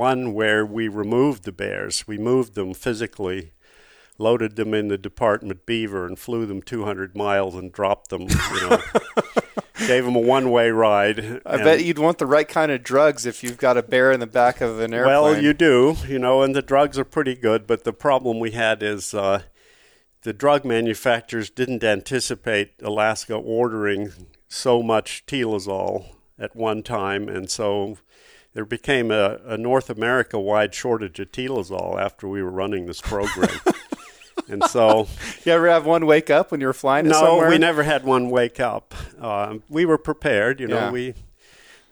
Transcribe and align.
one 0.00 0.32
where 0.32 0.64
we 0.64 0.88
removed 0.88 1.44
the 1.44 1.52
bears. 1.52 2.08
We 2.08 2.16
moved 2.16 2.54
them 2.54 2.72
physically, 2.72 3.52
loaded 4.16 4.56
them 4.56 4.72
in 4.72 4.88
the 4.88 4.96
department 4.96 5.66
beaver, 5.66 6.06
and 6.06 6.18
flew 6.18 6.46
them 6.46 6.62
200 6.62 7.14
miles 7.14 7.54
and 7.54 7.70
dropped 7.70 8.08
them. 8.08 8.22
You 8.22 8.70
know, 8.70 8.82
gave 9.86 10.06
them 10.06 10.16
a 10.16 10.20
one-way 10.20 10.70
ride. 10.70 11.42
I 11.44 11.58
bet 11.58 11.84
you'd 11.84 11.98
want 11.98 12.16
the 12.16 12.24
right 12.24 12.48
kind 12.48 12.72
of 12.72 12.82
drugs 12.82 13.26
if 13.26 13.44
you've 13.44 13.58
got 13.58 13.76
a 13.76 13.82
bear 13.82 14.10
in 14.10 14.20
the 14.20 14.26
back 14.26 14.62
of 14.62 14.80
an 14.80 14.94
airplane. 14.94 15.22
Well, 15.22 15.42
you 15.42 15.52
do, 15.52 15.96
you 16.08 16.18
know, 16.18 16.40
and 16.40 16.56
the 16.56 16.62
drugs 16.62 16.98
are 16.98 17.04
pretty 17.04 17.34
good. 17.34 17.66
But 17.66 17.84
the 17.84 17.92
problem 17.92 18.40
we 18.40 18.52
had 18.52 18.82
is 18.82 19.12
uh, 19.12 19.42
the 20.22 20.32
drug 20.32 20.64
manufacturers 20.64 21.50
didn't 21.50 21.84
anticipate 21.84 22.72
Alaska 22.82 23.34
ordering 23.34 24.12
so 24.48 24.82
much 24.82 25.24
telazol 25.26 26.06
at 26.38 26.56
one 26.56 26.82
time, 26.82 27.28
and 27.28 27.50
so 27.50 27.98
there 28.54 28.64
became 28.64 29.10
a, 29.10 29.38
a 29.44 29.56
North 29.56 29.90
America 29.90 30.38
wide 30.38 30.74
shortage 30.74 31.20
of 31.20 31.32
telazol 31.32 32.00
after 32.00 32.28
we 32.28 32.42
were 32.42 32.50
running 32.50 32.86
this 32.86 33.00
program. 33.00 33.60
and 34.48 34.64
so, 34.64 35.08
you 35.44 35.52
ever 35.52 35.68
have 35.68 35.86
one 35.86 36.06
wake 36.06 36.30
up 36.30 36.50
when 36.50 36.60
you 36.60 36.66
were 36.66 36.72
flying? 36.72 37.06
No, 37.06 37.12
somewhere? 37.12 37.48
we 37.48 37.58
never 37.58 37.82
had 37.82 38.04
one 38.04 38.30
wake 38.30 38.58
up. 38.58 38.94
Uh, 39.20 39.58
we 39.68 39.84
were 39.84 39.98
prepared, 39.98 40.60
you 40.60 40.66
know. 40.66 40.76
Yeah. 40.76 40.90
We 40.90 41.14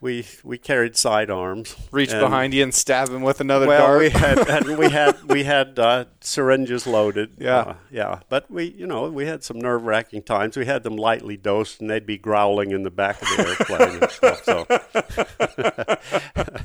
we 0.00 0.26
we 0.44 0.58
carried 0.58 0.96
sidearms. 0.96 1.74
Reach 1.90 2.12
and, 2.12 2.20
behind 2.20 2.54
you 2.54 2.62
and 2.62 2.74
stab 2.74 3.08
him 3.08 3.22
with 3.22 3.40
another 3.40 3.66
well, 3.66 3.86
dart. 3.86 3.98
we 4.00 4.10
had, 4.10 4.66
we 4.78 4.90
had 4.90 5.22
we 5.24 5.44
had 5.44 5.78
uh, 5.78 6.04
syringes 6.20 6.86
loaded. 6.86 7.34
Yeah, 7.38 7.58
uh, 7.58 7.74
yeah. 7.90 8.20
But 8.28 8.50
we, 8.50 8.64
you 8.64 8.86
know, 8.86 9.10
we 9.10 9.26
had 9.26 9.42
some 9.42 9.58
nerve 9.58 9.82
wracking 9.84 10.22
times. 10.22 10.56
We 10.56 10.66
had 10.66 10.82
them 10.82 10.96
lightly 10.96 11.36
dosed, 11.36 11.80
and 11.80 11.90
they'd 11.90 12.06
be 12.06 12.18
growling 12.18 12.70
in 12.70 12.82
the 12.82 12.90
back 12.90 13.20
of 13.22 13.28
the 13.28 13.48
airplane 13.48 14.02
and 14.02 14.10
stuff. 14.10 14.44
So. 14.44 14.66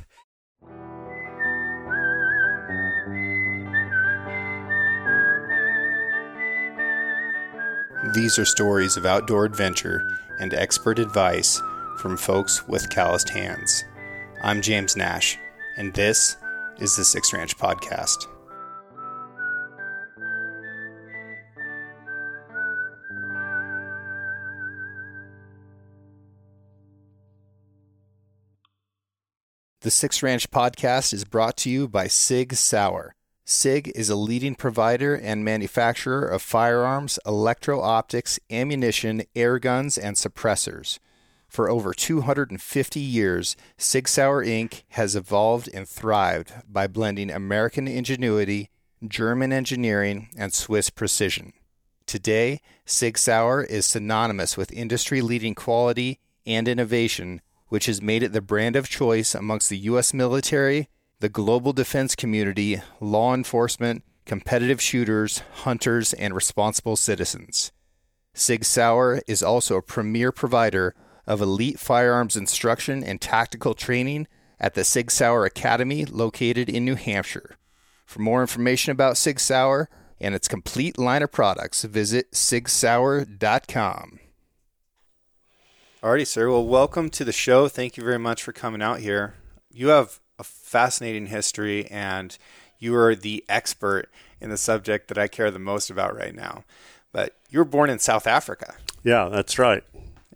These 8.14 8.38
are 8.38 8.45
stories 8.45 8.98
of 8.98 9.06
outdoor 9.06 9.45
adventure 9.45 10.20
and 10.39 10.54
expert 10.54 11.00
advice 11.00 11.61
from 12.04 12.18
folks 12.18 12.68
with 12.68 12.90
calloused 12.90 13.30
hands. 13.30 13.86
I'm 14.44 14.62
James 14.62 14.98
Nash, 14.98 15.38
and 15.78 15.94
this 15.94 16.36
is 16.80 16.98
the 16.98 17.06
Six 17.06 17.32
Ranch 17.32 17.58
Podcast. 17.58 18.28
The 29.80 29.90
Six 29.90 30.22
Ranch 30.22 30.52
Podcast 30.52 31.14
is 31.14 31.23
brought 31.23 31.56
to 31.56 31.70
you 31.70 31.88
by 31.88 32.08
Sig 32.08 32.54
Sauer. 32.56 33.16
SIG 33.45 33.94
is 33.95 34.10
a 34.10 34.17
leading 34.17 34.56
provider 34.56 35.16
and 35.16 35.45
manufacturer 35.45 36.28
of 36.28 36.42
firearms, 36.42 37.17
electro 37.26 37.80
optics, 37.80 38.42
ammunition, 38.52 39.23
air 39.34 39.58
guns, 39.58 39.98
and 39.98 40.17
suppressors. 40.17 41.00
For 41.54 41.70
over 41.70 41.94
250 41.94 43.00
years, 43.00 43.56
Sig 43.78 44.08
Sauer 44.08 44.44
Inc. 44.44 44.82
has 44.90 45.16
evolved 45.16 45.70
and 45.72 45.88
thrived 45.88 46.52
by 46.68 46.88
blending 46.88 47.30
American 47.30 47.88
ingenuity, 47.88 48.72
German 49.08 49.54
engineering, 49.54 50.30
and 50.36 50.52
Swiss 50.52 50.90
precision. 50.90 51.54
Today, 52.08 52.60
Sig 52.88 53.20
Sauer 53.20 53.62
is 53.62 53.86
synonymous 53.86 54.58
with 54.58 54.72
industry 54.72 55.22
leading 55.22 55.54
quality 55.54 56.20
and 56.44 56.68
innovation, 56.68 57.40
which 57.67 57.86
has 57.86 58.02
made 58.02 58.23
it 58.23 58.34
the 58.34 58.42
brand 58.42 58.76
of 58.76 58.90
choice 58.90 59.36
amongst 59.36 59.70
the 59.70 59.78
U.S. 59.78 60.12
military 60.12 60.90
the 61.20 61.30
global 61.30 61.72
defense 61.72 62.16
community, 62.16 62.82
law 63.00 63.32
enforcement, 63.36 64.04
competitive 64.26 64.82
shooters, 64.82 65.44
hunters, 65.58 66.14
and 66.14 66.34
responsible 66.34 66.95
citizens. 66.95 67.72
Sig 68.34 68.66
Sauer 68.66 69.22
is 69.27 69.44
also 69.44 69.77
a 69.77 69.83
premier 69.83 70.32
provider 70.32 70.95
of 71.26 71.42
elite 71.42 71.80
firearms 71.80 72.36
instruction 72.36 73.04
and 73.04 73.22
tactical 73.22 73.73
training 73.73 74.28
at 74.60 74.73
the 74.73 74.84
Sig 74.84 75.11
Sauer 75.11 75.45
Academy 75.45 76.06
located 76.06 76.70
in 76.70 76.86
New 76.86 76.95
Hampshire. 76.95 77.58
For 78.06 78.22
more 78.22 78.42
information 78.42 78.92
about 78.92 79.17
Sig 79.17 79.39
Sauer 79.39 79.89
and 80.20 80.36
its 80.36 80.48
complete 80.48 80.98
line 80.98 81.23
of 81.23 81.32
products, 81.32 81.83
visit 81.83 82.32
sigsauer.com. 82.32 84.20
Alrighty, 86.02 86.28
sir. 86.28 86.50
Well, 86.50 86.66
welcome 86.66 87.10
to 87.12 87.23
the 87.23 87.32
show. 87.32 87.67
Thank 87.70 87.95
you 87.95 88.04
very 88.04 88.20
much 88.20 88.44
for 88.44 88.52
coming 88.52 88.82
out 88.82 89.00
here. 89.00 89.36
You 89.72 89.88
have 89.88 90.20
a 90.38 90.44
fascinating 90.44 91.28
history, 91.28 91.86
and 91.89 92.38
you 92.78 92.95
are 92.95 93.16
the 93.16 93.45
expert 93.48 94.10
in 94.42 94.50
the 94.50 94.58
subject 94.58 95.08
that 95.08 95.17
I 95.17 95.28
care 95.28 95.50
the 95.50 95.60
most 95.60 95.89
about 95.89 96.16
right 96.16 96.36
now. 96.36 96.66
But 97.14 97.38
you 97.50 97.60
were 97.60 97.66
born 97.66 97.89
in 97.89 98.00
South 98.00 98.28
Africa. 98.28 98.76
Yeah, 99.04 99.30
that's 99.30 99.58
right. 99.58 99.83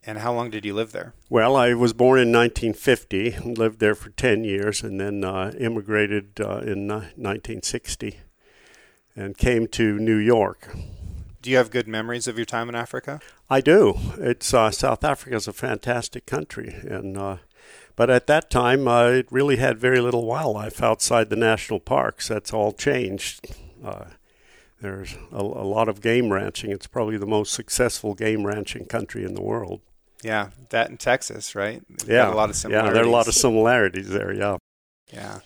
And 0.08 0.20
how 0.20 0.34
long 0.34 0.50
did 0.50 0.64
you 0.64 0.74
live 0.74 0.94
there? 0.94 1.14
Well, 1.30 1.58
I 1.58 1.74
was 1.74 1.92
born 1.92 2.18
in 2.18 2.32
1950, 2.32 3.40
lived 3.40 3.82
there 3.82 3.94
for 3.94 4.10
10 4.12 4.46
years, 4.46 4.82
and 4.82 5.02
then 5.02 5.26
uh, 5.26 5.52
immigrated 5.60 6.40
uh, 6.40 6.60
in 6.60 6.90
uh, 6.90 7.12
1960 7.18 8.22
and 9.18 9.38
came 9.38 9.68
to 9.68 10.00
New 10.00 10.16
York. 10.16 10.74
Do 11.42 11.52
you 11.52 11.58
have 11.58 11.72
good 11.72 11.90
memories 11.90 12.26
of 12.26 12.38
your 12.38 12.46
time 12.46 12.70
in 12.70 12.76
Africa? 12.76 13.20
I 13.50 13.60
do. 13.60 13.96
It's 14.18 14.54
uh, 14.54 14.72
South 14.72 15.04
Africa 15.04 15.36
is 15.36 15.48
a 15.48 15.54
fantastic 15.54 16.26
country, 16.26 16.74
and 16.84 17.18
uh, 17.18 17.38
but 17.98 18.10
at 18.10 18.28
that 18.28 18.50
time, 18.50 18.88
uh, 18.88 19.08
it 19.08 19.28
really 19.30 19.58
had 19.58 19.78
very 19.78 20.00
little 20.00 20.26
wildlife 20.26 20.82
outside 20.82 21.30
the 21.30 21.36
national 21.36 21.82
parks. 21.82 22.30
That's 22.30 22.54
all 22.54 22.72
changed. 22.72 23.46
Uh, 23.84 24.06
there's 24.82 25.18
a, 25.34 25.42
a, 25.42 25.68
lot 25.68 25.90
of 25.90 26.02
game 26.02 26.32
ranching. 26.32 26.72
It's 26.72 26.88
probably 26.88 27.18
the 27.18 27.26
most 27.26 27.54
successful 27.54 28.14
game 28.14 28.46
ranching 28.46 28.86
country 28.86 29.26
in 29.26 29.34
the 29.34 29.42
world. 29.42 29.82
Yeah, 30.24 30.50
that 30.70 30.90
in 30.90 30.98
Texas, 30.98 31.56
right? 31.56 31.82
yeah, 32.06 32.32
a 32.32 32.34
lot 32.34 32.50
of 32.50 32.56
similarities. 32.56 32.90
Yeah, 32.90 32.94
there 32.94 33.04
are 33.04 33.08
a 33.08 33.12
lot 33.12 33.28
of 33.28 33.34
similarities 33.34 34.10
there. 34.10 34.34
Yeah, 34.34 34.58
yeah, 35.14 35.40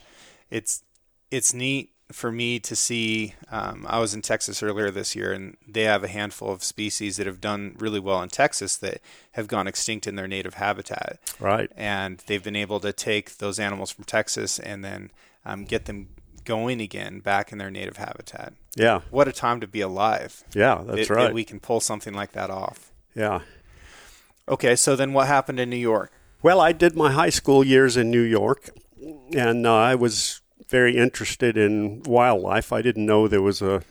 it's 0.50 0.84
it's 1.30 1.54
neat 1.54 1.92
for 2.12 2.32
me 2.32 2.60
to 2.60 2.76
see, 2.76 3.36
um, 3.50 3.86
I 3.90 4.00
was 4.00 4.14
in 4.14 4.22
Texas 4.22 4.62
earlier 4.62 4.92
this 4.92 5.16
year, 5.16 5.32
and 5.32 5.58
they 5.68 5.84
have 5.84 6.04
a 6.04 6.08
handful 6.08 6.52
of 6.52 6.64
species 6.64 7.18
that 7.18 7.28
have 7.28 7.42
done 7.42 7.76
really 7.80 8.00
well 8.00 8.22
in 8.22 8.30
Texas 8.30 8.78
that 8.78 9.02
have 9.34 9.48
gone 9.48 9.68
extinct 9.68 10.08
in 10.08 10.16
their 10.16 10.28
native 10.28 10.56
habitat. 10.56 11.20
Right. 11.40 11.72
And 11.76 12.24
they've 12.28 12.44
been 12.44 12.56
able 12.56 12.80
to 12.82 12.94
take 12.94 13.38
those 13.38 13.60
animals 13.60 13.92
from 13.92 14.06
Texas 14.06 14.60
and 14.60 14.84
then 14.84 15.12
um, 15.46 15.66
get 15.66 15.86
them 15.86 16.10
going 16.44 16.82
again 16.82 17.20
back 17.20 17.52
in 17.52 17.58
their 17.58 17.72
native 17.72 17.98
habitat. 17.98 18.54
Yeah. 18.76 19.02
What 19.10 19.28
a 19.28 19.32
time 19.32 19.60
to 19.62 19.68
be 19.68 19.82
alive. 19.82 20.44
Yeah, 20.54 20.82
that's 20.86 21.08
that, 21.08 21.14
right. 21.14 21.24
That 21.26 21.34
we 21.34 21.44
can 21.44 21.60
pull 21.60 21.80
something 21.80 22.14
like 22.14 22.32
that 22.34 22.50
off. 22.50 22.92
Yeah. 23.16 23.42
Okay, 24.52 24.76
so 24.76 24.98
then 24.98 25.14
what 25.14 25.28
happened 25.28 25.62
in 25.62 25.70
New 25.70 25.78
York? 25.78 26.12
Well, 26.44 26.60
I 26.60 26.74
did 26.74 26.94
my 26.94 27.14
high 27.14 27.30
school 27.30 27.64
years 27.64 27.96
in 27.96 28.12
New 28.12 28.22
York, 28.22 28.70
and 29.34 29.66
uh, 29.66 29.74
I 29.74 29.96
was 29.96 30.42
very 30.68 30.98
interested 30.98 31.58
in 31.58 32.04
wildlife. 32.04 32.74
I 32.74 32.82
didn't 32.82 33.06
know 33.06 33.30
there 33.30 33.42
was 33.42 33.62
a 33.62 33.84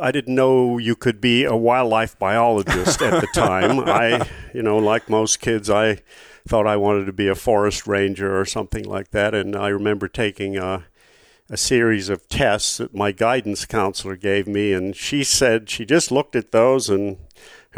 I 0.00 0.10
didn't 0.10 0.34
know 0.34 0.78
you 0.78 0.96
could 0.96 1.20
be 1.20 1.44
a 1.44 1.56
wildlife 1.56 2.18
biologist 2.18 3.02
at 3.02 3.20
the 3.20 3.26
time. 3.34 3.80
I, 3.80 4.28
you 4.52 4.62
know, 4.62 4.78
like 4.78 5.08
most 5.08 5.40
kids, 5.40 5.70
I 5.70 5.98
thought 6.46 6.66
I 6.66 6.76
wanted 6.76 7.06
to 7.06 7.12
be 7.12 7.28
a 7.28 7.34
forest 7.34 7.86
ranger 7.86 8.38
or 8.38 8.44
something 8.44 8.84
like 8.84 9.10
that. 9.10 9.34
And 9.34 9.56
I 9.56 9.68
remember 9.68 10.08
taking 10.08 10.56
a, 10.56 10.84
a 11.48 11.56
series 11.56 12.08
of 12.08 12.28
tests 12.28 12.78
that 12.78 12.94
my 12.94 13.12
guidance 13.12 13.64
counselor 13.64 14.16
gave 14.16 14.46
me, 14.46 14.72
and 14.72 14.94
she 14.94 15.24
said 15.24 15.70
she 15.70 15.86
just 15.86 16.10
looked 16.10 16.36
at 16.36 16.52
those 16.52 16.90
and 16.90 17.16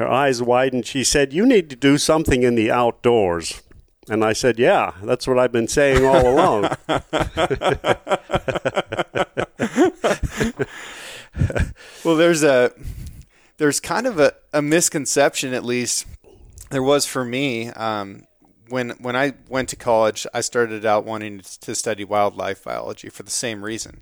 her 0.01 0.09
eyes 0.09 0.43
widened. 0.43 0.87
She 0.87 1.05
said, 1.05 1.33
"You 1.33 1.47
need 1.47 1.71
to 1.71 1.77
do 1.77 1.99
something 1.99 2.43
in 2.43 2.57
the 2.57 2.71
outdoors." 2.71 3.63
And 4.11 4.25
I 4.25 4.33
said, 4.33 4.59
Yeah, 4.59 4.95
that's 5.05 5.29
what 5.29 5.39
I've 5.39 5.53
been 5.53 5.69
saying 5.69 6.05
all 6.05 6.29
along. 6.29 6.63
well, 12.05 12.17
there's 12.17 12.43
a 12.43 12.73
there's 13.59 13.79
kind 13.79 14.07
of 14.09 14.19
a, 14.19 14.33
a 14.53 14.63
misconception, 14.63 15.55
at 15.55 15.65
least 15.65 16.07
there 16.71 16.83
was 16.83 17.07
for 17.07 17.25
me. 17.25 17.69
Um, 17.69 18.25
when 18.69 18.91
when 19.01 19.15
I 19.15 19.35
went 19.49 19.69
to 19.71 19.77
college, 19.77 20.27
I 20.35 20.41
started 20.41 20.85
out 20.85 21.05
wanting 21.05 21.43
to 21.61 21.75
study 21.75 22.05
wildlife 22.05 22.65
biology 22.65 23.11
for 23.11 23.23
the 23.23 23.31
same 23.31 23.65
reason, 23.65 24.01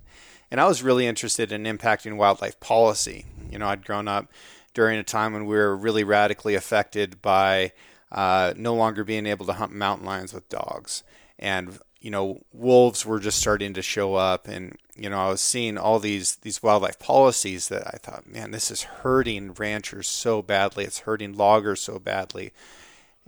and 0.49 0.59
I 0.59 0.67
was 0.67 0.81
really 0.81 1.05
interested 1.05 1.51
in 1.51 1.65
impacting 1.65 2.17
wildlife 2.17 2.59
policy. 2.59 3.25
You 3.51 3.59
know, 3.59 3.67
I'd 3.67 3.85
grown 3.85 4.07
up 4.07 4.31
during 4.79 4.97
a 4.97 5.03
time 5.03 5.33
when 5.33 5.45
we 5.45 5.57
were 5.57 5.75
really 5.75 6.05
radically 6.05 6.55
affected 6.55 7.21
by 7.21 7.69
uh, 8.13 8.53
no 8.55 8.73
longer 8.73 9.03
being 9.03 9.25
able 9.25 9.45
to 9.45 9.51
hunt 9.51 9.73
mountain 9.73 10.05
lions 10.05 10.33
with 10.33 10.47
dogs. 10.47 11.03
And 11.37 11.77
you 11.99 12.09
know, 12.09 12.45
wolves 12.53 13.05
were 13.05 13.19
just 13.19 13.39
starting 13.39 13.73
to 13.73 13.81
show 13.81 14.15
up, 14.15 14.47
and 14.47 14.77
you 14.95 15.09
know, 15.09 15.19
I 15.19 15.27
was 15.27 15.41
seeing 15.41 15.77
all 15.77 15.99
these 15.99 16.37
these 16.37 16.63
wildlife 16.63 16.97
policies 16.97 17.67
that 17.67 17.87
I 17.87 17.97
thought, 17.97 18.25
man, 18.25 18.51
this 18.51 18.71
is 18.71 18.83
hurting 18.83 19.53
ranchers 19.55 20.07
so 20.07 20.41
badly. 20.41 20.85
It's 20.85 20.99
hurting 20.99 21.33
loggers 21.33 21.81
so 21.81 21.99
badly. 21.99 22.53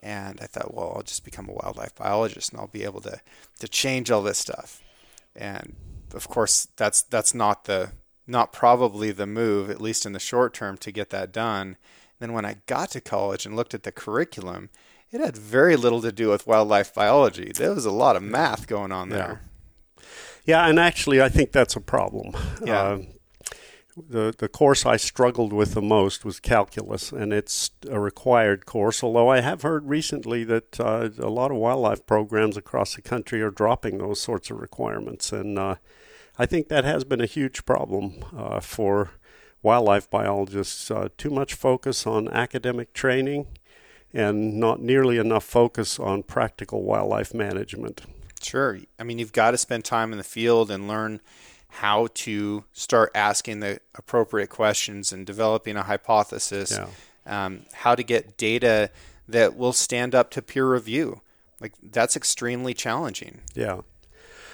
And 0.01 0.39
I 0.39 0.45
thought, 0.45 0.73
well, 0.73 0.93
I'll 0.95 1.03
just 1.03 1.25
become 1.25 1.49
a 1.49 1.53
wildlife 1.53 1.95
biologist, 1.95 2.53
and 2.53 2.61
I'll 2.61 2.67
be 2.67 2.85
able 2.85 3.01
to 3.01 3.19
to 3.59 3.67
change 3.67 4.09
all 4.09 4.23
this 4.23 4.37
stuff. 4.37 4.81
and 5.35 5.75
of 6.13 6.29
course 6.29 6.69
that's 6.77 7.01
that's 7.01 7.33
not 7.33 7.65
the 7.65 7.91
not 8.27 8.53
probably 8.53 9.11
the 9.11 9.27
move, 9.27 9.69
at 9.69 9.81
least 9.81 10.05
in 10.05 10.13
the 10.13 10.19
short 10.19 10.53
term, 10.53 10.77
to 10.77 10.91
get 10.91 11.09
that 11.09 11.31
done. 11.31 11.77
Then 12.19 12.33
when 12.33 12.45
I 12.45 12.57
got 12.67 12.91
to 12.91 13.01
college 13.01 13.45
and 13.45 13.55
looked 13.55 13.73
at 13.73 13.83
the 13.83 13.91
curriculum, 13.91 14.69
it 15.11 15.19
had 15.19 15.35
very 15.35 15.75
little 15.75 16.01
to 16.01 16.11
do 16.11 16.29
with 16.29 16.47
wildlife 16.47 16.93
biology. 16.93 17.51
There 17.53 17.73
was 17.73 17.85
a 17.85 17.91
lot 17.91 18.15
of 18.15 18.23
math 18.23 18.67
going 18.67 18.91
on 18.91 19.09
there. 19.09 19.41
Yeah, 19.97 20.03
yeah 20.45 20.67
and 20.67 20.79
actually, 20.79 21.21
I 21.21 21.29
think 21.29 21.51
that's 21.51 21.75
a 21.75 21.81
problem. 21.81 22.33
Yeah. 22.63 22.81
Uh, 22.81 23.01
the 23.97 24.33
the 24.37 24.47
course 24.47 24.85
I 24.85 24.97
struggled 24.97 25.51
with 25.51 25.73
the 25.73 25.81
most 25.81 26.23
was 26.23 26.39
calculus, 26.39 27.11
and 27.11 27.33
it's 27.33 27.71
a 27.89 27.99
required 27.99 28.65
course. 28.65 29.03
Although 29.03 29.29
I 29.29 29.41
have 29.41 29.63
heard 29.63 29.89
recently 29.89 30.43
that 30.45 30.79
uh, 30.79 31.09
a 31.19 31.29
lot 31.29 31.51
of 31.51 31.57
wildlife 31.57 32.05
programs 32.05 32.57
across 32.57 32.95
the 32.95 33.01
country 33.01 33.41
are 33.41 33.51
dropping 33.51 33.97
those 33.97 34.21
sorts 34.21 34.49
of 34.49 34.59
requirements, 34.59 35.31
and 35.31 35.59
uh, 35.59 35.75
I 36.41 36.47
think 36.47 36.69
that 36.69 36.83
has 36.85 37.03
been 37.03 37.21
a 37.21 37.27
huge 37.27 37.65
problem 37.65 38.25
uh, 38.35 38.59
for 38.61 39.11
wildlife 39.61 40.09
biologists. 40.09 40.89
Uh, 40.89 41.09
too 41.15 41.29
much 41.29 41.53
focus 41.53 42.07
on 42.07 42.27
academic 42.29 42.93
training, 42.93 43.45
and 44.11 44.59
not 44.59 44.81
nearly 44.81 45.19
enough 45.19 45.43
focus 45.43 45.99
on 45.99 46.23
practical 46.23 46.81
wildlife 46.81 47.31
management. 47.31 48.01
Sure, 48.41 48.79
I 48.97 49.03
mean 49.03 49.19
you've 49.19 49.33
got 49.33 49.51
to 49.51 49.57
spend 49.59 49.85
time 49.85 50.11
in 50.13 50.17
the 50.17 50.23
field 50.23 50.71
and 50.71 50.87
learn 50.87 51.21
how 51.67 52.07
to 52.15 52.63
start 52.73 53.11
asking 53.13 53.59
the 53.59 53.79
appropriate 53.93 54.49
questions 54.49 55.11
and 55.11 55.27
developing 55.27 55.77
a 55.77 55.83
hypothesis, 55.83 56.71
yeah. 56.71 57.45
um, 57.45 57.67
how 57.71 57.93
to 57.93 58.01
get 58.01 58.35
data 58.37 58.89
that 59.27 59.55
will 59.55 59.73
stand 59.73 60.15
up 60.15 60.31
to 60.31 60.41
peer 60.41 60.67
review. 60.67 61.21
Like 61.59 61.73
that's 61.83 62.15
extremely 62.15 62.73
challenging. 62.73 63.41
Yeah. 63.53 63.81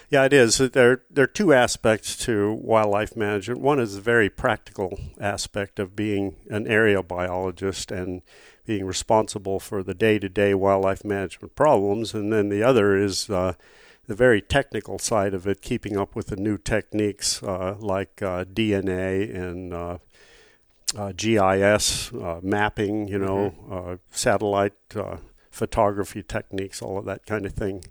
Yeah, 0.09 0.24
it 0.24 0.31
is. 0.31 0.57
There, 0.57 1.01
there 1.09 1.25
are 1.25 1.27
two 1.27 1.54
aspects 1.54 2.15
to 2.25 2.54
wildlife 2.54 3.18
management. 3.18 3.59
One 3.59 3.80
is 3.80 3.95
the 3.95 4.01
very 4.01 4.30
practical 4.30 4.98
aspect 5.19 5.80
of 5.80 5.98
being 5.98 6.38
an 6.50 6.65
area 6.65 7.04
biologist 7.04 7.92
and 7.92 8.21
being 8.65 8.86
responsible 8.86 9.59
for 9.59 9.83
the 9.83 9.94
day 9.94 10.18
to 10.19 10.30
day 10.30 10.54
wildlife 10.54 11.04
management 11.04 11.56
problems. 11.56 12.13
And 12.13 12.31
then 12.31 12.48
the 12.48 12.63
other 12.63 12.95
is 12.98 13.30
uh, 13.30 13.54
the 14.07 14.15
very 14.15 14.42
technical 14.42 14.98
side 14.98 15.33
of 15.33 15.45
it, 15.45 15.62
keeping 15.62 15.98
up 15.98 16.15
with 16.15 16.27
the 16.27 16.38
new 16.38 16.57
techniques 16.57 17.44
uh, 17.44 17.75
like 17.77 18.21
uh, 18.21 18.45
DNA 18.45 19.33
and 19.36 19.74
uh, 19.74 19.98
uh 20.95 21.12
GIS 21.18 22.13
uh, 22.13 22.39
mapping, 22.42 23.09
you 23.09 23.19
know, 23.19 23.54
mm-hmm. 23.59 23.92
Uh, 23.92 23.98
satellite 24.09 24.74
photography 25.51 26.24
techniques, 26.24 26.81
all 26.81 26.98
of 26.98 27.04
that 27.04 27.25
kind 27.25 27.45
of 27.45 27.51
thing. 27.51 27.83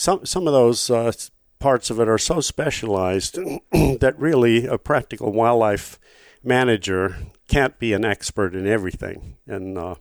Some 0.00 0.24
some 0.24 0.46
of 0.46 0.54
those 0.54 0.88
uh, 0.88 1.12
parts 1.58 1.90
of 1.90 2.00
it 2.00 2.08
are 2.08 2.16
so 2.16 2.40
specialized 2.40 3.34
that 3.72 4.14
really 4.16 4.64
a 4.64 4.78
practical 4.78 5.30
wildlife 5.30 5.98
manager 6.42 7.18
can't 7.48 7.78
be 7.78 7.92
an 7.92 8.02
expert 8.02 8.54
in 8.54 8.66
everything. 8.66 9.36
And 9.46 9.76
uh, 9.76 9.96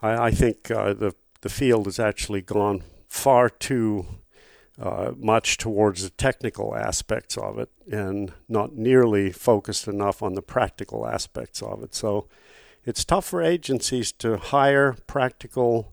I, 0.00 0.28
I, 0.28 0.30
think 0.30 0.70
uh, 0.70 0.94
the 0.94 1.14
the 1.42 1.50
field 1.50 1.84
has 1.84 1.98
actually 1.98 2.40
gone 2.40 2.84
far 3.06 3.50
too 3.50 4.06
uh, 4.80 5.12
much 5.18 5.58
towards 5.58 6.02
the 6.02 6.10
technical 6.10 6.74
aspects 6.74 7.36
of 7.36 7.58
it 7.58 7.68
and 7.90 8.32
not 8.48 8.74
nearly 8.74 9.30
focused 9.30 9.86
enough 9.86 10.22
on 10.22 10.32
the 10.34 10.42
practical 10.42 11.06
aspects 11.06 11.60
of 11.60 11.82
it. 11.82 11.94
So 11.94 12.28
it's 12.86 13.04
tough 13.04 13.26
for 13.26 13.42
agencies 13.42 14.10
to 14.12 14.38
hire 14.38 14.96
practical 15.06 15.92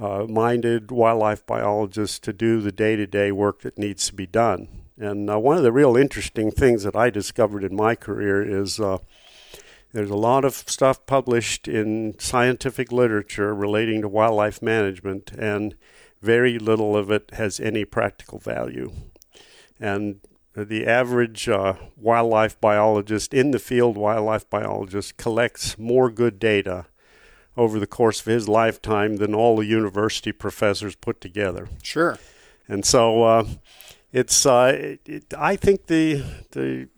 uh, 0.00 0.26
minded 0.28 0.90
wildlife 0.90 1.46
biologists 1.46 2.18
to 2.20 2.32
do 2.32 2.60
the 2.60 2.72
day 2.72 2.96
to 2.96 3.06
day 3.06 3.30
work 3.30 3.62
that 3.62 3.78
needs 3.78 4.06
to 4.06 4.14
be 4.14 4.26
done. 4.26 4.68
And 4.98 5.28
uh, 5.28 5.38
one 5.38 5.56
of 5.56 5.62
the 5.62 5.72
real 5.72 5.96
interesting 5.96 6.50
things 6.50 6.84
that 6.84 6.96
I 6.96 7.10
discovered 7.10 7.64
in 7.64 7.74
my 7.74 7.94
career 7.94 8.42
is 8.42 8.78
uh, 8.78 8.98
there's 9.92 10.10
a 10.10 10.16
lot 10.16 10.44
of 10.44 10.54
stuff 10.54 11.04
published 11.06 11.68
in 11.68 12.18
scientific 12.18 12.90
literature 12.90 13.54
relating 13.54 14.02
to 14.02 14.08
wildlife 14.08 14.60
management, 14.60 15.30
and 15.32 15.74
very 16.20 16.58
little 16.58 16.96
of 16.96 17.10
it 17.10 17.30
has 17.34 17.60
any 17.60 17.84
practical 17.84 18.38
value. 18.38 18.92
And 19.78 20.20
the 20.56 20.86
average 20.86 21.48
uh, 21.48 21.74
wildlife 21.96 22.60
biologist 22.60 23.34
in 23.34 23.50
the 23.50 23.58
field, 23.58 23.96
wildlife 23.96 24.48
biologist, 24.48 25.16
collects 25.16 25.78
more 25.78 26.10
good 26.10 26.38
data 26.38 26.86
over 27.56 27.78
the 27.78 27.86
course 27.86 28.20
of 28.20 28.26
his 28.26 28.48
lifetime 28.48 29.16
than 29.16 29.34
all 29.34 29.56
the 29.56 29.66
university 29.66 30.32
professors 30.32 30.94
put 30.96 31.20
together. 31.20 31.68
Sure. 31.82 32.18
And 32.68 32.84
so 32.84 33.22
uh, 33.22 33.46
it's, 34.12 34.46
uh, 34.46 34.96
it, 35.04 35.32
I 35.36 35.56
think 35.56 35.86
the, 35.86 36.24
the 36.52 36.88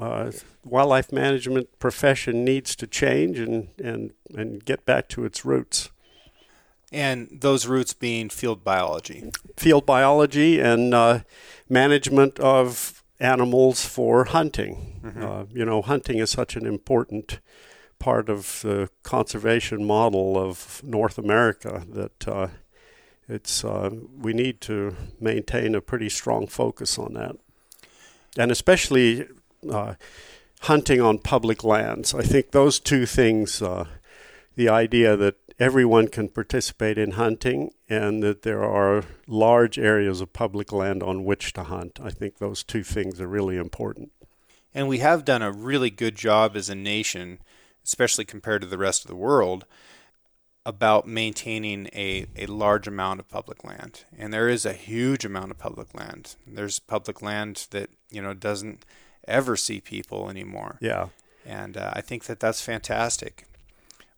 uh, 0.00 0.32
wildlife 0.64 1.12
management 1.12 1.78
profession 1.78 2.44
needs 2.44 2.76
to 2.76 2.86
change 2.86 3.38
and, 3.38 3.68
and, 3.78 4.12
and 4.34 4.64
get 4.64 4.84
back 4.84 5.08
to 5.10 5.24
its 5.24 5.44
roots 5.44 5.90
and 6.92 7.28
those 7.40 7.66
roots 7.66 7.94
being 7.94 8.28
field 8.28 8.62
biology. 8.62 9.30
Field 9.56 9.86
biology 9.86 10.60
and 10.60 10.92
uh, 10.92 11.20
management 11.68 12.38
of 12.38 13.02
animals 13.18 13.84
for 13.84 14.26
hunting. 14.26 15.00
Mm-hmm. 15.02 15.24
Uh, 15.24 15.44
you 15.50 15.64
know, 15.64 15.80
hunting 15.80 16.18
is 16.18 16.30
such 16.30 16.54
an 16.54 16.66
important 16.66 17.40
part 18.02 18.28
of 18.28 18.62
the 18.62 18.90
conservation 19.04 19.84
model 19.84 20.36
of 20.36 20.82
North 20.82 21.18
America 21.18 21.84
that 21.88 22.26
uh, 22.26 22.48
it's 23.28 23.64
uh, 23.64 23.90
we 24.20 24.32
need 24.32 24.60
to 24.62 24.96
maintain 25.20 25.76
a 25.76 25.80
pretty 25.80 26.08
strong 26.08 26.48
focus 26.48 26.98
on 26.98 27.14
that, 27.14 27.36
and 28.36 28.50
especially 28.50 29.28
uh, 29.70 29.94
hunting 30.62 31.00
on 31.00 31.18
public 31.18 31.62
lands. 31.62 32.12
I 32.12 32.22
think 32.22 32.50
those 32.50 32.80
two 32.80 33.06
things. 33.06 33.62
Uh, 33.62 33.86
the 34.54 34.68
idea 34.68 35.16
that 35.16 35.36
everyone 35.58 36.08
can 36.08 36.28
participate 36.28 36.98
in 36.98 37.12
hunting 37.12 37.72
and 37.88 38.22
that 38.22 38.42
there 38.42 38.62
are 38.62 39.04
large 39.26 39.78
areas 39.78 40.20
of 40.20 40.32
public 40.32 40.72
land 40.72 41.02
on 41.02 41.24
which 41.24 41.52
to 41.54 41.62
hunt. 41.64 41.98
I 42.02 42.10
think 42.10 42.38
those 42.38 42.62
two 42.62 42.82
things 42.82 43.20
are 43.20 43.26
really 43.26 43.56
important. 43.56 44.12
And 44.74 44.88
we 44.88 44.98
have 44.98 45.24
done 45.24 45.42
a 45.42 45.52
really 45.52 45.90
good 45.90 46.16
job 46.16 46.56
as 46.56 46.68
a 46.68 46.74
nation, 46.74 47.38
especially 47.84 48.24
compared 48.24 48.62
to 48.62 48.68
the 48.68 48.78
rest 48.78 49.04
of 49.04 49.08
the 49.08 49.16
world, 49.16 49.64
about 50.64 51.08
maintaining 51.08 51.88
a, 51.92 52.26
a 52.36 52.46
large 52.46 52.86
amount 52.86 53.18
of 53.18 53.28
public 53.28 53.64
land. 53.64 54.04
And 54.16 54.32
there 54.32 54.48
is 54.48 54.64
a 54.64 54.72
huge 54.72 55.24
amount 55.24 55.50
of 55.50 55.58
public 55.58 55.92
land. 55.92 56.36
There's 56.46 56.78
public 56.78 57.20
land 57.20 57.66
that, 57.70 57.90
you 58.10 58.22
know, 58.22 58.32
doesn't 58.32 58.84
ever 59.26 59.56
see 59.56 59.80
people 59.80 60.30
anymore. 60.30 60.78
Yeah. 60.80 61.08
And 61.44 61.76
uh, 61.76 61.90
I 61.94 62.00
think 62.00 62.24
that 62.24 62.38
that's 62.38 62.60
fantastic 62.60 63.46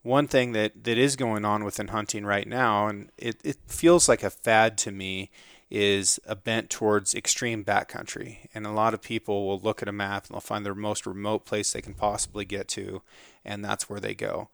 one 0.05 0.29
thing 0.29 0.53
that, 0.53 0.85
that 0.85 0.99
is 0.99 1.17
going 1.17 1.45
on 1.45 1.65
within 1.65 1.89
hunting 1.89 2.25
right 2.27 2.47
now, 2.47 2.87
and 2.87 3.11
it, 3.17 3.37
it 3.43 3.57
feels 3.67 4.07
like 4.07 4.23
a 4.23 4.31
fad 4.31 4.77
to 4.79 4.93
me, 4.93 5.31
is 5.71 6.21
a 6.27 6.37
bent 6.37 6.71
towards 6.71 7.15
extreme 7.15 7.65
backcountry. 7.65 8.49
And 8.55 8.67
a 8.67 8.73
lot 8.73 8.95
of 8.95 9.03
people 9.03 9.47
will 9.47 9.59
look 9.59 9.83
at 9.83 9.89
a 9.89 9.93
map 9.93 10.27
and 10.27 10.35
they'll 10.35 10.41
find 10.41 10.65
the 10.65 10.75
most 10.75 11.07
remote 11.07 11.45
place 11.45 11.73
they 11.73 11.83
can 11.83 11.95
possibly 11.95 12.45
get 12.45 12.69
to, 12.69 13.03
and 13.45 13.65
that's 13.65 13.89
where 13.89 14.01
they 14.01 14.15
go. 14.15 14.49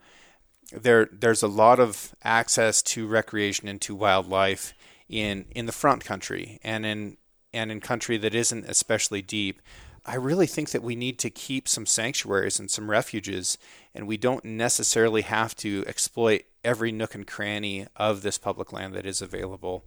There, 0.73 1.09
there's 1.11 1.43
a 1.43 1.49
lot 1.49 1.81
of 1.81 2.15
access 2.23 2.81
to 2.83 3.07
recreation 3.07 3.69
and 3.69 3.81
to 3.83 3.95
wildlife 3.95 4.73
in 5.09 5.45
in 5.51 5.67
the 5.67 5.73
front 5.73 6.05
country 6.05 6.61
and 6.63 6.87
in 6.87 7.17
and 7.53 7.73
in 7.73 7.81
country 7.81 8.17
that 8.17 8.35
isn't 8.35 8.65
especially 8.67 9.21
deep. 9.21 9.61
I 10.07 10.15
really 10.15 10.47
think 10.47 10.71
that 10.71 10.83
we 10.83 10.97
need 10.97 11.19
to 11.19 11.31
keep 11.31 11.69
some 11.69 11.85
sanctuaries 11.85 12.59
and 12.59 12.71
some 12.71 12.91
refuges, 12.91 13.59
and 13.95 14.07
we 14.07 14.17
don't 14.17 14.45
necessarily 14.45 15.23
have 15.23 15.55
to 15.57 15.85
exploit 15.87 16.45
every 16.65 16.93
nook 16.93 17.15
and 17.15 17.27
cranny 17.27 17.87
of 17.97 18.23
this 18.23 18.39
public 18.39 18.73
land 18.73 18.95
that 18.95 19.05
is 19.05 19.21
available. 19.21 19.85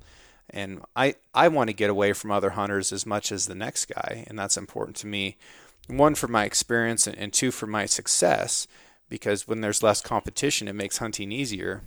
And 0.54 0.82
I, 0.96 1.16
I 1.34 1.48
want 1.48 1.70
to 1.70 1.74
get 1.74 1.90
away 1.90 2.14
from 2.14 2.32
other 2.32 2.52
hunters 2.52 2.94
as 2.94 3.08
much 3.08 3.32
as 3.32 3.48
the 3.48 3.56
next 3.56 3.86
guy, 3.86 4.24
and 4.28 4.38
that's 4.38 4.56
important 4.56 4.96
to 4.98 5.08
me. 5.08 5.36
One, 5.88 6.14
for 6.14 6.28
my 6.28 6.46
experience, 6.46 7.08
and 7.08 7.34
two, 7.34 7.50
for 7.50 7.66
my 7.66 7.88
success, 7.88 8.68
because 9.10 9.48
when 9.48 9.62
there's 9.62 9.84
less 9.84 10.00
competition, 10.00 10.68
it 10.68 10.74
makes 10.74 11.00
hunting 11.00 11.32
easier. 11.32 11.82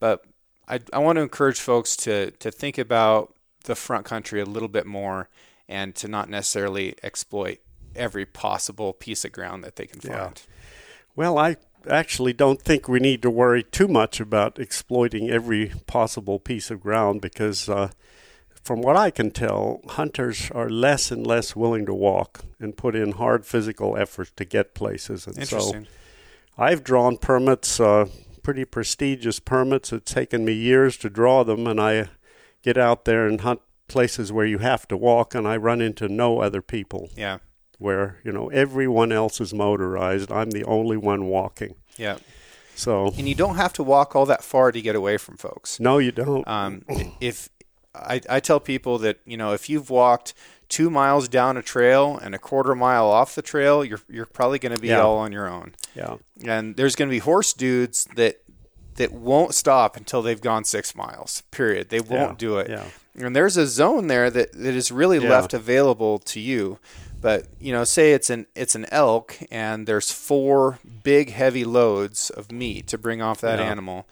But 0.00 0.24
I, 0.68 0.80
I 0.92 0.98
want 0.98 1.16
to 1.16 1.22
encourage 1.22 1.60
folks 1.60 1.96
to, 1.98 2.32
to 2.32 2.50
think 2.50 2.76
about 2.76 3.34
the 3.64 3.76
front 3.76 4.04
country 4.04 4.40
a 4.40 4.44
little 4.44 4.68
bit 4.68 4.86
more 4.86 5.28
and 5.68 5.94
to 5.94 6.08
not 6.08 6.28
necessarily 6.28 6.94
exploit 7.02 7.58
every 7.94 8.26
possible 8.26 8.92
piece 8.92 9.24
of 9.24 9.32
ground 9.32 9.64
that 9.64 9.76
they 9.76 9.86
can 9.86 10.00
find. 10.00 10.12
Yeah. 10.14 10.32
Well, 11.14 11.38
I 11.38 11.56
actually 11.88 12.32
don't 12.32 12.60
think 12.60 12.88
we 12.88 13.00
need 13.00 13.22
to 13.22 13.30
worry 13.30 13.62
too 13.62 13.88
much 13.88 14.20
about 14.20 14.58
exploiting 14.58 15.30
every 15.30 15.72
possible 15.86 16.38
piece 16.38 16.70
of 16.70 16.80
ground 16.80 17.20
because, 17.20 17.68
uh, 17.68 17.90
from 18.62 18.82
what 18.82 18.96
I 18.96 19.10
can 19.10 19.30
tell, 19.30 19.80
hunters 19.90 20.50
are 20.50 20.68
less 20.68 21.10
and 21.10 21.26
less 21.26 21.54
willing 21.54 21.86
to 21.86 21.94
walk 21.94 22.40
and 22.58 22.76
put 22.76 22.96
in 22.96 23.12
hard 23.12 23.46
physical 23.46 23.96
effort 23.96 24.30
to 24.36 24.44
get 24.44 24.74
places. 24.74 25.26
And 25.26 25.36
so 25.46 25.58
I've 26.58 26.82
drawn 26.82 27.16
permits, 27.16 27.78
uh, 27.78 28.06
pretty 28.42 28.64
prestigious 28.64 29.38
permits. 29.40 29.92
It's 29.92 30.12
taken 30.12 30.44
me 30.44 30.52
years 30.52 30.96
to 30.98 31.10
draw 31.10 31.44
them, 31.44 31.66
and 31.66 31.80
I 31.80 32.08
get 32.62 32.76
out 32.76 33.04
there 33.04 33.26
and 33.26 33.40
hunt 33.40 33.60
places 33.88 34.32
where 34.32 34.46
you 34.46 34.58
have 34.58 34.88
to 34.88 34.96
walk, 34.96 35.34
and 35.34 35.46
I 35.46 35.56
run 35.56 35.80
into 35.80 36.08
no 36.08 36.40
other 36.40 36.62
people. 36.62 37.10
Yeah. 37.16 37.38
Where 37.78 38.18
you 38.24 38.32
know 38.32 38.48
everyone 38.48 39.12
else 39.12 39.40
is 39.40 39.52
motorized, 39.52 40.30
I'm 40.32 40.50
the 40.50 40.64
only 40.64 40.96
one 40.96 41.26
walking. 41.26 41.74
Yeah. 41.96 42.18
So 42.74 43.06
And 43.16 43.28
you 43.28 43.34
don't 43.34 43.56
have 43.56 43.72
to 43.74 43.82
walk 43.82 44.14
all 44.14 44.26
that 44.26 44.44
far 44.44 44.70
to 44.72 44.80
get 44.82 44.94
away 44.94 45.16
from 45.16 45.36
folks. 45.36 45.80
no, 45.80 45.98
you 45.98 46.12
don't. 46.12 46.46
Um, 46.46 46.82
if 47.20 47.48
I, 47.94 48.20
I 48.28 48.40
tell 48.40 48.60
people 48.60 48.98
that 48.98 49.18
you 49.24 49.36
know 49.36 49.52
if 49.52 49.68
you've 49.70 49.88
walked 49.90 50.34
two 50.68 50.90
miles 50.90 51.28
down 51.28 51.56
a 51.56 51.62
trail 51.62 52.18
and 52.22 52.34
a 52.34 52.38
quarter 52.38 52.74
mile 52.74 53.06
off 53.06 53.34
the 53.34 53.42
trail, 53.42 53.84
you're 53.84 54.00
you're 54.10 54.26
probably 54.26 54.58
going 54.58 54.74
to 54.74 54.80
be 54.80 54.88
Yeah. 54.88 55.00
all 55.00 55.16
on 55.18 55.32
your 55.32 55.48
own. 55.48 55.74
yeah, 55.94 56.16
And 56.44 56.76
there's 56.76 56.96
going 56.96 57.08
to 57.08 57.14
be 57.14 57.18
horse 57.20 57.52
dudes 57.52 58.06
that 58.16 58.42
that 58.96 59.12
won't 59.12 59.54
stop 59.54 59.96
until 59.96 60.22
they've 60.22 60.40
gone 60.40 60.64
six 60.64 60.94
miles. 60.94 61.42
Period. 61.50 61.90
They 61.90 62.00
won't 62.00 62.32
Yeah. 62.32 62.48
do 62.48 62.58
it. 62.58 62.70
Yeah. 62.70 62.84
And 63.26 63.34
there's 63.36 63.56
a 63.56 63.66
zone 63.66 64.08
there 64.08 64.30
that, 64.30 64.52
that 64.52 64.74
is 64.74 64.90
really 64.92 65.18
left 65.18 65.54
available 65.54 66.18
to 66.18 66.40
you. 66.40 66.78
But 67.26 67.46
you 67.58 67.72
know, 67.72 67.82
say 67.82 68.12
it's 68.12 68.30
an 68.30 68.46
it's 68.54 68.76
an 68.76 68.86
elk, 68.92 69.36
and 69.50 69.88
there's 69.88 70.12
four 70.12 70.78
big 71.02 71.30
heavy 71.32 71.64
loads 71.64 72.30
of 72.30 72.52
meat 72.52 72.86
to 72.86 72.98
bring 72.98 73.20
off 73.20 73.40
that 73.40 73.58
Yeah. 73.58 73.64
animal. 73.64 74.06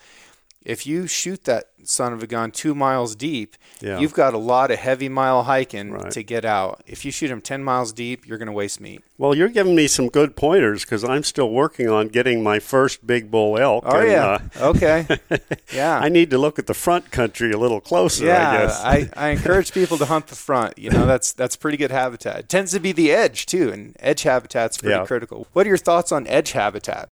If 0.64 0.86
you 0.86 1.06
shoot 1.06 1.44
that 1.44 1.64
son 1.82 2.14
of 2.14 2.22
a 2.22 2.26
gun 2.26 2.50
two 2.50 2.74
miles 2.74 3.14
deep, 3.14 3.56
Yeah. 3.82 3.98
you've 3.98 4.14
got 4.14 4.32
a 4.32 4.38
lot 4.38 4.70
of 4.70 4.78
heavy 4.78 5.10
mile 5.10 5.42
hiking 5.42 5.90
Right. 5.92 6.10
to 6.12 6.22
get 6.22 6.46
out. 6.46 6.82
If 6.86 7.04
you 7.04 7.10
shoot 7.10 7.30
him 7.30 7.42
ten 7.42 7.62
miles 7.62 7.92
deep, 7.92 8.26
you're 8.26 8.38
going 8.38 8.46
to 8.46 8.52
waste 8.52 8.80
meat. 8.80 9.02
Well, 9.18 9.34
you're 9.34 9.50
giving 9.50 9.74
me 9.76 9.86
some 9.88 10.08
good 10.08 10.36
pointers 10.36 10.84
because 10.86 11.04
I'm 11.04 11.22
still 11.22 11.50
working 11.50 11.88
on 11.90 12.08
getting 12.08 12.42
my 12.42 12.58
first 12.60 13.06
big 13.06 13.30
bull 13.30 13.58
elk. 13.58 13.84
Oh 13.86 13.98
and, 14.00 14.10
yeah, 14.10 14.38
uh, 14.58 14.70
okay, 14.70 15.06
yeah. 15.74 15.98
I 15.98 16.08
need 16.08 16.30
to 16.30 16.38
look 16.38 16.58
at 16.58 16.66
the 16.66 16.72
front 16.74 17.10
country 17.10 17.52
a 17.52 17.58
little 17.58 17.82
closer. 17.82 18.24
Yeah, 18.24 18.50
I 18.50 18.56
guess. 18.56 18.80
I, 18.82 19.10
I 19.16 19.28
encourage 19.28 19.72
people 19.72 19.98
to 19.98 20.06
hunt 20.06 20.28
the 20.28 20.34
front. 20.36 20.78
You 20.78 20.88
know, 20.90 21.04
that's 21.04 21.32
that's 21.32 21.56
pretty 21.56 21.76
good 21.76 21.90
habitat. 21.90 22.38
It 22.38 22.48
tends 22.48 22.72
to 22.72 22.80
be 22.80 22.92
the 22.92 23.12
edge 23.12 23.44
too, 23.44 23.70
and 23.70 23.94
edge 24.00 24.22
habitat's 24.22 24.78
pretty 24.78 24.94
Yeah. 24.96 25.04
critical. 25.04 25.46
What 25.52 25.66
are 25.66 25.68
your 25.68 25.76
thoughts 25.78 26.10
on 26.10 26.26
edge 26.26 26.52
habitat? 26.52 27.08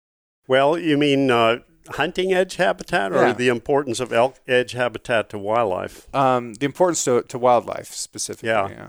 well, 0.47 0.79
you 0.79 0.97
mean 0.97 1.31
uh, 1.31 1.59
hunting 1.93 2.33
edge 2.33 2.57
habitat, 2.57 3.13
or 3.13 3.27
Yeah. 3.29 3.33
the 3.33 3.49
importance 3.49 4.01
of 4.01 4.13
elk 4.13 4.37
edge 4.47 4.73
habitat 4.73 5.29
to 5.31 5.39
wildlife? 5.39 6.13
Um, 6.15 6.55
the 6.55 6.67
importance 6.67 7.05
to, 7.05 7.23
to 7.23 7.39
wildlife 7.39 7.93
specifically. 7.93 8.49
Yeah. 8.49 8.69
yeah. 8.69 8.89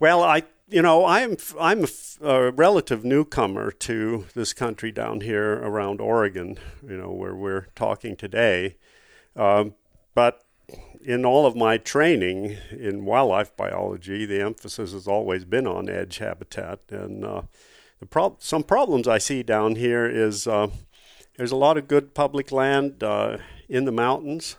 Well, 0.00 0.22
I 0.22 0.42
you 0.68 0.82
know 0.82 1.04
I'm 1.06 1.36
I'm 1.58 1.86
a 2.20 2.50
relative 2.50 3.04
newcomer 3.04 3.70
to 3.70 4.26
this 4.34 4.52
country 4.52 4.92
down 4.92 5.22
here 5.22 5.54
around 5.54 6.00
Oregon. 6.00 6.58
You 6.86 6.96
know 6.98 7.10
where 7.12 7.34
we're 7.34 7.66
talking 7.74 8.16
today, 8.16 8.76
um, 9.34 9.74
but 10.14 10.44
in 11.04 11.24
all 11.24 11.46
of 11.46 11.56
my 11.56 11.78
training 11.78 12.58
in 12.70 13.04
wildlife 13.06 13.56
biology, 13.56 14.26
the 14.26 14.40
emphasis 14.42 14.92
has 14.92 15.06
always 15.08 15.44
been 15.44 15.66
on 15.66 15.88
edge 15.88 16.18
habitat. 16.18 16.80
And 16.90 17.24
uh, 17.24 17.42
the 18.00 18.06
prob- 18.06 18.42
some 18.42 18.62
problems 18.62 19.08
I 19.08 19.18
see 19.18 19.42
down 19.42 19.76
here 19.76 20.06
is 20.06 20.46
uh, 20.46 20.68
there's 21.38 21.52
a 21.52 21.56
lot 21.56 21.78
of 21.78 21.88
good 21.88 22.14
public 22.14 22.52
land 22.52 23.02
uh, 23.02 23.38
in 23.68 23.86
the 23.86 23.92
mountains, 23.92 24.56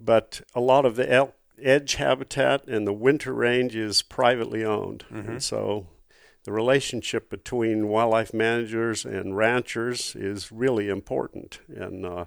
but 0.00 0.40
a 0.54 0.60
lot 0.60 0.84
of 0.84 0.96
the 0.96 1.10
elk 1.12 1.34
edge 1.62 1.94
habitat 1.94 2.66
and 2.66 2.86
the 2.86 2.92
winter 2.92 3.32
range 3.32 3.76
is 3.76 4.02
privately 4.02 4.64
owned. 4.64 5.04
And 5.28 5.42
so 5.42 5.86
the 6.44 6.52
relationship 6.52 7.28
between 7.30 7.88
wildlife 7.88 8.32
managers 8.32 9.04
and 9.04 9.36
ranchers 9.36 10.16
is 10.16 10.50
really 10.50 10.88
important. 10.88 11.60
And 11.68 12.06
uh, 12.06 12.24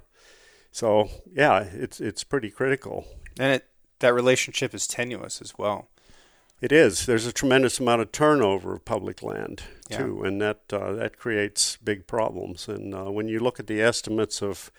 so, 0.71 1.09
yeah, 1.31 1.61
it's 1.61 1.99
it's 1.99 2.23
pretty 2.23 2.51
critical. 2.51 3.05
And 3.39 3.53
it 3.55 3.65
that 3.99 4.13
relationship 4.13 4.73
is 4.73 4.87
tenuous 4.87 5.41
as 5.41 5.57
well. 5.57 5.89
It 6.61 6.71
is. 6.73 7.05
There's 7.05 7.25
a 7.25 7.31
tremendous 7.31 7.79
amount 7.79 8.01
of 8.01 8.11
turnover 8.11 8.73
of 8.73 8.83
public 8.85 9.23
land 9.23 9.63
Yeah. 9.89 9.97
too, 9.99 10.23
and 10.23 10.41
that 10.41 10.61
uh, 10.73 10.91
that 10.93 11.17
creates 11.17 11.77
big 11.77 12.05
problems. 12.07 12.67
And 12.67 12.93
uh, 12.93 13.11
when 13.11 13.27
you 13.29 13.39
look 13.39 13.59
at 13.59 13.67
the 13.67 13.81
estimates 13.81 14.41
of 14.41 14.71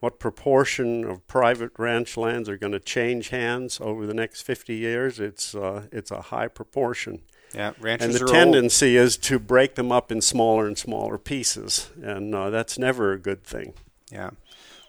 what 0.00 0.18
proportion 0.18 1.04
of 1.04 1.26
private 1.28 1.72
ranch 1.78 2.16
lands 2.16 2.48
are 2.48 2.56
going 2.56 2.72
to 2.72 2.80
change 2.80 3.28
hands 3.28 3.80
over 3.80 4.06
the 4.06 4.14
next 4.14 4.42
50 4.42 4.74
years, 4.74 5.20
it's 5.20 5.54
uh, 5.54 5.86
it's 5.92 6.10
a 6.10 6.20
high 6.22 6.48
proportion. 6.48 7.22
Yeah, 7.54 7.72
ranchers 7.80 8.02
are 8.02 8.04
And 8.06 8.14
the 8.14 8.20
are 8.24 8.26
old. 8.26 8.34
tendency 8.34 8.96
is 8.96 9.16
to 9.18 9.38
break 9.38 9.74
them 9.74 9.90
up 9.92 10.10
in 10.12 10.20
smaller 10.20 10.66
and 10.66 10.78
smaller 10.78 11.18
pieces, 11.18 11.90
and 12.02 12.34
uh, 12.34 12.50
that's 12.50 12.78
never 12.78 13.12
a 13.12 13.18
good 13.18 13.44
thing. 13.44 13.74
Yeah, 14.10 14.30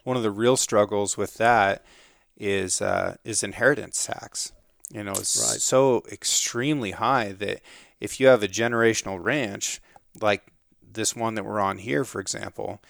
one 0.03 0.15
of 0.17 0.23
the 0.23 0.31
real 0.31 0.57
struggles 0.57 1.17
with 1.17 1.35
that 1.35 1.83
is 2.37 2.81
uh, 2.81 3.17
is 3.23 3.43
inheritance 3.43 4.05
tax. 4.05 4.53
You 4.93 5.03
know, 5.03 5.13
it's 5.13 5.37
Right. 5.37 5.61
so 5.61 6.03
extremely 6.11 6.91
high 6.91 7.31
that 7.33 7.61
if 7.99 8.19
you 8.19 8.27
have 8.27 8.43
a 8.43 8.47
generational 8.47 9.23
ranch 9.23 9.81
like 10.19 10.47
this 10.81 11.15
one 11.15 11.35
that 11.35 11.45
we're 11.45 11.59
on 11.59 11.77
here, 11.77 12.03
for 12.03 12.19
example, 12.19 12.81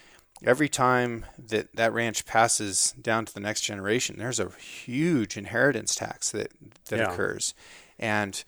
every 0.43 0.67
time 0.69 1.25
that 1.37 1.75
that 1.75 1.93
ranch 1.93 2.25
passes 2.25 2.93
down 2.99 3.25
to 3.25 3.33
the 3.33 3.39
next 3.39 3.61
generation, 3.61 4.17
there's 4.17 4.39
a 4.39 4.49
huge 4.51 5.37
inheritance 5.37 5.93
tax 5.93 6.31
that 6.31 6.51
that 6.85 6.97
Yeah. 6.99 7.11
occurs, 7.11 7.53
and 7.99 8.43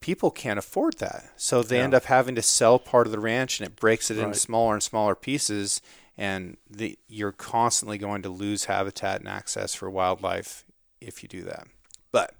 people 0.00 0.32
can't 0.32 0.58
afford 0.58 0.98
that. 0.98 1.30
So 1.36 1.62
they 1.62 1.76
Yeah. 1.76 1.84
end 1.84 1.94
up 1.94 2.06
having 2.06 2.34
to 2.34 2.42
sell 2.42 2.80
part 2.80 3.06
of 3.06 3.12
the 3.12 3.20
ranch, 3.20 3.60
and 3.60 3.68
it 3.68 3.76
breaks 3.76 4.10
it 4.10 4.18
into 4.18 4.36
smaller 4.36 4.74
and 4.74 4.82
smaller 4.82 5.14
pieces. 5.14 5.80
And 6.18 6.58
the, 6.68 6.98
you're 7.08 7.32
constantly 7.32 7.96
going 7.98 8.20
to 8.22 8.28
lose 8.28 8.64
habitat 8.66 9.20
and 9.20 9.28
access 9.28 9.74
for 9.74 9.88
wildlife 9.88 10.64
if 11.00 11.22
you 11.22 11.28
do 11.28 11.42
that. 11.44 11.68
But 12.12 12.34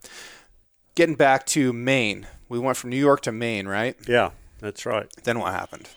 getting 0.94 1.16
back 1.16 1.46
to 1.46 1.72
Maine, 1.72 2.26
we 2.48 2.58
went 2.58 2.76
from 2.76 2.90
New 2.90 2.96
York 2.98 3.22
to 3.22 3.32
Maine, 3.32 3.66
right? 3.66 3.96
Yeah, 4.06 4.30
that's 4.60 4.86
right. 4.86 5.06
Then 5.24 5.40
what 5.40 5.52
happened? 5.52 5.88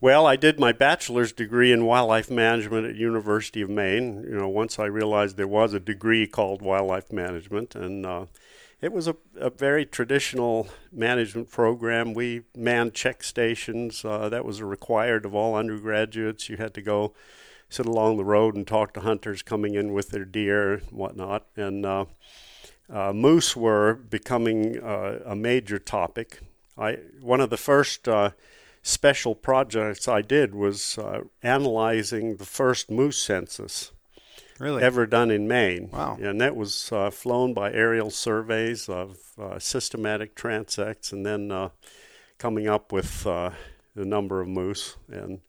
Well, 0.00 0.26
I 0.26 0.36
did 0.36 0.60
my 0.60 0.72
bachelor's 0.72 1.32
degree 1.32 1.72
in 1.72 1.86
wildlife 1.86 2.30
management 2.30 2.86
at 2.86 2.94
University 2.94 3.62
of 3.62 3.70
Maine. 3.70 4.22
You 4.28 4.36
know, 4.36 4.48
once 4.48 4.78
I 4.78 4.84
realized 4.84 5.38
there 5.38 5.48
was 5.48 5.72
a 5.72 5.80
degree 5.80 6.26
called 6.26 6.60
wildlife 6.60 7.10
management, 7.10 7.74
and 7.74 8.04
uh, 8.04 8.26
it 8.82 8.92
was 8.92 9.08
a, 9.08 9.16
a 9.36 9.48
very 9.48 9.86
traditional 9.86 10.68
management 10.92 11.50
program. 11.50 12.12
We 12.12 12.42
manned 12.54 12.92
check 12.92 13.22
stations. 13.22 14.04
Uh, 14.04 14.28
that 14.28 14.44
was 14.44 14.60
required 14.60 15.24
of 15.24 15.34
all 15.34 15.54
undergraduates. 15.54 16.50
You 16.50 16.58
had 16.58 16.74
to 16.74 16.82
go 16.82 17.14
sit 17.70 17.86
along 17.86 18.18
the 18.18 18.26
road 18.26 18.56
and 18.56 18.66
talk 18.66 18.92
to 18.92 19.00
hunters 19.00 19.40
coming 19.40 19.74
in 19.74 19.94
with 19.94 20.10
their 20.10 20.26
deer 20.26 20.74
and 20.74 20.90
whatnot. 20.90 21.46
And 21.56 21.86
uh, 21.86 22.04
uh, 22.90 23.12
moose 23.12 23.56
were 23.56 23.94
becoming 23.94 24.82
uh, 24.82 25.20
a 25.24 25.36
major 25.36 25.78
topic. 25.78 26.40
I 26.76 26.98
one 27.20 27.40
of 27.40 27.50
the 27.50 27.56
first 27.56 28.08
uh, 28.08 28.30
special 28.82 29.34
projects 29.34 30.06
I 30.08 30.22
did 30.22 30.54
was 30.54 30.98
uh, 30.98 31.22
analyzing 31.42 32.36
the 32.36 32.44
first 32.44 32.90
moose 32.90 33.18
census 33.18 33.92
Really? 34.58 34.82
ever 34.82 35.06
done 35.06 35.30
in 35.30 35.48
Maine. 35.48 35.90
Wow. 35.92 36.18
And 36.20 36.40
that 36.40 36.54
was 36.54 36.92
uh, 36.92 37.10
flown 37.10 37.54
by 37.54 37.72
aerial 37.72 38.10
surveys 38.10 38.88
of 38.88 39.18
uh, 39.38 39.58
systematic 39.58 40.36
transects 40.36 41.12
and 41.12 41.26
then 41.26 41.50
uh, 41.50 41.70
coming 42.38 42.68
up 42.68 42.92
with 42.92 43.26
uh, 43.26 43.50
the 43.96 44.04
number 44.04 44.40
of 44.40 44.48
moose 44.48 44.96
and 45.10 45.40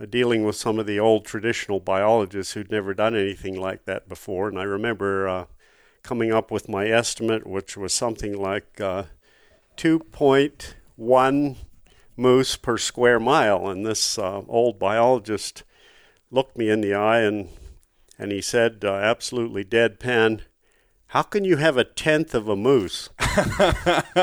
uh, 0.00 0.06
dealing 0.06 0.44
with 0.44 0.56
some 0.56 0.78
of 0.78 0.86
the 0.86 0.98
old 0.98 1.24
traditional 1.24 1.78
biologists 1.78 2.54
who'd 2.54 2.70
never 2.70 2.94
done 2.94 3.14
anything 3.14 3.60
like 3.60 3.84
that 3.84 4.08
before. 4.08 4.48
And 4.48 4.58
I 4.58 4.64
remember 4.64 5.28
uh, 5.28 5.44
coming 6.02 6.32
up 6.32 6.50
with 6.50 6.68
my 6.68 6.86
estimate, 6.88 7.46
which 7.46 7.76
was 7.76 7.92
something 7.92 8.36
like 8.40 8.80
uh, 8.80 9.04
2.1 9.76 11.56
moose 12.16 12.56
per 12.56 12.78
square 12.78 13.20
mile. 13.20 13.68
And 13.68 13.84
this 13.86 14.18
uh, 14.18 14.42
old 14.48 14.78
biologist 14.78 15.62
looked 16.30 16.56
me 16.56 16.68
in 16.70 16.80
the 16.80 16.94
eye 16.94 17.20
and 17.20 17.48
and 18.18 18.30
he 18.30 18.40
said, 18.42 18.84
uh, 18.84 18.92
absolutely 18.92 19.64
deadpan, 19.64 20.42
"How 21.08 21.22
can 21.22 21.44
you 21.44 21.56
have 21.56 21.76
a 21.76 21.82
tenth 21.82 22.34
of 22.34 22.46
a 22.46 22.54
moose? 22.54 23.08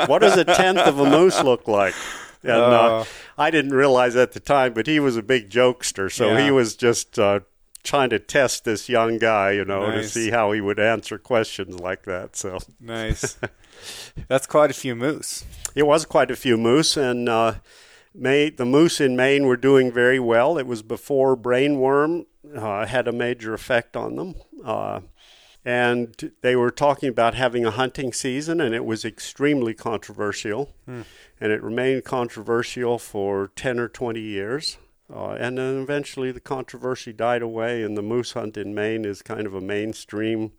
what 0.06 0.20
does 0.20 0.38
a 0.38 0.46
tenth 0.46 0.78
of 0.80 1.00
a 1.00 1.10
moose 1.10 1.44
look 1.44 1.68
like?" 1.68 1.96
And 2.44 2.52
uh, 2.52 3.00
Uh. 3.00 3.06
I 3.38 3.52
didn't 3.52 3.74
realize 3.74 4.16
at 4.16 4.32
the 4.32 4.40
time, 4.40 4.74
but 4.74 4.88
he 4.88 5.00
was 5.02 5.18
a 5.18 5.22
big 5.24 5.50
jokester, 5.50 6.10
so 6.10 6.28
Yeah. 6.30 6.46
he 6.46 6.52
was 6.52 6.78
just 6.78 7.20
uh, 7.20 7.42
trying 7.84 8.10
to 8.12 8.20
test 8.20 8.66
this 8.66 8.90
young 8.90 9.18
guy, 9.18 9.52
you 9.52 9.66
know, 9.66 9.90
Nice. 9.90 10.14
to 10.14 10.20
see 10.20 10.30
how 10.32 10.52
he 10.52 10.62
would 10.62 10.80
answer 10.80 11.18
questions 11.18 11.80
like 11.80 12.04
that. 12.04 12.36
So 12.36 12.60
Nice. 12.80 13.38
That's 14.28 14.46
quite 14.48 14.70
a 14.72 14.74
few 14.74 14.96
moose. 14.96 15.46
it 15.76 15.84
was 15.88 16.06
quite 16.06 16.30
a 16.32 16.36
few 16.36 16.58
moose, 16.58 16.98
and 16.98 17.30
uh, 17.30 17.56
May, 18.14 18.50
the 18.50 18.66
moose 18.66 19.00
in 19.00 19.16
Maine 19.16 19.46
were 19.46 19.56
doing 19.58 19.92
very 19.92 20.20
well. 20.20 20.58
It 20.58 20.68
was 20.68 20.82
before 20.82 21.38
brainworm 21.38 22.26
uh, 22.56 22.86
had 22.86 23.08
a 23.08 23.12
major 23.14 23.54
effect 23.54 23.96
on 23.96 24.16
them. 24.18 24.36
Uh, 24.66 25.02
and 25.66 26.32
they 26.42 26.56
were 26.56 26.72
talking 26.72 27.10
about 27.10 27.36
having 27.36 27.66
a 27.66 27.72
hunting 27.72 28.12
season, 28.14 28.60
and 28.60 28.74
it 28.74 28.84
was 28.86 29.06
extremely 29.06 29.74
controversial. 29.74 30.74
And 30.88 31.52
it 31.54 31.62
remained 31.62 32.04
controversial 32.06 32.98
for 32.98 33.52
10 33.56 33.80
or 33.80 33.88
20 33.88 34.20
years. 34.20 34.78
Uh, 35.12 35.32
and 35.32 35.58
then 35.58 35.82
eventually 35.82 36.32
the 36.32 36.40
controversy 36.40 37.12
died 37.12 37.42
away, 37.42 37.82
and 37.82 37.98
the 37.98 38.02
moose 38.02 38.34
hunt 38.34 38.58
in 38.58 38.76
Maine 38.76 39.06
is 39.06 39.22
kind 39.22 39.48
of 39.48 39.56
a 39.56 39.62
mainstream 39.62 40.52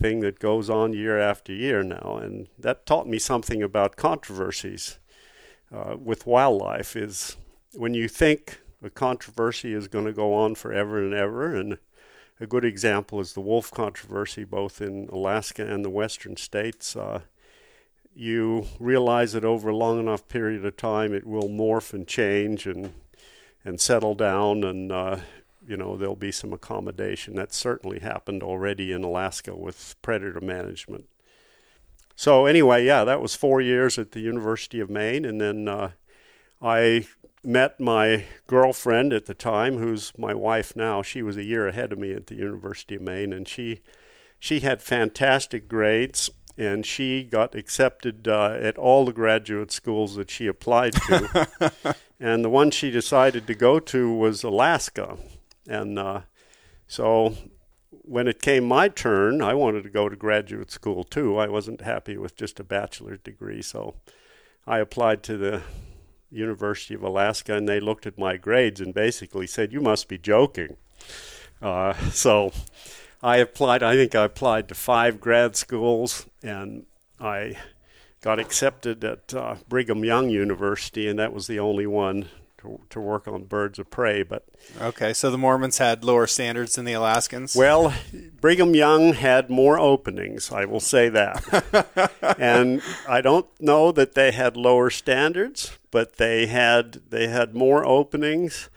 thing 0.00 0.20
that 0.20 0.38
goes 0.38 0.70
on 0.70 0.92
year 0.92 1.18
after 1.18 1.52
year 1.52 1.82
now, 1.82 2.18
and 2.22 2.48
that 2.58 2.86
taught 2.86 3.08
me 3.08 3.18
something 3.18 3.62
about 3.62 3.96
controversies 3.96 4.98
uh, 5.72 5.96
with 5.96 6.26
wildlife. 6.26 6.94
Is 6.94 7.36
when 7.74 7.94
you 7.94 8.08
think 8.08 8.60
a 8.82 8.90
controversy 8.90 9.72
is 9.72 9.88
going 9.88 10.04
to 10.04 10.12
go 10.12 10.32
on 10.32 10.54
forever 10.54 10.98
and 10.98 11.12
ever, 11.12 11.54
and 11.54 11.78
a 12.40 12.46
good 12.46 12.64
example 12.64 13.20
is 13.20 13.32
the 13.32 13.40
wolf 13.40 13.70
controversy, 13.70 14.44
both 14.44 14.80
in 14.80 15.08
Alaska 15.12 15.66
and 15.66 15.84
the 15.84 15.90
western 15.90 16.36
states. 16.36 16.96
Uh, 16.96 17.20
you 18.14 18.66
realize 18.78 19.32
that 19.32 19.44
over 19.44 19.70
a 19.70 19.76
long 19.76 19.98
enough 19.98 20.28
period 20.28 20.64
of 20.64 20.76
time, 20.76 21.14
it 21.14 21.26
will 21.26 21.48
morph 21.48 21.92
and 21.92 22.06
change 22.06 22.66
and 22.66 22.92
and 23.64 23.80
settle 23.80 24.14
down, 24.14 24.64
and 24.64 24.90
uh, 24.90 25.18
you 25.66 25.76
know 25.76 25.96
there'll 25.96 26.16
be 26.16 26.32
some 26.32 26.52
accommodation. 26.52 27.34
That 27.36 27.52
certainly 27.52 28.00
happened 28.00 28.42
already 28.42 28.92
in 28.92 29.04
Alaska 29.04 29.54
with 29.54 29.96
predator 30.02 30.40
management. 30.40 31.06
So 32.14 32.46
anyway, 32.46 32.84
yeah, 32.84 33.04
that 33.04 33.22
was 33.22 33.34
four 33.34 33.60
years 33.60 33.98
at 33.98 34.12
the 34.12 34.20
University 34.20 34.80
of 34.80 34.90
Maine, 34.90 35.24
and 35.24 35.40
then 35.40 35.68
uh, 35.68 35.90
I 36.60 37.06
met 37.44 37.80
my 37.80 38.24
girlfriend 38.46 39.12
at 39.12 39.26
the 39.26 39.34
time, 39.34 39.78
who's 39.78 40.12
my 40.16 40.34
wife 40.34 40.76
now. 40.76 41.02
She 41.02 41.22
was 41.22 41.36
a 41.36 41.44
year 41.44 41.66
ahead 41.66 41.92
of 41.92 41.98
me 41.98 42.12
at 42.12 42.28
the 42.28 42.36
University 42.36 42.96
of 42.96 43.02
Maine, 43.02 43.32
and 43.32 43.48
she 43.48 43.80
she 44.38 44.60
had 44.60 44.82
fantastic 44.82 45.68
grades 45.68 46.28
and 46.58 46.84
she 46.84 47.24
got 47.24 47.54
accepted 47.54 48.28
uh, 48.28 48.56
at 48.60 48.76
all 48.76 49.04
the 49.04 49.12
graduate 49.12 49.70
schools 49.72 50.16
that 50.16 50.30
she 50.30 50.46
applied 50.46 50.92
to. 50.92 51.96
and 52.22 52.44
the 52.44 52.48
one 52.48 52.70
she 52.70 52.92
decided 52.92 53.48
to 53.48 53.54
go 53.54 53.80
to 53.80 54.14
was 54.14 54.44
Alaska. 54.44 55.18
And 55.68 55.98
uh, 55.98 56.20
so 56.86 57.34
when 57.90 58.28
it 58.28 58.40
came 58.40 58.62
my 58.62 58.88
turn, 58.88 59.42
I 59.42 59.54
wanted 59.54 59.82
to 59.82 59.90
go 59.90 60.08
to 60.08 60.14
graduate 60.14 60.70
school 60.70 61.02
too. 61.02 61.36
I 61.36 61.48
wasn't 61.48 61.80
happy 61.80 62.16
with 62.16 62.36
just 62.36 62.60
a 62.60 62.64
bachelor's 62.64 63.18
degree, 63.18 63.60
so 63.60 63.96
I 64.68 64.78
applied 64.78 65.24
to 65.24 65.36
the 65.36 65.62
University 66.30 66.94
of 66.94 67.02
Alaska, 67.02 67.56
and 67.56 67.68
they 67.68 67.80
looked 67.80 68.06
at 68.06 68.16
my 68.16 68.36
grades 68.36 68.80
and 68.80 68.94
basically 68.94 69.48
said, 69.48 69.72
"You 69.72 69.80
must 69.80 70.06
be 70.06 70.16
joking." 70.16 70.76
Uh, 71.60 71.92
so 72.12 72.52
I 73.20 73.38
applied. 73.38 73.82
I 73.82 73.96
think 73.96 74.14
I 74.14 74.24
applied 74.24 74.68
to 74.68 74.76
five 74.76 75.20
grad 75.20 75.56
schools, 75.56 76.26
and 76.40 76.86
I 77.20 77.56
got 78.22 78.38
accepted 78.38 79.04
at 79.04 79.34
uh, 79.34 79.56
Brigham 79.68 80.04
Young 80.04 80.30
University, 80.30 81.08
and 81.08 81.18
that 81.18 81.34
was 81.34 81.46
the 81.48 81.58
only 81.58 81.86
one 81.86 82.28
to, 82.58 82.80
to 82.88 83.00
work 83.00 83.28
on 83.28 83.44
birds 83.44 83.78
of 83.78 83.90
prey. 83.90 84.22
But 84.22 84.46
okay, 84.80 85.12
so 85.12 85.30
the 85.30 85.36
Mormons 85.36 85.78
had 85.78 86.04
lower 86.04 86.26
standards 86.26 86.76
than 86.76 86.84
the 86.84 86.94
Alaskans. 86.94 87.54
Well, 87.54 87.92
Brigham 88.40 88.74
Young 88.74 89.12
had 89.12 89.50
more 89.50 89.78
openings. 89.78 90.50
I 90.50 90.64
will 90.64 90.80
say 90.80 91.08
that, 91.10 92.08
and 92.38 92.80
I 93.08 93.20
don't 93.20 93.46
know 93.60 93.92
that 93.92 94.14
they 94.14 94.30
had 94.30 94.56
lower 94.56 94.88
standards, 94.88 95.76
but 95.90 96.16
they 96.16 96.46
had 96.46 97.00
they 97.10 97.28
had 97.28 97.54
more 97.54 97.84
openings 97.84 98.70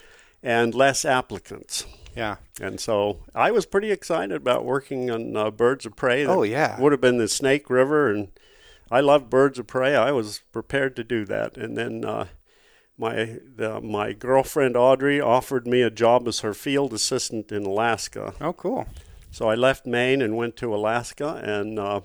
and 0.43 0.75
less 0.75 1.05
applicants. 1.05 1.85
Yeah. 2.15 2.37
And 2.61 2.79
so 2.79 3.19
I 3.35 3.51
was 3.51 3.65
pretty 3.65 3.91
excited 3.91 4.37
about 4.37 4.63
working 4.63 5.11
on 5.11 5.35
uh, 5.35 5.51
birds 5.51 5.85
of 5.85 5.95
prey. 5.95 6.25
oh 6.25 6.43
yeah. 6.43 6.79
Would 6.79 6.93
have 6.93 7.01
been 7.01 7.17
the 7.17 7.27
Snake 7.27 7.69
River, 7.69 8.09
and 8.09 8.29
I 8.91 9.01
love 9.01 9.29
birds 9.29 9.59
of 9.59 9.67
prey. 9.67 9.95
I 9.95 10.11
was 10.11 10.41
prepared 10.51 10.95
to 10.95 11.03
do 11.03 11.25
that. 11.25 11.57
And 11.57 11.77
then 11.77 12.05
uh, 12.05 12.27
my 12.97 13.39
the, 13.55 13.81
my 13.81 14.13
girlfriend 14.13 14.77
Audrey 14.77 15.19
offered 15.19 15.67
me 15.67 15.81
a 15.81 15.89
job 15.89 16.27
as 16.27 16.39
her 16.39 16.53
field 16.53 16.93
assistant 16.93 17.51
in 17.51 17.65
Alaska. 17.65 18.33
Oh, 18.39 18.53
cool. 18.53 18.87
So 19.31 19.49
I 19.49 19.55
left 19.55 19.85
Maine 19.85 20.21
and 20.21 20.37
went 20.37 20.55
to 20.57 20.73
Alaska, 20.73 21.41
and 21.43 21.77
uh, 21.77 22.01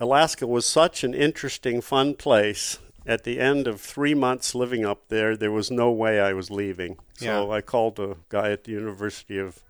Alaska 0.00 0.46
was 0.46 0.66
such 0.66 1.04
an 1.04 1.14
interesting, 1.14 1.80
fun 1.80 2.14
place 2.14 2.78
at 3.06 3.24
the 3.24 3.38
end 3.38 3.66
of 3.66 3.80
three 3.80 4.14
months 4.14 4.54
living 4.54 4.84
up 4.84 5.08
there, 5.08 5.36
there 5.36 5.52
was 5.52 5.70
no 5.70 5.90
way 5.90 6.20
I 6.20 6.32
was 6.32 6.50
leaving. 6.50 6.98
So 7.14 7.48
Yeah. 7.48 7.54
I 7.54 7.60
called 7.60 7.98
a 8.00 8.16
guy 8.28 8.50
at 8.50 8.64
the 8.64 8.72
University 8.72 9.38
of, 9.38 9.62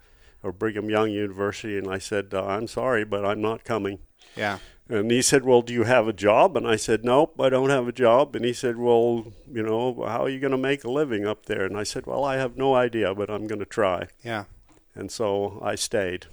or 0.42 0.52
Brigham 0.52 0.88
Young 0.88 1.10
University, 1.10 1.76
and 1.76 1.88
I 1.90 1.98
said, 1.98 2.32
uh, 2.32 2.46
I'm 2.46 2.66
sorry, 2.66 3.04
but 3.04 3.24
I'm 3.24 3.42
not 3.42 3.64
coming. 3.64 3.98
Yeah. 4.34 4.58
And 4.88 5.10
he 5.10 5.20
said, 5.20 5.44
Well, 5.44 5.62
do 5.62 5.72
you 5.72 5.84
have 5.84 6.06
a 6.06 6.12
job? 6.12 6.56
And 6.56 6.66
I 6.66 6.76
said, 6.76 7.04
Nope, 7.04 7.40
I 7.40 7.48
don't 7.48 7.70
have 7.70 7.88
a 7.88 7.92
job. 7.92 8.36
And 8.36 8.44
he 8.44 8.52
said, 8.52 8.76
Well, 8.76 9.32
you 9.50 9.62
know, 9.62 10.04
how 10.06 10.24
are 10.24 10.28
you 10.28 10.38
going 10.38 10.52
to 10.52 10.56
make 10.58 10.84
a 10.84 10.90
living 10.90 11.26
up 11.26 11.46
there? 11.46 11.64
And 11.64 11.76
I 11.76 11.82
said, 11.82 12.06
Well, 12.06 12.24
I 12.24 12.36
have 12.36 12.56
no 12.56 12.74
idea, 12.74 13.14
but 13.14 13.30
I'm 13.30 13.46
going 13.46 13.58
to 13.58 13.66
try. 13.66 14.08
Yeah. 14.22 14.44
And 14.94 15.10
so 15.10 15.60
I 15.62 15.74
stayed. 15.74 16.26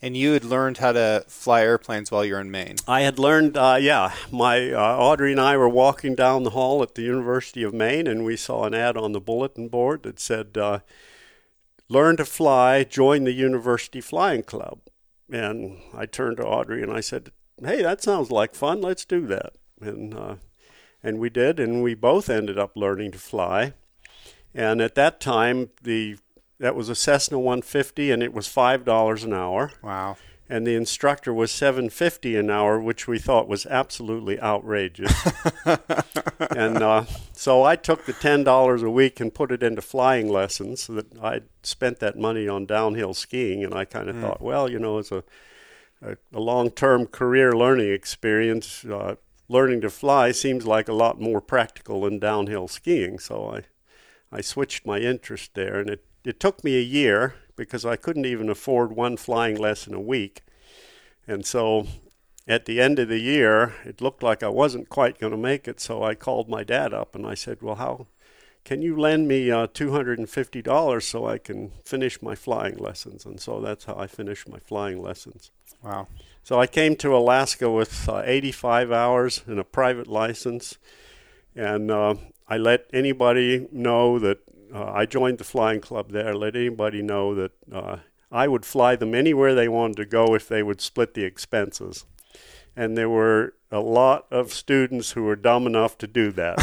And 0.00 0.16
you 0.16 0.32
had 0.32 0.44
learned 0.44 0.78
how 0.78 0.92
to 0.92 1.24
fly 1.26 1.62
airplanes 1.62 2.12
while 2.12 2.24
you're 2.24 2.40
in 2.40 2.52
Maine. 2.52 2.76
I 2.86 3.00
had 3.00 3.18
learned, 3.18 3.56
uh, 3.56 3.78
yeah. 3.80 4.12
My 4.30 4.70
uh, 4.70 4.96
Audrey 4.96 5.32
and 5.32 5.40
I 5.40 5.56
were 5.56 5.68
walking 5.68 6.14
down 6.14 6.44
the 6.44 6.50
hall 6.50 6.84
at 6.84 6.94
the 6.94 7.02
University 7.02 7.64
of 7.64 7.74
Maine, 7.74 8.06
and 8.06 8.24
we 8.24 8.36
saw 8.36 8.64
an 8.64 8.74
ad 8.74 8.96
on 8.96 9.10
the 9.10 9.20
bulletin 9.20 9.66
board 9.66 10.04
that 10.04 10.20
said, 10.20 10.56
uh, 10.56 10.80
"Learn 11.88 12.16
to 12.18 12.24
fly, 12.24 12.84
join 12.84 13.24
the 13.24 13.32
University 13.32 14.00
Flying 14.00 14.44
Club." 14.44 14.78
And 15.32 15.78
I 15.92 16.06
turned 16.06 16.36
to 16.36 16.46
Audrey 16.46 16.80
and 16.80 16.92
I 16.92 17.00
said, 17.00 17.32
"Hey, 17.64 17.82
that 17.82 18.02
sounds 18.02 18.30
like 18.30 18.54
fun. 18.54 18.80
Let's 18.80 19.04
do 19.04 19.26
that." 19.26 19.52
And 19.80 20.14
uh, 20.14 20.34
and 21.02 21.18
we 21.18 21.30
did, 21.30 21.60
and 21.60 21.82
we 21.82 21.94
both 21.94 22.28
ended 22.28 22.58
up 22.58 22.72
learning 22.76 23.12
to 23.12 23.18
fly. 23.18 23.72
And 24.54 24.80
at 24.80 24.94
that 24.96 25.20
time, 25.20 25.70
the 25.82 26.16
that 26.58 26.74
was 26.74 26.88
a 26.88 26.94
Cessna 26.94 27.38
150, 27.38 28.10
and 28.10 28.22
it 28.22 28.32
was 28.32 28.48
five 28.48 28.84
dollars 28.84 29.22
an 29.24 29.32
hour 29.32 29.70
Wow. 29.82 30.16
and 30.50 30.66
the 30.66 30.74
instructor 30.74 31.32
was 31.32 31.52
750 31.52 32.34
an 32.36 32.50
hour 32.50 32.80
which 32.80 33.06
we 33.06 33.18
thought 33.18 33.46
was 33.46 33.64
absolutely 33.66 34.40
outrageous 34.40 35.12
and 36.50 36.82
uh, 36.82 37.04
so 37.32 37.62
i 37.62 37.76
took 37.76 38.06
the 38.06 38.12
$10 38.14 38.82
a 38.82 38.90
week 38.90 39.20
and 39.20 39.34
put 39.34 39.52
it 39.52 39.62
into 39.62 39.82
flying 39.82 40.28
lessons 40.28 40.82
so 40.84 40.94
that 40.94 41.06
i 41.22 41.40
spent 41.62 42.00
that 42.00 42.18
money 42.18 42.48
on 42.48 42.66
downhill 42.66 43.14
skiing 43.14 43.62
and 43.62 43.74
i 43.74 43.84
kind 43.84 44.08
of 44.08 44.16
thought 44.16 44.40
well 44.40 44.70
you 44.70 44.78
know 44.78 44.98
as 44.98 45.12
a, 45.12 45.22
a, 46.02 46.16
a 46.32 46.40
long-term 46.40 47.06
career 47.06 47.52
learning 47.52 47.92
experience 47.92 48.84
uh, 48.84 49.16
learning 49.48 49.80
to 49.80 49.90
fly 49.90 50.30
seems 50.30 50.66
like 50.66 50.88
a 50.88 50.92
lot 50.92 51.20
more 51.20 51.40
practical 51.40 52.02
than 52.02 52.18
downhill 52.18 52.68
skiing 52.68 53.18
so 53.18 53.54
i 53.54 53.62
I 54.30 54.42
switched 54.42 54.86
my 54.86 54.98
interest 54.98 55.54
there, 55.54 55.80
and 55.80 55.88
it, 55.88 56.04
it 56.24 56.38
took 56.38 56.62
me 56.62 56.76
a 56.76 56.82
year 56.82 57.34
because 57.56 57.84
I 57.84 57.96
couldn't 57.96 58.26
even 58.26 58.50
afford 58.50 58.92
one 58.92 59.16
flying 59.16 59.56
lesson 59.56 59.94
a 59.94 60.00
week. 60.00 60.42
And 61.26 61.46
so 61.46 61.86
at 62.46 62.66
the 62.66 62.80
end 62.80 62.98
of 62.98 63.08
the 63.08 63.20
year, 63.20 63.74
it 63.84 64.00
looked 64.00 64.22
like 64.22 64.42
I 64.42 64.48
wasn't 64.48 64.90
quite 64.90 65.18
going 65.18 65.32
to 65.32 65.38
make 65.38 65.66
it, 65.66 65.80
so 65.80 66.02
I 66.02 66.14
called 66.14 66.48
my 66.48 66.62
dad 66.62 66.92
up 66.92 67.14
and 67.14 67.26
I 67.26 67.34
said, 67.34 67.62
Well, 67.62 67.76
how 67.76 68.06
can 68.68 68.82
you 68.82 69.00
lend 69.00 69.26
me 69.26 69.50
uh, 69.50 69.66
$250 69.68 71.02
so 71.02 71.26
I 71.26 71.38
can 71.38 71.70
finish 71.86 72.20
my 72.20 72.34
flying 72.34 72.76
lessons? 72.76 73.24
And 73.24 73.40
so 73.40 73.62
that's 73.62 73.86
how 73.86 73.96
I 73.96 74.06
finished 74.06 74.46
my 74.46 74.58
flying 74.58 75.00
lessons. 75.00 75.50
Wow. 75.82 76.06
So 76.42 76.60
I 76.60 76.66
came 76.66 76.94
to 76.96 77.16
Alaska 77.16 77.70
with 77.70 78.06
uh, 78.06 78.20
85 78.26 78.92
hours 78.92 79.42
and 79.46 79.58
a 79.58 79.64
private 79.64 80.06
license, 80.06 80.76
and 81.56 81.90
uh, 81.90 82.16
I 82.46 82.58
let 82.58 82.90
anybody 82.92 83.66
know 83.72 84.18
that 84.18 84.40
uh, 84.74 84.92
I 84.92 85.06
joined 85.06 85.38
the 85.38 85.44
flying 85.44 85.80
club 85.80 86.12
there. 86.12 86.34
Let 86.34 86.54
anybody 86.54 87.00
know 87.00 87.34
that 87.36 87.52
uh, 87.72 87.96
I 88.30 88.48
would 88.48 88.66
fly 88.66 88.96
them 88.96 89.14
anywhere 89.14 89.54
they 89.54 89.68
wanted 89.68 89.96
to 89.96 90.04
go 90.04 90.34
if 90.34 90.46
they 90.46 90.62
would 90.62 90.82
split 90.82 91.14
the 91.14 91.24
expenses. 91.24 92.04
And 92.76 92.98
there 92.98 93.08
were 93.08 93.54
a 93.70 93.80
lot 93.80 94.26
of 94.30 94.52
students 94.52 95.12
who 95.12 95.24
were 95.24 95.36
dumb 95.36 95.66
enough 95.66 95.98
to 95.98 96.06
do 96.06 96.32
that. 96.32 96.56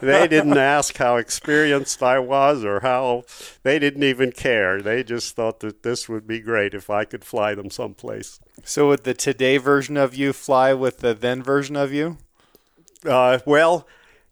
they 0.02 0.28
didn't 0.28 0.56
ask 0.56 0.96
how 0.96 1.16
experienced 1.16 2.02
I 2.02 2.20
was 2.20 2.64
or 2.64 2.80
how, 2.80 3.24
they 3.64 3.78
didn't 3.78 4.04
even 4.04 4.30
care. 4.30 4.80
They 4.80 5.02
just 5.02 5.34
thought 5.34 5.60
that 5.60 5.82
this 5.82 6.08
would 6.08 6.26
be 6.26 6.40
great 6.40 6.72
if 6.72 6.88
I 6.88 7.04
could 7.04 7.24
fly 7.24 7.54
them 7.54 7.70
someplace. 7.70 8.38
So 8.64 8.88
would 8.88 9.04
the 9.04 9.14
today 9.14 9.56
version 9.56 9.96
of 9.96 10.14
you 10.14 10.32
fly 10.32 10.72
with 10.72 10.98
the 10.98 11.14
then 11.14 11.42
version 11.42 11.74
of 11.74 11.92
you? 11.92 12.18
Uh, 13.04 13.40
well, 13.44 13.86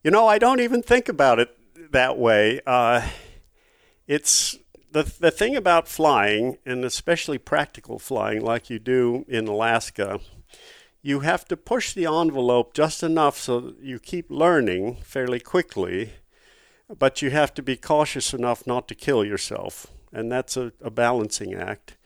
you 0.05 0.11
know, 0.11 0.27
I 0.27 0.39
don't 0.39 0.61
even 0.61 0.83
think 0.83 1.09
about 1.09 1.41
it 1.41 1.57
that 1.91 2.17
way. 2.17 2.61
Uh, 2.67 3.09
it's 4.07 4.57
the 4.93 5.03
the 5.03 5.31
thing 5.31 5.57
about 5.57 5.89
flying, 5.89 6.59
and 6.65 6.85
especially 6.85 7.39
practical 7.39 7.99
flying, 7.99 8.41
like 8.41 8.71
you 8.71 8.79
do 8.79 9.25
in 9.29 9.47
Alaska. 9.49 10.21
You 11.07 11.21
have 11.21 11.45
to 11.45 11.57
push 11.57 11.93
the 11.93 12.07
envelope 12.07 12.75
just 12.75 13.05
enough 13.05 13.39
so 13.39 13.61
that 13.61 13.79
you 13.79 14.01
keep 14.01 14.29
learning 14.29 14.97
fairly 15.05 15.39
quickly, 15.39 16.15
but 16.99 17.23
you 17.23 17.31
have 17.31 17.55
to 17.55 17.63
be 17.63 17.77
cautious 17.77 18.35
enough 18.35 18.67
not 18.67 18.89
to 18.89 18.97
kill 18.97 19.25
yourself, 19.25 19.87
and 20.13 20.33
that's 20.33 20.57
a, 20.57 20.73
a 20.83 20.91
balancing 20.91 21.55
act. 21.55 21.97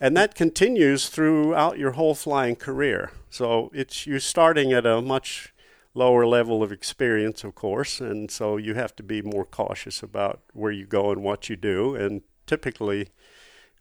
And 0.00 0.16
that 0.16 0.34
continues 0.34 1.08
throughout 1.08 1.78
your 1.78 1.92
whole 1.92 2.16
flying 2.16 2.56
career. 2.56 3.12
So 3.30 3.70
it's 3.72 4.04
you're 4.04 4.18
starting 4.18 4.72
at 4.72 4.84
a 4.84 5.00
much 5.00 5.54
lower 5.94 6.26
level 6.26 6.60
of 6.60 6.72
experience, 6.72 7.44
of 7.44 7.54
course, 7.54 8.00
and 8.00 8.32
so 8.32 8.56
you 8.56 8.74
have 8.74 8.96
to 8.96 9.04
be 9.04 9.22
more 9.22 9.44
cautious 9.44 10.02
about 10.02 10.40
where 10.54 10.72
you 10.72 10.86
go 10.86 11.12
and 11.12 11.22
what 11.22 11.48
you 11.48 11.54
do. 11.54 11.94
And 11.94 12.22
typically, 12.48 13.10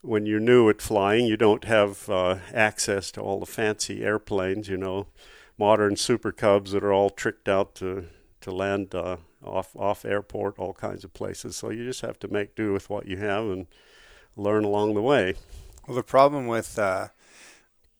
when 0.01 0.25
you're 0.25 0.39
new 0.39 0.69
at 0.69 0.81
flying, 0.81 1.25
you 1.25 1.37
don't 1.37 1.65
have 1.65 2.09
uh, 2.09 2.37
access 2.53 3.11
to 3.11 3.21
all 3.21 3.39
the 3.39 3.45
fancy 3.45 4.03
airplanes, 4.03 4.69
you 4.69 4.77
know, 4.77 5.07
modern 5.57 5.95
Super 5.95 6.31
Cubs 6.31 6.71
that 6.71 6.83
are 6.83 6.93
all 6.93 7.09
tricked 7.09 7.49
out 7.49 7.75
to 7.75 8.05
to 8.41 8.51
land 8.51 8.95
uh, 8.95 9.17
off 9.43 9.75
off 9.75 10.05
airport, 10.05 10.57
all 10.57 10.73
kinds 10.73 11.03
of 11.03 11.13
places. 11.13 11.57
So 11.57 11.69
you 11.69 11.83
just 11.83 12.01
have 12.01 12.19
to 12.19 12.27
make 12.27 12.55
do 12.55 12.71
with 12.71 12.89
what 12.89 13.05
you 13.05 13.17
have 13.17 13.45
and 13.45 13.67
learn 14.35 14.63
along 14.63 14.93
the 14.93 15.01
way. 15.01 15.35
Well, 15.87 15.95
the 15.95 16.03
problem 16.03 16.47
with 16.47 16.79
uh, 16.79 17.09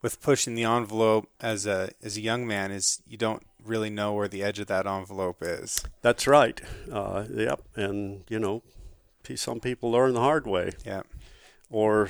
with 0.02 0.22
pushing 0.22 0.56
the 0.56 0.64
envelope 0.64 1.30
as 1.42 1.66
a 1.66 1.90
as 2.02 2.16
a 2.16 2.22
young 2.22 2.48
man 2.48 2.72
is 2.72 3.02
you 3.08 3.18
don't 3.18 3.44
really 3.66 3.90
know 3.90 4.14
where 4.14 4.30
the 4.30 4.42
edge 4.42 4.60
of 4.60 4.68
that 4.68 4.88
envelope 4.88 5.40
is. 5.42 5.84
That's 6.02 6.26
right. 6.26 6.62
Uh, 6.90 7.26
yep, 7.30 7.62
and 7.76 8.24
you 8.30 8.40
know, 8.40 8.64
some 9.36 9.60
people 9.60 9.92
learn 9.92 10.14
the 10.14 10.22
hard 10.22 10.48
way. 10.48 10.72
Yeah. 10.86 11.02
Or 11.70 12.10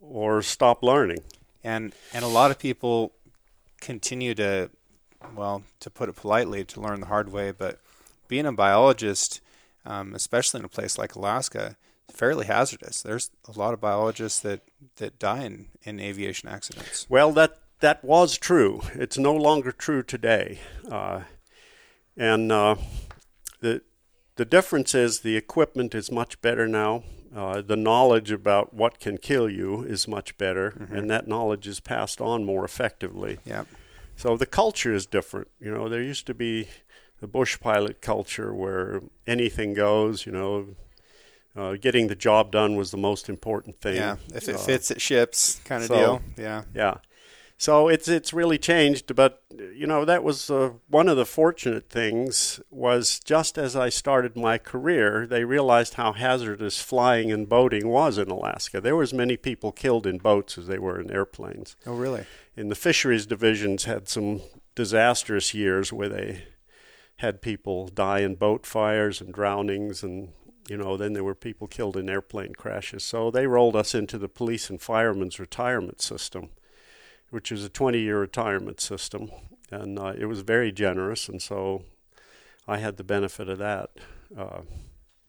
or 0.00 0.42
stop 0.42 0.82
learning. 0.82 1.20
And 1.62 1.94
and 2.12 2.24
a 2.24 2.28
lot 2.28 2.50
of 2.50 2.58
people 2.58 3.12
continue 3.80 4.34
to 4.34 4.70
well, 5.34 5.62
to 5.80 5.90
put 5.90 6.08
it 6.08 6.16
politely, 6.16 6.64
to 6.64 6.80
learn 6.80 7.00
the 7.00 7.06
hard 7.06 7.32
way, 7.32 7.50
but 7.50 7.80
being 8.28 8.46
a 8.46 8.52
biologist, 8.52 9.40
um, 9.84 10.14
especially 10.14 10.60
in 10.60 10.64
a 10.64 10.68
place 10.68 10.98
like 10.98 11.14
Alaska, 11.14 11.76
fairly 12.10 12.46
hazardous. 12.46 13.02
There's 13.02 13.30
a 13.48 13.58
lot 13.58 13.74
of 13.74 13.80
biologists 13.80 14.40
that, 14.40 14.60
that 14.96 15.18
die 15.18 15.44
in, 15.44 15.66
in 15.82 16.00
aviation 16.00 16.48
accidents. 16.48 17.06
Well, 17.08 17.32
that 17.32 17.58
that 17.80 18.02
was 18.02 18.38
true. 18.38 18.82
It's 18.94 19.18
no 19.18 19.34
longer 19.34 19.70
true 19.70 20.02
today, 20.02 20.60
uh, 20.90 21.22
and 22.16 22.50
uh, 22.50 22.76
the 23.60 23.82
the 24.36 24.46
difference 24.46 24.94
is 24.94 25.20
the 25.20 25.36
equipment 25.36 25.94
is 25.94 26.10
much 26.10 26.40
better 26.40 26.66
now. 26.66 27.04
Uh, 27.36 27.60
the 27.60 27.76
knowledge 27.76 28.30
about 28.30 28.72
what 28.72 28.98
can 28.98 29.18
kill 29.18 29.46
you 29.46 29.82
is 29.82 30.08
much 30.08 30.38
better, 30.38 30.70
mm-hmm. 30.70 30.96
and 30.96 31.10
that 31.10 31.28
knowledge 31.28 31.66
is 31.66 31.80
passed 31.80 32.18
on 32.18 32.46
more 32.46 32.64
effectively. 32.64 33.38
Yeah. 33.44 33.64
So 34.16 34.38
the 34.38 34.46
culture 34.46 34.94
is 34.94 35.04
different. 35.04 35.48
You 35.60 35.70
know, 35.70 35.86
there 35.90 36.00
used 36.00 36.26
to 36.28 36.34
be 36.34 36.68
the 37.20 37.26
bush 37.26 37.60
pilot 37.60 38.00
culture 38.00 38.54
where 38.54 39.02
anything 39.26 39.74
goes. 39.74 40.24
You 40.24 40.32
know, 40.32 40.66
uh, 41.54 41.74
getting 41.74 42.08
the 42.08 42.14
job 42.14 42.52
done 42.52 42.74
was 42.74 42.90
the 42.90 42.96
most 42.96 43.28
important 43.28 43.78
thing. 43.80 43.96
Yeah, 43.96 44.16
if 44.34 44.48
it 44.48 44.54
uh, 44.54 44.58
fits, 44.58 44.90
it 44.90 45.02
ships, 45.02 45.60
kind 45.66 45.82
of 45.82 45.88
so, 45.88 45.94
deal. 45.94 46.22
Yeah, 46.38 46.62
yeah. 46.74 46.94
So 47.58 47.88
it's 47.88 48.06
it's 48.06 48.34
really 48.34 48.58
changed, 48.58 49.16
but 49.16 49.42
you 49.50 49.86
know 49.86 50.04
that 50.04 50.22
was 50.22 50.50
uh, 50.50 50.72
one 50.88 51.08
of 51.08 51.16
the 51.16 51.24
fortunate 51.24 51.88
things 51.88 52.60
was 52.70 53.18
just 53.20 53.56
as 53.56 53.74
I 53.74 53.88
started 53.88 54.36
my 54.36 54.58
career, 54.58 55.26
they 55.26 55.44
realized 55.44 55.94
how 55.94 56.12
hazardous 56.12 56.82
flying 56.82 57.32
and 57.32 57.48
boating 57.48 57.88
was 57.88 58.18
in 58.18 58.28
Alaska. 58.28 58.80
There 58.80 58.96
was 58.96 59.14
many 59.14 59.38
people 59.38 59.72
killed 59.72 60.06
in 60.06 60.18
boats 60.18 60.58
as 60.58 60.66
they 60.66 60.78
were 60.78 61.00
in 61.00 61.10
airplanes. 61.10 61.76
Oh, 61.86 61.94
really? 61.96 62.26
In 62.56 62.68
the 62.68 62.74
fisheries 62.74 63.24
divisions 63.24 63.84
had 63.84 64.06
some 64.08 64.42
disastrous 64.74 65.54
years 65.54 65.92
where 65.92 66.10
they 66.10 66.44
had 67.16 67.40
people 67.40 67.88
die 67.88 68.20
in 68.20 68.34
boat 68.34 68.66
fires 68.66 69.22
and 69.22 69.32
drownings 69.32 70.02
and 70.02 70.28
you 70.68 70.76
know 70.76 70.96
then 70.96 71.14
there 71.14 71.24
were 71.24 71.34
people 71.34 71.66
killed 71.66 71.96
in 71.96 72.10
airplane 72.10 72.52
crashes 72.54 73.02
so 73.02 73.30
they 73.30 73.46
rolled 73.46 73.74
us 73.74 73.94
into 73.94 74.18
the 74.18 74.28
police 74.28 74.68
and 74.68 74.82
firemen's 74.82 75.40
retirement 75.40 76.02
system 76.02 76.50
which 77.30 77.50
is 77.52 77.64
a 77.64 77.68
20 77.68 77.98
year 77.98 78.20
retirement 78.20 78.80
system. 78.80 79.30
And 79.70 79.98
uh, 79.98 80.12
it 80.16 80.26
was 80.26 80.40
very 80.40 80.70
generous, 80.70 81.28
and 81.28 81.42
so 81.42 81.82
I 82.68 82.78
had 82.78 82.96
the 82.96 83.04
benefit 83.04 83.48
of 83.48 83.58
that. 83.58 83.90
Uh, 84.36 84.60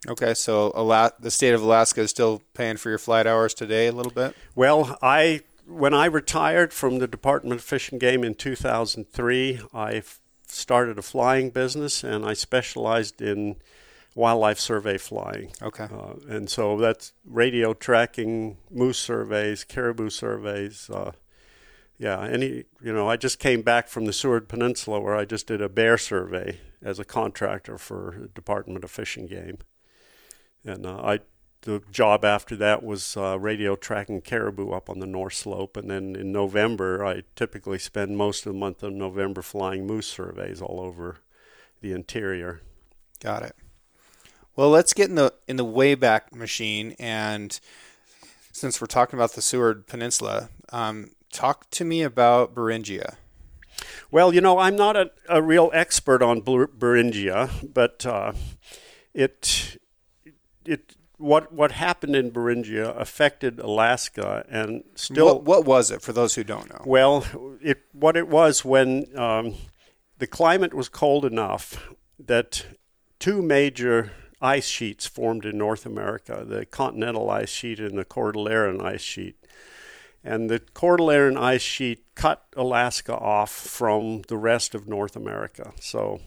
okay, 0.08 0.34
so 0.36 0.72
Ala- 0.76 1.14
the 1.20 1.32
state 1.32 1.54
of 1.54 1.62
Alaska 1.64 2.02
is 2.02 2.12
still 2.12 2.44
paying 2.54 2.78
for 2.78 2.90
your 2.90 3.00
flight 3.00 3.26
hours 3.26 3.54
today 3.56 3.88
a 3.88 3.92
little 3.92 4.12
bit? 4.12 4.36
Well, 4.56 4.98
I 5.02 5.42
when 5.68 5.94
I 5.94 6.06
retired 6.06 6.72
from 6.72 7.00
the 7.00 7.08
Department 7.08 7.60
of 7.60 7.66
Fish 7.66 7.92
and 7.92 8.00
Game 8.00 8.24
in 8.24 8.36
2003, 8.36 9.62
I 9.74 9.94
f- 9.96 10.20
started 10.48 10.98
a 10.98 11.02
flying 11.02 11.50
business 11.50 12.04
and 12.04 12.26
I 12.26 12.34
specialized 12.34 13.22
in 13.22 13.58
wildlife 14.16 14.60
survey 14.60 14.98
flying. 14.98 15.52
Okay. 15.62 15.84
Uh, 15.84 16.14
and 16.30 16.50
so 16.50 16.78
that's 16.78 17.14
radio 17.26 17.74
tracking, 17.74 18.58
moose 18.72 18.98
surveys, 18.98 19.64
caribou 19.64 20.10
surveys, 20.10 20.90
uh, 20.90 21.12
yeah, 21.98 22.22
any 22.22 22.66
you 22.82 22.94
know, 22.94 23.10
I 23.10 23.18
just 23.18 23.40
came 23.40 23.62
back 23.62 23.88
from 23.88 24.06
the 24.06 24.14
Seward 24.14 24.48
Peninsula 24.48 25.00
where 25.00 25.16
I 25.16 25.26
just 25.26 25.48
did 25.48 25.62
a 25.62 25.70
bear 25.70 25.98
survey 25.98 26.60
as 26.82 27.00
a 27.00 27.06
contractor 27.06 27.78
for 27.78 28.30
Department 28.34 28.84
of 28.84 28.92
Fish 28.92 29.18
and 29.18 29.30
Game, 29.30 29.58
and 30.64 30.86
uh, 30.86 30.98
I 30.98 31.20
the 31.62 31.82
job 31.92 32.24
after 32.24 32.56
that 32.56 32.84
was 32.84 33.18
uh, 33.18 33.38
radio 33.40 33.76
tracking 33.76 34.22
caribou 34.22 34.72
up 34.72 34.90
on 34.90 35.00
the 35.00 35.08
North 35.08 35.34
Slope, 35.34 35.76
and 35.76 35.90
then 35.90 36.16
in 36.16 36.32
November 36.32 37.04
I 37.06 37.24
typically 37.36 37.80
spend 37.80 38.16
most 38.16 38.46
of 38.46 38.54
the 38.54 38.60
month 38.60 38.84
of 38.84 38.94
November 38.94 39.42
flying 39.42 39.88
moose 39.88 40.08
surveys 40.08 40.62
all 40.62 40.80
over 40.80 41.18
the 41.82 41.92
interior. 41.94 42.62
Got 43.20 43.44
it. 43.44 43.56
Well, 44.56 44.70
let's 44.70 44.94
get 44.94 45.10
in 45.10 45.16
the 45.16 45.34
in 45.48 45.56
the 45.58 45.66
Wayback 45.66 46.34
Machine, 46.34 46.96
and 47.00 47.60
since 48.52 48.80
we're 48.80 48.88
talking 48.88 49.18
about 49.18 49.34
the 49.34 49.42
Seward 49.42 49.88
Peninsula, 49.88 50.50
um, 50.72 51.12
talk 51.32 51.70
to 51.72 51.86
me 51.86 52.04
about 52.04 52.54
Beringia. 52.56 53.16
Well, 54.10 54.34
you 54.34 54.42
know, 54.42 54.58
I'm 54.60 54.76
not 54.76 54.96
a, 54.96 55.12
a 55.28 55.42
real 55.42 55.70
expert 55.74 56.22
on 56.22 56.42
Beringia, 56.42 57.74
but 57.74 58.06
uh, 58.06 58.34
it 59.14 59.78
it 60.66 60.96
what 61.18 61.52
what 61.52 61.72
happened 61.72 62.16
in 62.16 62.32
Beringia 62.32 62.98
affected 62.98 63.60
Alaska 63.60 64.46
and 64.50 64.84
still. 64.96 65.26
What, 65.26 65.44
what, 65.44 65.66
was 65.66 65.92
it 65.92 66.02
for 66.02 66.14
those 66.14 66.36
who 66.36 66.44
don't 66.44 66.70
know? 66.70 66.82
Well, 66.86 67.26
it 67.62 67.84
what 67.92 68.16
it 68.16 68.28
was 68.28 68.64
when 68.64 69.06
um, 69.18 69.56
the 70.20 70.28
climate 70.28 70.74
was 70.74 70.90
cold 70.90 71.26
enough 71.26 71.90
that 72.20 72.66
two 73.20 73.42
major 73.42 74.12
ice 74.42 74.68
sheets 74.68 75.06
formed 75.06 75.46
in 75.46 75.58
North 75.58 75.86
America: 75.86 76.44
the 76.48 76.66
continental 76.66 77.30
ice 77.30 77.50
sheet 77.50 77.80
and 77.80 77.98
the 77.98 78.06
Cordilleran 78.06 78.82
ice 78.82 79.02
sheet. 79.02 79.36
And 80.28 80.50
the 80.50 80.60
Cordilleran 80.60 81.38
ice 81.38 81.62
sheet 81.62 82.04
cut 82.14 82.44
Alaska 82.58 83.16
off 83.18 83.50
from 83.50 84.24
the 84.28 84.36
rest 84.36 84.76
of 84.76 84.86
North 84.86 85.16
America. 85.16 85.72
So 85.80 86.20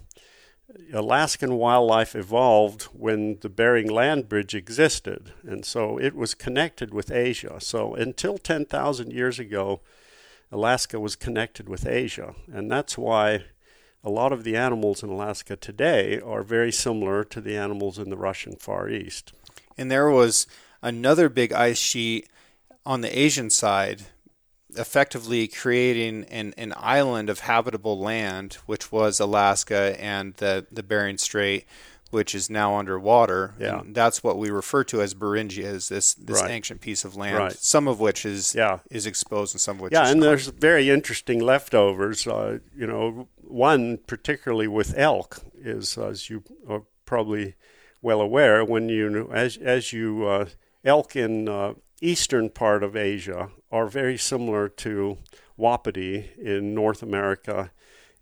Alaskan 0.90 1.56
wildlife 1.56 2.16
evolved 2.16 2.84
when 2.84 3.38
the 3.40 3.50
Bering 3.50 3.90
Land 3.90 4.26
Bridge 4.26 4.54
existed, 4.54 5.34
and 5.42 5.66
so 5.66 5.98
it 5.98 6.14
was 6.16 6.32
connected 6.32 6.94
with 6.94 7.10
Asia. 7.10 7.58
So 7.60 7.94
until 7.94 8.38
10,000 8.38 9.12
years 9.12 9.38
ago, 9.38 9.80
Alaska 10.50 10.98
was 10.98 11.14
connected 11.14 11.68
with 11.68 11.86
Asia, 11.86 12.34
and 12.50 12.70
that's 12.70 12.96
why 12.96 13.44
a 14.02 14.08
lot 14.08 14.32
of 14.32 14.44
the 14.44 14.56
animals 14.56 15.02
in 15.02 15.10
Alaska 15.10 15.56
today 15.56 16.18
are 16.20 16.42
very 16.42 16.72
similar 16.72 17.22
to 17.24 17.40
the 17.42 17.54
animals 17.54 17.98
in 17.98 18.08
the 18.08 18.16
Russian 18.16 18.56
Far 18.56 18.88
East. 18.88 19.34
And 19.76 19.90
there 19.90 20.08
was 20.08 20.46
another 20.80 21.28
big 21.28 21.52
ice 21.52 21.78
sheet 21.78 22.28
on 22.84 23.00
the 23.00 23.18
Asian 23.18 23.50
side, 23.50 24.02
effectively 24.76 25.48
creating 25.48 26.24
an, 26.24 26.54
an 26.56 26.72
island 26.76 27.28
of 27.28 27.40
habitable 27.40 27.98
land, 27.98 28.54
which 28.66 28.92
was 28.92 29.20
Alaska 29.20 29.96
and 30.00 30.34
the, 30.34 30.66
the 30.70 30.82
Bering 30.82 31.18
Strait, 31.18 31.66
which 32.10 32.34
is 32.34 32.50
now 32.50 32.76
underwater. 32.76 33.54
Yeah. 33.58 33.80
And 33.80 33.94
that's 33.94 34.22
what 34.22 34.38
we 34.38 34.50
refer 34.50 34.84
to 34.84 35.00
as 35.00 35.14
Beringia, 35.14 35.64
is 35.64 35.88
this, 35.88 36.14
this 36.14 36.42
right. 36.42 36.50
ancient 36.50 36.80
piece 36.80 37.04
of 37.04 37.16
land, 37.16 37.38
right. 37.38 37.52
some 37.52 37.86
of 37.88 38.00
which 38.00 38.24
is 38.26 38.54
yeah. 38.54 38.80
is 38.90 39.06
exposed 39.06 39.54
and 39.54 39.60
some 39.60 39.76
of 39.76 39.82
which 39.82 39.92
yeah, 39.92 40.08
and 40.08 40.20
not. 40.20 40.26
there's 40.26 40.48
very 40.48 40.90
interesting 40.90 41.40
leftovers. 41.40 42.26
Uh, 42.26 42.58
you 42.76 42.86
know, 42.86 43.28
one 43.36 43.98
particularly 44.06 44.68
with 44.68 44.96
elk 44.96 45.40
is, 45.56 45.96
as 45.96 46.28
you 46.30 46.42
are 46.68 46.82
probably 47.04 47.54
well 48.02 48.20
aware, 48.20 48.64
when 48.64 48.88
you 48.88 49.30
as 49.32 49.56
as 49.56 49.92
you 49.92 50.26
uh, 50.26 50.46
elk 50.84 51.14
in 51.14 51.48
uh, 51.48 51.74
eastern 52.00 52.50
part 52.50 52.82
of 52.82 52.96
Asia 52.96 53.50
are 53.70 53.86
very 53.86 54.16
similar 54.16 54.68
to 54.68 55.18
wapiti 55.56 56.30
in 56.38 56.74
North 56.74 57.02
America 57.02 57.70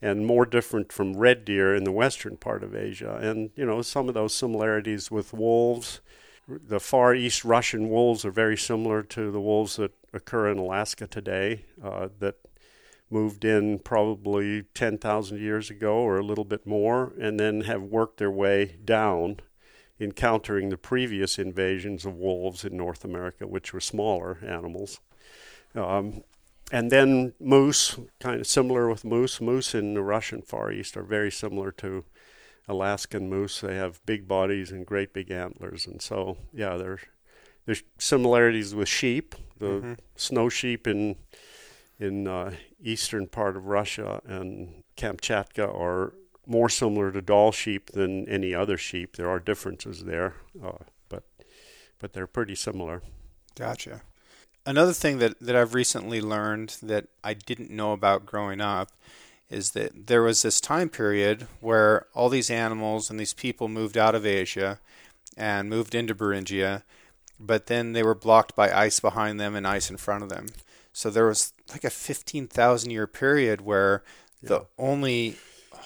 and 0.01 0.27
more 0.27 0.47
different 0.47 0.93
from 0.93 1.17
red 1.17 1.45
deer 1.45 1.75
in 1.75 1.85
the 1.85 1.93
western 1.93 2.37
part 2.37 2.63
of 2.63 2.75
Asia. 2.75 3.19
And, 3.21 3.51
you 3.57 3.67
know, 3.67 3.83
some 3.83 4.09
of 4.09 4.15
those 4.15 4.35
similarities 4.35 5.11
with 5.11 5.33
wolves. 5.33 6.01
The 6.47 6.81
Far 6.81 7.15
East 7.15 7.45
Russian 7.45 7.89
wolves 7.89 8.25
are 8.25 8.31
very 8.31 8.57
similar 8.57 9.03
to 9.03 9.31
the 9.31 9.41
wolves 9.41 9.77
that 9.77 9.93
occur 10.13 10.51
in 10.51 10.59
Alaska 10.59 11.07
today, 11.07 11.65
uh, 11.83 12.09
that 12.21 12.37
moved 13.11 13.45
in 13.45 13.79
probably 13.79 14.63
10,000 14.75 15.39
years 15.39 15.71
ago 15.71 15.95
or 15.97 16.19
a 16.19 16.25
little 16.25 16.45
bit 16.45 16.67
more, 16.67 17.13
and 17.21 17.39
then 17.39 17.63
have 17.63 17.83
worked 17.83 18.19
their 18.19 18.31
way 18.31 18.77
down 18.85 19.41
encountering 20.01 20.69
the 20.69 20.77
previous 20.77 21.39
invasions 21.39 22.05
of 22.05 22.15
wolves 22.15 22.65
in 22.65 22.77
North 22.77 23.05
America, 23.05 23.47
which 23.47 23.73
were 23.73 23.81
smaller 23.81 24.39
animals. 24.47 25.01
Um, 25.75 26.23
and 26.71 26.93
then 26.93 27.33
moose, 27.41 27.99
kind 28.21 28.41
of 28.41 28.47
similar 28.47 28.89
with 28.89 29.05
moose. 29.05 29.41
Moose 29.41 29.75
in 29.75 29.95
the 29.95 30.03
Russian 30.03 30.43
Far 30.43 30.71
East 30.71 30.97
are 30.97 31.03
very 31.03 31.31
similar 31.31 31.73
to 31.73 32.05
Alaskan 32.69 33.31
moose. 33.31 33.61
They 33.61 33.77
have 33.77 34.05
big 34.05 34.29
bodies 34.29 34.71
and 34.71 34.85
great 34.85 35.15
big 35.15 35.31
antlers, 35.31 35.87
and 35.87 36.03
so 36.03 36.37
yeah, 36.53 36.77
they're 36.77 37.01
there's 37.65 37.83
similarities 37.99 38.75
with 38.75 38.89
sheep. 38.89 39.35
The 39.59 39.67
mm-hmm. 39.67 39.93
snow 40.17 40.49
sheep 40.49 40.87
in 40.87 41.17
in 41.99 42.29
uh, 42.29 42.53
eastern 42.81 43.27
part 43.27 43.57
of 43.57 43.67
Russia 43.67 44.21
and 44.27 44.85
Kamchatka 44.97 45.67
are 45.67 46.13
more 46.49 46.69
similar 46.69 47.13
to 47.13 47.21
Dall 47.21 47.53
sheep 47.53 47.93
than 47.93 48.29
any 48.29 48.55
other 48.55 48.77
sheep. 48.77 49.17
There 49.17 49.29
are 49.29 49.39
differences 49.39 50.05
there, 50.05 50.35
uh, 50.65 50.85
but 51.09 51.25
but 51.99 52.13
they're 52.13 52.27
pretty 52.27 52.55
similar. 52.55 53.03
Gotcha. 53.55 54.03
Another 54.65 54.93
thing 54.93 55.19
that, 55.19 55.39
that 55.41 55.57
I've 55.57 55.75
recently 55.75 56.21
learned 56.21 56.77
that 56.83 57.07
I 57.25 57.35
didn't 57.35 57.71
know 57.71 57.93
about 57.93 58.27
growing 58.27 58.61
up 58.61 58.91
is 59.51 59.71
that 59.71 60.09
there 60.09 60.23
was 60.23 60.43
this 60.43 60.61
time 60.61 60.91
period 60.91 61.47
where 61.61 62.07
all 62.15 62.29
these 62.29 62.51
animals 62.51 63.09
and 63.09 63.19
these 63.19 63.33
people 63.33 63.69
moved 63.69 63.97
out 63.97 64.15
of 64.15 64.27
Asia 64.27 64.79
and 65.37 65.71
moved 65.71 65.95
into 65.95 66.15
Beringia, 66.15 66.83
but 67.41 67.67
then 67.67 67.93
they 67.93 68.03
were 68.03 68.15
blocked 68.15 68.55
by 68.55 68.71
ice 68.71 69.01
behind 69.01 69.41
them 69.41 69.55
and 69.55 69.67
ice 69.67 69.89
in 69.89 69.97
front 69.97 70.23
of 70.23 70.29
them. 70.29 70.47
So 70.93 71.09
there 71.09 71.27
was 71.27 71.53
like 71.71 71.85
a 71.85 71.91
15,000 71.91 72.91
year 72.91 73.07
period 73.07 73.61
where 73.63 74.03
yeah. 74.43 74.49
the 74.49 74.67
only 74.77 75.37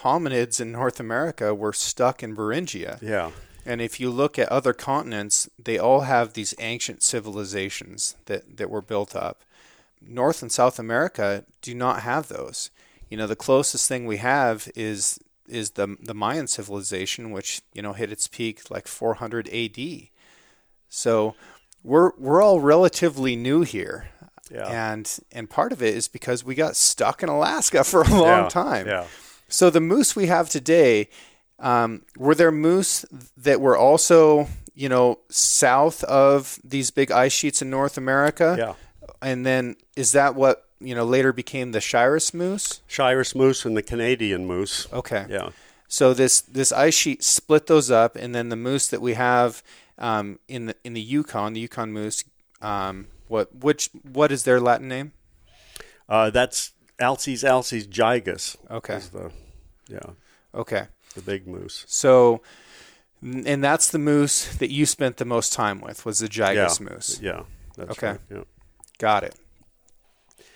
hominids 0.03 0.61
in 0.61 0.73
North 0.73 1.01
America 1.01 1.55
were 1.55 1.73
stuck 1.73 2.23
in 2.23 2.37
Beringia. 2.37 3.01
Yeah. 3.01 3.31
And 3.65 3.81
if 3.81 4.01
you 4.01 4.11
look 4.11 4.39
at 4.39 4.49
other 4.49 4.73
continents, 4.73 5.49
they 5.59 5.79
all 5.79 6.01
have 6.01 6.33
these 6.33 6.55
ancient 6.59 7.03
civilizations 7.03 8.17
that, 8.27 8.57
that 8.57 8.71
were 8.71 8.83
built 8.83 9.15
up. 9.15 9.43
North 10.01 10.43
and 10.43 10.51
South 10.51 10.79
America 10.79 11.45
do 11.61 11.75
not 11.75 12.01
have 12.01 12.29
those. 12.29 12.71
You 13.09 13.17
know, 13.17 13.27
the 13.27 13.37
closest 13.37 13.89
thing 13.89 14.07
we 14.07 14.17
have 14.17 14.69
is 14.75 15.21
is 15.49 15.73
the 15.73 15.97
the 16.01 16.15
Mayan 16.15 16.47
civilization, 16.47 17.31
which 17.31 17.63
you 17.75 17.83
know 17.83 17.93
hit 17.93 18.11
its 18.11 18.27
peak 18.27 18.71
like 18.71 18.89
400 18.89 19.49
A.D. 19.53 20.11
So 20.89 21.35
we're 21.85 22.13
we're 22.17 22.43
all 22.43 22.61
relatively 22.61 23.37
new 23.37 23.63
here, 23.63 24.09
yeah. 24.51 24.67
and 24.67 25.19
and 25.31 25.49
part 25.49 25.73
of 25.73 25.83
it 25.83 25.95
is 25.95 26.09
because 26.09 26.43
we 26.43 26.55
got 26.55 26.75
stuck 26.75 27.23
in 27.23 27.29
Alaska 27.29 27.85
for 27.93 28.03
a 28.03 28.09
long 28.09 28.45
yeah. 28.45 28.49
time. 28.49 28.87
Yeah. 28.87 29.07
So 29.53 29.71
the 29.71 29.81
moose 29.81 30.17
we 30.17 30.27
have 30.27 30.49
today, 30.49 31.09
um, 31.59 32.03
were 32.17 32.35
there 32.35 32.51
moose 32.51 33.05
that 33.37 33.61
were 33.61 33.77
also 33.77 34.49
you 34.75 34.89
know 34.89 35.19
south 35.29 36.03
of 36.05 36.59
these 36.65 36.91
big 36.91 37.11
ice 37.11 37.33
sheets 37.33 37.61
in 37.63 37.71
North 37.71 37.99
America? 37.99 38.57
Yeah. 38.59 38.75
And 39.21 39.45
then 39.45 39.77
is 39.95 40.13
that 40.13 40.35
what 40.35 40.67
you 40.81 40.95
know 40.95 41.05
later 41.05 41.33
became 41.33 41.73
the 41.73 41.81
Shiras 41.81 42.33
moose? 42.33 42.81
Shiras 42.89 43.35
moose 43.35 43.65
and 43.65 43.77
the 43.77 43.83
Canadian 43.83 44.47
moose. 44.47 44.89
Okay. 44.93 45.27
Yeah. 45.29 45.51
So 45.87 46.15
this 46.15 46.41
this 46.41 46.73
ice 46.73 46.95
sheet 46.95 47.23
split 47.23 47.67
those 47.67 47.91
up, 47.91 48.17
and 48.17 48.35
then 48.35 48.49
the 48.49 48.57
moose 48.57 48.89
that 48.89 49.03
we 49.03 49.15
have 49.15 49.63
um, 49.99 50.39
in 50.49 50.67
the 50.67 50.77
in 50.83 50.95
the 50.95 51.01
Yukon, 51.03 51.53
the 51.53 51.61
Yukon 51.61 51.93
moose. 51.93 52.25
Um, 52.63 53.09
what 53.29 53.55
which 53.55 53.91
what 54.03 54.33
is 54.33 54.45
their 54.45 54.61
Latin 54.61 54.89
name? 54.89 55.13
Uh, 56.09 56.31
that's 56.31 56.73
Alces 57.03 57.43
alces 57.45 57.87
gigas. 57.87 58.57
Okay. 58.71 59.01
The, 59.13 59.31
yeah. 59.89 60.11
Okay. 60.55 60.87
The 61.15 61.23
big 61.23 61.47
moose. 61.47 61.85
So, 61.89 62.43
and 63.21 63.63
that's 63.63 63.91
the 63.91 63.99
moose 63.99 64.55
that 64.57 64.71
you 64.71 64.87
spent 64.87 65.17
the 65.17 65.25
most 65.25 65.53
time 65.53 65.81
with 65.81 66.07
was 66.07 66.21
the 66.21 66.29
gigas 66.29 66.81
yeah. 66.81 66.89
moose. 66.89 67.21
Yeah. 67.21 67.43
okay. 67.79 68.07
Right. 68.09 68.21
Yeah. 68.31 68.45
Got 68.99 69.25
it. 69.25 69.35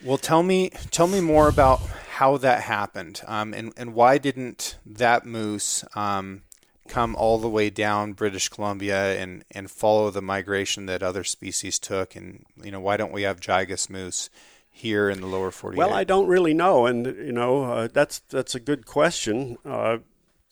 Well, 0.05 0.19
tell 0.19 0.43
me 0.43 0.71
tell 0.91 1.07
me 1.07 1.21
more 1.21 1.49
about 1.49 1.81
how 2.17 2.37
that 2.39 2.63
happened, 2.63 3.23
um, 3.27 3.55
and 3.55 3.73
and 3.77 3.95
why 3.95 4.19
didn't 4.19 4.77
that 4.85 5.25
moose 5.25 5.85
um, 5.95 6.43
come 6.87 7.17
all 7.17 7.39
the 7.39 7.49
way 7.49 7.71
down 7.71 8.13
British 8.13 8.49
Columbia 8.49 9.19
and 9.19 9.45
and 9.51 9.71
follow 9.71 10.11
the 10.11 10.23
migration 10.23 10.87
that 10.87 11.03
other 11.03 11.25
species 11.25 11.79
took, 11.79 12.15
and 12.15 12.45
you 12.63 12.71
know 12.71 12.81
why 12.81 12.97
don't 12.97 13.13
we 13.13 13.23
have 13.23 13.41
gigas 13.41 13.89
moose 13.89 14.29
here 14.77 15.09
in 15.09 15.21
the 15.21 15.27
lower 15.27 15.51
48? 15.51 15.79
Well, 15.79 15.95
I 15.95 16.05
don't 16.05 16.29
really 16.29 16.55
know, 16.55 16.87
and 16.87 17.07
you 17.07 17.33
know 17.33 17.65
uh, 17.65 17.89
that's 17.93 18.19
that's 18.19 18.55
a 18.55 18.61
good 18.61 18.87
question. 18.87 19.57
Uh, 19.65 19.99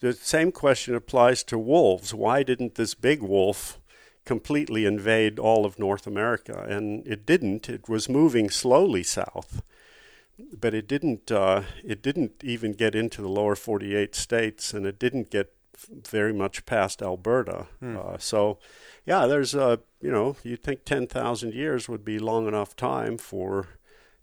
the 0.01 0.15
same 0.15 0.51
question 0.51 0.95
applies 0.95 1.45
to 1.45 1.59
wolves. 1.59 2.15
Why 2.15 2.43
didn't 2.43 2.75
this 2.75 2.95
big 2.95 3.23
wolf 3.23 3.79
completely 4.25 4.87
invade 4.87 5.39
all 5.39 5.67
of 5.67 5.79
North 5.79 6.07
America, 6.07 6.67
and 6.69 7.07
it 7.07 7.27
didn't. 7.27 7.69
It 7.69 7.89
was 7.89 8.09
moving 8.09 8.49
slowly 8.49 9.03
south, 9.03 9.63
but 10.39 10.75
it 10.75 10.89
didn't. 10.89 11.31
Uh, 11.31 11.63
it 11.85 12.03
didn't 12.03 12.43
even 12.43 12.73
get 12.73 12.95
into 12.95 13.21
the 13.21 13.29
lower 13.29 13.55
48 13.55 14.15
states, 14.15 14.73
and 14.73 14.87
it 14.87 14.99
didn't 14.99 15.31
get 15.31 15.53
very 15.89 16.33
much 16.33 16.65
past 16.67 17.03
Alberta. 17.03 17.67
Hmm. 17.81 17.97
Uh, 17.99 18.19
so, 18.19 18.59
yeah, 19.05 19.27
there's 19.27 19.55
a 19.55 19.81
you 20.01 20.11
know 20.11 20.37
you'd 20.43 20.63
think 20.63 20.85
10,000 20.85 21.53
years 21.53 21.89
would 21.89 22.05
be 22.05 22.19
long 22.19 22.49
enough 22.49 22.75
time 22.75 23.19
for 23.19 23.69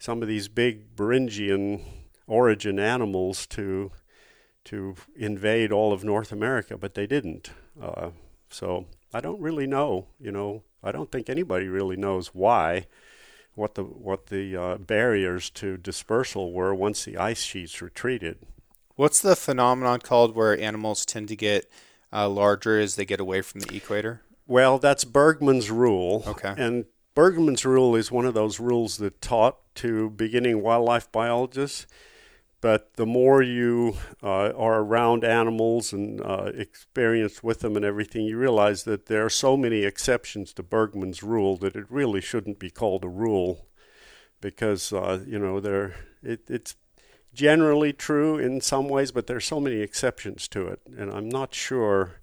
some 0.02 0.24
of 0.24 0.28
these 0.28 0.48
big 0.48 0.96
Beringian 0.96 1.80
origin 2.26 2.80
animals 2.80 3.46
to 3.46 3.92
to 4.64 4.96
invade 5.16 5.72
all 5.72 5.94
of 5.94 6.04
North 6.04 6.32
America, 6.32 6.76
but 6.76 6.96
they 6.96 7.06
didn't. 7.06 7.52
Uh, 7.82 8.10
so 8.50 8.86
I 9.14 9.20
don't 9.20 9.40
really 9.40 9.68
know. 9.68 10.08
You 10.20 10.32
know, 10.32 10.64
I 10.84 10.92
don't 10.92 11.12
think 11.12 11.30
anybody 11.30 11.68
really 11.68 11.96
knows 11.96 12.30
why, 12.30 12.88
what 13.54 13.76
the 13.76 13.84
what 13.84 14.28
the 14.28 14.58
uh, 14.58 14.78
barriers 14.78 15.52
to 15.52 15.78
dispersal 15.78 16.52
were 16.52 16.74
once 16.74 17.06
the 17.06 17.18
ice 17.18 17.44
sheets 17.44 17.80
retreated. 17.80 18.40
What's 18.96 19.22
the 19.22 19.36
phenomenon 19.36 20.00
called 20.00 20.36
where 20.36 20.60
animals 20.60 21.06
tend 21.06 21.28
to 21.28 21.36
get 21.36 21.70
uh, 22.12 22.28
larger 22.28 22.80
as 22.80 22.96
they 22.96 23.06
get 23.06 23.20
away 23.20 23.42
from 23.42 23.62
the 23.62 23.76
equator? 23.76 24.24
Well, 24.48 24.80
that's 24.80 25.06
Bergmann's 25.06 25.70
rule. 25.70 26.24
Okay. 26.26 26.56
And 26.58 26.86
Bergmann's 27.14 27.66
rule 27.66 27.96
is 27.96 28.12
one 28.12 28.26
of 28.26 28.34
those 28.34 28.60
rules 28.60 28.98
that 28.98 29.22
taught 29.22 29.58
to 29.76 30.10
beginning 30.10 30.62
wildlife 30.62 31.12
biologists 31.12 31.86
but 32.62 32.94
the 32.94 33.08
more 33.08 33.42
you 33.42 33.98
uh, 34.22 34.52
are 34.52 34.82
around 34.82 35.24
animals 35.24 35.92
and 35.92 36.22
uh, 36.22 36.52
experienced 36.54 37.44
with 37.44 37.62
them 37.62 37.76
and 37.76 37.84
everything, 37.84 38.24
you 38.24 38.38
realize 38.38 38.84
that 38.84 39.08
there 39.08 39.26
are 39.26 39.32
so 39.32 39.58
many 39.58 39.84
exceptions 39.84 40.54
to 40.54 40.64
Bergmann's 40.64 41.24
rule 41.24 41.58
that 41.58 41.76
it 41.76 41.86
really 41.90 42.22
shouldn't 42.22 42.60
be 42.60 42.70
called 42.70 43.04
a 43.04 43.10
rule, 43.10 43.66
because 44.40 44.94
uh, 44.94 45.24
you 45.26 45.40
know 45.40 45.60
there 45.60 45.96
it, 46.22 46.42
it's 46.48 46.76
generally 47.34 47.94
true 47.94 48.38
in 48.38 48.62
some 48.62 48.88
ways, 48.88 49.12
but 49.12 49.26
there 49.26 49.38
are 49.38 49.42
so 49.42 49.60
many 49.60 49.78
exceptions 49.78 50.48
to 50.50 50.68
it, 50.68 50.82
and 50.96 51.12
I'm 51.12 51.30
not 51.30 51.56
sure 51.56 52.21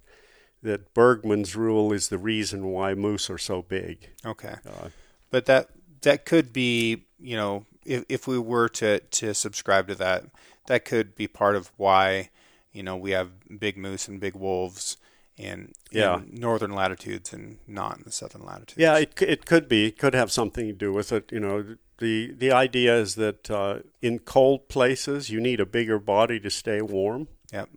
that 0.61 0.93
Bergmann's 0.93 1.55
rule 1.55 1.93
is 1.93 2.09
the 2.09 2.17
reason 2.17 2.67
why 2.67 2.93
moose 2.93 3.29
are 3.29 3.37
so 3.37 3.61
big. 3.61 4.09
Okay, 4.25 4.55
uh, 4.67 4.89
but 5.29 5.45
that 5.45 5.69
that 6.01 6.25
could 6.25 6.53
be 6.53 7.05
you 7.19 7.35
know 7.35 7.65
if, 7.89 8.05
if 8.07 8.27
we 8.27 8.37
were 8.37 8.69
to, 8.69 8.99
to 8.99 9.33
subscribe 9.33 9.87
to 9.87 9.95
that, 9.95 10.25
that 10.67 10.85
could 10.85 11.15
be 11.15 11.27
part 11.27 11.55
of 11.55 11.71
why, 11.75 12.29
you 12.71 12.83
know, 12.83 12.95
we 12.95 13.11
have 13.11 13.31
big 13.59 13.77
moose 13.77 14.07
and 14.07 14.19
big 14.19 14.35
wolves 14.35 14.97
in, 15.37 15.73
yeah. 15.91 16.17
in 16.17 16.35
northern 16.39 16.71
latitudes 16.71 17.33
and 17.33 17.57
not 17.67 17.97
in 17.97 18.03
the 18.05 18.11
southern 18.11 18.45
latitudes. 18.45 18.77
Yeah, 18.77 18.97
it, 18.97 19.19
it 19.21 19.45
could 19.45 19.67
be. 19.67 19.87
It 19.87 19.97
could 19.97 20.13
have 20.13 20.31
something 20.31 20.67
to 20.67 20.73
do 20.73 20.93
with 20.93 21.11
it. 21.11 21.31
You 21.31 21.39
know, 21.39 21.75
the, 21.97 22.31
the 22.33 22.51
idea 22.51 22.95
is 22.95 23.15
that 23.15 23.49
uh, 23.49 23.79
in 24.01 24.19
cold 24.19 24.69
places, 24.69 25.29
you 25.29 25.41
need 25.41 25.59
a 25.59 25.65
bigger 25.65 25.99
body 25.99 26.39
to 26.41 26.49
stay 26.49 26.81
warm. 26.81 27.27
Yep. 27.51 27.69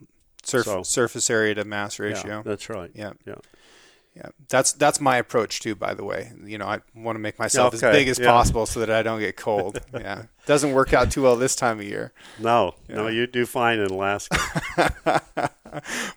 Surf, 0.43 0.65
so, 0.65 0.83
surface 0.83 1.31
area 1.31 1.55
to 1.55 1.65
mass 1.65 1.99
ratio. 1.99 2.39
Yeah, 2.39 2.43
that's 2.45 2.69
right. 2.69 2.91
Yeah. 2.95 3.13
Yeah. 3.27 3.37
Yeah, 4.15 4.29
that's 4.51 4.73
that's 4.73 5.01
my 5.01 5.17
approach 5.17 5.61
too. 5.61 5.75
By 5.75 5.95
the 5.95 6.05
way, 6.05 6.33
you 6.45 6.59
know, 6.59 6.67
I 6.67 6.81
want 6.95 7.17
to 7.17 7.21
make 7.21 7.39
myself 7.39 7.75
okay. 7.75 7.87
as 7.87 7.93
big 7.97 8.09
as 8.09 8.19
yeah. 8.19 8.31
possible 8.31 8.67
so 8.67 8.81
that 8.81 8.91
I 8.91 9.03
don't 9.03 9.21
get 9.21 9.39
cold. 9.39 9.81
yeah, 9.95 10.25
doesn't 10.45 10.73
work 10.73 10.93
out 10.93 11.11
too 11.11 11.23
well 11.23 11.37
this 11.37 11.57
time 11.57 11.79
of 11.81 11.87
year. 11.87 12.13
No, 12.39 12.75
yeah. 12.91 12.97
no, 12.97 13.09
you 13.09 13.27
do 13.27 13.47
fine 13.47 13.79
in 13.79 13.91
Alaska. 13.91 14.37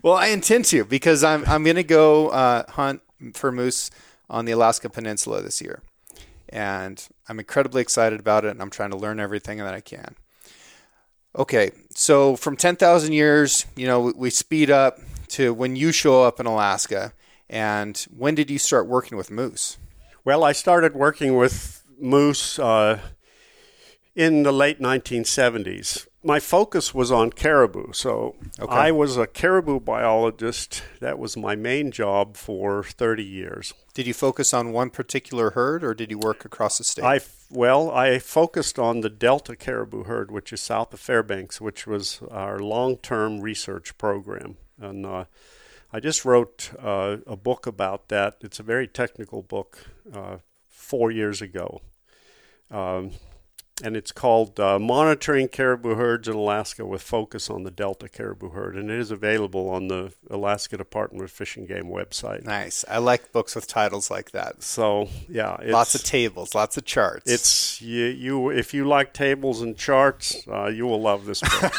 well, 0.03 0.15
I 0.15 0.27
intend 0.27 0.65
to 0.65 0.83
because 0.83 1.23
I'm 1.23 1.45
I'm 1.45 1.63
going 1.63 1.77
to 1.77 1.83
go 1.83 2.29
uh, 2.29 2.69
hunt 2.71 3.01
for 3.33 3.49
moose 3.49 3.89
on 4.29 4.43
the 4.43 4.51
Alaska 4.51 4.89
Peninsula 4.89 5.41
this 5.41 5.61
year, 5.61 5.81
and 6.49 7.07
I'm 7.29 7.39
incredibly 7.39 7.81
excited 7.81 8.19
about 8.19 8.43
it, 8.43 8.51
and 8.51 8.61
I'm 8.61 8.71
trying 8.71 8.91
to 8.91 8.97
learn 8.97 9.21
everything 9.21 9.59
that 9.59 9.73
I 9.73 9.79
can. 9.79 10.15
Okay, 11.37 11.71
so 11.93 12.37
from 12.37 12.55
10,000 12.55 13.11
years, 13.11 13.65
you 13.75 13.85
know, 13.87 14.13
we, 14.15 14.29
speed 14.29 14.69
up 14.69 14.99
to 15.29 15.53
when 15.53 15.75
you 15.75 15.91
show 15.91 16.23
up 16.23 16.39
in 16.39 16.45
Alaska 16.45 17.11
and 17.49 17.97
when 18.15 18.35
did 18.35 18.49
you 18.49 18.57
start 18.57 18.87
working 18.87 19.17
with 19.17 19.29
moose? 19.29 19.77
Well, 20.23 20.45
I 20.45 20.53
started 20.53 20.95
working 20.95 21.35
with 21.35 21.83
moose 21.99 22.57
uh, 22.57 23.01
in 24.15 24.43
the 24.43 24.53
late 24.53 24.79
1970s. 24.79 26.07
My 26.25 26.39
focus 26.39 26.91
was 26.91 27.11
on 27.11 27.29
caribou, 27.29 27.93
so 27.93 28.35
okay. 28.59 28.73
I 28.73 28.89
was 28.89 29.15
a 29.15 29.27
caribou 29.27 29.79
biologist. 29.79 30.81
That 30.99 31.19
was 31.19 31.37
my 31.37 31.55
main 31.55 31.91
job 31.91 32.35
for 32.35 32.83
30 32.83 33.23
years. 33.23 33.75
Did 33.93 34.07
you 34.07 34.13
focus 34.15 34.51
on 34.51 34.71
one 34.71 34.89
particular 34.89 35.51
herd, 35.51 35.83
or 35.83 35.93
did 35.93 36.09
you 36.09 36.17
work 36.17 36.43
across 36.43 36.79
the 36.79 36.83
state? 36.83 37.05
I 37.05 37.19
well, 37.51 37.91
I 37.91 38.17
focused 38.17 38.79
on 38.79 39.01
the 39.01 39.09
Delta 39.09 39.55
caribou 39.55 40.05
herd, 40.05 40.31
which 40.31 40.51
is 40.51 40.61
south 40.61 40.91
of 40.95 40.99
Fairbanks, 40.99 41.61
which 41.61 41.85
was 41.85 42.21
our 42.31 42.57
long-term 42.57 43.41
research 43.41 43.95
program, 43.99 44.57
and 44.81 45.05
uh, 45.05 45.25
I 45.93 45.99
just 45.99 46.25
wrote 46.25 46.71
uh, 46.81 47.17
a 47.27 47.37
book 47.37 47.67
about 47.67 48.07
that. 48.07 48.37
It's 48.41 48.59
a 48.59 48.63
very 48.63 48.87
technical 48.87 49.43
book 49.43 49.85
uh, 50.11 50.37
four 50.69 51.11
years 51.11 51.39
ago. 51.43 51.81
Um, 52.71 53.11
and 53.83 53.97
it's 53.97 54.11
called 54.11 54.57
uh, 54.59 54.79
Monitoring 54.79 55.49
Caribou 55.49 55.95
Herds 55.95 56.29
in 56.29 56.35
Alaska 56.35 56.85
with 56.85 57.01
Focus 57.01 57.49
on 57.49 57.63
the 57.63 57.71
Delta 57.71 58.07
Caribou 58.07 58.51
Herd, 58.51 58.77
and 58.77 58.89
it 58.89 58.97
is 58.97 59.11
available 59.11 59.69
on 59.69 59.89
the 59.89 60.13
Alaska 60.29 60.77
Department 60.77 61.23
of 61.23 61.31
Fish 61.31 61.57
and 61.57 61.67
Game 61.67 61.85
website. 61.85 62.45
Nice. 62.45 62.85
I 62.89 62.99
like 62.99 63.33
books 63.33 63.53
with 63.53 63.67
titles 63.67 64.09
like 64.09 64.31
that. 64.31 64.63
So 64.63 65.09
yeah, 65.27 65.57
lots 65.65 65.93
of 65.93 66.03
tables, 66.03 66.55
lots 66.55 66.77
of 66.77 66.85
charts. 66.85 67.29
It's 67.29 67.81
you, 67.81 68.05
you 68.05 68.49
if 68.49 68.73
you 68.73 68.85
like 68.85 69.13
tables 69.13 69.61
and 69.61 69.75
charts, 69.77 70.47
uh, 70.47 70.67
you 70.67 70.85
will 70.85 71.01
love 71.01 71.25
this 71.25 71.41
book. 71.41 71.73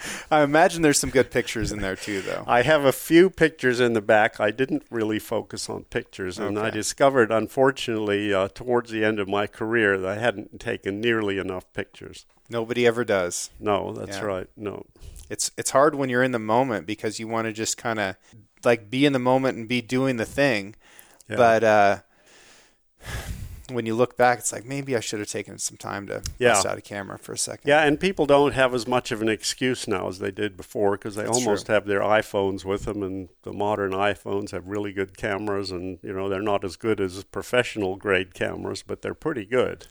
I 0.30 0.42
imagine 0.42 0.82
there's 0.82 0.98
some 0.98 1.10
good 1.10 1.30
pictures 1.30 1.70
in 1.70 1.80
there 1.80 1.96
too, 1.96 2.20
though. 2.22 2.42
I 2.48 2.62
have 2.62 2.84
a 2.84 2.92
few 2.92 3.30
pictures 3.30 3.78
in 3.78 3.92
the 3.92 4.02
back. 4.02 4.40
I 4.40 4.50
didn't 4.50 4.82
really 4.90 5.20
focus 5.20 5.70
on 5.70 5.84
pictures, 5.84 6.38
and 6.38 6.58
I 6.58 6.70
discovered, 6.70 7.30
unfortunately, 7.30 8.34
uh, 8.34 8.48
towards 8.48 8.90
the 8.90 9.04
end 9.04 9.20
of 9.20 9.28
my 9.28 9.46
career, 9.46 9.98
that 9.98 10.18
I 10.18 10.20
hadn't 10.20 10.58
taken 10.58 10.95
nearly 11.00 11.38
enough 11.38 11.70
pictures. 11.72 12.26
Nobody 12.48 12.86
ever 12.86 13.04
does. 13.04 13.50
No, 13.58 13.92
that's 13.92 14.18
Yeah. 14.18 14.24
right. 14.24 14.46
No. 14.56 14.86
It's 15.28 15.50
it's 15.56 15.70
hard 15.70 15.94
when 15.96 16.08
you're 16.08 16.22
in 16.22 16.30
the 16.32 16.38
moment 16.38 16.86
because 16.86 17.18
you 17.18 17.26
want 17.28 17.46
to 17.46 17.52
just 17.52 17.76
kind 17.76 17.98
of 17.98 18.16
like 18.64 18.88
be 18.90 19.04
in 19.06 19.12
the 19.12 19.18
moment 19.18 19.58
and 19.58 19.66
be 19.68 19.80
doing 19.80 20.16
the 20.16 20.24
thing, 20.24 20.74
Yeah. 21.28 21.36
but 21.36 21.64
uh, 21.64 21.98
when 23.70 23.84
you 23.84 23.96
look 23.96 24.16
back, 24.16 24.38
it's 24.38 24.52
like 24.52 24.64
maybe 24.64 24.94
I 24.96 25.00
should 25.00 25.18
have 25.18 25.28
taken 25.28 25.58
some 25.58 25.76
time 25.76 26.06
to 26.06 26.22
Yeah. 26.38 26.52
bust 26.52 26.66
out 26.66 26.78
a 26.78 26.80
camera 26.80 27.18
for 27.18 27.32
a 27.32 27.38
second. 27.38 27.68
Yeah, 27.68 27.82
and 27.82 27.98
people 27.98 28.24
don't 28.26 28.52
have 28.54 28.72
as 28.74 28.86
much 28.86 29.10
of 29.10 29.20
an 29.22 29.28
excuse 29.28 29.88
now 29.88 30.06
as 30.08 30.20
they 30.20 30.30
did 30.30 30.56
before 30.56 30.92
because 30.92 31.16
they 31.16 31.24
That's 31.24 31.36
almost 31.38 31.66
true. 31.66 31.74
have 31.74 31.86
their 31.86 32.00
iPhones 32.00 32.64
with 32.64 32.84
them, 32.84 33.02
and 33.02 33.28
the 33.42 33.52
modern 33.52 33.90
iPhones 33.90 34.52
have 34.52 34.68
really 34.68 34.92
good 34.92 35.16
cameras, 35.16 35.72
and 35.72 35.98
you 36.04 36.12
know 36.12 36.28
they're 36.28 36.40
not 36.40 36.64
as 36.64 36.76
good 36.76 37.00
as 37.00 37.24
professional 37.24 37.96
grade 37.96 38.34
cameras, 38.34 38.84
but 38.86 39.02
they're 39.02 39.14
pretty 39.14 39.44
good. 39.44 39.86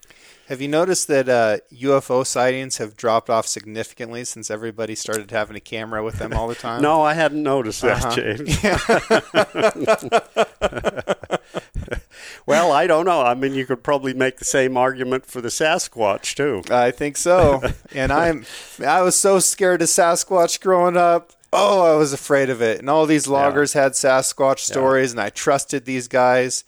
Have 0.47 0.61
you 0.61 0.67
noticed 0.67 1.07
that 1.07 1.27
uh, 1.27 1.57
UFO 1.73 2.23
sightings 2.25 2.77
have 2.77 2.95
dropped 2.95 3.31
off 3.31 3.47
significantly 3.47 4.23
since 4.25 4.51
everybody 4.51 4.93
started 4.93 5.31
having 5.31 5.55
a 5.55 5.59
camera 5.59 6.03
with 6.03 6.19
them 6.19 6.33
all 6.33 6.47
the 6.47 6.53
time? 6.55 6.83
No, 6.83 7.01
I 7.01 7.15
hadn't 7.15 7.41
noticed 7.41 7.81
that, 7.81 8.05
Uh-huh. 8.05 8.15
James. 8.15 8.61
well, 12.45 12.71
I 12.71 12.87
don't 12.87 13.05
know. 13.05 13.21
I 13.21 13.33
mean, 13.33 13.53
you 13.53 13.65
could 13.65 13.83
probably 13.83 14.13
make 14.13 14.37
the 14.37 14.45
same 14.45 14.77
argument 14.77 15.25
for 15.25 15.41
the 15.41 15.49
Sasquatch 15.49 16.35
too. 16.35 16.61
I 16.73 16.91
think 16.91 17.17
so. 17.17 17.61
and 17.93 18.11
I'm 18.11 18.45
I 18.85 19.01
was 19.01 19.15
so 19.15 19.39
scared 19.39 19.81
of 19.81 19.87
Sasquatch 19.87 20.59
growing 20.61 20.97
up. 20.97 21.31
Oh, 21.53 21.93
I 21.93 21.97
was 21.97 22.11
afraid 22.13 22.49
of 22.49 22.61
it. 22.61 22.79
And 22.79 22.89
all 22.89 23.05
these 23.05 23.27
loggers 23.27 23.73
had 23.73 23.93
Sasquatch 23.93 24.59
stories, 24.59 25.11
and 25.11 25.21
I 25.21 25.29
trusted 25.29 25.85
these 25.85 26.07
guys. 26.07 26.63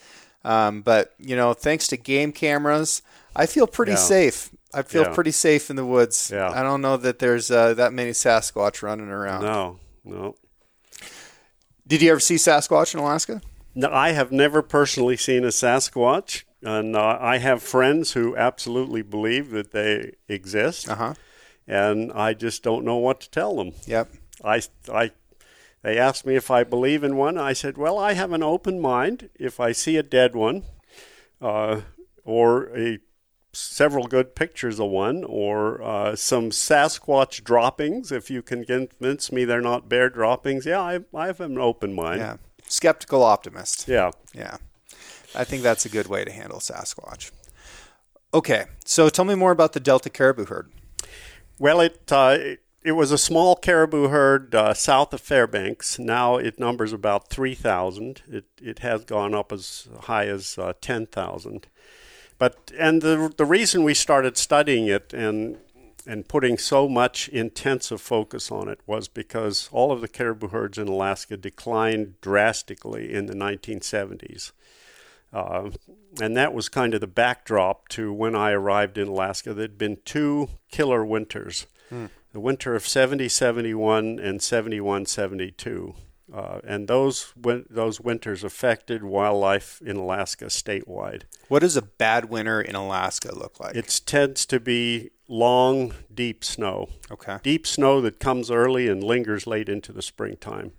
Um, 0.46 0.82
but 0.82 1.14
you 1.20 1.36
know, 1.36 1.54
thanks 1.54 1.88
to 1.88 1.98
game 1.98 2.32
cameras, 2.32 3.02
I 3.38 3.46
feel 3.46 3.68
pretty 3.68 3.94
Yeah. 3.94 3.98
safe. 3.98 4.50
I 4.74 4.82
feel 4.82 5.04
Yeah. 5.04 5.14
pretty 5.14 5.32
safe 5.32 5.70
in 5.70 5.76
the 5.78 5.86
woods. 5.86 6.30
Yeah. 6.34 6.50
I 6.52 6.62
don't 6.64 6.82
know 6.82 6.98
that 6.98 7.20
there's 7.20 7.50
uh, 7.50 7.74
that 7.76 7.94
many 7.94 8.12
Sasquatch 8.12 8.82
running 8.82 9.10
around. 9.10 9.44
No, 9.44 9.80
no. 10.04 10.36
Did 11.88 12.02
you 12.02 12.12
ever 12.12 12.20
see 12.20 12.36
Sasquatch 12.36 12.94
in 12.94 13.00
Alaska? 13.00 13.42
No, 13.74 13.90
I 13.92 14.12
have 14.12 14.32
never 14.32 14.62
personally 14.62 15.16
seen 15.18 15.44
a 15.46 15.50
Sasquatch, 15.52 16.44
and 16.62 16.96
uh, 16.96 17.18
I 17.22 17.38
have 17.38 17.62
friends 17.64 18.14
who 18.14 18.36
absolutely 18.36 19.04
believe 19.04 19.52
that 19.52 19.72
they 19.72 20.14
exist, 20.28 20.90
Uh 20.90 20.96
huh. 20.96 21.14
and 21.68 22.12
I 22.12 22.34
just 22.34 22.64
don't 22.64 22.84
know 22.84 22.98
what 22.98 23.22
to 23.22 23.30
tell 23.30 23.56
them. 23.56 23.72
Yep. 23.86 24.10
I, 24.44 24.62
I, 24.92 25.12
they 25.84 25.98
asked 25.98 26.26
me 26.26 26.36
if 26.36 26.52
I 26.52 26.64
believe 26.64 27.04
in 27.04 27.16
one. 27.16 27.38
I 27.38 27.54
said, 27.54 27.78
well, 27.78 27.98
I 27.98 28.14
have 28.14 28.34
an 28.34 28.44
open 28.44 28.80
mind. 28.82 29.30
If 29.40 29.60
I 29.60 29.72
see 29.72 29.96
a 29.96 30.04
dead 30.04 30.36
one, 30.36 30.64
uh, 31.42 31.82
or 32.26 32.76
a 32.78 33.00
several 33.58 34.08
good 34.08 34.36
pictures 34.36 34.80
of 34.80 34.90
one, 34.90 35.24
or 35.24 35.82
uh, 35.82 36.16
some 36.16 36.52
Sasquatch 36.52 37.44
droppings, 37.44 38.12
if 38.12 38.30
you 38.30 38.42
can 38.42 38.66
convince 38.66 39.32
me 39.32 39.46
they're 39.46 39.62
not 39.62 39.90
bear 39.90 40.10
droppings, 40.10 40.66
yeah, 40.66 40.80
I, 40.82 41.00
I 41.14 41.28
have 41.28 41.42
an 41.42 41.58
open 41.58 41.94
mind. 41.94 42.20
Yeah. 42.22 42.38
Skeptical 42.68 43.24
optimist. 43.24 43.88
Yeah. 43.88 44.12
Yeah. 44.34 44.58
I 45.36 45.44
think 45.44 45.64
that's 45.64 45.86
a 45.86 45.90
good 45.90 46.08
way 46.08 46.26
to 46.26 46.32
handle 46.32 46.60
Sasquatch. 46.60 47.32
Okay, 48.34 48.66
so 48.86 49.10
tell 49.10 49.26
me 49.26 49.36
more 49.36 49.52
about 49.52 49.74
the 49.74 49.80
Delta 49.80 50.10
caribou 50.10 50.46
herd. 50.46 50.72
Well, 51.60 51.80
it 51.80 52.12
uh, 52.12 52.38
it, 52.40 52.60
it 52.84 52.92
was 52.92 53.12
a 53.12 53.18
small 53.18 53.56
caribou 53.56 54.10
herd 54.10 54.54
uh, 54.54 54.74
south 54.74 55.14
of 55.14 55.22
Fairbanks. 55.22 55.98
Now 55.98 56.38
it 56.38 56.60
numbers 56.60 56.94
about 56.94 57.30
three 57.30 57.56
thousand. 57.56 58.22
It 58.28 58.46
it 58.62 58.80
has 58.80 59.06
gone 59.06 59.34
up 59.34 59.52
as 59.52 59.88
high 60.02 60.28
as 60.28 60.58
uh, 60.58 60.74
ten 60.82 61.06
thousand. 61.08 61.68
But 62.38 62.72
and 62.78 63.02
the 63.02 63.34
the 63.36 63.46
reason 63.46 63.84
we 63.84 63.94
started 63.94 64.38
studying 64.38 64.88
it 64.88 65.14
and 65.14 65.58
and 66.06 66.28
putting 66.28 66.58
so 66.58 66.88
much 66.88 67.28
intensive 67.30 68.00
focus 68.00 68.52
on 68.52 68.70
it 68.70 68.80
was 68.86 69.08
because 69.10 69.68
all 69.74 69.92
of 69.92 70.00
the 70.00 70.08
caribou 70.08 70.50
herds 70.50 70.78
in 70.78 70.88
Alaska 70.88 71.36
declined 71.36 72.16
drastically 72.22 73.14
in 73.14 73.26
the 73.26 73.34
1970s. 73.34 74.54
Uh, 75.34 75.72
and 76.22 76.38
that 76.38 76.54
was 76.54 76.70
kind 76.70 76.94
of 76.94 77.02
the 77.02 77.08
backdrop 77.08 77.90
to 77.90 78.14
when 78.14 78.36
I 78.36 78.52
arrived 78.52 78.98
in 78.98 79.10
Alaska. 79.10 79.54
There'd 79.54 79.78
been 79.78 79.98
two 80.06 80.48
killer 80.72 81.04
winters 81.06 81.68
the 82.34 82.40
winter 82.40 82.76
of 82.76 82.88
70 82.88 83.30
71 83.30 84.20
and 84.20 84.42
71 84.42 85.06
72. 85.06 85.96
Uh, 86.34 86.60
and 86.66 86.88
those 86.88 87.34
win- 87.42 87.66
those 87.70 88.02
winters 88.02 88.44
affected 88.44 89.04
wildlife 89.04 89.82
in 89.82 89.96
Alaska 89.96 90.46
statewide. 90.46 91.24
What 91.48 91.60
does 91.60 91.78
a 91.78 91.82
bad 91.82 92.26
winter 92.26 92.62
in 92.62 92.76
Alaska 92.76 93.34
look 93.34 93.60
like? 93.60 93.76
It 93.76 94.02
tends 94.06 94.46
to 94.48 94.60
be 94.60 95.12
long, 95.30 95.94
deep 96.14 96.44
snow. 96.44 96.90
okay. 97.10 97.38
Deep 97.44 97.66
snow 97.66 98.02
that 98.02 98.20
comes 98.20 98.52
early 98.52 98.88
and 98.90 99.04
lingers 99.04 99.48
late 99.48 99.70
into 99.70 99.94
the 99.94 100.02
springtime. 100.02 100.74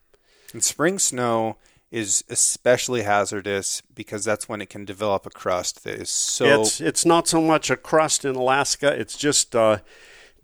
And 0.52 0.62
spring 0.62 0.98
snow 0.98 1.56
is 1.90 2.22
especially 2.28 3.02
hazardous 3.02 3.82
because 3.94 4.24
that's 4.24 4.48
when 4.48 4.60
it 4.60 4.68
can 4.68 4.84
develop 4.84 5.24
a 5.24 5.30
crust 5.30 5.84
that 5.84 5.94
is 5.94 6.10
so 6.10 6.60
it's 6.60 6.80
it's 6.82 7.06
not 7.06 7.26
so 7.26 7.40
much 7.40 7.70
a 7.70 7.76
crust 7.76 8.24
in 8.26 8.34
Alaska. 8.34 8.88
It's 8.92 9.16
just 9.16 9.56
uh, 9.56 9.78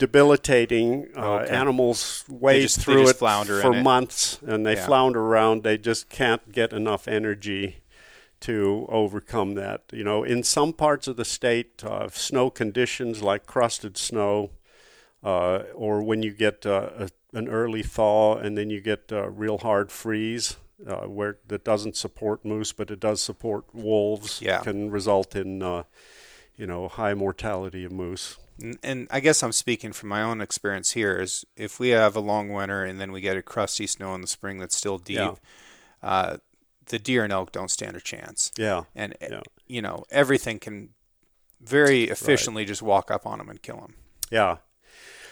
debilitating. 0.07 1.09
Uh, 1.17 1.35
Okay. 1.45 1.51
Animals 1.55 2.25
wade 2.29 2.63
just- 2.63 2.81
through 2.81 3.09
it 3.09 3.17
for 3.17 3.75
it. 3.75 3.83
months, 3.83 4.39
and 4.47 4.65
they 4.67 4.75
Yeah. 4.75 4.87
flounder 4.87 5.21
around. 5.21 5.63
They 5.63 5.79
just 5.79 6.09
can't 6.09 6.53
get 6.53 6.73
enough 6.73 7.09
energy 7.09 7.77
to 8.41 8.87
overcome 8.91 9.55
that. 9.55 9.81
You 9.93 10.05
know, 10.05 10.23
in 10.25 10.43
some 10.43 10.73
parts 10.73 11.09
of 11.09 11.17
the 11.17 11.25
state, 11.25 11.83
uh, 11.85 12.09
snow 12.13 12.51
conditions 12.51 13.23
like 13.23 13.47
crusted 13.47 13.97
snow, 13.97 14.51
uh, 15.23 15.61
or 15.75 16.03
when 16.03 16.23
you 16.23 16.33
get 16.33 16.67
uh, 16.67 16.91
a, 17.05 17.09
an 17.33 17.49
early 17.49 17.83
thaw 17.83 18.37
and 18.37 18.57
then 18.59 18.69
you 18.71 18.81
get 18.81 19.11
a 19.11 19.31
real 19.31 19.59
hard 19.59 19.91
freeze. 19.91 20.57
Uh, 20.87 21.07
where 21.07 21.39
that 21.47 21.65
doesn't 21.65 21.97
support 21.97 22.45
moose, 22.45 22.73
but 22.73 22.91
it 22.91 22.99
does 23.01 23.23
support 23.23 23.65
wolves, 23.73 24.43
Yeah. 24.43 24.59
can 24.59 24.91
result 24.91 25.35
in 25.37 25.63
uh, 25.63 25.85
you 26.57 26.67
know, 26.67 26.89
high 26.89 27.15
mortality 27.15 27.85
of 27.85 27.93
moose. 27.93 28.37
And, 28.83 29.09
I 29.11 29.21
guess 29.21 29.43
I'm 29.43 29.53
speaking 29.53 29.93
from 29.93 30.09
my 30.11 30.23
own 30.23 30.41
experience 30.41 30.93
here 30.93 31.21
is 31.21 31.45
if 31.57 31.79
we 31.81 31.89
have 31.91 32.15
a 32.17 32.21
long 32.21 32.49
winter 32.51 32.85
and 32.85 33.01
then 33.01 33.13
we 33.13 33.21
get 33.21 33.37
a 33.37 33.43
crusty 33.43 33.87
snow 33.87 34.15
in 34.15 34.21
the 34.21 34.27
spring 34.27 34.59
that's 34.59 34.77
still 34.77 34.99
deep, 34.99 35.17
Yeah. 35.19 35.35
uh, 36.03 36.37
the 36.87 36.99
deer 36.99 37.25
and 37.25 37.33
elk 37.33 37.51
don't 37.53 37.71
stand 37.71 37.97
a 37.97 38.01
chance. 38.01 38.53
Yeah. 38.57 38.85
And 38.95 39.15
eh, 39.21 39.29
Yeah. 39.31 39.41
you 39.67 39.83
know 39.83 40.05
everything 40.11 40.59
can 40.59 40.91
very 41.61 42.05
efficiently 42.05 42.65
just 42.65 42.83
walk 42.83 43.11
up 43.11 43.27
on 43.27 43.39
them 43.39 43.49
and 43.49 43.61
kill 43.63 43.77
them. 43.79 43.95
Yeah. 44.31 44.59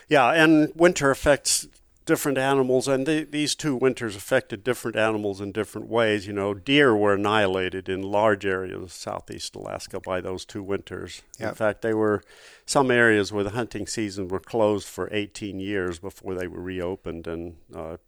Yeah, 0.08 0.30
and 0.30 0.72
winter 0.74 1.10
affects 1.10 1.66
different 2.04 2.38
animals, 2.38 2.88
and 2.88 3.06
the, 3.06 3.24
these 3.24 3.54
two 3.54 3.76
winters 3.76 4.16
affected 4.16 4.64
different 4.64 4.96
animals 4.96 5.40
in 5.40 5.52
different 5.52 5.88
ways. 5.88 6.26
You 6.26 6.32
know, 6.32 6.54
deer 6.54 6.96
were 6.96 7.14
annihilated 7.14 7.88
in 7.88 8.02
large 8.02 8.44
areas 8.44 8.82
of 8.82 8.92
southeast 8.92 9.54
Alaska 9.54 10.00
by 10.00 10.20
those 10.20 10.44
two 10.44 10.62
winters. 10.62 11.22
In 11.38 11.54
fact, 11.54 11.82
they 11.82 11.94
were 11.94 12.22
some 12.66 12.90
areas 12.90 13.32
where 13.32 13.44
the 13.44 13.50
hunting 13.50 13.86
season 13.86 14.28
were 14.28 14.40
closed 14.40 14.88
for 14.88 15.08
18 15.12 15.60
years 15.60 15.98
before 15.98 16.34
they 16.34 16.46
were 16.46 16.60
reopened, 16.60 17.26
and 17.26 17.56
uh, 17.74 17.98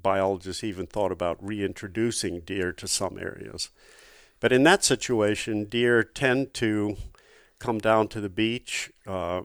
biologists 0.00 0.64
even 0.64 0.86
thought 0.86 1.12
about 1.12 1.44
reintroducing 1.44 2.40
deer 2.40 2.72
to 2.72 2.86
some 2.86 3.18
areas. 3.18 3.70
But 4.40 4.52
in 4.52 4.64
that 4.64 4.84
situation, 4.84 5.66
deer 5.66 6.02
tend 6.02 6.54
to 6.54 6.96
come 7.58 7.78
down 7.78 8.08
to 8.08 8.20
the 8.20 8.28
beach. 8.28 8.90
Uh, 9.06 9.42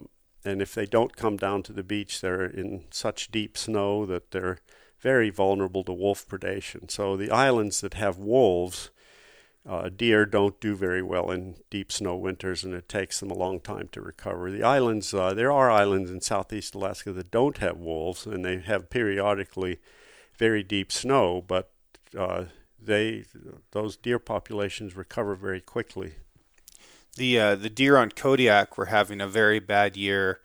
and 0.47 0.61
if 0.61 0.73
they 0.73 0.85
don't 0.85 1.17
come 1.17 1.35
down 1.35 1.61
to 1.63 1.73
the 1.73 1.83
beach, 1.83 2.21
they're 2.21 2.45
in 2.45 2.85
such 2.89 3.31
deep 3.31 3.57
snow 3.57 4.05
that 4.05 4.31
they're 4.31 4.59
very 4.99 5.29
vulnerable 5.29 5.83
to 5.83 5.93
wolf 5.93 6.27
predation. 6.27 6.89
So 6.89 7.17
the 7.17 7.29
islands 7.29 7.81
that 7.81 7.95
have 7.95 8.17
wolves, 8.17 8.89
uh, 9.67 9.89
deer 9.89 10.25
don't 10.25 10.59
do 10.61 10.73
very 10.75 11.01
well 11.01 11.29
in 11.31 11.57
deep 11.69 11.91
snow 11.91 12.15
winters, 12.15 12.63
and 12.63 12.73
it 12.73 12.87
takes 12.87 13.19
them 13.19 13.29
a 13.29 13.37
long 13.37 13.59
time 13.59 13.89
to 13.91 14.01
recover. 14.01 14.49
The 14.49 14.63
islands, 14.63 15.13
uh, 15.13 15.33
there 15.33 15.51
are 15.51 15.69
islands 15.69 16.09
in 16.09 16.21
southeast 16.21 16.73
Alaska 16.73 17.11
that 17.11 17.29
don't 17.29 17.57
have 17.57 17.77
wolves, 17.77 18.25
and 18.25 18.45
they 18.45 18.59
have 18.59 18.89
periodically 18.89 19.79
very 20.37 20.63
deep 20.63 20.91
snow, 20.91 21.43
but 21.45 21.71
uh, 22.17 22.45
they 22.81 23.25
those 23.71 23.97
deer 23.97 24.19
populations 24.19 24.95
recover 24.95 25.35
very 25.35 25.59
quickly. 25.59 26.13
The 27.17 27.39
uh, 27.39 27.55
the 27.55 27.69
deer 27.69 27.97
on 27.97 28.11
Kodiak 28.11 28.77
were 28.77 28.85
having 28.85 29.21
a 29.21 29.27
very 29.27 29.59
bad 29.59 29.97
year 29.97 30.39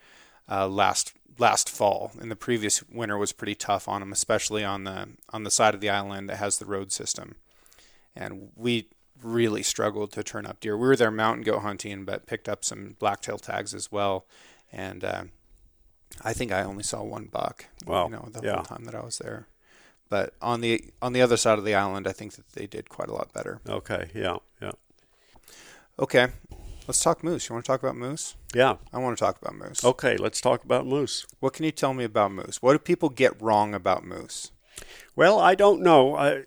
uh, 0.50 0.66
last 0.68 1.12
last 1.38 1.68
fall, 1.70 2.12
and 2.20 2.30
the 2.30 2.36
previous 2.36 2.82
winter 2.88 3.16
was 3.18 3.32
pretty 3.32 3.54
tough 3.54 3.88
on 3.88 4.00
them, 4.00 4.12
especially 4.12 4.64
on 4.64 4.84
the 4.84 5.08
on 5.30 5.44
the 5.44 5.50
side 5.50 5.74
of 5.74 5.80
the 5.80 5.90
island 5.90 6.28
that 6.28 6.36
has 6.36 6.58
the 6.58 6.66
road 6.66 6.90
system. 6.92 7.36
And 8.16 8.50
we 8.56 8.88
really 9.22 9.62
struggled 9.62 10.12
to 10.12 10.22
turn 10.22 10.46
up 10.46 10.60
deer. 10.60 10.76
We 10.76 10.86
were 10.88 10.96
there 10.96 11.10
mountain 11.10 11.44
goat 11.44 11.60
hunting, 11.62 12.04
but 12.04 12.26
picked 12.26 12.48
up 12.48 12.64
some 12.64 12.96
blacktail 12.98 13.38
tags 13.38 13.72
as 13.74 13.90
well. 13.92 14.26
And 14.72 15.04
uh, 15.04 15.24
I 16.22 16.32
think 16.32 16.52
I 16.52 16.62
only 16.62 16.82
saw 16.82 17.02
one 17.02 17.26
buck. 17.26 17.66
Wow. 17.86 18.06
You 18.06 18.10
know, 18.12 18.28
the 18.32 18.40
Yeah. 18.42 18.54
whole 18.56 18.64
time 18.64 18.84
that 18.84 18.94
I 18.94 19.00
was 19.04 19.18
there. 19.18 19.46
But 20.08 20.34
on 20.42 20.60
the 20.60 20.84
on 21.00 21.12
the 21.14 21.22
other 21.22 21.36
side 21.38 21.58
of 21.58 21.64
the 21.64 21.74
island, 21.74 22.06
I 22.06 22.12
think 22.12 22.34
that 22.34 22.50
they 22.52 22.66
did 22.66 22.88
quite 22.88 23.08
a 23.08 23.14
lot 23.14 23.32
better. 23.32 23.60
Okay, 23.68 24.10
yeah, 24.14 24.36
yeah, 24.60 24.72
Okay, 25.98 26.28
let's 26.86 27.02
talk 27.02 27.22
moose. 27.22 27.48
You 27.48 27.54
want 27.54 27.64
to 27.64 27.70
talk 27.70 27.82
about 27.82 27.96
moose? 27.96 28.36
yeah. 28.54 28.76
I 28.92 28.98
want 28.98 29.16
to 29.16 29.24
talk 29.24 29.40
about 29.40 29.54
moose. 29.54 29.84
Okay, 29.84 30.16
let's 30.16 30.40
talk 30.40 30.64
about 30.64 30.86
moose. 30.86 31.26
What 31.40 31.52
can 31.52 31.64
you 31.64 31.70
tell 31.70 31.94
me 31.94 32.04
about 32.04 32.32
moose? 32.32 32.60
What 32.60 32.72
do 32.72 32.78
people 32.78 33.08
get 33.08 33.40
wrong 33.40 33.74
about 33.74 34.04
moose? 34.04 34.50
Well, 35.14 35.38
I 35.38 35.54
don't 35.54 35.82
know 35.82 36.16
I, 36.16 36.44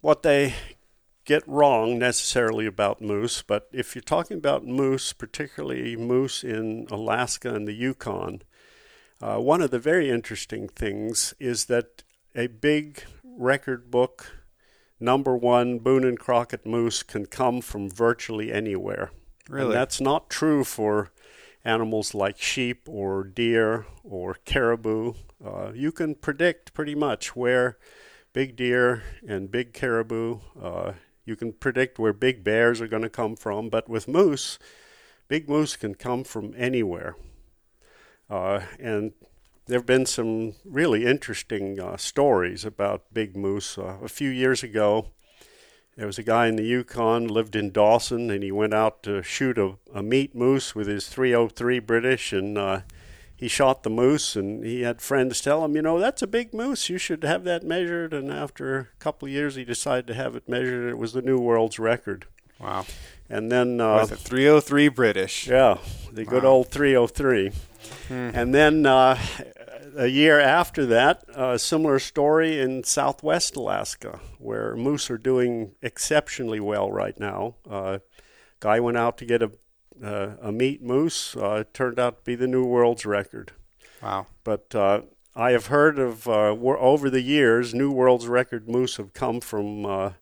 what 0.00 0.22
they 0.22 0.54
get 1.24 1.42
wrong 1.46 1.98
necessarily 1.98 2.66
about 2.66 3.00
moose, 3.00 3.42
but 3.42 3.68
if 3.72 3.94
you're 3.94 4.02
talking 4.02 4.36
about 4.36 4.64
moose, 4.64 5.12
particularly 5.12 5.96
moose 5.96 6.44
in 6.44 6.86
Alaska 6.90 7.54
and 7.54 7.66
the 7.66 7.72
Yukon, 7.72 8.42
uh, 9.20 9.38
one 9.38 9.60
of 9.60 9.70
the 9.70 9.78
very 9.78 10.10
interesting 10.10 10.68
things 10.68 11.34
is 11.40 11.64
that 11.66 12.04
a 12.34 12.46
big 12.46 13.02
record 13.24 13.90
book 13.90 14.30
number 15.00 15.36
one 15.36 15.78
Boone 15.78 16.04
and 16.04 16.18
Crockett 16.18 16.64
moose 16.64 17.02
can 17.02 17.26
come 17.26 17.60
from 17.60 17.90
virtually 17.90 18.52
anywhere. 18.52 19.10
Really? 19.48 19.66
And 19.66 19.74
that's 19.74 20.00
not 20.00 20.30
true 20.30 20.64
for 20.64 21.10
animals 21.64 22.14
like 22.14 22.40
sheep 22.40 22.88
or 22.88 23.24
deer 23.24 23.86
or 24.04 24.34
caribou. 24.44 25.14
Uh, 25.44 25.72
you 25.74 25.92
can 25.92 26.14
predict 26.14 26.74
pretty 26.74 26.94
much 26.94 27.34
where 27.36 27.76
big 28.32 28.54
deer 28.54 29.02
and 29.26 29.50
big 29.50 29.72
caribou, 29.72 30.40
uh, 30.62 30.92
you 31.24 31.34
can 31.34 31.54
predict 31.54 31.98
where 31.98 32.12
big 32.12 32.44
bears 32.44 32.82
are 32.82 32.86
going 32.86 33.02
to 33.02 33.08
come 33.08 33.34
from, 33.34 33.70
but 33.70 33.88
with 33.88 34.06
moose, 34.06 34.58
big 35.26 35.48
moose 35.48 35.74
can 35.74 35.94
come 35.94 36.22
from 36.22 36.54
anywhere. 36.54 37.16
Uh, 38.28 38.60
and 38.78 39.12
there 39.66 39.78
have 39.78 39.86
been 39.86 40.04
some 40.04 40.52
really 40.64 41.06
interesting 41.06 41.80
uh, 41.80 41.96
stories 41.96 42.62
about 42.62 43.12
big 43.12 43.36
moose. 43.36 43.78
Uh, 43.78 43.96
a 44.02 44.08
few 44.08 44.28
years 44.28 44.62
ago, 44.62 45.08
there 45.96 46.06
was 46.06 46.18
a 46.18 46.22
guy 46.22 46.46
in 46.46 46.56
the 46.56 46.62
Yukon, 46.64 47.26
lived 47.26 47.56
in 47.56 47.70
Dawson, 47.70 48.30
and 48.30 48.42
he 48.42 48.52
went 48.52 48.74
out 48.74 49.02
to 49.04 49.22
shoot 49.22 49.56
a, 49.58 49.74
a 49.94 50.02
meat 50.02 50.34
moose 50.34 50.74
with 50.74 50.86
his 50.88 51.08
303 51.08 51.78
British, 51.80 52.32
and 52.32 52.58
uh, 52.58 52.80
he 53.34 53.48
shot 53.48 53.82
the 53.82 53.90
moose, 53.90 54.36
and 54.36 54.64
he 54.64 54.82
had 54.82 55.00
friends 55.00 55.40
tell 55.40 55.64
him, 55.64 55.74
you 55.74 55.82
know, 55.82 55.98
that's 55.98 56.22
a 56.22 56.26
big 56.26 56.52
moose. 56.54 56.88
You 56.90 56.98
should 56.98 57.22
have 57.24 57.44
that 57.44 57.62
measured. 57.64 58.12
And 58.14 58.30
after 58.32 58.78
a 58.78 58.86
couple 58.98 59.26
of 59.26 59.32
years, 59.32 59.54
he 59.56 59.64
decided 59.64 60.06
to 60.08 60.14
have 60.14 60.36
it 60.36 60.48
measured. 60.48 60.88
It 60.90 60.98
was 60.98 61.12
the 61.12 61.22
new 61.22 61.38
world's 61.38 61.78
record. 61.78 62.26
Wow. 62.58 62.86
And 63.28 63.50
then, 63.50 63.80
uh, 63.80 64.00
With 64.02 64.12
a 64.12 64.16
303 64.16 64.88
British. 64.88 65.48
yeah, 65.48 65.78
the 66.12 66.24
good 66.24 66.44
Wow. 66.44 66.50
old 66.50 66.68
303. 66.70 67.52
And 68.10 68.54
then 68.54 68.86
uh, 68.86 69.18
a 69.96 70.06
year 70.06 70.38
after 70.38 70.86
that, 70.86 71.24
a 71.34 71.58
similar 71.58 71.98
story 71.98 72.60
in 72.60 72.84
southwest 72.84 73.56
Alaska, 73.56 74.20
where 74.38 74.76
moose 74.76 75.10
are 75.10 75.18
doing 75.18 75.72
exceptionally 75.82 76.60
well 76.60 76.90
right 76.90 77.18
now. 77.18 77.56
Uh, 77.68 77.98
guy 78.60 78.80
went 78.80 78.96
out 78.96 79.18
to 79.18 79.24
get 79.24 79.42
a 79.42 79.50
uh, 80.02 80.36
a 80.42 80.52
meat 80.52 80.82
moose. 80.82 81.36
Uh, 81.36 81.60
it 81.60 81.74
turned 81.74 81.98
out 81.98 82.18
to 82.18 82.22
be 82.24 82.34
the 82.34 82.46
new 82.46 82.64
world's 82.64 83.06
record. 83.06 83.52
Wow. 84.02 84.26
But 84.44 84.74
uh, 84.74 85.02
I 85.34 85.52
have 85.52 85.66
heard 85.66 85.98
of 85.98 86.28
uh, 86.28 86.54
over 86.54 87.10
the 87.10 87.22
years, 87.22 87.74
new 87.74 87.90
world's 87.90 88.26
record 88.26 88.68
moose 88.68 88.96
have 88.96 89.14
come 89.14 89.40
from 89.40 89.86
uh, 89.86 90.12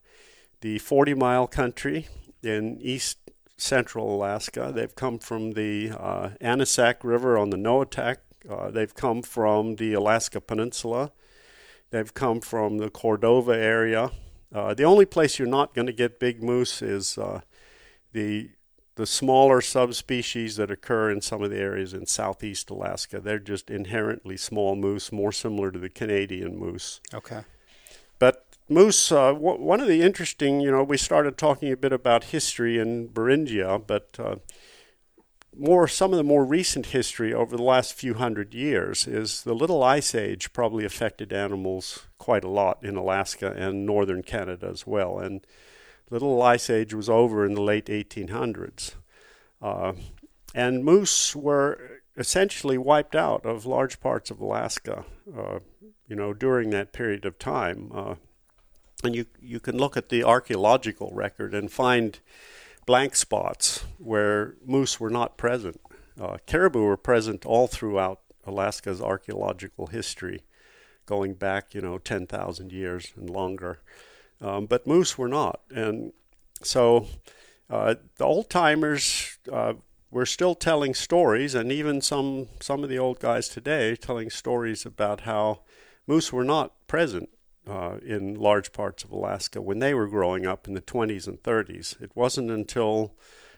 the 0.60 0.78
40 0.78 1.14
mile 1.14 1.46
country 1.46 2.08
in 2.42 2.78
east 2.80 3.18
central 3.56 4.14
Alaska. 4.14 4.72
They've 4.74 4.94
come 4.94 5.18
from 5.18 5.52
the 5.52 5.90
uh, 5.90 6.30
Anisak 6.40 6.96
River 7.02 7.38
on 7.38 7.50
the 7.50 7.56
Noatak. 7.56 8.18
Uh, 8.48 8.70
they've 8.70 8.94
come 8.94 9.22
from 9.22 9.76
the 9.76 9.94
Alaska 9.94 10.40
Peninsula. 10.40 11.12
They've 11.90 12.12
come 12.12 12.40
from 12.40 12.78
the 12.78 12.90
Cordova 12.90 13.52
area. 13.52 14.10
Uh, 14.52 14.74
the 14.74 14.84
only 14.84 15.04
place 15.04 15.38
you're 15.38 15.48
not 15.48 15.74
going 15.74 15.86
to 15.86 15.92
get 15.92 16.20
big 16.20 16.42
moose 16.42 16.82
is 16.82 17.18
uh, 17.18 17.40
the 18.12 18.50
the 18.96 19.06
smaller 19.06 19.60
subspecies 19.60 20.56
that 20.56 20.70
occur 20.70 21.10
in 21.10 21.20
some 21.20 21.42
of 21.42 21.50
the 21.50 21.58
areas 21.58 21.92
in 21.92 22.06
southeast 22.06 22.70
Alaska. 22.70 23.18
They're 23.18 23.40
just 23.40 23.68
inherently 23.68 24.36
small 24.36 24.76
moose, 24.76 25.10
more 25.10 25.32
similar 25.32 25.72
to 25.72 25.78
the 25.80 25.88
Canadian 25.88 26.56
moose. 26.56 27.00
Okay. 27.12 27.42
But 28.20 28.46
moose, 28.68 29.10
uh, 29.10 29.32
w- 29.32 29.60
one 29.60 29.80
of 29.80 29.88
the 29.88 30.00
interesting, 30.02 30.60
you 30.60 30.70
know, 30.70 30.84
we 30.84 30.96
started 30.96 31.36
talking 31.36 31.72
a 31.72 31.76
bit 31.76 31.92
about 31.92 32.24
history 32.24 32.78
in 32.78 33.08
Beringia, 33.08 33.84
but 33.84 34.10
uh, 34.18 34.36
more 35.56 35.86
some 35.88 36.12
of 36.12 36.16
the 36.16 36.24
more 36.24 36.44
recent 36.44 36.86
history 36.86 37.32
over 37.32 37.56
the 37.56 37.62
last 37.62 37.94
few 37.94 38.14
hundred 38.14 38.54
years 38.54 39.06
is 39.06 39.42
the 39.42 39.54
Little 39.54 39.82
Ice 39.82 40.14
Age 40.14 40.52
probably 40.52 40.84
affected 40.84 41.32
animals 41.32 42.06
quite 42.18 42.44
a 42.44 42.50
lot 42.50 42.82
in 42.82 42.96
Alaska 42.96 43.52
and 43.56 43.86
northern 43.86 44.22
Canada 44.22 44.68
as 44.70 44.86
well. 44.86 45.18
And 45.18 45.46
the 46.08 46.14
Little 46.14 46.42
Ice 46.42 46.70
Age 46.70 46.94
was 46.94 47.08
over 47.08 47.44
in 47.44 47.54
the 47.54 47.62
late 47.62 47.86
1800s. 47.86 48.94
Uh, 49.62 49.94
and 50.54 50.84
moose 50.84 51.34
were 51.34 52.00
essentially 52.16 52.78
wiped 52.78 53.16
out 53.16 53.44
of 53.44 53.66
large 53.66 54.00
parts 54.00 54.30
of 54.30 54.40
Alaska, 54.40 55.04
uh, 55.36 55.58
you 56.06 56.14
know, 56.14 56.32
during 56.32 56.70
that 56.70 56.92
period 56.92 57.24
of 57.24 57.38
time. 57.38 57.90
Uh, 57.92 58.14
and 59.02 59.14
you 59.14 59.26
you 59.40 59.60
can 59.60 59.76
look 59.76 59.96
at 59.96 60.08
the 60.08 60.24
archaeological 60.24 61.10
record 61.12 61.54
and 61.54 61.70
find 61.70 62.20
blank 62.86 63.16
spots 63.16 63.84
where 63.98 64.54
moose 64.64 65.00
were 65.00 65.10
not 65.10 65.36
present. 65.36 65.80
Uh, 66.20 66.36
caribou 66.46 66.82
were 66.82 66.96
present 66.96 67.44
all 67.44 67.66
throughout 67.66 68.20
Alaska's 68.46 69.00
archaeological 69.00 69.88
history, 69.88 70.44
going 71.06 71.34
back, 71.34 71.74
you 71.74 71.80
know, 71.80 71.98
10,000 71.98 72.72
years 72.72 73.12
and 73.16 73.28
longer. 73.30 73.80
Um, 74.40 74.66
but 74.66 74.86
moose 74.86 75.16
were 75.16 75.28
not. 75.28 75.60
And 75.70 76.12
so 76.62 77.06
uh, 77.70 77.94
the 78.16 78.24
old 78.24 78.50
timers 78.50 79.38
uh, 79.50 79.74
were 80.10 80.26
still 80.26 80.54
telling 80.54 80.94
stories, 80.94 81.54
and 81.54 81.72
even 81.72 82.00
some, 82.00 82.48
some 82.60 82.84
of 82.84 82.90
the 82.90 82.98
old 82.98 83.18
guys 83.18 83.48
today 83.48 83.96
telling 83.96 84.30
stories 84.30 84.86
about 84.86 85.22
how 85.22 85.60
moose 86.06 86.32
were 86.32 86.44
not 86.44 86.86
present 86.86 87.30
uh, 87.66 87.96
in 88.04 88.34
large 88.34 88.72
parts 88.72 89.04
of 89.04 89.10
Alaska 89.10 89.60
when 89.60 89.78
they 89.78 89.94
were 89.94 90.06
growing 90.06 90.46
up 90.46 90.68
in 90.68 90.74
the 90.74 90.80
20s 90.80 91.26
and 91.26 91.42
30s. 91.42 92.00
It 92.00 92.12
wasn't 92.14 92.50
until 92.50 93.14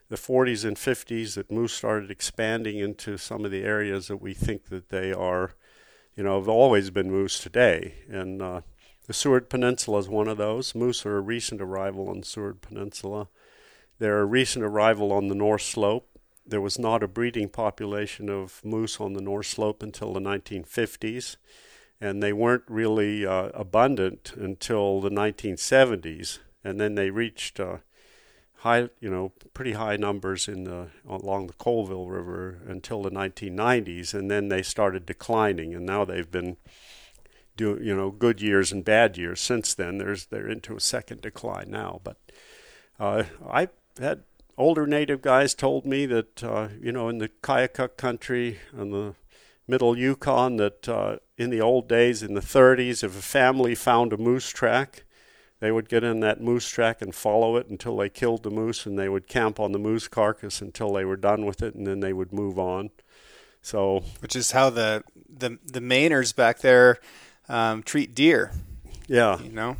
the 0.09 0.17
40s 0.17 0.65
and 0.65 0.77
50s 0.77 1.35
that 1.35 1.51
moose 1.51 1.73
started 1.73 2.11
expanding 2.11 2.79
into 2.79 3.17
some 3.19 3.45
of 3.45 3.51
the 3.51 3.63
areas 3.63 4.07
that 4.09 4.19
we 4.19 4.35
think 4.35 4.69
that 4.69 4.91
they 4.91 5.13
are, 5.13 5.55
you 6.15 6.23
know, 6.23 6.39
have 6.39 6.49
always 6.49 6.91
been 6.91 7.11
moose 7.11 7.41
today. 7.41 7.95
And 8.09 8.41
uh, 8.41 8.61
the 9.07 9.13
Seward 9.13 9.51
Peninsula 9.51 9.99
is 9.99 10.09
one 10.09 10.29
of 10.29 10.37
those. 10.37 10.75
Moose 10.75 11.05
are 11.05 11.17
a 11.17 11.21
recent 11.21 11.61
arrival 11.61 12.09
on 12.09 12.21
the 12.21 12.27
Seward 12.27 12.61
Peninsula. 12.61 13.29
They're 13.99 14.21
a 14.21 14.27
recent 14.27 14.65
arrival 14.65 15.13
on 15.13 15.29
the 15.29 15.35
North 15.35 15.63
Slope. 15.63 16.09
There 16.47 16.61
was 16.61 16.79
not 16.79 17.03
a 17.03 17.09
breeding 17.09 17.49
population 17.49 18.29
of 18.29 18.65
moose 18.65 19.01
on 19.01 19.15
the 19.15 19.21
North 19.21 19.47
Slope 19.47 19.83
until 19.83 20.13
the 20.13 20.21
1950s 20.21 21.37
and 22.01 22.23
they 22.23 22.33
weren't 22.33 22.65
really 22.69 23.27
uh, 23.27 23.51
abundant 23.55 24.33
until 24.37 25.01
the 25.01 25.11
1970s, 25.11 26.39
and 26.63 26.81
then 26.81 26.95
they 26.95 27.11
reached 27.11 27.59
uh, 27.59 27.79
high, 28.59 28.89
you 29.01 29.11
know, 29.11 29.33
pretty 29.55 29.73
high 29.73 29.97
numbers 29.97 30.49
in 30.49 30.65
the 30.65 30.89
along 31.09 31.47
the 31.47 31.53
Colville 31.55 32.09
River 32.09 32.59
until 32.67 33.03
the 33.03 33.11
1990s, 33.11 34.13
and 34.15 34.31
then 34.31 34.49
they 34.49 34.63
started 34.63 35.07
declining, 35.07 35.75
and 35.75 35.87
now 35.87 36.05
they've 36.05 36.31
been 36.31 36.57
do 37.57 37.79
you 37.83 37.97
know 37.97 38.11
good 38.11 38.43
years 38.43 38.71
and 38.71 38.85
bad 38.85 39.17
years 39.17 39.41
since 39.41 39.75
then. 39.75 39.99
There's 39.99 40.27
they're 40.27 40.49
into 40.49 40.77
a 40.77 40.81
second 40.81 41.23
decline 41.23 41.71
now, 41.71 42.01
but 42.05 42.19
uh, 43.01 43.25
I 43.49 43.69
had 43.99 44.25
older 44.59 44.87
native 44.87 45.23
guys 45.23 45.55
told 45.55 45.87
me 45.87 46.07
that 46.07 46.45
uh, 46.45 46.69
you 46.81 46.93
know 46.93 47.09
in 47.09 47.19
the 47.19 47.29
Koyukuk 47.29 47.97
country 47.97 48.59
and 48.77 48.93
the 48.93 49.15
middle 49.67 49.97
Yukon 49.97 50.57
that 50.57 50.89
uh, 50.89 51.17
in 51.39 51.51
the 51.51 51.61
old 51.61 51.89
days, 51.89 52.23
in 52.23 52.35
the 52.35 52.41
30s, 52.41 53.03
if 53.05 53.19
a 53.19 53.23
family 53.23 53.75
found 53.75 54.13
a 54.13 54.17
moose 54.17 54.49
track, 54.49 55.05
they 55.61 55.71
would 55.71 55.89
get 55.89 56.05
in 56.05 56.21
that 56.21 56.41
moose 56.41 56.69
track 56.69 57.01
and 57.01 57.15
follow 57.15 57.57
it 57.57 57.69
until 57.69 57.97
they 57.97 58.09
killed 58.09 58.43
the 58.43 58.51
moose, 58.51 58.87
and 58.87 58.99
they 58.99 59.09
would 59.09 59.27
camp 59.27 59.59
on 59.59 59.73
the 59.73 59.79
moose 59.79 60.09
carcass 60.09 60.61
until 60.61 60.93
they 60.93 61.05
were 61.05 61.17
done 61.17 61.45
with 61.47 61.63
it, 61.63 61.75
and 61.75 61.87
then 61.87 62.01
they 62.01 62.13
would 62.13 62.33
move 62.33 62.59
on. 62.59 62.91
So, 63.63 64.05
Which 64.21 64.37
is 64.37 64.53
how 64.53 64.71
the 64.71 65.03
the 65.29 65.59
the 65.65 65.81
Mainers 65.81 66.35
back 66.35 66.61
there 66.61 66.99
um, 67.49 67.83
treat 67.83 68.15
deer. 68.15 68.53
yeah, 69.09 69.41
You 69.41 69.51
know, 69.51 69.77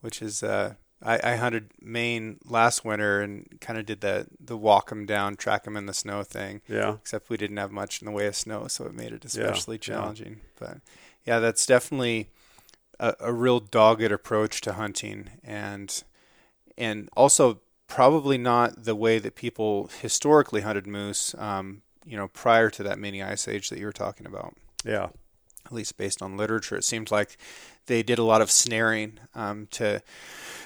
which 0.00 0.20
is 0.20 0.42
uh, 0.42 0.74
I, 1.04 1.20
I 1.32 1.36
hunted 1.36 1.70
Maine 1.80 2.38
last 2.44 2.84
winter 2.84 3.20
and 3.20 3.58
kind 3.60 3.78
of 3.78 3.86
did 3.86 4.00
the 4.00 4.26
the 4.40 4.56
walk 4.56 4.88
them 4.88 5.04
down, 5.04 5.36
track 5.36 5.64
them 5.64 5.76
in 5.76 5.86
the 5.86 5.94
snow 5.94 6.22
thing. 6.22 6.62
Yeah. 6.66 6.94
Except 6.94 7.28
we 7.28 7.36
didn't 7.36 7.58
have 7.58 7.70
much 7.70 8.00
in 8.00 8.06
the 8.06 8.12
way 8.12 8.26
of 8.26 8.34
snow, 8.34 8.66
so 8.68 8.86
it 8.86 8.94
made 8.94 9.12
it 9.12 9.24
especially 9.24 9.76
yeah. 9.76 9.80
challenging. 9.80 10.40
But 10.58 10.78
yeah, 11.26 11.38
that's 11.38 11.66
definitely 11.66 12.30
a, 12.98 13.14
a 13.20 13.32
real 13.32 13.60
dogged 13.60 14.10
approach 14.10 14.60
to 14.62 14.72
hunting, 14.72 15.30
and 15.42 16.02
and 16.78 17.08
also 17.16 17.60
probably 17.86 18.38
not 18.38 18.84
the 18.84 18.94
way 18.94 19.18
that 19.18 19.34
people 19.34 19.90
historically 20.00 20.62
hunted 20.62 20.86
moose. 20.86 21.34
Um, 21.38 21.82
you 22.06 22.16
know, 22.16 22.28
prior 22.28 22.70
to 22.70 22.82
that 22.82 22.98
mini 22.98 23.22
ice 23.22 23.48
age 23.48 23.70
that 23.70 23.78
you 23.78 23.86
were 23.86 23.92
talking 23.92 24.26
about. 24.26 24.54
Yeah. 24.84 25.08
At 25.66 25.72
least 25.72 25.96
based 25.96 26.20
on 26.20 26.36
literature, 26.36 26.76
it 26.76 26.84
seemed 26.84 27.10
like 27.10 27.38
they 27.86 28.02
did 28.02 28.18
a 28.18 28.24
lot 28.24 28.40
of 28.40 28.50
snaring 28.50 29.18
um, 29.34 29.66
to 29.72 30.02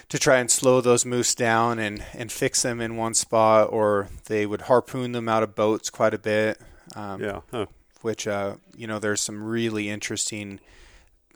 to 0.08 0.18
try 0.18 0.38
and 0.38 0.50
slow 0.50 0.80
those 0.80 1.04
moose 1.04 1.34
down 1.34 1.78
and, 1.78 2.02
and 2.14 2.32
fix 2.32 2.62
them 2.62 2.80
in 2.80 2.96
one 2.96 3.12
spot, 3.12 3.68
or 3.70 4.08
they 4.24 4.46
would 4.46 4.62
harpoon 4.62 5.12
them 5.12 5.28
out 5.28 5.42
of 5.42 5.54
boats 5.54 5.90
quite 5.90 6.14
a 6.14 6.18
bit. 6.18 6.58
Um, 6.96 7.22
yeah. 7.22 7.40
Huh. 7.50 7.66
Which 8.00 8.26
uh, 8.26 8.56
you 8.74 8.86
know, 8.86 8.98
there's 8.98 9.20
some 9.20 9.42
really 9.42 9.88
interesting 9.88 10.60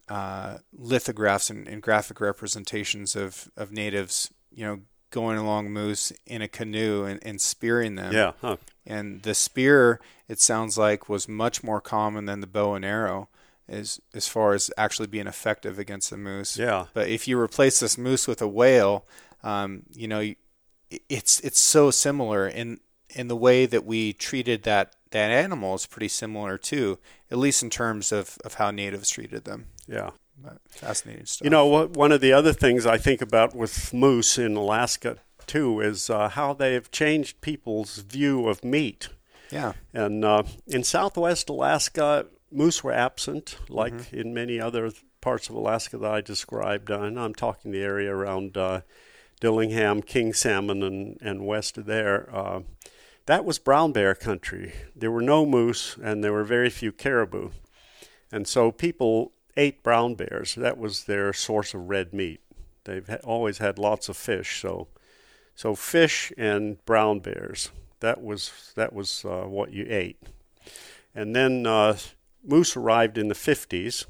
uh, 0.09 0.59
lithographs 0.73 1.51
and, 1.51 1.69
and, 1.69 1.83
graphic 1.83 2.21
representations 2.21 3.17
of, 3.17 3.51
of 3.57 3.73
natives, 3.73 4.31
you 4.51 4.65
know, 4.65 4.81
going 5.11 5.39
along 5.39 5.71
moose 5.71 6.13
in 6.27 6.43
a 6.43 6.49
canoe 6.49 7.05
and, 7.05 7.21
and 7.23 7.41
spearing 7.41 7.95
them. 7.95 8.13
Yeah. 8.13 8.33
Huh. 8.41 8.57
And 8.87 9.23
the 9.23 9.35
spear, 9.35 10.01
it 10.29 10.41
sounds 10.41 10.77
like, 10.77 11.09
was 11.09 11.29
much 11.29 11.63
more 11.63 11.81
common 11.81 12.27
than 12.27 12.41
the 12.41 12.47
bow 12.47 12.75
and 12.75 12.85
arrow 12.85 13.29
as 13.69 14.01
as 14.15 14.29
far 14.29 14.55
as 14.55 14.71
actually 14.77 15.09
being 15.09 15.27
effective 15.27 15.79
against 15.79 16.11
the 16.11 16.17
moose. 16.17 16.59
Yeah. 16.59 16.87
But 16.95 17.09
if 17.09 17.27
you 17.27 17.39
replace 17.39 17.81
this 17.81 17.97
moose 17.97 18.27
with 18.27 18.43
a 18.43 18.49
whale, 18.49 19.07
um, 19.43 19.85
you 19.93 20.09
know, 20.09 20.35
it's 21.09 21.41
it's 21.41 21.61
so 21.61 21.91
similar 21.91 22.47
in 22.47 22.81
in 23.11 23.29
the 23.29 23.37
way 23.37 23.67
that 23.67 23.85
we 23.85 24.13
treated 24.13 24.63
that 24.65 24.95
that 25.11 25.31
animal 25.31 25.75
is 25.75 25.87
pretty 25.87 26.09
similar 26.09 26.59
too, 26.59 26.99
at 27.31 27.39
least 27.39 27.63
in 27.63 27.71
terms 27.71 28.13
of, 28.13 28.39
of 28.45 28.55
how 28.55 28.71
natives 28.71 29.11
treated 29.11 29.45
them. 29.45 29.67
Yeah. 29.87 30.11
But 30.43 30.59
fascinating 30.69 31.27
stuff. 31.27 31.45
You 31.45 31.51
know, 31.51 31.87
one 31.87 32.11
of 32.11 32.21
the 32.21 32.33
other 32.33 32.53
things 32.53 32.87
I 32.87 32.99
think 32.99 33.21
about 33.23 33.55
with 33.55 33.93
moose 33.93 34.39
in 34.39 34.57
Alaska 34.57 35.19
too 35.47 35.81
is 35.81 36.09
uh, 36.09 36.31
how 36.31 36.55
they've 36.55 36.91
changed 36.91 37.41
people's 37.41 37.99
view 37.99 38.49
of 38.49 38.65
meat. 38.65 39.09
Yeah. 39.51 39.75
And 39.93 40.25
uh, 40.25 40.45
in 40.67 40.83
Southwest 40.83 41.49
Alaska, 41.49 42.27
moose 42.53 42.83
were 42.85 42.93
absent, 42.93 43.57
like 43.69 43.93
mm-hmm. 43.93 44.17
in 44.17 44.35
many 44.35 44.61
other 44.61 44.93
parts 45.21 45.49
of 45.49 45.55
Alaska 45.55 45.99
that 45.99 46.11
I 46.11 46.21
described. 46.21 46.91
Uh, 46.91 47.01
and 47.03 47.19
I'm 47.19 47.35
talking 47.35 47.71
the 47.71 47.83
area 47.83 48.15
around 48.15 48.57
uh, 48.57 48.83
Dillingham, 49.41 50.03
King 50.03 50.33
Salmon, 50.33 50.83
and, 50.83 51.19
and 51.21 51.47
west 51.47 51.79
of 51.79 51.87
there. 51.87 52.29
Uh, 52.35 52.61
that 53.27 53.45
was 53.45 53.59
brown 53.59 53.93
bear 53.93 54.15
country. 54.15 54.73
There 54.95 55.11
were 55.11 55.23
no 55.23 55.47
moose, 55.47 55.97
and 56.03 56.23
there 56.23 56.33
were 56.33 56.45
very 56.45 56.71
few 56.71 56.93
caribou. 56.93 57.51
And 58.31 58.49
so 58.49 58.73
people 58.73 59.33
ate 59.57 59.83
brown 59.83 60.15
bears. 60.15 60.55
That 60.55 60.79
was 60.79 61.05
their 61.05 61.33
source 61.33 61.75
of 61.75 61.89
red 61.89 62.13
meat. 62.13 62.41
They've 62.85 63.07
ha- 63.07 63.19
always 63.23 63.59
had 63.59 63.79
lots 63.79 64.09
of 64.09 64.17
fish, 64.17 64.61
so 64.61 64.89
so 65.55 65.75
fish 65.75 66.33
and 66.39 66.85
brown 66.85 67.21
bears. 67.21 67.71
That 68.01 68.23
was 68.23 68.73
that 68.75 68.93
was 68.93 69.25
uh, 69.25 69.45
what 69.47 69.73
you 69.73 69.87
ate. 69.89 70.21
And 71.15 71.37
then 71.37 71.67
uh, 71.67 71.99
moose 72.45 72.77
arrived 72.77 73.19
in 73.19 73.29
the 73.29 73.35
50s, 73.35 74.07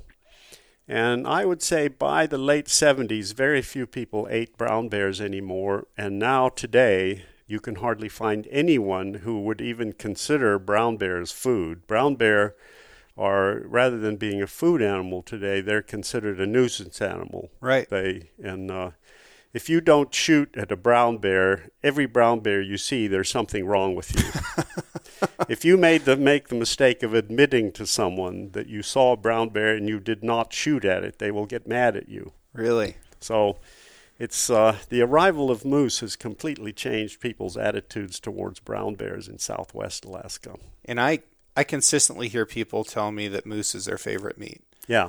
and 0.89 1.27
I 1.27 1.45
would 1.45 1.63
say 1.63 1.89
by 1.89 2.27
the 2.27 2.39
late 2.39 2.67
70s, 2.67 3.35
very 3.35 3.63
few 3.63 3.87
people 3.87 4.27
ate 4.31 4.59
brown 4.59 4.89
bears 4.89 5.21
anymore. 5.21 5.87
And 5.97 6.19
now 6.19 6.49
today, 6.49 7.25
you 7.47 7.61
can 7.61 7.77
hardly 7.77 8.09
find 8.09 8.49
anyone 8.51 9.15
who 9.15 9.41
would 9.43 9.61
even 9.61 9.93
consider 9.93 10.59
brown 10.59 10.97
bears 10.97 11.31
food. 11.31 11.87
Brown 11.87 12.17
bear 12.17 12.55
are 13.17 13.61
rather 13.67 13.99
than 13.99 14.17
being 14.17 14.43
a 14.43 14.47
food 14.47 14.81
animal 14.83 15.23
today, 15.23 15.61
they're 15.61 15.83
considered 15.83 16.41
a 16.41 16.47
nuisance 16.47 17.01
animal. 17.01 17.51
Right. 17.61 17.89
They 17.89 18.31
and 18.43 18.71
uh, 18.71 18.91
if 19.53 19.69
you 19.69 19.81
don't 19.81 20.15
shoot 20.15 20.55
at 20.57 20.73
a 20.73 20.77
brown 20.77 21.19
bear, 21.19 21.71
every 21.83 22.07
brown 22.07 22.41
bear 22.41 22.63
you 22.63 22.79
see, 22.79 23.07
there's 23.07 23.29
something 23.29 23.67
wrong 23.67 23.95
with 23.95 24.17
you. 24.17 24.65
if 25.49 25.65
you 25.65 25.77
made 25.77 26.05
the 26.05 26.17
make 26.17 26.49
the 26.49 26.55
mistake 26.55 27.03
of 27.03 27.15
admitting 27.15 27.73
to 27.73 27.87
someone 27.87 28.51
that 28.53 28.69
you 28.69 28.83
saw 28.83 29.13
a 29.13 29.17
brown 29.17 29.49
bear 29.49 29.75
and 29.75 29.89
you 29.89 30.01
did 30.01 30.23
not 30.23 30.53
shoot 30.53 30.85
at 30.85 31.05
it, 31.05 31.19
they 31.19 31.31
will 31.31 31.47
get 31.47 31.67
mad 31.67 31.97
at 31.97 32.09
you. 32.09 32.33
Really. 32.53 32.97
So. 33.21 33.59
It's 34.19 34.51
uh, 34.51 34.77
the 34.89 35.01
arrival 35.03 35.51
of 35.51 35.65
moose 35.65 35.99
has 35.99 36.15
completely 36.15 36.73
changed 36.73 37.19
people's 37.19 37.57
attitudes 37.57 38.21
towards 38.21 38.61
brown 38.61 38.95
bears 38.95 39.27
in 39.27 39.39
Southwest 39.41 40.05
Alaska. 40.05 40.59
And 40.85 41.01
I 41.01 41.21
I 41.57 41.65
consistently 41.65 42.29
hear 42.29 42.47
people 42.47 42.85
tell 42.85 43.13
me 43.13 43.29
that 43.29 43.47
moose 43.47 43.75
is 43.75 43.85
their 43.85 43.99
favorite 43.99 44.39
meat. 44.39 44.63
Yeah. 44.87 45.09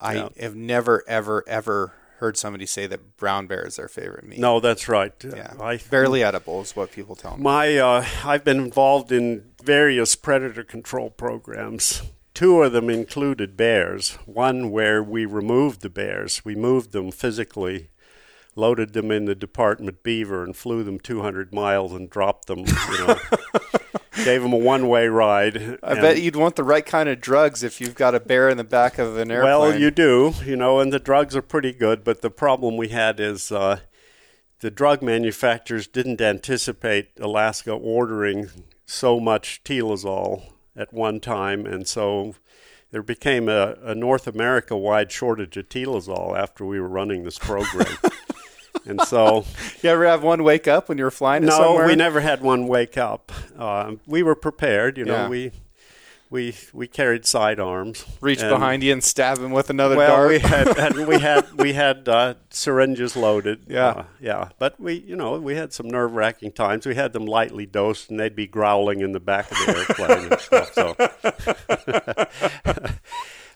I 0.00 0.14
yeah. 0.14 0.28
have 0.40 0.54
never, 0.54 1.04
ever, 1.06 1.44
ever 1.46 1.92
heard 2.20 2.36
somebody 2.36 2.66
say 2.66 2.86
that 2.86 3.16
brown 3.16 3.46
bear 3.46 3.66
is 3.66 3.76
their 3.76 3.88
favorite 3.88 4.26
meat. 4.26 4.38
No, 4.38 4.60
that's 4.60 4.88
right. 4.88 5.12
Yeah. 5.24 5.54
I, 5.58 5.78
Barely 5.78 6.22
edible 6.22 6.60
is 6.60 6.76
what 6.76 6.92
people 6.92 7.16
tell 7.16 7.36
me. 7.36 7.42
My, 7.42 7.78
uh, 7.78 8.04
I've 8.24 8.44
been 8.44 8.58
involved 8.58 9.10
in 9.10 9.50
various 9.62 10.14
predator 10.16 10.62
control 10.62 11.10
programs. 11.10 12.02
Two 12.34 12.62
of 12.62 12.72
them 12.72 12.90
included 12.90 13.56
bears. 13.56 14.12
One 14.26 14.70
where 14.70 15.02
we 15.02 15.24
removed 15.24 15.80
the 15.80 15.90
bears, 15.90 16.44
we 16.44 16.54
moved 16.54 16.92
them 16.92 17.10
physically 17.10 17.88
loaded 18.56 18.92
them 18.92 19.10
in 19.10 19.24
the 19.24 19.34
department 19.34 20.02
beaver 20.02 20.44
and 20.44 20.56
flew 20.56 20.82
them 20.82 20.98
200 20.98 21.54
miles 21.54 21.92
and 21.92 22.10
dropped 22.10 22.46
them. 22.46 22.60
You 22.60 23.06
know, 23.06 23.18
gave 24.24 24.42
them 24.42 24.52
a 24.52 24.58
one-way 24.58 25.08
ride. 25.08 25.78
I 25.82 25.94
bet 25.94 26.20
you'd 26.20 26.36
want 26.36 26.56
the 26.56 26.64
right 26.64 26.84
kind 26.84 27.08
of 27.08 27.20
drugs 27.20 27.62
if 27.62 27.80
you've 27.80 27.94
got 27.94 28.14
a 28.14 28.20
bear 28.20 28.48
in 28.48 28.56
the 28.56 28.64
back 28.64 28.98
of 28.98 29.16
an 29.16 29.30
airplane. 29.30 29.58
Well, 29.58 29.78
you 29.78 29.90
do, 29.90 30.34
you 30.44 30.56
know, 30.56 30.80
and 30.80 30.92
the 30.92 30.98
drugs 30.98 31.36
are 31.36 31.42
pretty 31.42 31.72
good. 31.72 32.04
But 32.04 32.22
the 32.22 32.30
problem 32.30 32.76
we 32.76 32.88
had 32.88 33.20
is 33.20 33.50
uh, 33.52 33.80
the 34.60 34.70
drug 34.70 35.02
manufacturers 35.02 35.86
didn't 35.86 36.20
anticipate 36.20 37.10
Alaska 37.20 37.72
ordering 37.72 38.50
so 38.84 39.20
much 39.20 39.62
Telazol 39.64 40.52
at 40.76 40.92
one 40.92 41.20
time, 41.20 41.66
and 41.66 41.86
so 41.86 42.34
there 42.90 43.02
became 43.02 43.48
a, 43.48 43.76
a 43.82 43.94
North 43.94 44.26
America-wide 44.26 45.12
shortage 45.12 45.56
of 45.56 45.68
Telazol 45.68 46.36
after 46.36 46.64
we 46.64 46.80
were 46.80 46.88
running 46.88 47.24
this 47.24 47.38
program. 47.38 47.86
and 48.86 49.00
so 49.02 49.44
you 49.82 49.90
ever 49.90 50.06
have 50.06 50.22
one 50.22 50.42
wake 50.44 50.68
up 50.68 50.88
when 50.88 50.98
you 50.98 51.04
were 51.04 51.10
flying 51.10 51.44
no 51.44 51.50
somewhere? 51.50 51.86
we 51.86 51.96
never 51.96 52.20
had 52.20 52.40
one 52.42 52.66
wake 52.66 52.98
up. 52.98 53.32
Uh, 53.58 53.94
we 54.06 54.22
were 54.22 54.34
prepared 54.34 54.98
you 54.98 55.04
know 55.04 55.14
yeah. 55.14 55.28
we 55.28 55.52
we 56.30 56.54
we 56.72 56.86
carried 56.86 57.26
sidearms 57.26 58.04
reach 58.20 58.40
and, 58.40 58.50
behind 58.50 58.84
you 58.84 58.92
and 58.92 59.02
stab 59.02 59.38
him 59.38 59.50
with 59.50 59.68
another 59.68 59.96
well, 59.96 60.16
dart? 60.16 60.28
we 60.28 60.38
had, 60.38 60.68
had 60.76 60.96
we 60.96 61.18
had 61.18 61.52
we 61.54 61.72
had 61.72 62.08
uh, 62.08 62.34
syringes 62.50 63.16
loaded. 63.16 63.64
Yeah. 63.66 63.86
Uh, 63.86 64.04
yeah. 64.20 64.48
But 64.58 64.80
we 64.80 64.94
you 64.94 65.16
know 65.16 65.40
we 65.40 65.56
had 65.56 65.72
some 65.72 65.88
nerve-wracking 65.88 66.52
times. 66.52 66.86
We 66.86 66.94
had 66.94 67.12
them 67.12 67.26
lightly 67.26 67.66
dosed 67.66 68.10
and 68.10 68.20
they'd 68.20 68.36
be 68.36 68.46
growling 68.46 69.00
in 69.00 69.10
the 69.10 69.20
back 69.20 69.50
of 69.50 69.58
the 69.58 69.76
airplane 69.76 70.32
and 70.32 70.40
stuff 70.40 70.72
so. 70.72 70.94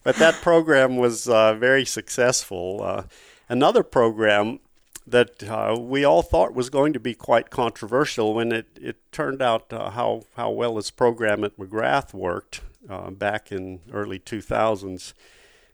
But 0.05 0.16
that 0.16 0.35
program 0.43 0.99
was 0.99 1.27
uh, 1.29 1.55
very 1.55 1.87
successful. 1.87 2.83
Uh, 2.85 3.05
another 3.49 3.83
program 3.83 4.61
that 5.07 5.42
uh, 5.42 5.76
we 5.78 6.05
all 6.05 6.22
thought 6.22 6.55
was 6.55 6.70
going 6.70 6.92
to 6.92 7.00
be 7.00 7.14
quite 7.14 7.50
controversial 7.50 8.34
when 8.34 8.52
it, 8.52 8.66
it 8.80 8.96
turned 9.12 9.42
out 9.42 9.72
uh, 9.72 9.90
how, 9.90 10.22
how 10.36 10.50
well 10.50 10.76
this 10.76 10.90
program 10.90 11.44
at 11.44 11.59
McGrath 11.59 12.14
worked 12.14 12.62
uh, 12.88 13.11
back 13.11 13.52
in 13.52 13.80
early 13.92 14.18
2000s. 14.18 15.12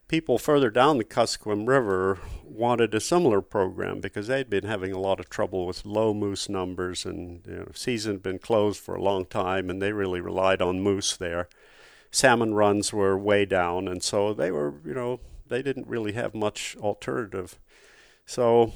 People 0.09 0.39
further 0.39 0.71
down 0.71 0.99
the 0.99 1.05
Kuskokwim 1.05 1.69
River 1.69 2.19
wanted 2.45 2.93
a 2.93 3.01
similar 3.01 3.41
program 3.41 4.01
because 4.01 4.27
they'd 4.27 4.51
been 4.51 4.65
having 4.65 4.93
a 4.93 4.99
lot 4.99 5.21
of 5.21 5.31
trouble 5.31 5.67
with 5.67 5.87
low 5.87 6.13
moose 6.13 6.49
numbers 6.49 7.07
and 7.07 7.47
you 7.47 7.55
know, 7.55 7.69
season 7.73 8.15
had 8.15 8.23
been 8.23 8.41
closed 8.41 8.81
for 8.81 8.97
a 8.97 9.03
long 9.03 9.25
time 9.25 9.71
and 9.71 9.81
they 9.81 9.93
really 9.93 10.21
relied 10.21 10.61
on 10.61 10.81
moose 10.81 11.17
there. 11.17 11.49
Salmon 12.11 12.55
runs 12.55 12.93
were 12.93 13.17
way 13.17 13.45
down 13.45 13.87
and 13.87 14.03
so 14.03 14.35
they 14.35 14.51
were, 14.51 14.75
you 14.85 14.95
know, 14.95 15.21
they 15.47 15.63
didn't 15.63 15.87
really 15.87 16.13
have 16.13 16.35
much 16.35 16.77
alternative. 16.81 17.61
So 18.27 18.73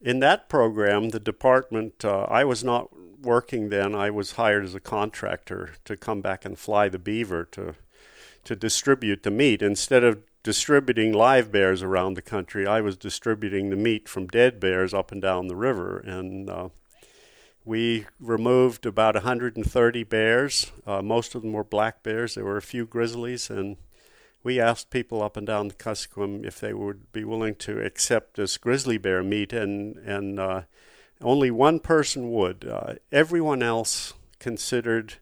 in 0.00 0.20
that 0.20 0.48
program, 0.48 1.10
the 1.10 1.20
department, 1.20 2.04
uh, 2.04 2.22
I 2.28 2.44
was 2.44 2.62
not 2.62 2.90
working 3.22 3.70
then. 3.70 3.94
I 3.94 4.10
was 4.10 4.32
hired 4.32 4.64
as 4.64 4.74
a 4.74 4.80
contractor 4.80 5.70
to 5.84 5.96
come 5.96 6.20
back 6.20 6.44
and 6.44 6.58
fly 6.58 6.88
the 6.88 6.98
beaver 6.98 7.44
to 7.52 7.74
to 8.44 8.54
distribute 8.54 9.22
the 9.22 9.30
meat. 9.30 9.62
Instead 9.62 10.04
of 10.04 10.22
distributing 10.42 11.12
live 11.12 11.50
bears 11.50 11.82
around 11.82 12.14
the 12.14 12.22
country, 12.22 12.66
I 12.66 12.80
was 12.80 12.96
distributing 12.96 13.70
the 13.70 13.76
meat 13.76 14.08
from 14.08 14.26
dead 14.26 14.60
bears 14.60 14.92
up 14.94 15.10
and 15.10 15.22
down 15.22 15.48
the 15.48 15.56
river. 15.56 15.98
And 15.98 16.50
uh, 16.50 16.68
we 17.64 18.06
removed 18.20 18.84
about 18.84 19.14
130 19.14 20.04
bears. 20.04 20.70
Uh, 20.86 21.00
most 21.00 21.34
of 21.34 21.42
them 21.42 21.52
were 21.52 21.64
black 21.64 22.02
bears. 22.02 22.34
There 22.34 22.44
were 22.44 22.58
a 22.58 22.62
few 22.62 22.84
grizzlies, 22.84 23.48
and 23.48 23.78
we 24.44 24.60
asked 24.60 24.90
people 24.90 25.22
up 25.22 25.36
and 25.36 25.46
down 25.46 25.68
the 25.68 25.74
Kuskokwim 25.74 26.44
if 26.44 26.60
they 26.60 26.74
would 26.74 27.10
be 27.12 27.24
willing 27.24 27.54
to 27.56 27.80
accept 27.80 28.36
this 28.36 28.58
grizzly 28.58 28.98
bear 28.98 29.24
meat, 29.24 29.52
and 29.52 29.96
and 29.96 30.38
uh, 30.38 30.62
only 31.20 31.50
one 31.50 31.80
person 31.80 32.30
would. 32.30 32.68
Uh, 32.70 32.94
everyone 33.10 33.62
else 33.62 34.12
considered 34.38 35.14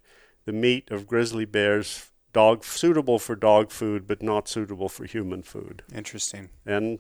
the 0.45 0.53
meat 0.53 0.91
of 0.91 1.07
grizzly 1.07 1.45
bears 1.45 2.11
dog 2.33 2.65
suitable 2.65 3.19
for 3.19 3.37
dog 3.37 3.71
food, 3.71 4.07
but 4.07 4.23
not 4.23 4.49
suitable 4.49 4.89
for 4.89 5.05
human 5.05 5.43
food. 5.43 5.83
Interesting. 5.95 6.51
And 6.67 6.99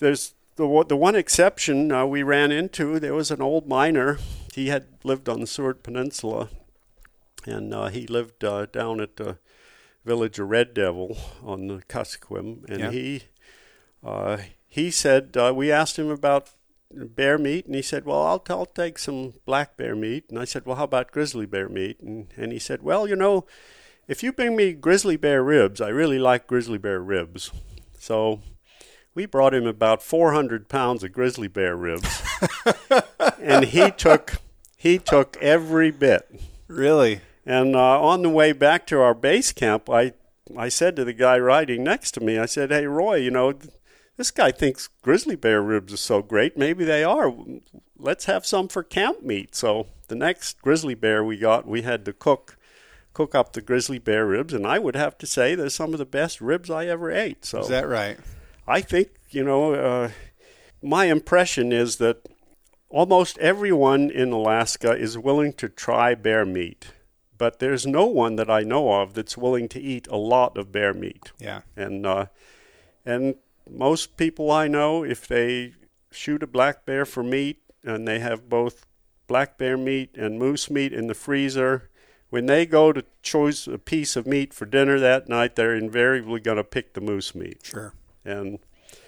there's 0.00 0.34
the 0.56 0.84
the 0.86 0.96
one 0.96 1.16
exception 1.16 1.90
uh, 1.90 2.04
we 2.04 2.22
ran 2.22 2.52
into. 2.52 3.00
There 3.00 3.14
was 3.14 3.30
an 3.30 3.40
old 3.40 3.66
miner. 3.66 4.18
He 4.54 4.68
had 4.68 4.86
lived 5.02 5.28
on 5.30 5.40
the 5.40 5.46
Seward 5.46 5.82
Peninsula, 5.82 6.50
and 7.46 7.72
uh, 7.72 7.86
he 7.86 8.06
lived 8.06 8.44
uh, 8.44 8.66
down 8.66 9.00
at 9.00 9.16
the 9.16 9.38
village 10.04 10.38
of 10.38 10.48
Red 10.48 10.74
Devil 10.74 11.16
on 11.42 11.66
the 11.68 11.82
Kuskokwim, 11.88 12.68
and 12.68 12.80
Yeah. 12.80 12.90
he 12.90 13.22
uh, 14.04 14.38
he 14.68 14.90
said 14.90 15.36
uh, 15.36 15.52
we 15.54 15.72
asked 15.72 15.98
him 15.98 16.10
about 16.10 16.50
bear 16.90 17.36
meat, 17.38 17.66
and 17.66 17.74
he 17.74 17.82
said, 17.82 18.04
"Well, 18.04 18.22
I'll 18.22 18.42
I'll 18.48 18.66
take 18.66 18.98
some 18.98 19.34
black 19.44 19.76
bear 19.76 19.94
meat." 19.96 20.24
And 20.30 20.38
I 20.38 20.44
said, 20.44 20.64
"Well, 20.66 20.76
how 20.76 20.84
about 20.84 21.10
grizzly 21.12 21.46
bear 21.46 21.68
meat?" 21.68 22.00
And 22.00 22.28
and 22.36 22.52
he 22.52 22.58
said, 22.58 22.82
"Well, 22.82 23.08
you 23.08 23.16
know, 23.16 23.46
if 24.06 24.22
you 24.22 24.32
bring 24.32 24.56
me 24.56 24.72
grizzly 24.72 25.16
bear 25.16 25.42
ribs, 25.42 25.80
I 25.80 25.88
really 25.88 26.18
like 26.18 26.46
grizzly 26.46 26.78
bear 26.78 27.00
ribs." 27.00 27.50
So 27.98 28.40
we 29.14 29.26
brought 29.26 29.52
him 29.52 29.66
about 29.66 30.02
400 30.02 30.68
pounds 30.68 31.02
of 31.02 31.12
grizzly 31.12 31.48
bear 31.48 31.76
ribs, 31.76 32.22
and 33.40 33.64
he 33.66 33.90
took 33.90 34.34
he 34.76 34.98
took 34.98 35.36
every 35.42 35.90
bit. 35.90 36.30
Really? 36.68 37.20
And 37.48 37.74
uh, 37.74 38.02
on 38.02 38.20
the 38.20 38.28
way 38.28 38.52
back 38.52 38.86
to 38.88 39.00
our 39.00 39.14
base 39.14 39.52
camp, 39.52 39.88
I 39.88 40.12
I 40.54 40.68
said 40.68 40.96
to 40.96 41.04
the 41.04 41.14
guy 41.14 41.38
riding 41.38 41.82
next 41.82 42.12
to 42.12 42.20
me, 42.20 42.38
I 42.38 42.44
said, 42.44 42.70
"Hey, 42.70 42.86
Roy, 42.86 43.14
you 43.14 43.30
know, 43.30 43.54
this 44.18 44.30
guy 44.30 44.50
thinks 44.50 44.90
grizzly 45.00 45.34
bear 45.34 45.62
ribs 45.62 45.94
are 45.94 45.96
so 45.96 46.20
great. 46.20 46.58
Maybe 46.58 46.84
they 46.84 47.02
are. 47.02 47.34
Let's 47.98 48.26
have 48.26 48.44
some 48.44 48.68
for 48.68 48.82
camp 48.82 49.22
meat." 49.22 49.54
So 49.54 49.86
the 50.08 50.14
next 50.14 50.60
grizzly 50.60 50.94
bear 50.94 51.24
we 51.24 51.38
got, 51.38 51.66
we 51.66 51.80
had 51.82 52.04
to 52.04 52.12
cook 52.12 52.58
cook 53.14 53.34
up 53.34 53.54
the 53.54 53.62
grizzly 53.62 53.98
bear 53.98 54.26
ribs, 54.26 54.52
and 54.52 54.66
I 54.66 54.78
would 54.78 54.94
have 54.94 55.16
to 55.16 55.26
say 55.26 55.54
they're 55.54 55.70
some 55.70 55.94
of 55.94 55.98
the 55.98 56.04
best 56.04 56.42
ribs 56.42 56.68
I 56.68 56.84
ever 56.84 57.10
ate. 57.10 57.46
So 57.46 57.60
Is 57.60 57.68
that 57.68 57.88
right? 57.88 58.18
I 58.66 58.82
think, 58.82 59.08
you 59.30 59.42
know, 59.42 59.72
uh, 59.72 60.10
my 60.82 61.06
impression 61.06 61.72
is 61.72 61.96
that 61.96 62.28
almost 62.90 63.38
everyone 63.38 64.10
in 64.10 64.32
Alaska 64.32 64.92
is 64.92 65.16
willing 65.16 65.54
to 65.54 65.70
try 65.70 66.14
bear 66.14 66.44
meat, 66.44 66.88
but 67.38 67.58
there's 67.60 67.86
no 67.86 68.04
one 68.06 68.36
that 68.36 68.50
I 68.50 68.62
know 68.62 69.00
of 69.00 69.14
that's 69.14 69.36
willing 69.36 69.68
to 69.70 69.80
eat 69.80 70.06
a 70.08 70.16
lot 70.16 70.56
of 70.58 70.72
bear 70.72 70.92
meat. 70.92 71.32
Yeah. 71.38 71.62
And 71.76 72.04
uh, 72.04 72.26
and 73.06 73.36
most 73.70 74.16
people 74.16 74.50
I 74.50 74.68
know, 74.68 75.04
if 75.04 75.26
they 75.26 75.74
shoot 76.10 76.42
a 76.42 76.46
black 76.46 76.84
bear 76.84 77.04
for 77.06 77.22
meat 77.22 77.60
and 77.84 78.06
they 78.06 78.18
have 78.18 78.48
both 78.48 78.86
black 79.26 79.56
bear 79.58 79.76
meat 79.76 80.16
and 80.16 80.38
moose 80.38 80.68
meat 80.70 80.92
in 80.92 81.06
the 81.06 81.14
freezer, 81.14 81.88
when 82.30 82.46
they 82.46 82.66
go 82.66 82.92
to 82.92 83.04
choose 83.22 83.68
a 83.68 83.78
piece 83.78 84.16
of 84.16 84.26
meat 84.26 84.52
for 84.52 84.66
dinner 84.66 84.98
that 84.98 85.28
night, 85.28 85.54
they're 85.56 85.74
invariably 85.74 86.40
going 86.40 86.56
to 86.56 86.64
pick 86.64 86.94
the 86.94 87.00
moose 87.00 87.34
meat. 87.34 87.60
Sure. 87.62 87.92
And 88.24 88.58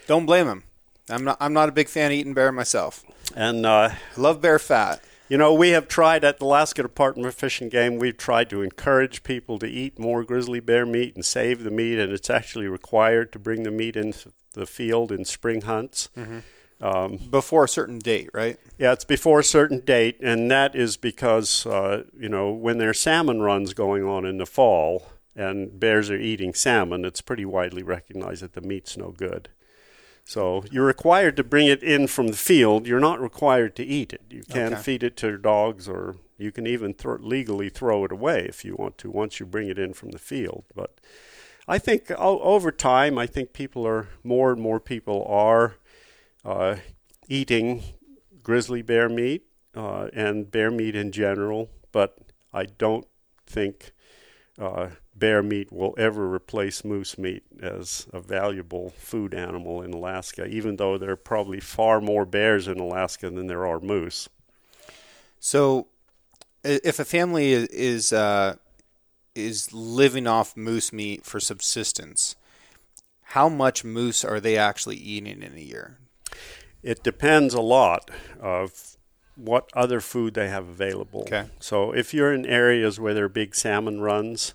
Don't 0.07 0.24
blame 0.26 0.47
them. 0.47 0.64
I'm 1.09 1.24
not. 1.24 1.37
I'm 1.41 1.53
not 1.53 1.68
a 1.68 1.72
big 1.72 1.89
fan 1.89 2.12
of 2.12 2.16
eating 2.16 2.35
bear 2.35 2.53
myself. 2.53 3.03
and 3.35 3.66
uh, 3.66 3.91
I 4.16 4.20
love 4.20 4.41
bear 4.41 4.59
fat. 4.59 5.03
You 5.31 5.39
know, 5.39 5.55
we 5.55 5.70
have 5.70 5.87
tried 5.89 6.24
at 6.24 6.39
the 6.39 6.45
Alaska 6.45 6.83
Department 6.83 7.26
of 7.26 7.35
Fish 7.35 7.61
and 7.61 7.70
Game. 7.70 7.99
We've 7.99 8.16
tried 8.16 8.51
to 8.51 8.62
encourage 8.62 9.22
people 9.22 9.59
to 9.61 9.66
eat 9.66 9.99
more 9.99 10.24
grizzly 10.24 10.59
bear 10.61 10.85
meat 10.85 11.14
and 11.14 11.24
save 11.24 11.62
the 11.62 11.70
meat, 11.70 11.99
and 11.99 12.12
it's 12.12 12.28
actually 12.28 12.66
required 12.66 13.33
to 13.33 13.39
bring 13.39 13.62
the 13.62 13.70
meat 13.70 13.97
into 13.97 14.33
the 14.55 14.66
field 14.66 15.12
in 15.12 15.24
spring 15.24 15.62
hunts. 15.62 16.09
Um, 16.83 17.18
Before 17.31 17.64
a 17.64 17.68
certain 17.68 17.99
date, 17.99 18.31
right? 18.33 18.59
yeah, 18.78 18.93
it's 18.93 19.05
before 19.05 19.41
a 19.41 19.45
certain 19.45 19.81
date, 19.81 20.16
and 20.22 20.51
that 20.51 20.74
is 20.74 20.97
because 20.97 21.66
uh, 21.66 22.05
you 22.18 22.28
know 22.28 22.51
when 22.51 22.78
there's 22.78 22.99
salmon 22.99 23.43
runs 23.43 23.74
going 23.74 24.03
on 24.03 24.24
in 24.24 24.39
the 24.39 24.47
fall 24.47 25.07
and 25.37 25.78
bears 25.78 26.11
are 26.11 26.16
eating 26.16 26.55
salmon, 26.55 27.05
it's 27.05 27.20
pretty 27.20 27.45
widely 27.45 27.83
recognized 27.83 28.43
that 28.43 28.55
the 28.55 28.62
meat's 28.62 28.97
no 28.97 29.11
good. 29.11 29.51
So 30.31 30.62
you're 30.70 30.87
required 30.87 31.37
to 31.39 31.43
bring 31.43 31.66
it 31.66 31.83
in 31.83 32.07
from 32.07 32.28
the 32.28 32.37
field. 32.37 32.87
You're 32.87 33.01
not 33.01 33.20
required 33.20 33.74
to 33.74 33.85
eat 33.85 34.12
it. 34.12 34.20
You 34.31 34.45
can 34.49 34.74
Okay. 34.74 34.83
feed 34.83 35.03
it 35.03 35.16
to 35.16 35.37
dogs, 35.37 35.89
or 35.89 36.18
you 36.39 36.53
can 36.53 36.68
even 36.68 36.95
legally 37.18 37.68
throw 37.68 38.05
it 38.05 38.12
away 38.12 38.47
if 38.49 38.64
you 38.64 38.76
want 38.76 38.97
to 38.99 39.11
once 39.11 39.41
you 39.41 39.47
bring 39.47 39.68
it 39.68 39.76
in 39.76 39.93
from 39.93 40.11
the 40.12 40.20
field. 40.20 40.62
But 40.72 41.01
I 41.66 41.78
think 41.78 42.12
o- 42.12 42.39
over 42.43 42.70
time, 42.70 43.18
I 43.18 43.26
think 43.26 43.53
people 43.53 43.85
are 43.85 44.07
more 44.22 44.53
and 44.53 44.62
more 44.62 44.78
people 44.78 45.24
are 45.28 45.74
uh, 46.45 46.76
eating 47.26 47.83
grizzly 48.45 48.83
bear 48.83 49.09
meat 49.09 49.43
uh, 49.74 50.11
and 50.12 50.49
bear 50.49 50.70
meat 50.70 50.95
in 50.95 51.11
general, 51.11 51.70
but 51.91 52.16
I 52.53 52.66
don't 52.66 53.09
think 53.47 53.91
uh, 54.61 54.91
bear 55.15 55.43
meat 55.43 55.73
will 55.73 55.95
ever 55.99 56.33
replace 56.33 56.85
moose 56.85 57.19
meat 57.19 57.43
as 57.61 58.07
a 58.13 58.21
valuable 58.21 58.91
food 58.91 59.35
animal 59.35 59.83
in 59.83 59.93
Alaska, 59.93 60.47
even 60.47 60.77
though 60.77 60.99
there 60.99 61.11
are 61.11 61.17
probably 61.17 61.61
far 61.61 62.01
more 62.01 62.25
bears 62.25 62.69
in 62.69 62.79
Alaska 62.79 63.31
than 63.31 63.47
there 63.47 63.67
are 63.67 63.81
moose. 63.81 64.29
So, 65.39 65.89
if 66.63 66.99
a 66.99 67.05
family 67.05 67.53
is 67.53 67.69
is, 67.69 68.13
uh, 68.13 68.57
is 69.35 69.73
living 69.73 70.27
off 70.27 70.57
moose 70.57 70.93
meat 70.93 71.25
for 71.25 71.41
subsistence, 71.41 72.37
how 73.23 73.49
much 73.49 73.85
moose 73.85 74.25
are 74.25 74.41
they 74.41 74.57
actually 74.57 74.97
eating 74.97 75.43
in 75.43 75.55
a 75.55 75.61
year? 75.61 75.99
It 76.83 77.03
depends 77.03 77.55
a 77.55 77.61
lot 77.61 78.11
of 78.41 78.97
what 79.37 79.71
other 79.75 80.01
food 80.01 80.35
they 80.35 80.49
have 80.49 80.69
available. 80.69 81.23
Okay. 81.23 81.47
So 81.61 81.93
if 81.93 82.13
you're 82.13 82.33
in 82.33 82.45
areas 82.45 82.99
where 82.99 83.15
there 83.15 83.27
are 83.27 83.29
big 83.29 83.55
salmon 83.55 84.01
runs, 84.01 84.55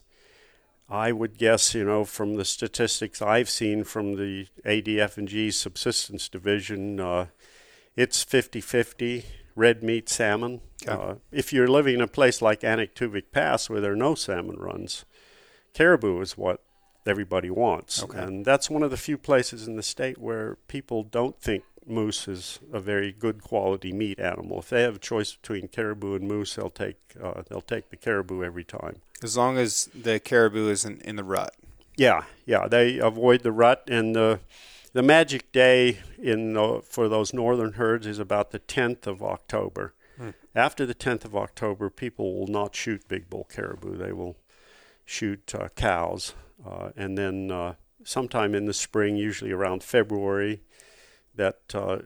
I 0.87 1.11
would 1.11 1.37
guess, 1.37 1.73
you 1.73 1.83
know, 1.83 2.05
from 2.05 2.35
the 2.35 2.45
statistics 2.45 3.21
I've 3.21 3.49
seen 3.49 3.83
from 3.83 4.15
the 4.15 4.47
ADF 4.65 5.17
and 5.17 5.27
G 5.27 5.49
subsistence 5.49 6.29
division, 6.29 6.99
uh, 6.99 7.27
it's 7.95 8.23
50-50 8.23 9.23
red 9.55 9.81
meat 9.81 10.09
salmon. 10.09 10.61
Okay. 10.87 10.91
Uh, 10.91 11.15
if 11.31 11.51
you're 11.51 11.67
living 11.67 11.95
in 11.95 12.01
a 12.01 12.07
place 12.07 12.41
like 12.41 12.61
Anaktuvuk 12.61 13.31
Pass 13.31 13.69
where 13.69 13.81
there 13.81 13.93
are 13.93 13.97
no 13.97 14.13
salmon 14.13 14.57
runs, 14.57 15.05
caribou 15.73 16.21
is 16.21 16.37
what 16.37 16.61
everybody 17.07 17.49
wants. 17.49 18.03
Okay. 18.03 18.19
And 18.19 18.45
that's 18.45 18.69
one 18.69 18.83
of 18.83 18.91
the 18.91 18.97
few 18.97 19.17
places 19.17 19.67
in 19.67 19.77
the 19.77 19.83
state 19.83 20.17
where 20.17 20.57
people 20.67 21.03
don't 21.03 21.39
think 21.39 21.63
moose 21.87 22.27
is 22.27 22.59
a 22.73 22.79
very 22.79 23.11
good 23.11 23.43
quality 23.43 23.91
meat 23.91 24.19
animal. 24.19 24.59
If 24.59 24.69
they 24.69 24.81
have 24.81 24.95
a 24.95 24.99
choice 24.99 25.33
between 25.33 25.67
caribou 25.67 26.15
and 26.15 26.27
moose, 26.27 26.55
they'll 26.55 26.69
take 26.69 26.97
uh, 27.21 27.43
they'll 27.47 27.61
take 27.61 27.89
the 27.89 27.97
caribou 27.97 28.43
every 28.43 28.63
time. 28.63 28.97
As 29.23 29.37
long 29.37 29.57
as 29.57 29.89
the 29.93 30.19
caribou 30.19 30.69
isn't 30.69 31.01
in 31.03 31.15
the 31.15 31.23
rut. 31.23 31.55
Yeah, 31.97 32.23
yeah, 32.45 32.67
they 32.67 32.97
avoid 32.97 33.43
the 33.43 33.51
rut 33.51 33.83
and 33.87 34.15
the 34.15 34.39
the 34.93 35.03
magic 35.03 35.51
day 35.51 35.99
in 36.17 36.53
the, 36.53 36.81
for 36.81 37.09
those 37.09 37.33
northern 37.33 37.73
herds 37.73 38.07
is 38.07 38.17
about 38.17 38.51
the 38.51 38.59
10th 38.59 39.07
of 39.07 39.21
October. 39.21 39.93
After 40.55 40.85
the 40.85 40.95
10th 40.95 41.25
of 41.25 41.35
October, 41.35 41.89
people 41.89 42.33
will 42.33 42.47
not 42.47 42.73
shoot 42.73 43.05
big 43.09 43.29
bull 43.29 43.45
caribou. 43.53 43.97
They 43.97 44.13
will 44.13 44.37
shoot 45.03 45.53
uh, 45.53 45.67
cows, 45.75 46.33
uh, 46.65 46.91
and 46.95 47.17
then 47.17 47.51
uh, 47.51 47.73
sometime 48.05 48.55
in 48.55 48.65
the 48.65 48.73
spring, 48.73 49.17
usually 49.17 49.51
around 49.51 49.83
February, 49.83 50.61
that 51.35 51.59
uh, 51.73 51.99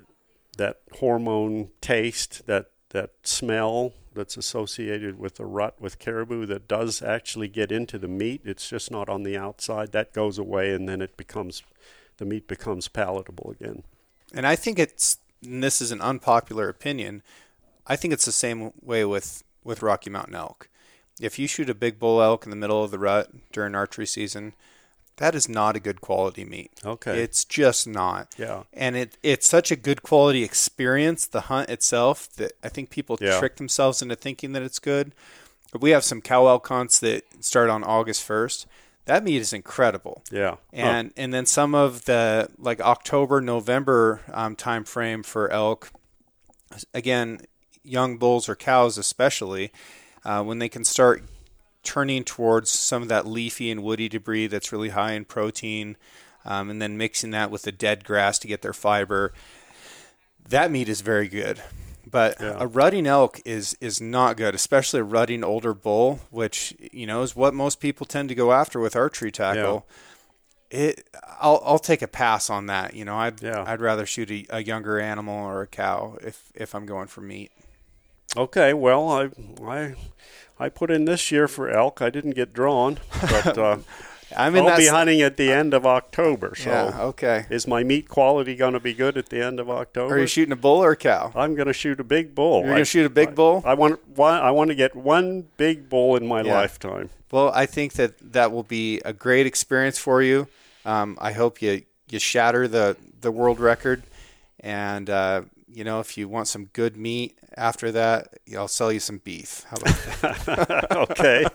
that 0.57 0.81
hormone 0.99 1.69
taste, 1.81 2.45
that 2.47 2.71
that 2.89 3.11
smell 3.23 3.93
that's 4.13 4.37
associated 4.37 5.19
with 5.19 5.35
the 5.35 5.45
rut 5.45 5.79
with 5.79 5.99
caribou 5.99 6.45
that 6.45 6.67
does 6.67 7.01
actually 7.01 7.47
get 7.47 7.71
into 7.71 7.97
the 7.97 8.07
meat. 8.07 8.41
It's 8.43 8.67
just 8.69 8.91
not 8.91 9.07
on 9.07 9.23
the 9.23 9.37
outside. 9.37 9.91
That 9.91 10.13
goes 10.13 10.37
away, 10.37 10.73
and 10.73 10.87
then 10.89 11.01
it 11.01 11.15
becomes 11.17 11.63
the 12.17 12.25
meat 12.25 12.47
becomes 12.47 12.87
palatable 12.87 13.55
again. 13.59 13.83
And 14.33 14.45
I 14.45 14.55
think 14.55 14.77
it's 14.77 15.17
and 15.43 15.63
this 15.63 15.81
is 15.81 15.91
an 15.91 16.01
unpopular 16.01 16.69
opinion. 16.69 17.23
I 17.87 17.95
think 17.95 18.13
it's 18.13 18.25
the 18.25 18.31
same 18.31 18.71
way 18.81 19.05
with 19.05 19.43
with 19.63 19.81
Rocky 19.81 20.09
Mountain 20.09 20.35
elk. 20.35 20.69
If 21.19 21.37
you 21.37 21.47
shoot 21.47 21.69
a 21.69 21.75
big 21.75 21.99
bull 21.99 22.21
elk 22.21 22.45
in 22.45 22.49
the 22.49 22.55
middle 22.55 22.83
of 22.83 22.91
the 22.91 22.99
rut 22.99 23.29
during 23.51 23.75
archery 23.75 24.05
season, 24.05 24.53
that 25.19 25.35
is 25.35 25.47
not 25.47 25.75
a 25.75 25.79
good 25.79 26.01
quality 26.01 26.43
meat. 26.43 26.71
Okay. 26.83 27.21
It's 27.21 27.45
just 27.45 27.87
not. 27.87 28.33
Yeah. 28.37 28.63
And 28.73 28.95
it 28.97 29.17
it's 29.23 29.47
such 29.47 29.71
a 29.71 29.75
good 29.75 30.01
quality 30.03 30.43
experience, 30.43 31.27
the 31.27 31.41
hunt 31.41 31.69
itself, 31.69 32.27
that 32.37 32.53
I 32.63 32.69
think 32.69 32.89
people 32.89 33.17
Yeah. 33.21 33.37
trick 33.39 33.55
themselves 33.57 34.01
into 34.01 34.15
thinking 34.15 34.53
that 34.53 34.63
it's 34.63 34.79
good. 34.79 35.13
But 35.71 35.81
we 35.81 35.91
have 35.91 36.03
some 36.03 36.19
cow 36.21 36.47
elk 36.47 36.67
hunts 36.67 36.99
that 36.99 37.23
start 37.41 37.69
on 37.69 37.83
August 37.83 38.23
first. 38.23 38.65
That 39.05 39.23
meat 39.23 39.37
is 39.41 39.53
incredible 39.53 40.23
Yeah. 40.31 40.55
and 40.73 41.13
and 41.17 41.33
then 41.33 41.45
some 41.45 41.73
of 41.75 42.05
the 42.05 42.49
like 42.57 42.79
October 42.81 43.39
November 43.41 44.21
um, 44.33 44.55
time 44.55 44.83
frame 44.83 45.23
for 45.23 45.51
elk. 45.51 45.91
Again, 46.93 47.41
young 47.83 48.17
bulls 48.17 48.47
or 48.47 48.55
cows 48.55 48.97
especially, 48.97 49.71
uh, 50.23 50.43
when 50.43 50.59
they 50.59 50.69
can 50.69 50.83
start 50.83 51.23
turning 51.83 52.23
towards 52.23 52.69
some 52.69 53.01
of 53.01 53.07
that 53.09 53.25
leafy 53.27 53.71
and 53.71 53.83
woody 53.83 54.09
debris 54.09 54.47
that's 54.47 54.71
really 54.71 54.89
high 54.89 55.13
in 55.13 55.25
protein, 55.25 55.97
um, 56.45 56.69
and 56.69 56.81
then 56.81 56.97
mixing 56.97 57.31
that 57.31 57.51
with 57.51 57.63
the 57.63 57.71
dead 57.71 58.03
grass 58.03 58.37
to 58.39 58.47
get 58.47 58.61
their 58.61 58.73
fiber. 58.73 59.33
That 60.47 60.71
meat 60.71 60.89
is 60.89 61.01
very 61.01 61.27
good. 61.27 61.61
But 62.09 62.37
Yeah. 62.41 62.55
a 62.57 62.65
rutting 62.65 63.05
elk 63.05 63.39
is 63.45 63.77
is 63.79 64.01
not 64.01 64.35
good, 64.35 64.55
especially 64.55 64.99
a 65.01 65.03
rutting 65.03 65.43
older 65.43 65.75
bull, 65.75 66.21
which 66.31 66.73
you 66.91 67.05
know 67.05 67.21
is 67.21 67.35
what 67.35 67.53
most 67.53 67.79
people 67.79 68.05
tend 68.05 68.29
to 68.29 68.35
go 68.35 68.51
after 68.51 68.79
with 68.79 68.95
archery 68.95 69.31
tackle. 69.31 69.85
It, 70.71 71.07
I'll 71.39 71.61
I'll 71.63 71.77
take 71.79 72.01
a 72.01 72.07
pass 72.07 72.49
on 72.49 72.65
that. 72.65 72.95
You 72.95 73.05
know, 73.05 73.15
I'd 73.15 73.41
Yeah. 73.43 73.63
I'd 73.67 73.81
rather 73.81 74.05
shoot 74.07 74.31
a, 74.31 74.45
a 74.49 74.63
younger 74.63 74.99
animal 74.99 75.45
or 75.45 75.61
a 75.61 75.67
cow 75.67 76.17
if 76.21 76.51
if 76.55 76.73
I'm 76.73 76.85
going 76.87 77.07
for 77.07 77.21
meat. 77.21 77.51
Okay, 78.37 78.73
well, 78.73 79.09
I 79.09 79.29
I 79.65 79.95
I 80.59 80.69
put 80.69 80.91
in 80.91 81.05
this 81.05 81.31
year 81.31 81.47
for 81.47 81.69
elk. 81.69 82.01
I 82.01 82.09
didn't 82.09 82.31
get 82.35 82.53
drawn, 82.53 82.99
but 83.21 83.57
uh, 83.57 83.77
I'm 84.37 84.55
in 84.55 84.67
I'll 84.67 84.77
be 84.77 84.87
hunting 84.87 85.21
at 85.21 85.37
the 85.37 85.51
end 85.51 85.73
of 85.73 85.85
October. 85.85 86.53
So, 86.55 86.69
yeah. 86.69 87.01
Okay. 87.01 87.45
is 87.49 87.65
my 87.65 87.83
meat 87.83 88.07
quality 88.07 88.55
going 88.55 88.73
to 88.73 88.79
be 88.79 88.93
good 88.93 89.17
at 89.17 89.29
the 89.29 89.43
end 89.43 89.59
of 89.59 89.69
October? 89.69 90.15
Are 90.15 90.19
you 90.19 90.27
shooting 90.27 90.51
a 90.51 90.55
bull 90.57 90.83
or 90.83 90.91
a 90.91 90.95
cow? 90.95 91.31
I'm 91.35 91.55
going 91.55 91.67
to 91.67 91.73
shoot 91.73 91.99
a 91.99 92.03
big 92.03 92.35
bull. 92.35 92.61
You're 92.63 92.73
gonna 92.73 92.85
shoot 92.85 93.05
a 93.05 93.09
big 93.09 93.29
I- 93.29 93.31
bull? 93.31 93.63
I 93.65 93.73
want 93.73 94.07
one. 94.09 94.35
I 94.35 94.51
want 94.51 94.69
to 94.69 94.75
get 94.75 94.95
one 94.95 95.47
big 95.57 95.89
bull 95.89 96.15
in 96.15 96.27
my 96.27 96.41
Yeah. 96.41 96.53
lifetime. 96.53 97.09
Well, 97.31 97.51
I 97.53 97.65
think 97.65 97.93
that 97.93 98.33
that 98.33 98.51
will 98.51 98.63
be 98.63 98.99
a 99.05 99.13
great 99.13 99.45
experience 99.45 99.97
for 99.99 100.21
you. 100.21 100.47
Um, 100.85 101.17
I 101.21 101.31
hope 101.31 101.61
you 101.61 101.83
you 102.09 102.19
shatter 102.19 102.67
the 102.67 102.95
the 103.21 103.31
world 103.31 103.59
record, 103.59 104.03
and 104.59 105.09
uh, 105.09 105.41
you 105.71 105.83
know 105.83 105.99
if 105.99 106.17
you 106.17 106.27
want 106.27 106.47
some 106.47 106.65
good 106.65 106.97
meat 106.97 107.37
after 107.55 107.91
that, 107.91 108.39
I'll 108.57 108.67
sell 108.67 108.91
you 108.91 108.99
some 108.99 109.19
beef. 109.19 109.65
How 109.69 109.77
about 109.77 109.95
that? 110.21 111.45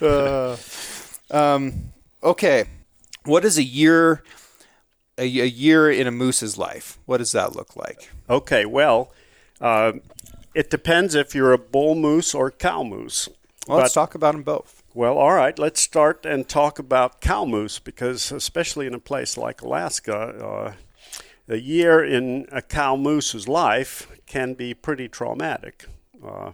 okay. 0.00 0.56
Um, 1.32 1.92
okay, 2.24 2.64
what 3.24 3.44
is 3.44 3.56
a 3.56 3.62
year 3.62 4.24
a, 5.20 5.22
a 5.22 5.46
year 5.46 5.90
in 5.90 6.06
a 6.06 6.10
moose's 6.10 6.58
life? 6.58 6.98
What 7.06 7.18
does 7.18 7.32
that 7.32 7.54
look 7.54 7.76
like? 7.76 8.10
Okay. 8.28 8.64
Well, 8.64 9.12
uh, 9.60 9.92
it 10.54 10.70
depends 10.70 11.14
if 11.14 11.34
you're 11.34 11.52
a 11.52 11.58
bull 11.58 11.94
moose 11.94 12.34
or 12.34 12.50
cow 12.50 12.82
moose. 12.82 13.28
Well, 13.68 13.78
let's 13.78 13.92
talk 13.92 14.14
about 14.14 14.32
them 14.32 14.42
both. 14.42 14.82
Well, 14.94 15.18
all 15.18 15.34
right. 15.34 15.56
Let's 15.58 15.80
start 15.80 16.26
and 16.26 16.48
talk 16.48 16.78
about 16.78 17.20
cow 17.20 17.44
moose 17.44 17.78
because, 17.78 18.32
especially 18.32 18.86
in 18.86 18.94
a 18.94 18.98
place 18.98 19.36
like 19.36 19.62
Alaska, 19.62 20.16
uh, 20.16 20.72
a 21.48 21.56
year 21.56 22.02
in 22.04 22.46
a 22.52 22.62
cow 22.62 22.96
moose's 22.96 23.48
life 23.48 24.08
can 24.26 24.54
be 24.54 24.74
pretty 24.74 25.08
traumatic. 25.08 25.86
Uh, 26.24 26.52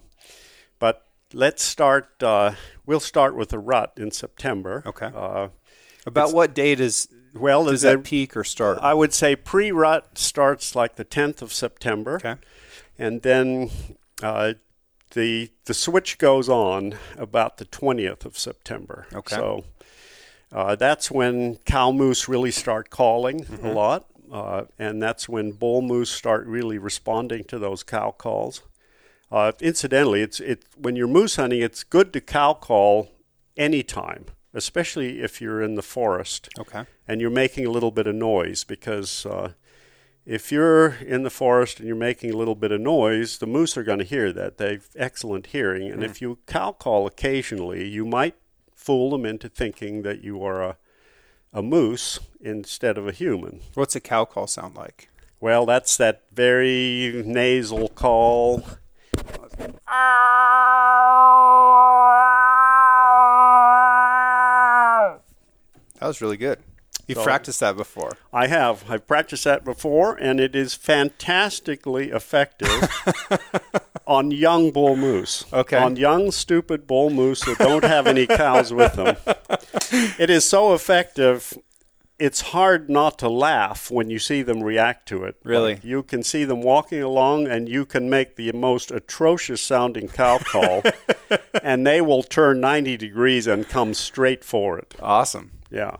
but 0.78 1.07
let's 1.32 1.62
start. 1.62 2.22
Uh, 2.22 2.53
we'll 2.87 3.01
start 3.01 3.37
with 3.37 3.51
the 3.51 3.59
rut 3.59 3.93
in 3.97 4.11
September. 4.11 4.82
Okay. 4.87 5.11
Uh, 5.14 5.49
About 6.07 6.32
what 6.32 6.55
date 6.55 6.80
is 6.80 7.09
well, 7.34 7.64
does 7.66 7.82
that 7.82 8.05
peak 8.05 8.37
or 8.37 8.45
start? 8.45 8.78
I 8.80 8.95
would 8.95 9.12
say 9.12 9.37
pre-rut 9.37 10.16
starts 10.16 10.74
like 10.74 10.97
the 10.97 11.05
10th 11.05 11.43
of 11.43 11.53
September. 11.53 12.14
okay. 12.16 12.37
and 12.99 13.20
then 13.22 13.70
uh, 14.22 14.55
the 15.12 15.51
the 15.66 15.74
switch 15.74 16.16
goes 16.18 16.49
on 16.49 16.95
about 17.18 17.59
the 17.59 17.64
twentieth 17.66 18.24
of 18.24 18.39
September. 18.39 19.07
Okay. 19.14 19.37
So 19.37 19.64
uh, 20.53 20.76
that's 20.76 21.11
when 21.11 21.57
cow 21.66 21.91
moose 21.93 22.28
really 22.28 22.51
start 22.51 22.89
calling 22.91 23.47
a 23.62 23.72
lot, 23.72 24.07
uh, 24.33 24.64
and 24.79 25.03
that's 25.03 25.29
when 25.29 25.53
bull 25.53 25.83
moose 25.83 26.11
start 26.11 26.47
really 26.47 26.79
responding 26.79 27.45
to 27.45 27.59
those 27.59 27.83
cow 27.83 28.11
calls. 28.11 28.62
Uh, 29.31 29.53
incidentally, 29.61 30.22
it's 30.22 30.41
it 30.41 30.64
when 30.77 30.97
you're 30.97 31.09
moose 31.09 31.37
hunting, 31.37 31.61
it's 31.61 31.83
good 31.83 32.12
to 32.12 32.20
cow 32.20 32.55
call 32.55 33.11
anytime, 33.57 34.27
especially 34.55 35.20
if 35.20 35.41
you're 35.41 35.62
in 35.62 35.74
the 35.74 35.83
forest 35.83 36.49
Okay. 36.59 36.85
and 37.09 37.20
you're 37.20 37.31
making 37.31 37.66
a 37.66 37.70
little 37.70 37.91
bit 37.91 38.07
of 38.07 38.14
noise 38.14 38.64
because 38.64 39.27
uh, 39.27 39.53
if 40.24 40.53
you're 40.53 40.95
in 40.95 41.22
the 41.22 41.31
forest 41.31 41.79
and 41.79 41.87
you're 41.87 41.97
making 41.97 42.33
a 42.33 42.37
little 42.37 42.55
bit 42.55 42.72
of 42.72 42.81
noise, 42.81 43.39
the 43.39 43.47
moose 43.47 43.77
are 43.77 43.83
going 43.85 43.99
to 43.99 44.05
hear 44.05 44.33
that. 44.33 44.59
They've 44.59 44.87
excellent 44.97 45.47
hearing, 45.49 45.91
and 45.91 46.03
if 46.05 46.20
you 46.20 46.39
cow 46.47 46.72
call 46.72 47.07
occasionally, 47.07 47.89
you 47.89 48.05
might 48.05 48.35
fool 48.74 49.11
them 49.11 49.24
into 49.24 49.49
thinking 49.49 50.03
that 50.03 50.22
you 50.22 50.43
are 50.45 50.62
a 50.62 50.77
a 51.57 51.62
moose 51.62 52.20
instead 52.38 52.98
of 52.98 53.09
a 53.09 53.12
human. 53.12 53.62
What's 53.72 53.96
a 53.96 54.00
cow 54.00 54.26
call 54.26 54.46
sound 54.46 54.76
like? 54.76 55.09
Well, 55.40 55.64
that's 55.64 55.96
that 55.96 56.24
very 56.30 57.22
nasal 57.24 57.88
call. 57.88 58.59
That 65.98 66.09
was 66.09 66.20
really 66.20 66.36
good. 66.36 66.59
You've 67.07 67.18
So- 67.18 67.24
practiced 67.24 67.61
that 67.61 67.76
before. 67.76 68.12
I 68.32 68.48
have. 68.48 68.84
I've 68.88 69.07
practiced 69.07 69.44
that 69.44 69.64
before, 69.64 70.16
and 70.16 70.40
it 70.40 70.57
is 70.57 70.74
fantastically 70.74 72.11
effective 72.11 72.88
on 74.07 74.30
young 74.32 74.70
bull 74.72 74.96
moose. 74.96 75.44
Okay. 75.52 75.76
On 75.78 75.94
young, 75.96 76.32
stupid 76.32 76.86
bull 76.86 77.11
moose 77.11 77.44
that 77.44 77.59
don't 77.59 77.84
have 77.84 78.07
any 78.07 78.26
cows 78.26 78.72
with 78.72 78.94
them. 78.94 79.16
It 80.18 80.30
is 80.30 80.48
so 80.48 80.74
effective, 80.74 81.57
it's 82.18 82.40
hard 82.40 82.90
not 82.90 83.18
to 83.20 83.28
laugh 83.28 83.88
when 83.90 84.11
you 84.11 84.18
see 84.18 84.42
them 84.42 84.62
react 84.62 85.07
to 85.11 85.22
it. 85.24 85.36
Really? 85.44 85.74
Like, 85.74 85.84
you 85.84 86.02
can 86.02 86.24
see 86.24 86.44
them 86.44 86.61
walking 86.61 87.02
along, 87.02 87.46
and 87.46 87.68
you 87.68 87.84
can 87.86 88.11
make 88.11 88.34
the 88.34 88.50
most 88.52 88.90
atrocious 88.90 89.61
sounding 89.61 90.09
cow 90.09 90.38
call, 90.38 90.82
and 91.62 91.86
they 91.86 92.00
will 92.00 92.24
turn 92.24 92.61
90 92.61 92.96
degrees 92.96 93.46
and 93.46 93.68
come 93.68 93.94
straight 93.94 94.44
for 94.44 94.76
it. 94.78 94.94
Awesome. 95.00 95.52
Yeah 95.70 95.96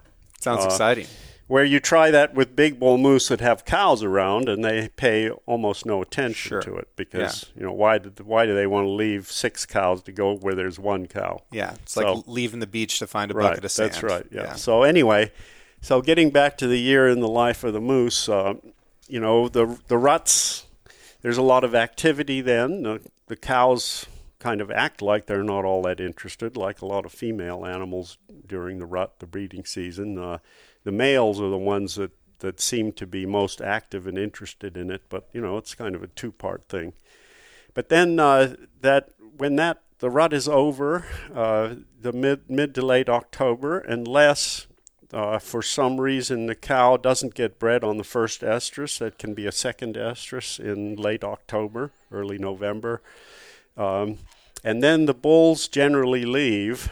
Sounds 0.47 0.64
Uh, 0.64 0.68
exciting. 0.68 1.07
where 1.49 1.64
you 1.64 1.78
try 1.80 2.11
that 2.11 2.34
with 2.34 2.57
big 2.57 2.78
bull 2.80 2.99
moose 2.99 3.28
that 3.28 3.40
have 3.40 3.64
cows 3.64 4.03
around 4.03 4.49
and 4.49 4.64
they 4.64 4.88
pay 4.97 5.28
almost 5.47 5.84
no 5.86 6.03
attention 6.03 6.49
Sure. 6.51 6.62
to 6.62 6.74
it 6.76 6.88
because 6.97 7.47
you 7.57 7.62
know 7.64 7.72
why 7.72 7.99
did 7.99 8.18
why 8.20 8.47
do 8.47 8.55
they 8.55 8.66
want 8.66 8.84
to 8.86 8.90
leave 8.90 9.30
six 9.30 9.64
cows 9.66 10.03
to 10.03 10.12
go 10.12 10.34
where 10.34 10.55
there's 10.57 10.78
one 10.78 11.07
cow 11.07 11.38
Yeah, 11.53 11.74
it's 11.74 11.92
so- 11.92 12.12
like 12.14 12.24
leaving 12.26 12.61
the 12.61 12.66
beach 12.66 12.99
to 13.01 13.07
find 13.07 13.30
a 13.30 13.34
right 13.34 13.51
bucket 13.51 13.64
of 13.64 13.70
sand. 13.70 13.90
that's 13.92 14.03
right 14.03 14.26
yeah. 14.32 14.55
so 14.55 14.82
anyway 14.82 15.30
so 15.80 16.01
getting 16.01 16.30
back 16.30 16.59
to 16.59 16.66
the 16.66 16.78
year 16.78 17.09
in 17.09 17.20
the 17.20 17.28
life 17.28 17.62
of 17.62 17.72
the 17.72 17.80
moose 17.80 18.28
uh, 18.28 18.55
you 19.09 19.20
know 19.20 19.49
the 19.49 19.78
the 19.88 19.99
ruts 19.99 20.66
there's 21.22 21.38
a 21.38 21.42
lot 21.42 21.62
of 21.64 21.74
activity 21.74 22.40
then 22.40 22.82
the, 22.82 23.01
the 23.28 23.36
cows 23.36 24.07
kind 24.47 24.61
of 24.61 24.70
act 24.70 25.03
like 25.03 25.26
they're 25.26 25.42
not 25.42 25.64
all 25.64 25.82
that 25.82 25.99
interested 25.99 26.57
like 26.57 26.80
a 26.80 26.86
lot 26.86 27.05
of 27.05 27.11
female 27.11 27.66
animals 27.66 28.16
during 28.47 28.78
the 28.78 28.86
rut 28.86 29.18
the 29.18 29.26
breeding 29.26 29.64
season. 29.64 30.16
Uh, 30.16 30.38
the 30.84 30.92
males 30.92 31.40
are 31.40 31.51
the 31.51 31.59
ones 31.59 31.97
that 31.97 32.12
that 32.38 32.61
seem 32.61 32.92
to 32.92 33.09
be 33.09 33.26
most 33.26 33.61
active 33.61 34.07
and 34.07 34.16
interested 34.16 34.76
in 34.76 34.88
it 34.88 35.03
but 35.09 35.26
you 35.32 35.40
know 35.40 35.57
it's 35.57 35.74
kind 35.74 35.97
of 35.97 36.03
a 36.05 36.07
two 36.07 36.30
part 36.30 36.68
thing. 36.68 36.92
But 37.74 37.88
then 37.88 38.20
uh, 38.20 38.55
that 38.82 39.11
when 39.36 39.57
that 39.57 39.82
the 39.99 40.11
rut 40.11 40.32
is 40.32 40.47
over, 40.47 41.05
uh, 41.34 41.74
the 42.01 42.12
mid 42.12 42.49
mid 42.49 42.72
to 42.76 42.86
late 42.86 43.09
October, 43.09 43.80
unless 43.80 44.68
uh, 45.12 45.40
for 45.40 45.61
some 45.61 46.01
reason 46.01 46.47
the 46.47 46.55
cow 46.55 46.97
doesn't 46.97 47.34
get 47.34 47.59
bred 47.59 47.82
on 47.82 47.97
the 47.97 48.05
first 48.05 48.42
estrus, 48.42 48.99
that 48.99 49.18
can 49.18 49.34
be 49.34 49.47
a 49.47 49.53
second 49.53 49.97
estrus 49.97 50.61
in 50.61 50.94
late 50.94 51.24
October, 51.24 51.90
early 52.12 52.38
November, 52.38 53.03
um, 53.76 54.18
and 54.66 54.82
then 54.82 55.06
the 55.06 55.14
bulls 55.14 55.68
generally 55.68 56.24
leave. 56.24 56.90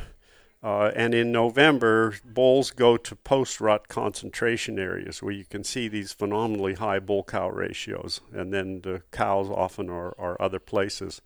Uh, 0.63 0.93
and 0.95 1.13
in 1.13 1.33
November, 1.33 2.15
bulls 2.25 2.71
go 2.71 2.97
to 2.97 3.17
post 3.17 3.61
rut 3.61 3.89
concentration 3.89 4.79
areas 4.79 5.21
where 5.21 5.33
you 5.33 5.45
can 5.45 5.65
see 5.65 5.89
these 5.89 6.13
phenomenally 6.13 6.75
high 6.75 7.01
bull 7.01 7.25
cow 7.25 7.51
ratios. 7.51 8.21
And 8.33 8.55
then 8.55 8.83
the 8.83 9.03
cows 9.11 9.51
often 9.51 9.91
are, 9.91 10.15
are 10.19 10.41
other 10.41 10.61
places. 10.61 11.21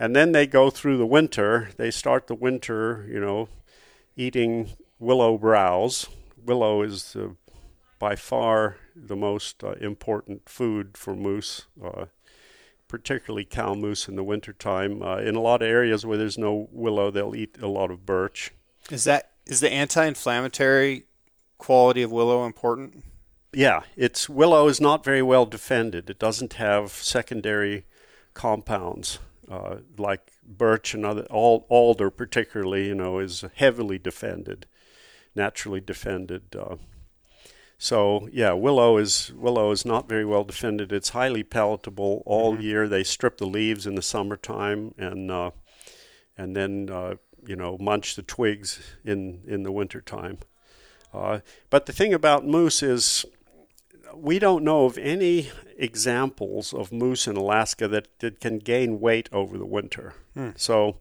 And 0.00 0.16
then 0.16 0.32
they 0.32 0.48
go 0.48 0.68
through 0.68 0.98
the 0.98 1.06
winter. 1.06 1.70
They 1.76 1.92
start 1.92 2.26
the 2.26 2.34
winter, 2.34 3.06
you 3.08 3.20
know, 3.20 3.48
eating 4.16 4.70
willow 4.98 5.38
browse. 5.38 6.08
Willow 6.44 6.82
is 6.82 7.14
uh, 7.14 7.28
by 8.00 8.16
far 8.16 8.78
the 8.96 9.14
most 9.14 9.62
uh, 9.62 9.74
important 9.80 10.48
food 10.48 10.98
for 10.98 11.14
moose. 11.14 11.66
Uh, 11.82 12.06
particularly 12.92 13.46
cow 13.46 13.72
moose 13.72 14.06
in 14.06 14.16
the 14.16 14.22
wintertime. 14.22 15.02
Uh, 15.02 15.16
in 15.16 15.34
a 15.34 15.40
lot 15.40 15.62
of 15.62 15.68
areas 15.68 16.04
where 16.04 16.18
there's 16.18 16.36
no 16.36 16.68
willow, 16.70 17.10
they'll 17.10 17.34
eat 17.34 17.56
a 17.62 17.66
lot 17.66 17.90
of 17.90 18.04
birch. 18.04 18.52
Is 18.90 19.04
that 19.04 19.30
is 19.46 19.60
the 19.60 19.72
anti-inflammatory 19.72 21.06
quality 21.56 22.02
of 22.02 22.12
willow 22.12 22.44
important? 22.44 23.02
Yeah, 23.50 23.84
it's 23.96 24.28
willow 24.28 24.68
is 24.68 24.78
not 24.78 25.06
very 25.06 25.22
well 25.22 25.46
defended. 25.46 26.10
It 26.10 26.18
doesn't 26.18 26.52
have 26.54 26.90
secondary 26.92 27.86
compounds 28.34 29.20
uh, 29.50 29.76
like 29.96 30.30
birch 30.46 30.92
and 30.92 31.06
other 31.06 31.26
al- 31.30 31.64
alder, 31.70 32.10
particularly. 32.10 32.88
You 32.88 32.94
know, 32.94 33.20
is 33.20 33.42
heavily 33.54 33.98
defended, 33.98 34.66
naturally 35.34 35.80
defended. 35.80 36.54
Uh, 36.54 36.76
so 37.82 38.28
yeah, 38.30 38.52
willow 38.52 38.96
is 38.96 39.32
willow 39.34 39.72
is 39.72 39.84
not 39.84 40.08
very 40.08 40.24
well 40.24 40.44
defended. 40.44 40.92
It's 40.92 41.08
highly 41.08 41.42
palatable 41.42 42.22
all 42.24 42.60
year. 42.60 42.86
They 42.86 43.02
strip 43.02 43.38
the 43.38 43.46
leaves 43.46 43.88
in 43.88 43.96
the 43.96 44.02
summertime, 44.02 44.94
and 44.96 45.32
uh, 45.32 45.50
and 46.38 46.54
then 46.54 46.88
uh, 46.88 47.16
you 47.44 47.56
know 47.56 47.76
munch 47.80 48.14
the 48.14 48.22
twigs 48.22 48.78
in 49.04 49.42
in 49.48 49.64
the 49.64 49.72
wintertime. 49.72 50.38
Uh, 51.12 51.40
but 51.70 51.86
the 51.86 51.92
thing 51.92 52.14
about 52.14 52.46
moose 52.46 52.84
is 52.84 53.26
we 54.14 54.38
don't 54.38 54.62
know 54.62 54.84
of 54.84 54.96
any 54.96 55.50
examples 55.76 56.72
of 56.72 56.92
moose 56.92 57.26
in 57.26 57.36
Alaska 57.36 57.88
that, 57.88 58.06
that 58.20 58.38
can 58.38 58.58
gain 58.58 59.00
weight 59.00 59.28
over 59.32 59.58
the 59.58 59.66
winter. 59.66 60.14
Hmm. 60.34 60.50
So 60.54 60.98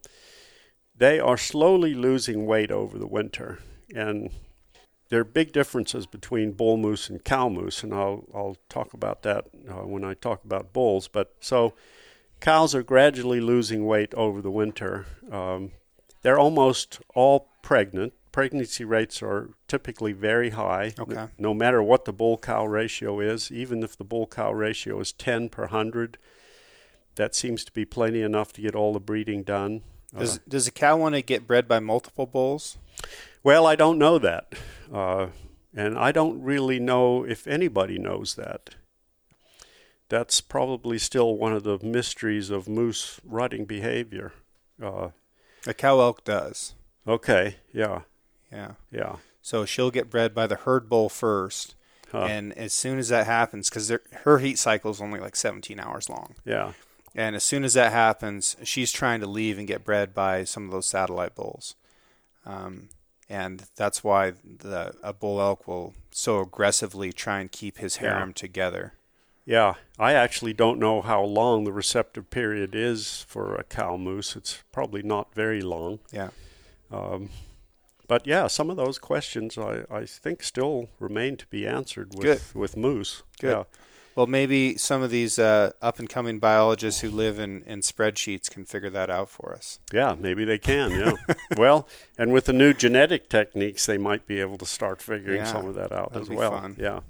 they 0.98 1.20
are 1.20 1.38
slowly 1.38 1.94
losing 1.94 2.48
weight 2.48 2.72
over 2.72 2.98
the 2.98 3.06
winter. 3.06 3.60
And 3.94 4.32
there 5.12 5.20
are 5.20 5.26
big 5.26 5.52
differences 5.52 6.06
between 6.06 6.54
bull 6.54 6.78
moose 6.78 7.10
and 7.10 7.24
cow 7.24 7.50
moose, 7.50 7.84
and 7.84 7.94
I'll, 7.94 8.24
I'll 8.34 8.58
talk 8.70 8.94
about 8.94 9.24
that 9.24 9.46
uh, 9.70 9.86
when 9.86 10.06
I 10.06 10.14
talk 10.14 10.44
about 10.46 10.72
bulls. 10.72 11.10
But 11.10 11.36
so 11.42 11.74
cows 12.40 12.74
are 12.74 12.82
gradually 12.82 13.42
losing 13.42 13.86
weight 13.86 14.14
over 14.14 14.42
the 14.42 14.50
winter. 14.50 15.06
Um, 15.30 15.74
they're 16.22 16.40
almost 16.40 17.02
all 17.14 17.50
pregnant 17.62 18.14
pregnancy 18.32 18.86
rates 18.86 19.22
are 19.22 19.50
typically 19.68 20.14
very 20.14 20.52
high. 20.52 20.94
Okay. 20.98 21.14
No, 21.14 21.30
no 21.38 21.54
matter 21.54 21.84
what 21.84 22.06
the 22.06 22.14
bull 22.14 22.38
cow 22.38 22.66
ratio 22.66 23.20
is, 23.20 23.52
even 23.52 23.84
if 23.84 23.98
the 23.98 24.06
bull 24.06 24.26
cow 24.26 24.54
ratio 24.54 25.02
is 25.02 25.12
10 25.12 25.50
per 25.50 25.64
100, 25.64 26.18
that 27.16 27.36
seems 27.36 27.66
to 27.66 27.72
be 27.72 27.84
plenty 27.84 28.22
enough 28.22 28.54
to 28.54 28.62
get 28.62 28.76
all 28.76 28.94
the 28.94 29.00
breeding 29.00 29.44
done. 29.44 29.82
Does, 30.18 30.38
uh, 30.38 30.42
does 30.48 30.68
a 30.68 30.72
cow 30.72 30.98
want 30.98 31.16
to 31.16 31.22
get 31.22 31.48
bred 31.48 31.68
by 31.68 31.80
multiple 31.80 32.26
bulls? 32.26 32.78
Well, 33.44 33.66
I 33.66 33.76
don't 33.76 33.98
know 33.98 34.18
that. 34.20 34.54
Uh, 34.92 35.28
and 35.74 35.98
I 35.98 36.12
don't 36.12 36.42
really 36.42 36.80
know 36.80 37.24
if 37.24 37.48
anybody 37.48 37.98
knows 37.98 38.36
that. 38.36 38.76
That's 40.10 40.42
probably 40.42 40.98
still 40.98 41.38
one 41.38 41.54
of 41.54 41.64
the 41.64 41.80
mysteries 41.82 42.50
of 42.50 42.68
moose 42.68 43.22
rutting 43.24 43.66
behavior. 43.66 44.34
Uh, 44.82 45.10
a 45.66 45.74
cow 45.74 46.00
elk 46.02 46.26
does. 46.26 46.74
Okay, 47.08 47.56
yeah. 47.74 48.02
Yeah. 48.52 48.74
Yeah. 48.92 49.18
So 49.42 49.66
she'll 49.66 49.92
get 49.92 50.10
bred 50.10 50.36
by 50.36 50.48
the 50.48 50.56
herd 50.56 50.90
bull 50.90 51.08
first. 51.08 51.76
Huh. 52.12 52.26
And 52.26 52.54
as 52.58 52.74
soon 52.74 53.00
as 53.00 53.08
that 53.08 53.26
happens, 53.26 53.70
because 53.70 53.92
her 54.24 54.40
heat 54.40 54.60
cycle 54.60 54.92
is 54.92 55.00
only 55.00 55.20
like 55.20 55.38
17 55.38 55.80
hours 55.80 56.10
long. 56.10 56.36
Yeah. 56.44 56.74
And 57.16 57.36
as 57.36 57.44
soon 57.44 57.64
as 57.64 57.74
that 57.74 57.92
happens, 57.94 58.58
she's 58.64 58.92
trying 58.92 59.22
to 59.22 59.28
leave 59.28 59.58
and 59.58 59.68
get 59.68 59.86
bred 59.86 60.14
by 60.14 60.44
some 60.44 60.66
of 60.66 60.72
those 60.72 60.88
satellite 60.88 61.36
bulls. 61.36 61.76
Um, 62.46 62.90
and 63.32 63.64
that's 63.78 64.04
why 64.04 64.34
the 64.44 64.94
a 65.02 65.14
bull 65.14 65.40
elk 65.40 65.66
will 65.66 65.94
so 66.12 66.42
aggressively 66.42 67.14
try 67.14 67.40
and 67.40 67.50
keep 67.50 67.78
his 67.78 67.96
harem 67.98 68.30
yeah. 68.30 68.34
together. 68.34 68.94
Yeah, 69.46 69.76
I 69.98 70.14
actually 70.14 70.54
don't 70.54 70.80
know 70.80 71.02
how 71.02 71.24
long 71.24 71.64
the 71.64 71.72
receptive 71.72 72.30
period 72.30 72.76
is 72.76 73.26
for 73.28 73.56
a 73.56 73.64
cow 73.64 73.96
moose. 73.96 74.36
It's 74.36 74.64
probably 74.74 75.02
not 75.02 75.34
very 75.34 75.62
long. 75.62 76.00
Yeah. 76.12 76.30
Um, 76.92 77.30
but 78.08 78.28
yeah, 78.28 78.48
some 78.48 78.70
of 78.70 78.76
those 78.76 79.00
questions 79.00 79.58
I, 79.58 79.84
I 79.90 80.06
think 80.06 80.44
still 80.44 80.90
remain 81.00 81.38
to 81.38 81.46
be 81.48 81.66
answered 81.66 82.14
with, 82.14 82.24
Good. 82.24 82.42
with 82.54 82.76
moose. 82.76 83.24
Good. 83.40 83.52
Yeah. 83.52 83.64
Well, 84.16 84.28
maybe 84.28 84.78
some 84.78 85.02
of 85.02 85.10
these 85.10 85.40
uh, 85.40 85.72
up 85.82 86.00
and 86.00 86.10
coming 86.10 86.40
biologists 86.40 87.02
who 87.02 87.10
live 87.10 87.40
in, 87.40 87.64
in 87.64 87.80
spreadsheets 87.80 88.50
can 88.50 88.66
figure 88.66 88.90
that 88.90 89.10
out 89.10 89.30
for 89.30 89.54
us. 89.54 89.80
Yeah, 89.94 90.16
maybe 90.20 90.44
they 90.44 90.58
can. 90.58 90.92
Yeah. 90.92 91.14
well, 91.58 91.88
and 92.18 92.34
with 92.34 92.46
the 92.46 92.54
new 92.54 92.74
genetic 92.74 93.30
techniques, 93.30 93.86
they 93.86 93.98
might 93.98 94.28
be 94.28 94.42
able 94.42 94.58
to 94.58 94.66
start 94.66 95.02
figuring 95.02 95.38
yeah, 95.38 95.46
some 95.46 95.66
of 95.66 95.76
that 95.76 95.92
out 95.92 96.16
as 96.16 96.30
well. 96.30 96.52
Fun. 96.52 96.76
Yeah. 96.78 97.02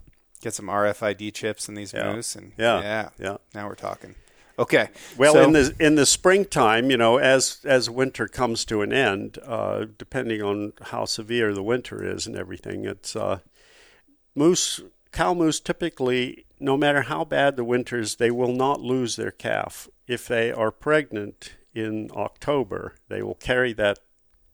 Get 0.42 0.54
some 0.54 0.68
RFID 0.68 1.34
chips 1.34 1.68
in 1.68 1.76
these 1.76 1.94
yeah. 1.94 2.14
moose, 2.14 2.36
and 2.36 2.52
yeah, 2.58 2.82
yeah, 2.82 3.10
yeah. 3.20 3.38
Now 3.54 3.68
we're 3.68 3.76
talking. 3.76 4.16
Okay. 4.58 4.90
Well, 5.18 5.34
so, 5.34 5.44
in 5.44 5.54
the 5.54 5.76
in 5.80 5.96
the 5.96 6.06
springtime, 6.06 6.90
you 6.90 6.98
know, 6.98 7.18
as 7.18 7.60
as 7.64 7.90
winter 7.90 8.28
comes 8.28 8.66
to 8.66 8.82
an 8.82 8.92
end, 8.92 9.38
uh, 9.46 9.86
depending 9.98 10.42
on 10.42 10.74
how 10.82 11.06
severe 11.06 11.54
the 11.54 11.64
winter 11.64 12.04
is 12.04 12.26
and 12.26 12.36
everything, 12.36 12.86
it's 12.86 13.16
uh, 13.16 13.40
moose 14.34 14.82
cow 15.12 15.34
moose 15.34 15.60
typically, 15.60 16.46
no 16.62 16.78
matter 16.78 17.02
how 17.02 17.26
bad 17.26 17.56
the 17.56 17.64
winters, 17.64 18.16
they 18.16 18.32
will 18.32 18.54
not 18.54 18.82
lose 18.82 19.16
their 19.16 19.32
calf. 19.32 19.90
If 20.08 20.28
they 20.28 20.52
are 20.52 20.72
pregnant 20.72 21.54
in 21.74 22.10
October, 22.16 22.96
they 23.10 23.22
will 23.22 23.36
carry 23.36 23.74
that 23.74 24.00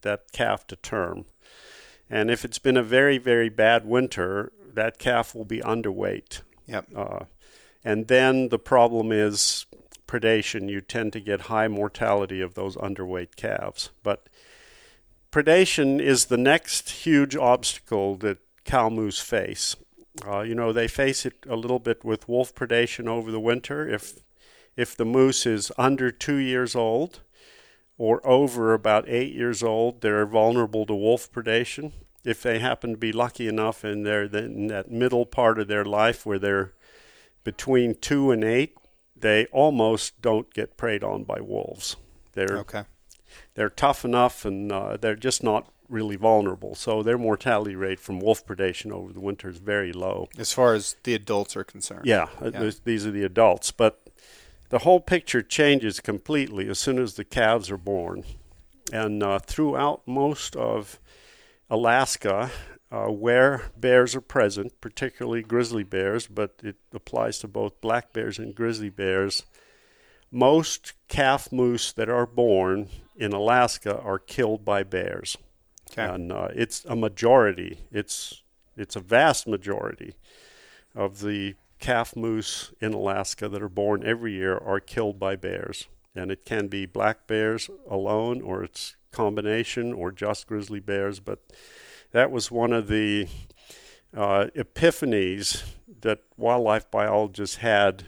that 0.02 0.30
calf 0.32 0.66
to 0.68 0.76
term. 0.76 1.24
And 2.08 2.30
if 2.30 2.44
it's 2.44 2.58
been 2.58 2.76
a 2.76 2.82
very 2.82 3.18
very 3.18 3.48
bad 3.48 3.84
winter, 3.84 4.52
that 4.74 4.98
calf 4.98 5.34
will 5.34 5.44
be 5.44 5.60
underweight. 5.60 6.42
Yep. 6.66 6.86
Uh, 6.94 7.24
and 7.84 8.08
then 8.08 8.48
the 8.48 8.58
problem 8.58 9.12
is 9.12 9.66
predation, 10.06 10.68
you 10.68 10.80
tend 10.80 11.12
to 11.12 11.20
get 11.20 11.42
high 11.42 11.68
mortality 11.68 12.40
of 12.40 12.54
those 12.54 12.76
underweight 12.76 13.36
calves. 13.36 13.90
But 14.02 14.28
predation 15.30 16.00
is 16.00 16.26
the 16.26 16.36
next 16.36 16.90
huge 16.90 17.36
obstacle 17.36 18.16
that 18.16 18.38
cow 18.64 18.88
moose 18.88 19.20
face. 19.20 19.76
Uh, 20.26 20.40
you 20.40 20.54
know, 20.54 20.72
they 20.72 20.88
face 20.88 21.24
it 21.24 21.34
a 21.48 21.56
little 21.56 21.78
bit 21.78 22.04
with 22.04 22.28
wolf 22.28 22.54
predation 22.54 23.06
over 23.06 23.30
the 23.30 23.40
winter. 23.40 23.88
If 23.88 24.20
if 24.76 24.96
the 24.96 25.04
moose 25.04 25.44
is 25.46 25.72
under 25.76 26.10
two 26.10 26.36
years 26.36 26.76
old 26.76 27.20
or 27.96 28.24
over 28.26 28.72
about 28.72 29.08
eight 29.08 29.34
years 29.34 29.62
old, 29.62 30.00
they're 30.00 30.26
vulnerable 30.26 30.86
to 30.86 30.94
wolf 30.94 31.30
predation. 31.32 31.92
If 32.24 32.42
they 32.42 32.58
happen 32.58 32.92
to 32.92 32.96
be 32.96 33.12
lucky 33.12 33.48
enough 33.48 33.82
and 33.82 34.06
they're 34.06 34.24
in 34.24 34.68
that 34.68 34.90
middle 34.90 35.26
part 35.26 35.58
of 35.58 35.66
their 35.66 35.84
life 35.84 36.24
where 36.24 36.38
they're 36.38 36.72
between 37.42 37.94
two 37.94 38.30
and 38.30 38.44
eight, 38.44 38.76
they 39.16 39.46
almost 39.46 40.20
don't 40.20 40.52
get 40.52 40.76
preyed 40.76 41.02
on 41.02 41.24
by 41.24 41.40
wolves. 41.40 41.96
They're 42.32 42.58
okay. 42.58 42.84
They're 43.54 43.70
tough 43.70 44.04
enough, 44.04 44.44
and 44.44 44.70
uh, 44.70 44.96
they're 44.96 45.16
just 45.16 45.42
not 45.42 45.72
really 45.88 46.16
vulnerable. 46.16 46.74
So 46.74 47.02
their 47.02 47.18
mortality 47.18 47.74
rate 47.74 48.00
from 48.00 48.20
wolf 48.20 48.46
predation 48.46 48.92
over 48.92 49.12
the 49.12 49.20
winter 49.20 49.48
is 49.48 49.58
very 49.58 49.92
low. 49.92 50.28
As 50.38 50.52
far 50.52 50.74
as 50.74 50.96
the 51.04 51.14
adults 51.14 51.56
are 51.56 51.64
concerned. 51.64 52.04
Yeah, 52.04 52.26
uh, 52.40 52.50
yeah. 52.52 52.70
these 52.84 53.06
are 53.06 53.10
the 53.10 53.24
adults, 53.24 53.72
but 53.72 54.00
the 54.70 54.80
whole 54.80 55.00
picture 55.00 55.42
changes 55.42 56.00
completely 56.00 56.68
as 56.68 56.78
soon 56.78 56.98
as 56.98 57.14
the 57.14 57.24
calves 57.24 57.70
are 57.70 57.78
born, 57.78 58.24
and 58.92 59.22
uh, 59.22 59.38
throughout 59.38 60.06
most 60.06 60.56
of 60.56 60.98
Alaska, 61.70 62.50
uh, 62.90 63.06
where 63.06 63.70
bears 63.76 64.14
are 64.14 64.20
present, 64.20 64.78
particularly 64.80 65.42
grizzly 65.42 65.84
bears, 65.84 66.26
but 66.26 66.54
it 66.62 66.76
applies 66.92 67.38
to 67.38 67.48
both 67.48 67.80
black 67.80 68.12
bears 68.12 68.38
and 68.38 68.54
grizzly 68.54 68.90
bears. 68.90 69.42
Most 70.30 70.92
calf 71.08 71.50
moose 71.50 71.92
that 71.92 72.08
are 72.08 72.26
born 72.26 72.88
in 73.16 73.32
Alaska 73.32 73.98
are 73.98 74.18
killed 74.18 74.64
by 74.64 74.82
bears, 74.82 75.36
okay. 75.92 76.12
and 76.12 76.32
uh, 76.32 76.48
it's 76.54 76.84
a 76.84 76.96
majority. 76.96 77.78
It's 77.90 78.42
it's 78.76 78.96
a 78.96 79.00
vast 79.00 79.46
majority 79.46 80.14
of 80.94 81.20
the 81.20 81.54
calf 81.78 82.16
moose 82.16 82.72
in 82.80 82.92
Alaska 82.92 83.48
that 83.48 83.62
are 83.62 83.68
born 83.68 84.04
every 84.04 84.32
year 84.32 84.56
are 84.56 84.80
killed 84.80 85.18
by 85.18 85.36
bears, 85.36 85.86
and 86.14 86.30
it 86.30 86.44
can 86.44 86.68
be 86.68 86.86
black 86.86 87.26
bears 87.26 87.70
alone, 87.88 88.40
or 88.40 88.62
it's 88.62 88.96
combination, 89.10 89.92
or 89.92 90.12
just 90.12 90.46
grizzly 90.46 90.80
bears, 90.80 91.20
but 91.20 91.40
that 92.12 92.30
was 92.30 92.50
one 92.50 92.72
of 92.72 92.88
the 92.88 93.26
uh, 94.16 94.46
epiphanies 94.56 95.64
that 96.00 96.20
wildlife 96.36 96.90
biologists 96.90 97.56
had 97.56 98.06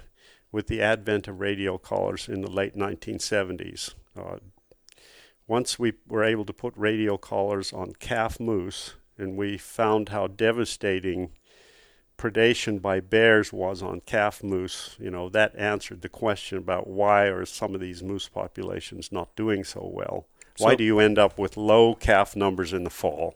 with 0.53 0.67
the 0.67 0.83
advent 0.83 1.29
of 1.29 1.41
radio 1.41 1.79
collars 1.79 2.29
in 2.29 2.41
the 2.41 2.51
late 2.51 2.77
1970s. 2.77 3.95
Uh, 4.17 4.37
once 5.51 5.81
we 5.81 5.93
were 6.07 6.23
able 6.23 6.45
to 6.45 6.53
put 6.53 6.73
radio 6.77 7.19
collars 7.19 7.73
on 7.73 7.93
calf 7.99 8.39
moose, 8.39 8.95
and 9.19 9.37
we 9.37 9.59
found 9.59 10.11
how 10.11 10.29
devastating 10.29 11.29
predation 12.17 12.81
by 12.81 13.01
bears 13.01 13.53
was 13.53 13.83
on 13.83 14.01
calf 14.07 14.45
moose, 14.45 14.95
you 15.01 15.11
know, 15.11 15.29
that 15.29 15.53
answered 15.57 16.03
the 16.03 16.09
question 16.09 16.57
about 16.57 16.87
why 16.87 17.25
are 17.25 17.45
some 17.45 17.75
of 17.75 17.81
these 17.81 18.01
moose 18.01 18.29
populations 18.29 19.11
not 19.11 19.35
doing 19.35 19.65
so 19.65 19.91
well? 19.93 20.29
Why 20.59 20.77
do 20.77 20.85
you 20.85 21.01
end 21.01 21.19
up 21.19 21.37
with 21.37 21.57
low 21.57 21.97
calf 21.97 22.37
numbers 22.37 22.73
in 22.73 22.85
the 22.85 22.91
fall? 22.91 23.35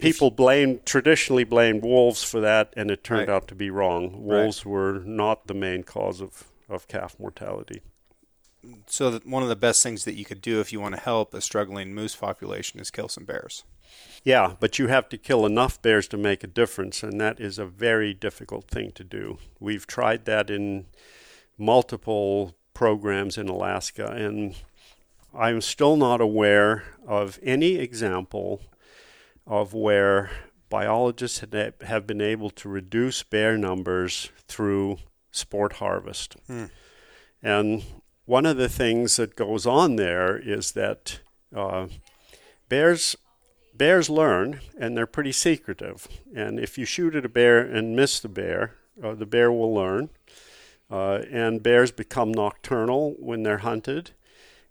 People 0.00 0.32
blamed 0.32 0.84
traditionally 0.84 1.44
blamed 1.44 1.84
wolves 1.84 2.24
for 2.24 2.40
that, 2.40 2.74
and 2.76 2.90
it 2.90 3.04
turned 3.04 3.28
Right. 3.28 3.34
out 3.36 3.46
to 3.46 3.54
be 3.54 3.70
wrong. 3.70 4.24
Wolves 4.24 4.66
were 4.66 4.98
not 5.04 5.46
the 5.46 5.54
main 5.54 5.84
cause 5.84 6.20
of, 6.20 6.48
of 6.68 6.88
calf 6.88 7.14
mortality. 7.20 7.80
So 8.86 9.10
that 9.10 9.26
one 9.26 9.42
of 9.42 9.48
the 9.48 9.56
best 9.56 9.82
things 9.82 10.04
that 10.04 10.14
you 10.14 10.24
could 10.24 10.40
do 10.40 10.60
if 10.60 10.72
you 10.72 10.80
want 10.80 10.94
to 10.94 11.00
help 11.00 11.34
a 11.34 11.40
struggling 11.40 11.94
moose 11.94 12.14
population 12.14 12.78
is 12.80 12.90
kill 12.90 13.08
some 13.08 13.24
bears. 13.24 13.64
Yeah, 14.24 14.54
but 14.60 14.78
you 14.78 14.86
have 14.86 15.08
to 15.10 15.18
kill 15.18 15.44
enough 15.44 15.82
bears 15.82 16.06
to 16.08 16.16
make 16.16 16.44
a 16.44 16.46
difference, 16.46 17.02
and 17.02 17.20
that 17.20 17.40
is 17.40 17.58
a 17.58 17.66
very 17.66 18.14
difficult 18.14 18.68
thing 18.68 18.92
to 18.92 19.04
do. 19.04 19.38
We've 19.58 19.86
tried 19.86 20.24
that 20.26 20.48
in 20.48 20.86
multiple 21.58 22.54
programs 22.72 23.36
in 23.36 23.48
Alaska, 23.48 24.06
and 24.06 24.54
I'm 25.34 25.60
still 25.60 25.96
not 25.96 26.20
aware 26.20 26.84
of 27.06 27.38
any 27.42 27.76
example 27.76 28.62
of 29.46 29.74
where 29.74 30.30
biologists 30.68 31.44
have 31.82 32.06
been 32.06 32.20
able 32.20 32.50
to 32.50 32.68
reduce 32.68 33.22
bear 33.22 33.58
numbers 33.58 34.30
through 34.46 34.98
sport 35.30 35.74
harvest. 35.74 36.36
Hmm. 36.46 36.66
And 37.42 37.82
one 38.32 38.46
of 38.46 38.56
the 38.56 38.66
things 38.66 39.16
that 39.16 39.36
goes 39.36 39.66
on 39.66 39.96
there 39.96 40.38
is 40.38 40.72
that 40.72 41.20
uh, 41.54 41.86
bears 42.70 43.14
bears 43.74 44.08
learn 44.08 44.58
and 44.78 44.96
they're 44.96 45.06
pretty 45.06 45.32
secretive. 45.32 46.08
And 46.34 46.58
if 46.58 46.78
you 46.78 46.86
shoot 46.86 47.14
at 47.14 47.26
a 47.26 47.28
bear 47.28 47.58
and 47.58 47.94
miss 47.94 48.20
the 48.20 48.30
bear, 48.30 48.76
uh, 49.04 49.12
the 49.12 49.26
bear 49.26 49.52
will 49.52 49.74
learn. 49.74 50.08
Uh, 50.90 51.24
and 51.30 51.62
bears 51.62 51.92
become 51.92 52.32
nocturnal 52.32 53.16
when 53.18 53.42
they're 53.42 53.58
hunted. 53.58 54.12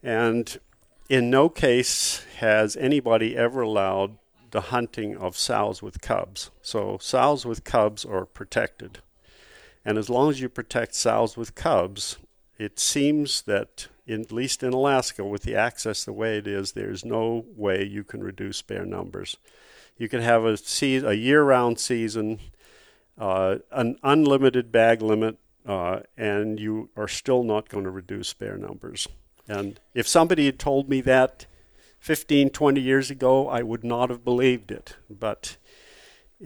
And 0.02 0.60
in 1.08 1.30
no 1.30 1.48
case 1.48 2.26
has 2.38 2.76
anybody 2.76 3.38
ever 3.38 3.62
allowed 3.62 4.18
the 4.50 4.72
hunting 4.74 5.16
of 5.16 5.38
sows 5.38 5.84
with 5.84 6.02
cubs. 6.02 6.50
So 6.64 6.98
sows 7.00 7.46
with 7.46 7.64
cubs 7.64 8.06
are 8.06 8.26
protected. 8.26 9.04
And 9.86 10.00
as 10.00 10.10
long 10.10 10.32
as 10.32 10.42
you 10.42 10.50
protect 10.50 10.96
sows 10.96 11.38
with 11.38 11.54
cubs, 11.54 12.18
it 12.62 12.78
seems 12.78 13.42
that, 13.44 13.88
in, 14.06 14.22
at 14.22 14.32
least 14.32 14.62
in 14.62 14.72
Alaska, 14.72 15.24
with 15.26 15.42
the 15.42 15.56
access 15.56 16.06
the 16.06 16.14
way 16.14 16.38
it 16.38 16.46
is, 16.46 16.74
there's 16.74 17.04
no 17.04 17.44
way 17.56 17.84
you 17.84 18.04
can 18.04 18.24
reduce 18.24 18.62
bear 18.62 18.86
numbers. 18.86 19.36
You 19.98 20.08
can 20.08 20.22
have 20.22 20.46
a, 20.46 20.58
a 20.84 21.14
year 21.14 21.42
round 21.42 21.80
season, 21.80 22.40
uh, 23.18 23.58
an 23.72 23.98
unlimited 24.04 24.72
bag 24.72 25.02
limit, 25.02 25.40
uh, 25.66 26.02
and 26.16 26.60
you 26.60 26.92
are 26.96 27.08
still 27.08 27.44
not 27.44 27.68
going 27.68 27.84
to 27.84 27.90
reduce 27.90 28.32
bear 28.34 28.58
numbers. 28.58 29.08
And 29.48 29.80
if 29.96 30.08
somebody 30.08 30.46
had 30.46 30.60
told 30.60 30.88
me 30.88 31.02
that 31.02 31.48
15, 31.98 32.52
20 32.52 32.80
years 32.80 33.10
ago, 33.10 33.48
I 33.48 33.64
would 33.64 33.84
not 33.84 34.12
have 34.12 34.24
believed 34.24 34.72
it. 34.72 34.98
But 35.10 35.58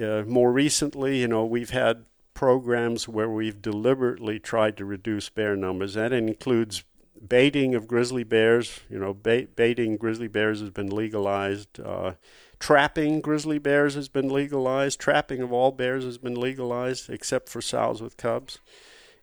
uh, 0.01 0.21
more 0.21 0.53
recently, 0.53 1.19
you 1.19 1.27
know, 1.27 1.45
we've 1.45 1.71
had 1.71 2.05
programs 2.35 3.07
where 3.07 3.29
we've 3.29 3.61
deliberately 3.61 4.37
tried 4.37 4.77
to 4.77 4.85
reduce 4.85 5.29
bear 5.29 5.55
numbers. 5.55 5.95
That 5.95 6.13
includes 6.13 6.83
baiting 7.27 7.73
of 7.73 7.87
grizzly 7.87 8.23
bears. 8.23 8.81
You 8.89 8.99
know, 8.99 9.13
bait, 9.13 9.55
baiting 9.55 9.97
grizzly 9.97 10.27
bears 10.27 10.59
has 10.59 10.69
been 10.69 10.89
legalized. 10.89 11.79
Uh, 11.79 12.13
trapping 12.59 13.21
grizzly 13.21 13.57
bears 13.57 13.95
has 13.95 14.09
been 14.09 14.29
legalized. 14.29 14.99
Trapping 14.99 15.41
of 15.41 15.51
all 15.51 15.71
bears 15.71 16.03
has 16.03 16.19
been 16.19 16.35
legalized, 16.35 17.09
except 17.09 17.49
for 17.49 17.61
sows 17.61 18.01
with 18.01 18.17
cubs. 18.17 18.59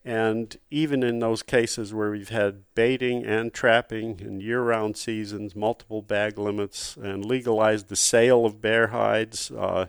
And 0.04 0.56
even 0.70 1.04
in 1.04 1.20
those 1.20 1.44
cases 1.44 1.94
where 1.94 2.10
we've 2.10 2.30
had 2.30 2.64
baiting 2.74 3.24
and 3.24 3.52
trapping 3.52 4.20
and 4.20 4.42
year 4.42 4.60
round 4.60 4.96
seasons, 4.96 5.54
multiple 5.54 6.02
bag 6.02 6.38
limits, 6.38 6.96
and 6.96 7.24
legalized 7.24 7.88
the 7.88 7.94
sale 7.94 8.44
of 8.44 8.60
bear 8.60 8.88
hides, 8.88 9.52
uh, 9.52 9.86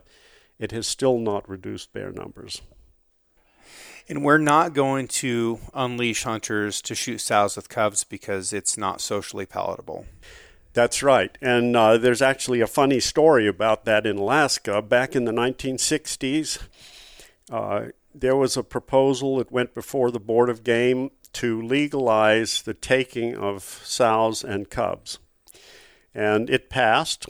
it 0.58 0.70
has 0.70 0.86
still 0.86 1.18
not 1.18 1.48
reduced 1.48 1.92
bear 1.92 2.12
numbers. 2.12 2.62
And 4.08 4.22
we're 4.22 4.38
not 4.38 4.74
going 4.74 5.08
to 5.08 5.60
unleash 5.72 6.24
hunters 6.24 6.82
to 6.82 6.94
shoot 6.94 7.18
sows 7.18 7.56
with 7.56 7.70
cubs 7.70 8.04
because 8.04 8.52
it's 8.52 8.76
not 8.76 9.00
socially 9.00 9.46
palatable. 9.46 10.04
That's 10.74 11.02
right. 11.02 11.36
And 11.40 11.74
uh, 11.74 11.96
there's 11.96 12.20
actually 12.20 12.60
a 12.60 12.66
funny 12.66 13.00
story 13.00 13.46
about 13.46 13.84
that 13.86 14.06
in 14.06 14.18
Alaska. 14.18 14.82
Back 14.82 15.16
in 15.16 15.24
the 15.24 15.32
1960s, 15.32 16.58
uh, 17.50 17.86
there 18.14 18.36
was 18.36 18.56
a 18.56 18.62
proposal 18.62 19.38
that 19.38 19.52
went 19.52 19.72
before 19.72 20.10
the 20.10 20.20
Board 20.20 20.50
of 20.50 20.64
Game 20.64 21.10
to 21.34 21.62
legalize 21.62 22.62
the 22.62 22.74
taking 22.74 23.34
of 23.34 23.62
sows 23.62 24.44
and 24.44 24.68
cubs. 24.68 25.18
And 26.14 26.50
it 26.50 26.68
passed, 26.68 27.26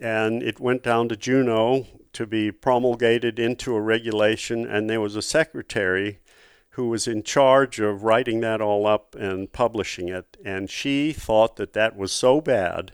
and 0.00 0.42
it 0.42 0.58
went 0.58 0.82
down 0.82 1.08
to 1.08 1.16
Juneau 1.16 1.86
to 2.16 2.26
be 2.26 2.50
promulgated 2.50 3.38
into 3.38 3.74
a 3.74 3.80
regulation, 3.80 4.66
and 4.66 4.88
there 4.88 5.02
was 5.02 5.16
a 5.16 5.22
secretary 5.22 6.18
who 6.70 6.88
was 6.88 7.06
in 7.06 7.22
charge 7.22 7.78
of 7.78 8.04
writing 8.04 8.40
that 8.40 8.60
all 8.60 8.86
up 8.86 9.14
and 9.14 9.52
publishing 9.52 10.08
it. 10.08 10.36
And 10.42 10.70
she 10.70 11.12
thought 11.12 11.56
that 11.56 11.74
that 11.74 11.94
was 11.94 12.12
so 12.12 12.40
bad 12.40 12.92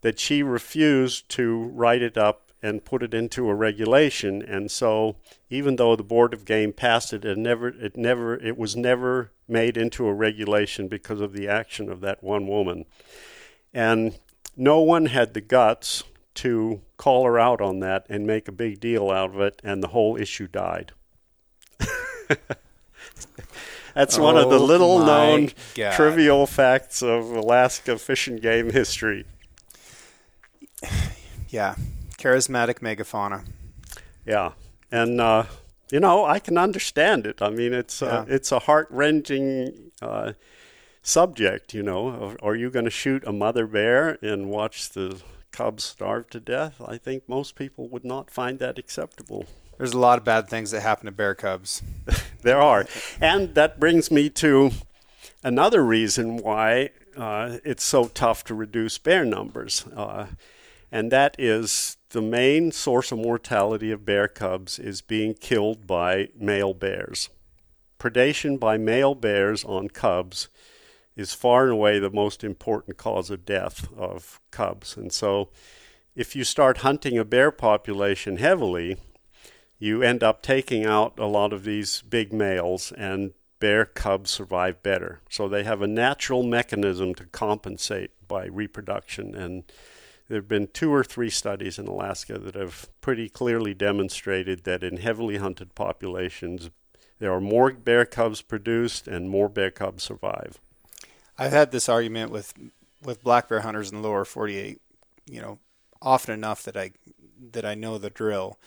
that 0.00 0.18
she 0.18 0.42
refused 0.42 1.28
to 1.30 1.64
write 1.74 2.00
it 2.00 2.16
up 2.16 2.52
and 2.62 2.86
put 2.86 3.02
it 3.02 3.12
into 3.12 3.50
a 3.50 3.54
regulation. 3.54 4.40
And 4.40 4.70
so, 4.70 5.16
even 5.50 5.76
though 5.76 5.94
the 5.94 6.02
Board 6.02 6.32
of 6.32 6.46
Game 6.46 6.72
passed 6.72 7.12
it, 7.12 7.22
it 7.22 7.36
never, 7.36 7.68
it 7.68 7.98
never, 7.98 8.36
it 8.36 8.56
was 8.56 8.74
never 8.74 9.30
made 9.46 9.76
into 9.76 10.06
a 10.06 10.14
regulation 10.14 10.88
because 10.88 11.20
of 11.20 11.34
the 11.34 11.46
action 11.48 11.90
of 11.90 12.00
that 12.00 12.24
one 12.24 12.46
woman. 12.46 12.86
And 13.74 14.18
no 14.56 14.80
one 14.80 15.06
had 15.06 15.34
the 15.34 15.42
guts 15.42 16.04
to 16.34 16.80
call 16.96 17.24
her 17.24 17.38
out 17.38 17.60
on 17.60 17.80
that 17.80 18.06
and 18.08 18.26
make 18.26 18.48
a 18.48 18.52
big 18.52 18.80
deal 18.80 19.10
out 19.10 19.34
of 19.34 19.40
it, 19.40 19.60
and 19.64 19.82
the 19.82 19.88
whole 19.88 20.16
issue 20.16 20.46
died. 20.46 20.92
That's 23.94 24.18
oh 24.18 24.22
one 24.22 24.36
of 24.36 24.50
the 24.50 24.58
oh 24.58 24.64
little 24.64 24.98
known 24.98 25.50
God. 25.74 25.92
trivial 25.92 26.46
facts 26.46 27.02
of 27.02 27.30
Alaska 27.30 27.98
fish 27.98 28.26
and 28.26 28.40
game 28.40 28.70
history. 28.70 29.24
Yeah, 31.48 31.76
charismatic 32.18 32.80
megafauna. 32.80 33.46
Yeah, 34.26 34.54
and 34.90 35.20
uh, 35.20 35.44
you 35.88 36.00
know 36.00 36.24
I 36.24 36.40
can 36.40 36.58
understand 36.58 37.28
it. 37.28 37.40
I 37.40 37.50
mean, 37.50 37.72
it's 37.72 38.02
uh, 38.02 38.24
yeah. 38.26 38.34
it's 38.34 38.50
a 38.50 38.58
heart 38.58 38.88
wrenching 38.90 39.92
uh, 40.02 40.32
subject. 41.00 41.74
You 41.74 41.84
know, 41.84 42.34
are 42.42 42.56
you 42.56 42.70
going 42.70 42.86
to 42.86 42.90
shoot 42.90 43.22
a 43.24 43.32
mother 43.32 43.68
bear 43.68 44.18
and 44.20 44.50
watch 44.50 44.88
the 44.90 45.22
cubs 45.54 45.84
starve 45.84 46.28
to 46.30 46.40
death, 46.40 46.80
I 46.84 46.98
think 46.98 47.28
most 47.28 47.54
people 47.54 47.88
would 47.88 48.04
not 48.04 48.30
find 48.30 48.58
that 48.58 48.78
acceptable. 48.78 49.46
There's 49.78 49.92
a 49.92 49.98
lot 49.98 50.18
of 50.18 50.24
bad 50.24 50.48
things 50.48 50.72
that 50.72 50.80
happen 50.80 51.06
to 51.06 51.12
bear 51.12 51.34
cubs. 51.34 51.82
there 52.42 52.60
are. 52.60 52.86
And 53.20 53.54
that 53.54 53.78
brings 53.78 54.10
me 54.10 54.30
to 54.30 54.72
another 55.42 55.84
reason 55.84 56.36
why 56.36 56.90
uh, 57.16 57.58
it's 57.64 57.84
so 57.84 58.08
tough 58.08 58.44
to 58.44 58.54
reduce 58.54 58.98
bear 58.98 59.24
numbers. 59.24 59.84
Uh, 59.94 60.26
and 60.90 61.10
that 61.12 61.36
is 61.38 61.96
the 62.10 62.22
main 62.22 62.72
source 62.72 63.10
of 63.10 63.18
mortality 63.18 63.90
of 63.90 64.04
bear 64.04 64.28
cubs 64.28 64.78
is 64.78 65.00
being 65.00 65.34
killed 65.34 65.86
by 65.86 66.28
male 66.38 66.74
bears. 66.74 67.30
Predation 67.98 68.58
by 68.58 68.76
male 68.76 69.14
bears 69.14 69.64
on 69.64 69.88
cubs 69.88 70.48
is 71.16 71.34
far 71.34 71.64
and 71.64 71.72
away 71.72 71.98
the 71.98 72.10
most 72.10 72.42
important 72.42 72.96
cause 72.96 73.30
of 73.30 73.44
death 73.44 73.88
of 73.96 74.40
cubs. 74.50 74.96
And 74.96 75.12
so, 75.12 75.50
if 76.14 76.36
you 76.36 76.44
start 76.44 76.78
hunting 76.78 77.18
a 77.18 77.24
bear 77.24 77.50
population 77.50 78.36
heavily, 78.36 78.98
you 79.78 80.02
end 80.02 80.22
up 80.22 80.42
taking 80.42 80.84
out 80.84 81.18
a 81.18 81.26
lot 81.26 81.52
of 81.52 81.64
these 81.64 82.02
big 82.02 82.32
males, 82.32 82.92
and 82.92 83.32
bear 83.60 83.84
cubs 83.84 84.30
survive 84.30 84.82
better. 84.82 85.20
So, 85.28 85.48
they 85.48 85.64
have 85.64 85.82
a 85.82 85.86
natural 85.86 86.42
mechanism 86.42 87.14
to 87.16 87.26
compensate 87.26 88.10
by 88.26 88.46
reproduction. 88.46 89.34
And 89.34 89.64
there 90.28 90.38
have 90.38 90.48
been 90.48 90.68
two 90.68 90.92
or 90.92 91.04
three 91.04 91.30
studies 91.30 91.78
in 91.78 91.86
Alaska 91.86 92.38
that 92.38 92.54
have 92.54 92.88
pretty 93.00 93.28
clearly 93.28 93.74
demonstrated 93.74 94.64
that 94.64 94.82
in 94.82 94.96
heavily 94.96 95.36
hunted 95.36 95.74
populations, 95.74 96.70
there 97.18 97.32
are 97.32 97.40
more 97.40 97.72
bear 97.72 98.04
cubs 98.04 98.42
produced 98.42 99.06
and 99.06 99.28
more 99.28 99.48
bear 99.48 99.70
cubs 99.70 100.02
survive. 100.02 100.60
I've 101.38 101.52
had 101.52 101.72
this 101.72 101.88
argument 101.88 102.30
with 102.30 102.54
with 103.02 103.22
black 103.22 103.48
bear 103.48 103.60
hunters 103.60 103.90
in 103.90 104.00
the 104.00 104.08
lower 104.08 104.24
48, 104.24 104.80
you 105.26 105.40
know, 105.40 105.58
often 106.00 106.34
enough 106.34 106.62
that 106.62 106.76
I 106.76 106.92
that 107.52 107.64
I 107.64 107.74
know 107.74 107.98
the 107.98 108.10
drill. 108.10 108.58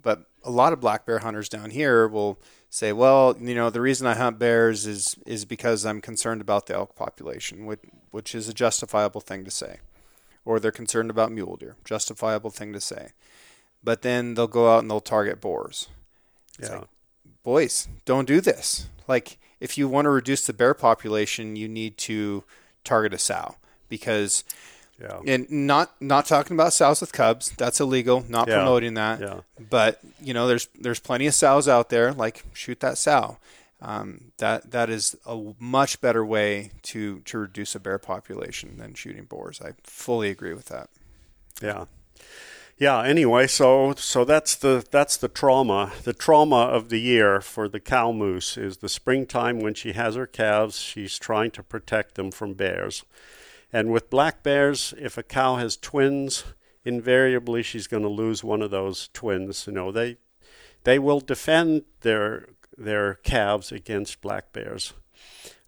But 0.00 0.24
a 0.44 0.50
lot 0.50 0.72
of 0.72 0.80
black 0.80 1.06
bear 1.06 1.20
hunters 1.20 1.48
down 1.48 1.70
here 1.70 2.06
will 2.06 2.38
say, 2.70 2.92
"Well, 2.92 3.36
you 3.40 3.54
know, 3.54 3.70
the 3.70 3.80
reason 3.80 4.06
I 4.06 4.14
hunt 4.14 4.38
bears 4.38 4.86
is 4.86 5.16
is 5.26 5.44
because 5.44 5.84
I'm 5.84 6.00
concerned 6.00 6.40
about 6.40 6.66
the 6.66 6.74
elk 6.74 6.94
population," 6.94 7.66
which 7.66 7.80
which 8.10 8.34
is 8.34 8.48
a 8.48 8.54
justifiable 8.54 9.20
thing 9.20 9.44
to 9.44 9.50
say. 9.50 9.80
Or 10.44 10.58
they're 10.58 10.72
concerned 10.72 11.10
about 11.10 11.30
mule 11.30 11.56
deer, 11.56 11.76
justifiable 11.84 12.50
thing 12.50 12.72
to 12.72 12.80
say. 12.80 13.10
But 13.84 14.02
then 14.02 14.34
they'll 14.34 14.46
go 14.46 14.72
out 14.72 14.80
and 14.80 14.90
they'll 14.90 15.00
target 15.00 15.40
boars. 15.40 15.88
It's 16.58 16.68
yeah. 16.70 16.78
Like, 16.78 16.88
boys, 17.42 17.88
don't 18.04 18.26
do 18.26 18.40
this. 18.40 18.88
Like 19.06 19.38
if 19.60 19.78
you 19.78 19.88
want 19.88 20.06
to 20.06 20.10
reduce 20.10 20.46
the 20.46 20.52
bear 20.52 20.74
population, 20.74 21.56
you 21.56 21.68
need 21.68 21.96
to 21.98 22.44
target 22.84 23.12
a 23.12 23.18
sow 23.18 23.56
because 23.88 24.44
yeah. 25.00 25.20
And 25.26 25.48
not 25.48 25.92
not 26.00 26.26
talking 26.26 26.56
about 26.56 26.72
sows 26.72 27.00
with 27.00 27.12
cubs. 27.12 27.52
That's 27.56 27.78
illegal. 27.78 28.24
Not 28.28 28.48
yeah. 28.48 28.56
promoting 28.56 28.94
that. 28.94 29.20
Yeah. 29.20 29.40
But 29.70 30.00
you 30.20 30.34
know, 30.34 30.48
there's 30.48 30.66
there's 30.74 30.98
plenty 30.98 31.28
of 31.28 31.34
sows 31.34 31.68
out 31.68 31.88
there. 31.88 32.12
Like 32.12 32.44
shoot 32.52 32.80
that 32.80 32.98
sow. 32.98 33.38
Um, 33.80 34.32
that 34.38 34.72
that 34.72 34.90
is 34.90 35.16
a 35.24 35.52
much 35.60 36.00
better 36.00 36.26
way 36.26 36.72
to 36.82 37.20
to 37.20 37.38
reduce 37.38 37.76
a 37.76 37.80
bear 37.80 37.98
population 37.98 38.76
than 38.78 38.94
shooting 38.94 39.24
boars. 39.24 39.60
I 39.64 39.74
fully 39.84 40.30
agree 40.30 40.52
with 40.52 40.66
that. 40.66 40.90
Yeah 41.62 41.84
yeah 42.78 43.02
anyway 43.02 43.46
so 43.46 43.94
so 43.96 44.24
that's 44.24 44.54
the 44.54 44.84
that's 44.90 45.16
the 45.16 45.28
trauma. 45.28 45.92
The 46.04 46.12
trauma 46.12 46.56
of 46.56 46.88
the 46.88 47.00
year 47.00 47.40
for 47.40 47.68
the 47.68 47.80
cow 47.80 48.12
moose 48.12 48.56
is 48.56 48.78
the 48.78 48.88
springtime 48.88 49.60
when 49.60 49.74
she 49.74 49.92
has 49.92 50.14
her 50.14 50.26
calves 50.26 50.78
she's 50.78 51.18
trying 51.18 51.50
to 51.52 51.62
protect 51.62 52.14
them 52.14 52.30
from 52.30 52.54
bears. 52.54 53.04
And 53.72 53.92
with 53.92 54.10
black 54.10 54.42
bears 54.42 54.94
if 54.98 55.18
a 55.18 55.22
cow 55.22 55.56
has 55.56 55.76
twins 55.76 56.44
invariably 56.84 57.62
she's 57.62 57.86
going 57.86 58.04
to 58.04 58.08
lose 58.08 58.42
one 58.42 58.62
of 58.62 58.70
those 58.70 59.08
twins 59.12 59.66
you 59.66 59.72
know. 59.72 59.92
They 59.92 60.16
they 60.84 60.98
will 60.98 61.20
defend 61.20 61.82
their 62.00 62.48
their 62.76 63.14
calves 63.14 63.72
against 63.72 64.20
black 64.20 64.52
bears 64.52 64.94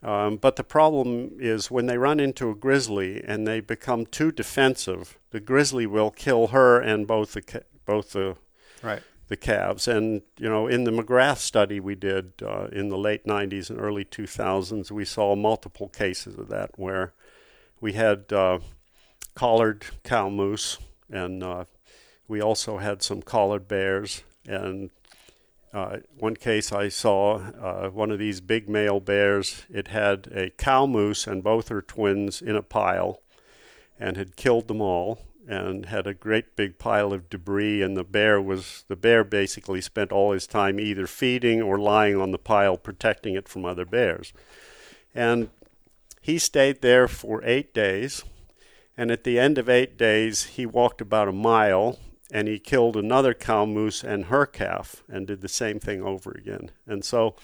Um, 0.03 0.36
but 0.36 0.57
the 0.57 0.64
problem 0.64 1.32
is 1.38 1.70
when 1.70 1.86
they 1.86 1.98
run 1.98 2.20
into 2.20 2.51
a 2.51 2.55
grizzly 2.55 3.22
and 3.22 3.46
they 3.46 3.61
become 3.61 4.07
too 4.07 4.32
defensive, 4.32 5.18
the 5.30 5.40
grizzly 5.40 5.86
will 5.86 6.11
kill 6.11 6.48
her 6.48 6.80
and 6.80 7.07
both 7.07 7.32
the 7.32 7.62
both 7.84 8.12
the 8.12 8.36
right. 8.82 9.03
the 9.28 9.36
calves. 9.36 9.86
And 9.86 10.22
you 10.38 10.48
know, 10.48 10.66
in 10.66 10.84
the 10.84 10.90
McGrath 10.90 11.38
study 11.38 11.80
we 11.80 11.94
did 11.94 12.32
uh, 12.42 12.68
in 12.72 12.88
the 12.88 12.96
late 12.96 13.24
'90s 13.26 13.68
and 13.68 13.78
early 13.78 14.05
2000s, 14.05 14.90
we 14.90 15.05
saw 15.05 15.36
multiple 15.36 15.88
cases 15.88 16.36
of 16.38 16.48
that 16.48 16.70
where 16.76 17.12
we 17.80 17.92
had 17.92 18.32
uh, 18.32 18.61
collared 19.34 19.84
cow 20.03 20.30
moose, 20.30 20.78
and 21.11 21.42
uh, 21.42 21.64
we 22.26 22.40
also 22.40 22.78
had 22.78 23.03
some 23.03 23.20
collared 23.20 23.68
bears. 23.68 24.22
And 24.46 24.90
uh, 25.72 25.98
one 26.18 26.36
case 26.36 26.72
I 26.72 26.88
saw 26.88 27.36
uh, 27.36 27.88
one 27.90 28.10
of 28.10 28.18
these 28.18 28.40
big 28.40 28.68
male 28.68 29.00
bears. 29.00 29.62
It 29.72 29.88
had 29.88 30.26
a 30.34 30.50
cow 30.50 30.86
moose 30.86 31.26
and 31.26 31.44
both 31.44 31.68
her 31.68 31.82
twins 31.82 32.42
in 32.42 32.56
a 32.56 32.62
pile, 32.62 33.20
and 33.98 34.16
had 34.16 34.36
killed 34.36 34.66
them 34.66 34.80
all 34.80 35.20
and 35.46 35.86
had 35.86 36.06
a 36.06 36.14
great 36.14 36.54
big 36.54 36.78
pile 36.78 37.12
of 37.12 37.28
debris 37.28 37.82
and 37.82 37.96
the 37.96 38.04
bear 38.04 38.40
was 38.40 38.84
the 38.88 38.96
bear 38.96 39.24
basically 39.24 39.80
spent 39.80 40.12
all 40.12 40.32
his 40.32 40.46
time 40.46 40.78
either 40.78 41.06
feeding 41.06 41.60
or 41.60 41.78
lying 41.78 42.16
on 42.16 42.30
the 42.30 42.38
pile 42.38 42.76
protecting 42.76 43.34
it 43.34 43.48
from 43.48 43.64
other 43.64 43.84
bears 43.84 44.32
and 45.14 45.50
he 46.20 46.38
stayed 46.38 46.82
there 46.82 47.08
for 47.08 47.42
8 47.44 47.74
days 47.74 48.22
and 48.96 49.10
at 49.10 49.24
the 49.24 49.38
end 49.38 49.58
of 49.58 49.68
8 49.68 49.96
days 49.96 50.44
he 50.44 50.66
walked 50.66 51.00
about 51.00 51.28
a 51.28 51.32
mile 51.32 51.98
and 52.33 52.49
he 52.49 52.59
killed 52.59 52.97
another 52.97 53.35
cow 53.35 53.64
moose 53.64 54.05
and 54.05 54.26
her 54.26 54.47
calf 54.47 55.03
and 55.09 55.26
did 55.26 55.41
the 55.41 55.49
same 55.49 55.78
thing 55.78 56.03
over 56.03 56.33
again 56.33 56.70
and 56.87 57.05
so 57.05 57.35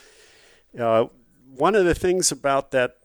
uh, 0.78 1.07
one 1.55 1.74
of 1.74 1.84
the 1.84 1.95
things 1.95 2.30
about 2.30 2.70
that 2.70 2.97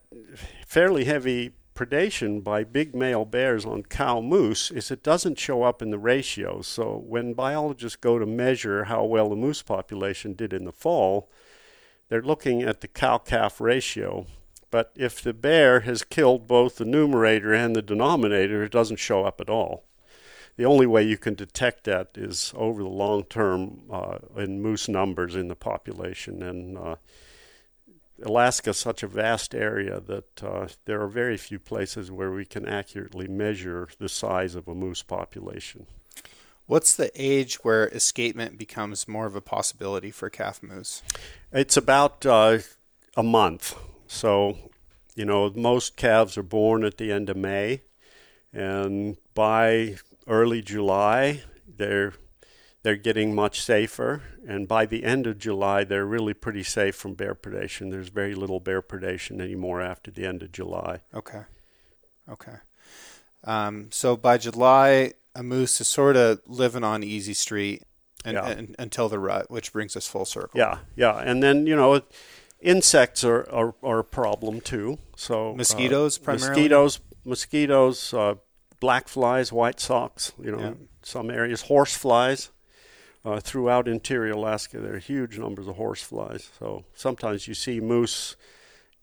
fairly 0.66 1.04
heavy 1.04 1.52
predation 1.74 2.42
by 2.44 2.64
big 2.64 2.94
male 2.94 3.24
bears 3.24 3.64
on 3.64 3.82
cow 3.82 4.20
moose 4.20 4.70
is 4.70 4.90
it 4.90 5.02
doesn't 5.02 5.38
show 5.38 5.62
up 5.62 5.80
in 5.80 5.90
the 5.90 5.98
ratios. 5.98 6.66
So 6.66 7.02
when 7.06 7.32
biologists 7.32 7.96
go 7.96 8.18
to 8.18 8.26
measure 8.26 8.84
how 8.84 9.04
well 9.04 9.30
the 9.30 9.36
moose 9.36 9.62
population 9.62 10.34
did 10.34 10.52
in 10.52 10.64
the 10.64 10.72
fall, 10.72 11.30
they're 12.08 12.22
looking 12.22 12.62
at 12.62 12.82
the 12.82 12.88
cow 12.88 13.18
calf 13.18 13.60
ratio. 13.60 14.26
But 14.70 14.92
if 14.96 15.20
the 15.20 15.34
bear 15.34 15.80
has 15.80 16.02
killed 16.02 16.46
both 16.46 16.76
the 16.76 16.84
numerator 16.84 17.52
and 17.52 17.74
the 17.74 17.82
denominator, 17.82 18.62
it 18.64 18.72
doesn't 18.72 18.98
show 18.98 19.24
up 19.24 19.40
at 19.40 19.50
all. 19.50 19.84
The 20.56 20.64
only 20.64 20.86
way 20.86 21.02
you 21.02 21.16
can 21.16 21.34
detect 21.34 21.84
that 21.84 22.10
is 22.14 22.52
over 22.56 22.82
the 22.82 22.88
long 22.88 23.24
term 23.24 23.82
uh, 23.90 24.18
in 24.36 24.60
moose 24.60 24.88
numbers 24.88 25.34
in 25.34 25.48
the 25.48 25.54
population. 25.54 26.42
And 26.42 26.76
uh, 26.76 26.96
Alaska 28.22 28.70
is 28.70 28.76
such 28.76 29.02
a 29.02 29.06
vast 29.06 29.54
area 29.54 29.98
that 30.00 30.42
uh, 30.42 30.68
there 30.84 31.00
are 31.00 31.08
very 31.08 31.36
few 31.36 31.58
places 31.58 32.10
where 32.10 32.30
we 32.30 32.44
can 32.44 32.68
accurately 32.68 33.26
measure 33.26 33.88
the 33.98 34.08
size 34.08 34.54
of 34.54 34.68
a 34.68 34.74
moose 34.74 35.02
population. 35.02 35.86
What's 36.66 36.94
the 36.94 37.10
age 37.14 37.56
where 37.64 37.88
escapement 37.88 38.56
becomes 38.56 39.08
more 39.08 39.26
of 39.26 39.34
a 39.34 39.40
possibility 39.40 40.10
for 40.10 40.30
calf 40.30 40.62
moose? 40.62 41.02
It's 41.50 41.76
about 41.76 42.24
uh, 42.24 42.58
a 43.16 43.22
month. 43.22 43.74
So, 44.06 44.56
you 45.14 45.24
know, 45.24 45.50
most 45.54 45.96
calves 45.96 46.38
are 46.38 46.42
born 46.42 46.84
at 46.84 46.98
the 46.98 47.10
end 47.10 47.28
of 47.28 47.36
May, 47.36 47.80
and 48.52 49.16
by 49.34 49.96
early 50.26 50.62
July, 50.62 51.42
they're 51.66 52.14
they're 52.82 52.96
getting 52.96 53.34
much 53.34 53.62
safer. 53.62 54.22
And 54.46 54.66
by 54.66 54.86
the 54.86 55.04
end 55.04 55.26
of 55.26 55.38
July, 55.38 55.84
they're 55.84 56.04
really 56.04 56.34
pretty 56.34 56.64
safe 56.64 56.96
from 56.96 57.14
bear 57.14 57.34
predation. 57.34 57.90
There's 57.90 58.08
very 58.08 58.34
little 58.34 58.58
bear 58.58 58.82
predation 58.82 59.40
anymore 59.40 59.80
after 59.80 60.10
the 60.10 60.26
end 60.26 60.42
of 60.42 60.50
July. 60.50 61.00
Okay. 61.14 61.42
Okay. 62.28 62.56
Um, 63.44 63.88
so 63.90 64.16
by 64.16 64.38
July, 64.38 65.12
a 65.34 65.42
moose 65.42 65.80
is 65.80 65.88
sort 65.88 66.16
of 66.16 66.40
living 66.46 66.84
on 66.84 67.02
easy 67.02 67.34
street 67.34 67.82
and, 68.24 68.34
yeah. 68.34 68.48
and, 68.48 68.76
until 68.78 69.08
the 69.08 69.18
rut, 69.18 69.50
which 69.50 69.72
brings 69.72 69.96
us 69.96 70.06
full 70.06 70.24
circle. 70.24 70.58
Yeah, 70.58 70.78
yeah. 70.96 71.18
And 71.18 71.42
then, 71.42 71.66
you 71.66 71.76
know, 71.76 72.00
insects 72.60 73.24
are, 73.24 73.48
are, 73.50 73.74
are 73.82 74.00
a 74.00 74.04
problem 74.04 74.60
too. 74.60 74.98
So 75.16 75.54
mosquitoes 75.54 76.18
uh, 76.18 76.22
primarily? 76.22 76.48
Mosquitoes, 76.48 77.00
mosquitoes, 77.24 78.14
uh, 78.14 78.34
black 78.82 79.06
flies, 79.06 79.52
white 79.52 79.78
socks, 79.78 80.32
you 80.42 80.50
know, 80.50 80.58
yeah. 80.58 80.72
some 81.02 81.30
areas, 81.30 81.62
horse 81.62 81.96
flies 81.96 82.50
uh, 83.24 83.38
throughout 83.38 83.86
interior 83.86 84.32
Alaska. 84.32 84.80
There 84.80 84.96
are 84.96 84.98
huge 84.98 85.38
numbers 85.38 85.68
of 85.68 85.76
horse 85.76 86.02
flies. 86.02 86.50
So 86.58 86.84
sometimes 86.92 87.46
you 87.46 87.54
see 87.54 87.78
moose 87.78 88.34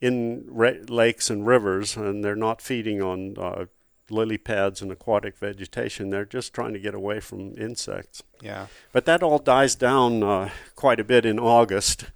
in 0.01 0.43
re- 0.49 0.83
lakes 0.89 1.29
and 1.29 1.47
rivers, 1.47 1.95
and 1.95 2.25
they're 2.25 2.35
not 2.35 2.61
feeding 2.61 3.01
on 3.01 3.37
uh, 3.37 3.65
lily 4.09 4.37
pads 4.37 4.81
and 4.81 4.91
aquatic 4.91 5.37
vegetation. 5.37 6.09
They're 6.09 6.25
just 6.25 6.53
trying 6.53 6.73
to 6.73 6.79
get 6.79 6.93
away 6.93 7.21
from 7.21 7.57
insects. 7.57 8.21
Yeah. 8.41 8.67
But 8.91 9.05
that 9.05 9.23
all 9.23 9.39
dies 9.39 9.75
down 9.75 10.23
uh, 10.23 10.49
quite 10.75 10.99
a 10.99 11.05
bit 11.05 11.25
in 11.25 11.39
August. 11.39 12.07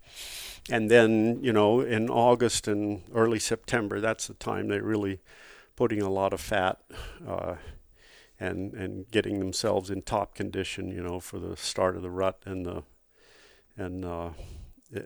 And 0.69 0.91
then, 0.91 1.39
you 1.41 1.53
know, 1.53 1.79
in 1.79 2.09
August 2.09 2.67
and 2.67 3.03
early 3.15 3.39
September, 3.39 4.01
that's 4.01 4.27
the 4.27 4.33
time 4.33 4.67
they're 4.67 4.83
really 4.83 5.21
putting 5.75 6.01
a 6.01 6.09
lot 6.09 6.33
of 6.33 6.41
fat 6.41 6.79
uh, 7.27 7.55
and 8.39 8.73
and 8.73 9.09
getting 9.11 9.39
themselves 9.39 9.89
in 9.89 10.01
top 10.01 10.35
condition, 10.35 10.89
you 10.89 11.01
know, 11.01 11.19
for 11.19 11.39
the 11.39 11.55
start 11.55 11.95
of 11.95 12.01
the 12.01 12.09
rut 12.09 12.41
and 12.45 12.65
the 12.65 12.83
and 13.77 14.05
uh, 14.05 14.29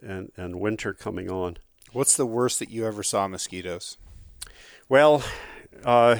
and 0.02 0.32
and 0.36 0.60
winter 0.60 0.94
coming 0.94 1.30
on. 1.30 1.58
What's 1.94 2.18
the 2.18 2.26
worst 2.26 2.60
that 2.60 2.70
you 2.70 2.86
ever 2.86 3.04
saw 3.04 3.28
mosquitoes? 3.28 3.98
Well, 4.90 5.24
uh, 5.84 6.20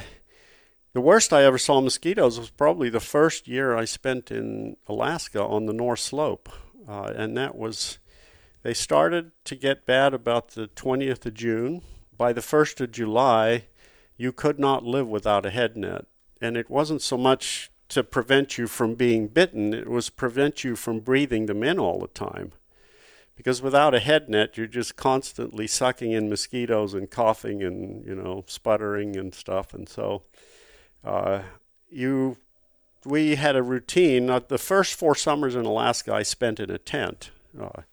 the 0.94 1.02
worst 1.02 1.34
I 1.34 1.44
ever 1.44 1.58
saw 1.58 1.82
mosquitoes 1.82 2.40
was 2.40 2.50
probably 2.50 2.90
the 2.90 3.00
first 3.00 3.48
year 3.48 3.76
I 3.76 3.86
spent 3.86 4.32
in 4.32 4.78
Alaska 4.88 5.44
on 5.44 5.66
the 5.66 5.74
North 5.74 6.00
Slope, 6.00 6.50
uh, 6.88 7.12
and 7.16 7.38
that 7.38 7.56
was 7.56 8.00
they 8.64 8.74
started 8.74 9.32
to 9.46 9.56
get 9.56 9.86
bad 9.86 10.14
about 10.14 10.50
the 10.50 10.68
20th 10.68 11.26
of 11.26 11.34
June. 11.34 11.82
By 12.18 12.34
the 12.34 12.42
1st 12.42 12.82
of 12.82 12.92
July, 12.92 13.66
you 14.18 14.32
could 14.32 14.60
not 14.60 14.84
live 14.84 15.08
without 15.08 15.46
a 15.46 15.50
head 15.50 15.78
net 15.78 16.06
and 16.42 16.58
it 16.58 16.70
wasn't 16.70 17.02
so 17.02 17.18
much 17.18 17.72
to 17.90 18.04
prevent 18.04 18.58
you 18.58 18.68
from 18.68 18.96
being 18.96 19.28
bitten, 19.28 19.74
it 19.74 19.90
was 19.90 20.10
prevent 20.10 20.64
you 20.64 20.76
from 20.76 21.00
breathing 21.00 21.46
them 21.46 21.64
in 21.64 21.80
all 21.80 22.00
the 22.00 22.08
time. 22.08 22.52
Because 23.36 23.62
without 23.62 23.94
a 23.94 24.00
head 24.00 24.30
net, 24.30 24.58
you're 24.58 24.68
just 24.68 24.96
constantly 24.96 25.68
sucking 25.68 26.12
in 26.12 26.30
mosquitoes 26.30 26.94
and 26.94 27.10
coughing 27.10 27.62
and 27.62 28.06
you 28.06 28.16
know 28.16 28.44
sputtering 28.48 29.16
and 29.16 29.34
stuff, 29.34 29.76
and 29.76 29.88
so 29.88 30.24
uh, 31.04 31.44
you 31.90 32.38
we 33.06 33.36
had 33.36 33.56
a 33.56 33.62
routine. 33.62 34.30
Uh, 34.30 34.40
the 34.46 34.58
first 34.58 34.96
four 34.96 35.14
summers 35.14 35.54
in 35.54 35.66
Alaska, 35.66 36.14
I 36.14 36.24
spent 36.24 36.60
in 36.60 36.72
a 36.72 36.80
tent, 36.80 37.30
uh, 37.62 37.84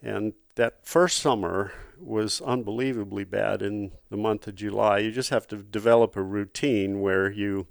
and 0.00 0.34
that 0.54 0.86
first 0.86 1.18
summer 1.18 1.72
was 1.98 2.40
unbelievably 2.40 3.24
bad 3.24 3.62
in 3.62 3.92
the 4.10 4.16
month 4.16 4.46
of 4.46 4.54
July. 4.54 4.98
You 4.98 5.10
just 5.10 5.30
have 5.30 5.46
to 5.48 5.56
develop 5.56 6.16
a 6.16 6.22
routine 6.22 7.00
where 7.00 7.30
you 7.30 7.66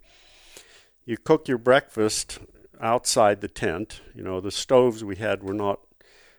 you 1.06 1.18
cook 1.18 1.48
your 1.48 1.58
breakfast 1.60 2.40
outside 2.82 3.42
the 3.42 3.48
tent. 3.48 4.02
You 4.14 4.24
know, 4.24 4.42
the 4.42 4.52
stoves 4.52 5.04
we 5.04 5.18
had 5.18 5.44
were 5.44 5.54
not 5.54 5.80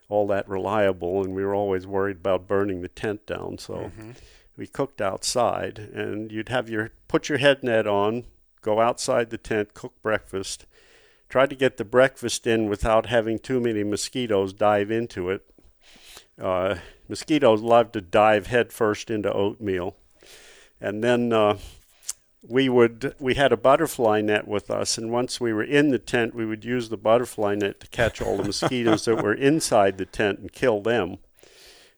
all 0.09 0.27
that 0.29 0.49
reliable, 0.49 1.23
and 1.23 1.35
we 1.35 1.45
were 1.45 1.55
always 1.55 1.87
worried 1.87 2.19
about 2.19 2.47
burning 2.49 2.81
the 2.81 2.89
tent 2.89 3.27
down. 3.27 3.59
So 3.59 3.75
mm-hmm. 3.75 4.11
we 4.57 4.67
cooked 4.67 5.01
outside, 5.01 5.79
and 5.79 6.31
you'd 6.31 6.49
have 6.49 6.69
your 6.69 6.93
put 7.09 7.29
your 7.29 7.39
head 7.39 7.63
net 7.63 7.87
on, 7.87 8.25
go 8.61 8.81
outside 8.81 9.31
the 9.31 9.39
tent, 9.39 9.75
cook 9.75 9.95
breakfast. 10.03 10.67
Try 11.29 11.47
to 11.47 11.57
get 11.57 11.77
the 11.77 11.85
breakfast 11.85 12.47
in 12.47 12.69
without 12.69 13.07
having 13.07 13.41
too 13.41 13.61
many 13.61 13.83
mosquitoes 13.83 14.53
dive 14.53 14.93
into 14.93 15.29
it. 15.31 15.43
Uh, 16.41 16.77
mosquitoes 17.09 17.63
love 17.63 17.93
to 17.93 18.01
dive 18.01 18.47
headfirst 18.47 19.11
into 19.11 19.33
oatmeal, 19.33 19.97
and 20.81 21.03
then 21.03 21.33
uh, 21.33 21.59
we 22.49 22.69
would 22.69 23.15
we 23.19 23.35
had 23.35 23.53
a 23.53 23.57
butterfly 23.57 24.21
net 24.21 24.47
with 24.47 24.71
us 24.71 24.99
and 24.99 25.11
once 25.11 25.41
we 25.41 25.53
were 25.53 25.65
in 25.65 25.91
the 25.91 25.99
tent 25.99 26.35
we 26.35 26.47
would 26.47 26.65
use 26.65 26.89
the 26.89 26.97
butterfly 26.97 27.55
net 27.55 27.81
to 27.81 27.89
catch 27.89 28.21
all 28.21 28.37
the 28.37 28.45
mosquitoes 28.47 29.05
that 29.05 29.23
were 29.23 29.35
inside 29.35 29.99
the 29.99 30.07
tent 30.07 30.39
and 30.39 30.53
kill 30.53 30.81
them. 30.81 31.19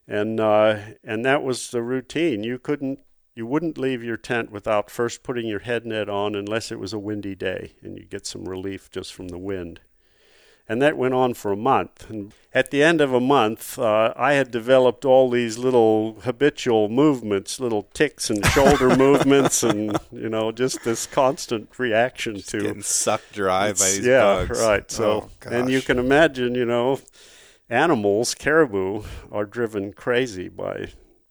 And 0.07 0.39
uh, 0.39 0.79
and 1.03 1.23
that 1.25 1.43
was 1.43 1.69
the 1.69 1.83
routine. 1.83 2.43
You 2.43 2.57
couldn't 2.57 2.99
you 3.35 3.45
wouldn't 3.45 3.77
leave 3.77 4.03
your 4.03 4.17
tent 4.17 4.51
without 4.51 4.89
first 4.89 5.23
putting 5.23 5.47
your 5.47 5.59
head 5.59 5.85
net 5.85 6.09
on 6.09 6.35
unless 6.35 6.71
it 6.71 6.79
was 6.79 6.93
a 6.93 6.99
windy 6.99 7.35
day 7.35 7.73
and 7.81 7.97
you 7.97 8.05
get 8.05 8.25
some 8.25 8.45
relief 8.45 8.89
just 8.89 9.13
from 9.13 9.27
the 9.27 9.37
wind 9.37 9.81
and 10.69 10.79
that 10.83 10.95
went 10.95 11.15
on 11.15 11.33
for 11.33 11.51
a 11.51 11.57
month. 11.57 12.07
And 12.11 12.31
at 12.53 12.69
the 12.69 12.83
end 12.83 13.01
of 13.01 13.11
a 13.11 13.19
month, 13.19 13.79
uh, 13.79 14.13
I 14.15 14.33
had 14.33 14.51
developed 14.51 15.03
all 15.03 15.29
these 15.29 15.57
little 15.57 16.19
habitual 16.21 16.89
movements, 16.89 17.59
little 17.59 17.83
ticks 17.93 18.29
and 18.29 18.45
shoulder 18.45 18.95
movements, 18.95 19.63
and 19.63 19.97
you 20.11 20.29
know, 20.29 20.51
just 20.51 20.83
this 20.83 21.07
constant 21.07 21.77
reaction 21.79 22.35
just 22.35 22.49
to 22.49 22.61
getting 22.61 22.83
sucked 22.83 23.33
dry 23.33 23.73
by 23.73 23.85
these 23.85 24.05
yeah, 24.05 24.21
bugs. 24.21 24.61
right. 24.61 24.89
So, 24.91 25.29
oh, 25.45 25.49
and 25.49 25.71
you 25.71 25.81
can 25.81 25.97
imagine, 25.97 26.53
you 26.53 26.65
know, 26.65 26.99
animals, 27.67 28.35
caribou, 28.35 29.03
are 29.31 29.45
driven 29.45 29.91
crazy 29.91 30.49
by 30.49 30.89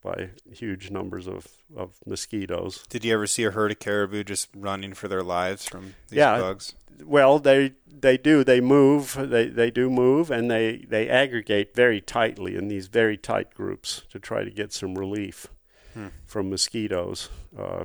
by 0.09 0.31
huge 0.53 0.91
numbers 0.91 1.27
of, 1.27 1.47
of 1.77 1.97
mosquitoes. 2.07 2.85
Did 2.89 3.05
you 3.05 3.13
ever 3.15 3.27
see 3.27 3.45
a 3.45 3.51
herd 3.51 3.71
of 3.73 3.79
caribou 3.79 4.25
just 4.25 4.49
running 4.57 4.95
for 4.95 5.09
their 5.09 5.23
lives 5.23 5.67
from 5.69 5.95
these 6.09 6.19
Yeah. 6.19 6.39
bugs? 6.39 6.75
Well, 7.05 7.39
they 7.39 7.73
they 7.87 8.17
do. 8.17 8.43
They 8.45 8.61
move. 8.61 9.17
They 9.19 9.47
they 9.49 9.71
do 9.71 9.89
move, 9.89 10.31
and 10.33 10.51
they 10.51 10.85
they 10.89 11.09
aggregate 11.09 11.75
very 11.75 12.01
tightly 12.01 12.57
in 12.57 12.67
these 12.69 12.89
very 12.89 13.17
tight 13.17 13.55
groups 13.55 14.03
to 14.11 14.19
try 14.19 14.43
to 14.45 14.51
get 14.51 14.73
some 14.73 14.97
relief 14.99 15.47
Hmm. 15.95 16.09
from 16.27 16.51
mosquitoes. 16.51 17.29
Uh, 17.57 17.85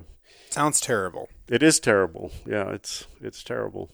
Sounds 0.49 0.79
terrible. 0.81 1.29
it 1.47 1.61
is 1.63 1.79
terrible. 1.79 2.31
Yeah, 2.45 2.69
it's 2.71 3.05
it's 3.21 3.43
terrible. 3.43 3.91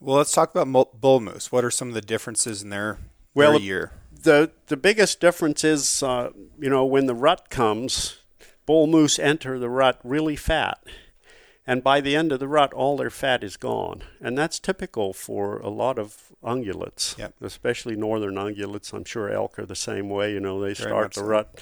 Well, 0.00 0.16
let's 0.18 0.32
talk 0.32 0.54
about 0.54 1.00
bull 1.00 1.18
moose. 1.20 1.50
What 1.50 1.64
are 1.64 1.70
some 1.72 1.88
of 1.88 1.94
the 1.94 2.00
differences 2.00 2.62
in 2.62 2.70
their, 2.70 2.98
Well, 3.34 3.52
their 3.52 3.60
year? 3.60 3.92
the 4.22 4.50
The 4.66 4.76
biggest 4.76 5.20
difference 5.20 5.64
is, 5.64 6.02
uh, 6.02 6.30
you 6.58 6.68
know, 6.70 6.84
when 6.84 7.06
the 7.06 7.14
rut 7.14 7.50
comes, 7.50 8.18
bull 8.66 8.86
moose 8.86 9.18
enter 9.18 9.58
the 9.58 9.70
rut 9.70 10.00
really 10.04 10.36
fat, 10.36 10.78
and 11.66 11.82
by 11.82 12.00
the 12.00 12.16
end 12.16 12.32
of 12.32 12.40
the 12.40 12.48
rut, 12.48 12.72
all 12.72 12.96
their 12.96 13.10
fat 13.10 13.44
is 13.44 13.56
gone, 13.56 14.02
and 14.20 14.36
that's 14.36 14.58
typical 14.58 15.12
for 15.12 15.58
a 15.58 15.68
lot 15.68 15.98
of 15.98 16.32
ungulates, 16.42 17.16
Yep. 17.18 17.34
especially 17.42 17.96
northern 17.96 18.34
ungulates. 18.36 18.92
I'm 18.92 19.04
sure 19.04 19.30
elk 19.30 19.58
are 19.58 19.66
the 19.66 19.74
same 19.76 20.08
way. 20.08 20.32
You 20.32 20.40
know, 20.40 20.60
they 20.60 20.74
Very 20.74 20.90
start 20.90 21.14
the 21.14 21.20
so. 21.20 21.26
rut 21.26 21.60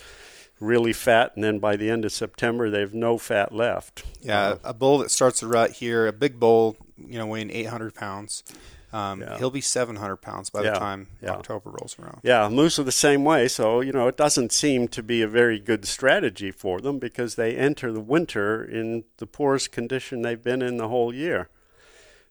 really 0.61 0.93
fat, 0.93 1.33
and 1.35 1.45
then 1.45 1.59
by 1.59 1.77
the 1.77 1.91
end 1.91 2.05
of 2.05 2.13
September, 2.13 2.71
they've 2.71 2.95
no 2.95 3.19
fat 3.19 3.53
left. 3.53 4.05
Yeah, 4.23 4.41
Uh, 4.41 4.59
a 4.65 4.75
bull 4.75 4.99
that 4.99 5.11
starts 5.11 5.41
the 5.41 5.47
rut 5.47 5.73
here, 5.73 6.07
a 6.07 6.13
big 6.13 6.41
bull, 6.41 6.77
you 6.97 7.19
know, 7.19 7.27
weighing 7.27 7.51
800 7.51 7.95
pounds. 7.95 8.43
Um, 8.93 9.21
Yeah. 9.21 9.39
He'll 9.39 9.51
be 9.51 9.61
700 9.61 10.17
pounds 10.17 10.51
by 10.51 10.63
Yeah, 10.63 10.73
the 10.73 10.79
time 10.79 11.09
yeah. 11.21 11.33
October 11.33 11.71
rolls 11.71 11.97
around. 11.99 12.21
Yeah, 12.23 12.49
moose 12.49 12.79
are 12.79 12.85
the 12.85 12.93
same 12.93 13.25
way. 13.25 13.49
So, 13.49 13.81
you 13.81 13.93
know, 13.93 14.07
it 14.09 14.17
doesn't 14.17 14.53
seem 14.53 14.89
to 14.89 15.03
be 15.03 15.23
a 15.23 15.29
very 15.29 15.59
good 15.59 15.85
strategy 15.87 16.51
for 16.51 16.81
them 16.81 16.99
because 16.99 17.35
they 17.35 17.57
enter 17.57 17.93
the 17.93 18.01
winter 18.01 18.65
in 18.65 19.05
the 19.19 19.27
poorest 19.27 19.73
condition 19.73 20.23
they've 20.23 20.43
been 20.43 20.63
in 20.63 20.77
the 20.77 20.89
whole 20.89 21.13
year. 21.15 21.49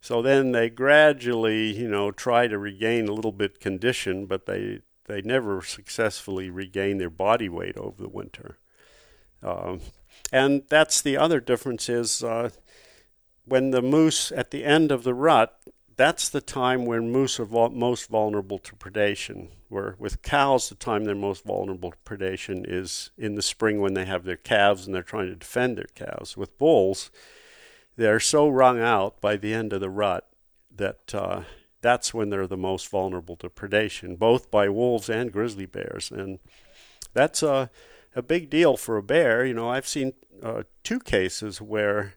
So 0.01 0.21
then 0.21 0.51
they 0.51 0.69
gradually, 0.69 1.75
you 1.75 1.89
know, 1.89 2.11
try 2.11 2.47
to 2.47 2.57
regain 2.57 3.07
a 3.07 3.11
little 3.13 3.31
bit 3.31 3.59
condition, 3.59 4.25
but 4.27 4.45
they 4.45 4.81
they 5.05 5.21
never 5.21 5.61
successfully 5.61 6.49
regain 6.49 6.97
their 6.97 7.09
body 7.09 7.47
weight 7.49 7.77
over 7.77 8.01
the 8.01 8.09
winter. 8.09 8.57
Um, 9.43 9.81
and 10.31 10.63
that's 10.69 11.01
the 11.01 11.17
other 11.17 11.39
difference 11.39 11.89
is 11.89 12.23
uh, 12.23 12.49
when 13.45 13.69
the 13.71 13.81
moose 13.81 14.31
at 14.31 14.49
the 14.51 14.63
end 14.65 14.91
of 14.91 15.03
the 15.03 15.13
rut, 15.13 15.59
that's 15.97 16.29
the 16.29 16.41
time 16.41 16.85
when 16.85 17.11
moose 17.11 17.39
are 17.39 17.45
vul- 17.45 17.69
most 17.69 18.09
vulnerable 18.09 18.59
to 18.59 18.75
predation. 18.75 19.49
Where 19.69 19.95
with 19.97 20.21
cows, 20.21 20.69
the 20.69 20.75
time 20.75 21.05
they're 21.05 21.15
most 21.15 21.43
vulnerable 21.43 21.91
to 21.91 21.97
predation 22.05 22.65
is 22.67 23.11
in 23.17 23.35
the 23.35 23.41
spring 23.41 23.81
when 23.81 23.93
they 23.93 24.05
have 24.05 24.23
their 24.23 24.37
calves 24.37 24.85
and 24.85 24.93
they're 24.93 25.03
trying 25.03 25.27
to 25.27 25.35
defend 25.35 25.77
their 25.77 25.87
calves. 25.95 26.37
With 26.37 26.57
bulls, 26.57 27.11
they're 27.95 28.19
so 28.19 28.47
wrung 28.47 28.79
out 28.79 29.21
by 29.21 29.37
the 29.37 29.53
end 29.53 29.73
of 29.73 29.81
the 29.81 29.89
rut 29.89 30.27
that 30.75 31.15
uh, 31.15 31.43
that's 31.81 32.13
when 32.13 32.29
they're 32.29 32.47
the 32.47 32.57
most 32.57 32.89
vulnerable 32.89 33.35
to 33.37 33.49
predation, 33.49 34.17
both 34.17 34.51
by 34.51 34.67
wolves 34.69 35.09
and 35.09 35.31
grizzly 35.31 35.65
bears. 35.65 36.11
And 36.11 36.39
that's 37.13 37.41
a, 37.41 37.69
a 38.15 38.21
big 38.21 38.49
deal 38.49 38.75
for 38.75 38.97
a 38.97 39.03
bear. 39.03 39.45
You 39.45 39.53
know, 39.53 39.69
I've 39.69 39.87
seen 39.87 40.13
uh, 40.43 40.63
two 40.83 40.99
cases 40.99 41.61
where 41.61 42.15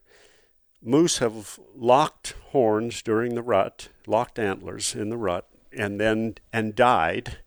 moose 0.83 1.17
have 1.19 1.59
locked 1.75 2.35
horns 2.51 3.01
during 3.01 3.35
the 3.35 3.41
rut, 3.41 3.89
locked 4.07 4.39
antlers 4.39 4.95
in 4.95 5.09
the 5.09 5.17
rut, 5.17 5.47
and 5.71 5.99
then 5.99 6.35
and 6.53 6.75
died, 6.75 7.37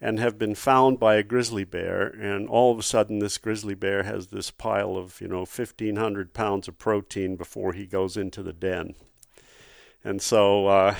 and 0.00 0.18
have 0.20 0.38
been 0.38 0.54
found 0.54 0.98
by 1.00 1.16
a 1.16 1.22
grizzly 1.22 1.64
bear. 1.64 2.06
And 2.06 2.48
all 2.48 2.72
of 2.72 2.78
a 2.78 2.82
sudden, 2.82 3.18
this 3.18 3.38
grizzly 3.38 3.74
bear 3.74 4.02
has 4.02 4.28
this 4.28 4.50
pile 4.50 4.96
of 4.96 5.20
you 5.20 5.28
know 5.28 5.44
fifteen 5.46 5.96
hundred 5.96 6.34
pounds 6.34 6.68
of 6.68 6.78
protein 6.78 7.36
before 7.36 7.72
he 7.72 7.86
goes 7.86 8.16
into 8.16 8.42
the 8.42 8.52
den. 8.52 8.94
And 10.04 10.20
so, 10.20 10.66
uh, 10.66 10.94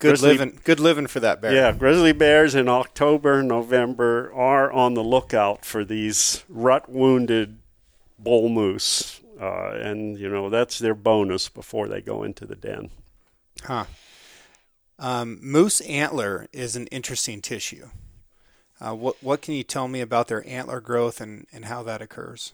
Good 0.00 0.10
Grizzly- 0.10 0.28
living, 0.38 0.60
good 0.62 0.78
living 0.78 1.08
for 1.08 1.18
that 1.18 1.40
bear. 1.42 1.52
yeah, 1.52 1.72
grizzly 1.72 2.12
bears 2.12 2.54
in 2.54 2.68
October, 2.68 3.42
November 3.42 4.32
are 4.32 4.70
on 4.70 4.94
the 4.94 5.02
lookout 5.02 5.64
for 5.64 5.84
these 5.84 6.44
rut 6.48 6.88
wounded 6.88 7.58
bull 8.16 8.48
moose. 8.48 9.20
Uh, 9.40 9.70
and, 9.70 10.18
you 10.18 10.28
know, 10.28 10.50
that's 10.50 10.78
their 10.78 10.94
bonus 10.94 11.48
before 11.48 11.86
they 11.86 12.00
go 12.00 12.24
into 12.24 12.44
the 12.44 12.56
den. 12.56 12.90
Huh. 13.62 13.84
Um, 14.98 15.38
moose 15.40 15.80
antler 15.82 16.48
is 16.52 16.74
an 16.74 16.88
interesting 16.88 17.40
tissue. 17.40 17.88
Uh, 18.80 18.94
what 18.94 19.16
what 19.22 19.42
can 19.42 19.54
you 19.54 19.62
tell 19.62 19.88
me 19.88 20.00
about 20.00 20.28
their 20.28 20.46
antler 20.46 20.80
growth 20.80 21.20
and, 21.20 21.46
and 21.52 21.64
how 21.64 21.82
that 21.84 22.02
occurs? 22.02 22.52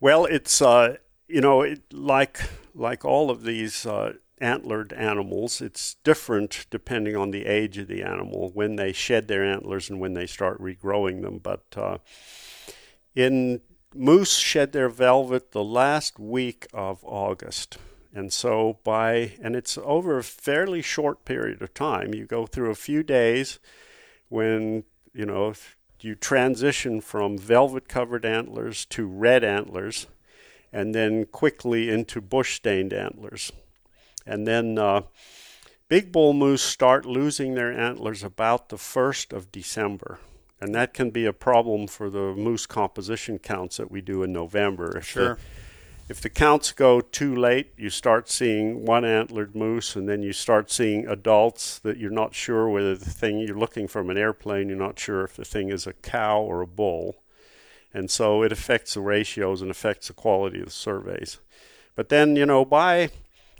Well, 0.00 0.24
it's, 0.24 0.60
uh, 0.60 0.96
you 1.28 1.40
know, 1.40 1.62
it, 1.62 1.92
like, 1.92 2.40
like 2.74 3.04
all 3.04 3.30
of 3.30 3.44
these 3.44 3.86
uh, 3.86 4.14
antlered 4.40 4.92
animals, 4.92 5.60
it's 5.60 5.96
different 6.04 6.66
depending 6.70 7.16
on 7.16 7.30
the 7.30 7.46
age 7.46 7.78
of 7.78 7.88
the 7.88 8.02
animal, 8.02 8.50
when 8.52 8.76
they 8.76 8.92
shed 8.92 9.28
their 9.28 9.44
antlers 9.44 9.88
and 9.88 10.00
when 10.00 10.14
they 10.14 10.26
start 10.26 10.60
regrowing 10.60 11.22
them. 11.22 11.38
But 11.38 11.64
uh, 11.76 11.98
in 13.14 13.60
moose 13.94 14.36
shed 14.36 14.72
their 14.72 14.88
velvet 14.88 15.52
the 15.52 15.64
last 15.64 16.18
week 16.18 16.66
of 16.72 17.04
August. 17.04 17.78
And 18.14 18.32
so 18.32 18.78
by 18.84 19.32
and 19.42 19.56
it's 19.56 19.76
over 19.78 20.18
a 20.18 20.24
fairly 20.24 20.82
short 20.82 21.24
period 21.24 21.62
of 21.62 21.74
time. 21.74 22.14
You 22.14 22.26
go 22.26 22.46
through 22.46 22.70
a 22.70 22.76
few 22.76 23.02
days 23.02 23.58
when, 24.28 24.84
you 25.12 25.26
know, 25.26 25.54
you 26.00 26.14
transition 26.14 27.00
from 27.00 27.38
velvet 27.38 27.88
covered 27.88 28.24
antlers 28.24 28.84
to 28.86 29.06
red 29.06 29.42
antlers 29.42 30.06
and 30.72 30.94
then 30.94 31.24
quickly 31.24 31.88
into 31.88 32.20
bush 32.20 32.56
stained 32.56 32.92
antlers. 32.92 33.52
And 34.26 34.46
then 34.46 34.78
uh, 34.78 35.02
big 35.88 36.12
bull 36.12 36.32
moose 36.32 36.62
start 36.62 37.06
losing 37.06 37.54
their 37.54 37.72
antlers 37.72 38.22
about 38.22 38.68
the 38.68 38.76
1st 38.76 39.32
of 39.32 39.52
December. 39.52 40.18
And 40.64 40.74
that 40.74 40.94
can 40.94 41.10
be 41.10 41.26
a 41.26 41.32
problem 41.34 41.86
for 41.86 42.08
the 42.08 42.32
moose 42.32 42.64
composition 42.64 43.38
counts 43.38 43.76
that 43.76 43.90
we 43.90 44.00
do 44.00 44.22
in 44.22 44.32
November. 44.32 44.96
If 44.96 45.06
Sure. 45.06 45.34
The, 45.34 45.40
if 46.08 46.22
the 46.22 46.30
counts 46.30 46.72
go 46.72 47.02
too 47.02 47.36
late, 47.36 47.74
you 47.76 47.90
start 47.90 48.30
seeing 48.30 48.86
one 48.86 49.04
antlered 49.04 49.54
moose, 49.54 49.94
and 49.94 50.08
then 50.08 50.22
you 50.22 50.32
start 50.32 50.70
seeing 50.70 51.06
adults 51.06 51.80
that 51.80 51.98
you're 51.98 52.10
not 52.10 52.34
sure 52.34 52.66
whether 52.66 52.96
the 52.96 53.10
thing 53.10 53.40
you're 53.40 53.58
looking 53.58 53.86
from 53.86 54.08
an 54.08 54.16
airplane, 54.16 54.70
you're 54.70 54.78
not 54.78 54.98
sure 54.98 55.22
if 55.22 55.36
the 55.36 55.44
thing 55.44 55.68
is 55.68 55.86
a 55.86 55.92
cow 55.92 56.40
or 56.40 56.62
a 56.62 56.66
bull. 56.66 57.16
And 57.92 58.10
so 58.10 58.42
it 58.42 58.50
affects 58.50 58.94
the 58.94 59.02
ratios 59.02 59.60
and 59.60 59.70
affects 59.70 60.08
the 60.08 60.14
quality 60.14 60.60
of 60.60 60.64
the 60.64 60.70
surveys. 60.70 61.40
But 61.94 62.08
then, 62.08 62.36
you 62.36 62.46
know, 62.46 62.64
by 62.64 63.10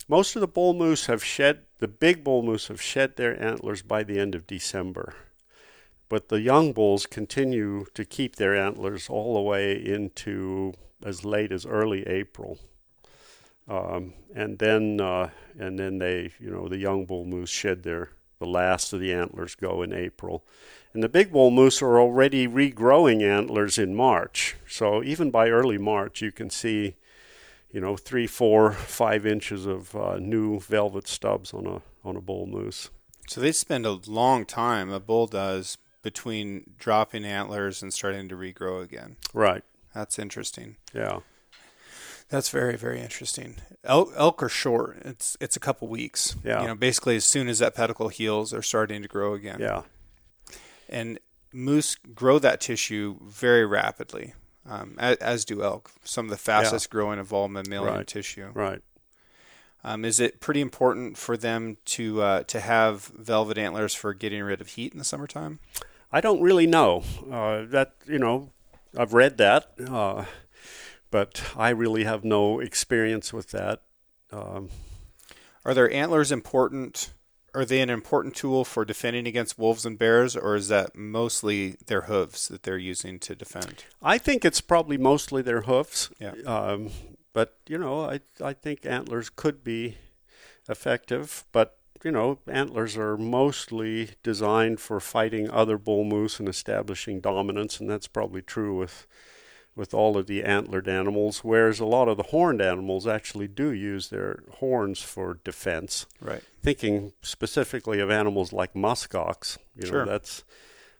most 0.08 0.36
of 0.36 0.40
the 0.40 0.48
bull 0.48 0.72
moose 0.72 1.04
have 1.04 1.22
shed, 1.22 1.64
the 1.80 1.88
big 1.88 2.24
bull 2.24 2.42
moose 2.42 2.68
have 2.68 2.80
shed 2.80 3.16
their 3.16 3.38
antlers 3.38 3.82
by 3.82 4.04
the 4.04 4.18
end 4.18 4.34
of 4.34 4.46
December. 4.46 5.14
But 6.08 6.28
the 6.28 6.40
young 6.40 6.72
bulls 6.72 7.06
continue 7.06 7.86
to 7.94 8.04
keep 8.04 8.36
their 8.36 8.54
antlers 8.54 9.08
all 9.08 9.34
the 9.34 9.40
way 9.40 9.72
into 9.74 10.74
as 11.02 11.24
late 11.24 11.52
as 11.52 11.66
early 11.66 12.06
April. 12.06 12.58
Um, 13.66 14.12
and 14.34 14.58
then, 14.58 15.00
uh, 15.00 15.30
and 15.58 15.78
then 15.78 15.98
they, 15.98 16.32
you 16.38 16.50
know, 16.50 16.68
the 16.68 16.78
young 16.78 17.06
bull 17.06 17.24
moose 17.24 17.50
shed 17.50 17.82
their, 17.82 18.10
the 18.38 18.46
last 18.46 18.92
of 18.92 19.00
the 19.00 19.12
antlers 19.12 19.54
go 19.54 19.82
in 19.82 19.92
April. 19.92 20.44
And 20.92 21.02
the 21.02 21.08
big 21.08 21.32
bull 21.32 21.50
moose 21.50 21.80
are 21.80 21.98
already 21.98 22.46
regrowing 22.46 23.22
antlers 23.22 23.78
in 23.78 23.94
March. 23.94 24.56
So 24.68 25.02
even 25.02 25.30
by 25.30 25.48
early 25.48 25.78
March, 25.78 26.20
you 26.20 26.30
can 26.30 26.50
see, 26.50 26.96
you 27.70 27.80
know, 27.80 27.96
three, 27.96 28.26
four, 28.26 28.72
five 28.72 29.26
inches 29.26 29.66
of 29.66 29.96
uh, 29.96 30.18
new 30.18 30.60
velvet 30.60 31.08
stubs 31.08 31.52
on 31.54 31.66
a 31.66 31.82
on 32.04 32.16
a 32.16 32.20
bull 32.20 32.46
moose. 32.46 32.90
So 33.26 33.40
they 33.40 33.52
spend 33.52 33.86
a 33.86 33.98
long 34.06 34.44
time, 34.44 34.90
a 34.90 35.00
bull 35.00 35.26
does, 35.26 35.78
between 36.04 36.70
dropping 36.78 37.24
antlers 37.24 37.82
and 37.82 37.92
starting 37.92 38.28
to 38.28 38.36
regrow 38.36 38.80
again. 38.84 39.16
Right. 39.32 39.64
That's 39.92 40.18
interesting. 40.20 40.76
Yeah. 40.94 41.20
That's 42.28 42.48
very 42.48 42.76
very 42.76 43.00
interesting. 43.00 43.56
Elk, 43.82 44.12
elk 44.16 44.42
are 44.42 44.48
short. 44.48 44.98
It's 45.04 45.36
it's 45.40 45.56
a 45.56 45.60
couple 45.60 45.88
weeks. 45.88 46.36
Yeah. 46.44 46.60
You 46.62 46.68
know, 46.68 46.74
basically 46.76 47.16
as 47.16 47.24
soon 47.24 47.48
as 47.48 47.58
that 47.58 47.74
pedicle 47.74 48.08
heals, 48.08 48.52
they're 48.52 48.62
starting 48.62 49.02
to 49.02 49.08
grow 49.08 49.34
again. 49.34 49.58
Yeah. 49.60 49.82
And 50.88 51.18
moose 51.52 51.96
grow 51.96 52.38
that 52.38 52.60
tissue 52.60 53.16
very 53.22 53.64
rapidly, 53.64 54.34
um, 54.68 54.96
as, 54.98 55.16
as 55.18 55.44
do 55.44 55.62
elk. 55.62 55.90
Some 56.04 56.26
of 56.26 56.30
the 56.30 56.36
fastest 56.36 56.90
growing 56.90 57.18
of 57.18 57.32
all 57.32 57.48
mammalian 57.48 57.94
Right. 57.94 58.06
tissue. 58.06 58.50
Right. 58.54 58.82
Um, 59.86 60.04
is 60.06 60.18
it 60.18 60.40
pretty 60.40 60.62
important 60.62 61.18
for 61.18 61.36
them 61.36 61.76
to 61.96 62.22
uh, 62.22 62.42
to 62.44 62.60
have 62.60 63.02
velvet 63.16 63.58
antlers 63.58 63.94
for 63.94 64.14
getting 64.14 64.42
rid 64.42 64.62
of 64.62 64.68
heat 64.68 64.92
in 64.92 64.98
the 64.98 65.04
summertime? 65.04 65.60
I 66.12 66.20
don't 66.20 66.40
really 66.40 66.66
know. 66.66 67.02
Uh, 67.30 67.64
that 67.66 67.94
you 68.06 68.18
know, 68.18 68.50
I've 68.96 69.14
read 69.14 69.38
that, 69.38 69.70
uh, 69.88 70.24
but 71.10 71.42
I 71.56 71.70
really 71.70 72.04
have 72.04 72.24
no 72.24 72.60
experience 72.60 73.32
with 73.32 73.50
that. 73.50 73.82
Um, 74.32 74.70
Are 75.64 75.74
their 75.74 75.90
antlers 75.92 76.30
important 76.32 77.12
are 77.54 77.64
they 77.64 77.80
an 77.80 77.90
important 77.90 78.34
tool 78.34 78.64
for 78.64 78.84
defending 78.84 79.26
against 79.26 79.58
wolves 79.58 79.86
and 79.86 79.98
bears, 79.98 80.36
or 80.36 80.56
is 80.56 80.68
that 80.68 80.96
mostly 80.96 81.76
their 81.86 82.02
hooves 82.02 82.48
that 82.48 82.64
they're 82.64 82.76
using 82.76 83.18
to 83.20 83.34
defend? 83.34 83.84
I 84.02 84.18
think 84.18 84.44
it's 84.44 84.60
probably 84.60 84.98
mostly 84.98 85.40
their 85.40 85.62
hooves. 85.62 86.10
Yeah. 86.18 86.32
Um, 86.44 86.90
but 87.32 87.58
you 87.68 87.78
know, 87.78 88.04
I 88.04 88.20
I 88.42 88.52
think 88.52 88.84
antlers 88.84 89.30
could 89.30 89.62
be 89.62 89.98
effective, 90.68 91.44
but 91.52 91.78
you 92.04 92.12
know, 92.12 92.38
antlers 92.46 92.96
are 92.96 93.16
mostly 93.16 94.10
designed 94.22 94.78
for 94.78 95.00
fighting 95.00 95.50
other 95.50 95.78
bull 95.78 96.04
moose 96.04 96.38
and 96.38 96.48
establishing 96.48 97.20
dominance, 97.20 97.80
and 97.80 97.88
that's 97.90 98.06
probably 98.06 98.42
true 98.42 98.76
with 98.76 99.06
with 99.76 99.92
all 99.92 100.16
of 100.16 100.28
the 100.28 100.44
antlered 100.44 100.86
animals. 100.86 101.40
Whereas 101.42 101.80
a 101.80 101.84
lot 101.84 102.06
of 102.06 102.16
the 102.16 102.22
horned 102.24 102.62
animals 102.62 103.08
actually 103.08 103.48
do 103.48 103.72
use 103.72 104.08
their 104.08 104.44
horns 104.60 105.00
for 105.02 105.40
defense. 105.42 106.06
Right. 106.20 106.44
Thinking 106.62 107.12
specifically 107.22 107.98
of 107.98 108.08
animals 108.08 108.52
like 108.52 108.74
muskox, 108.74 109.58
you 109.74 109.86
Sure. 109.88 110.04
know, 110.04 110.12
that's 110.12 110.44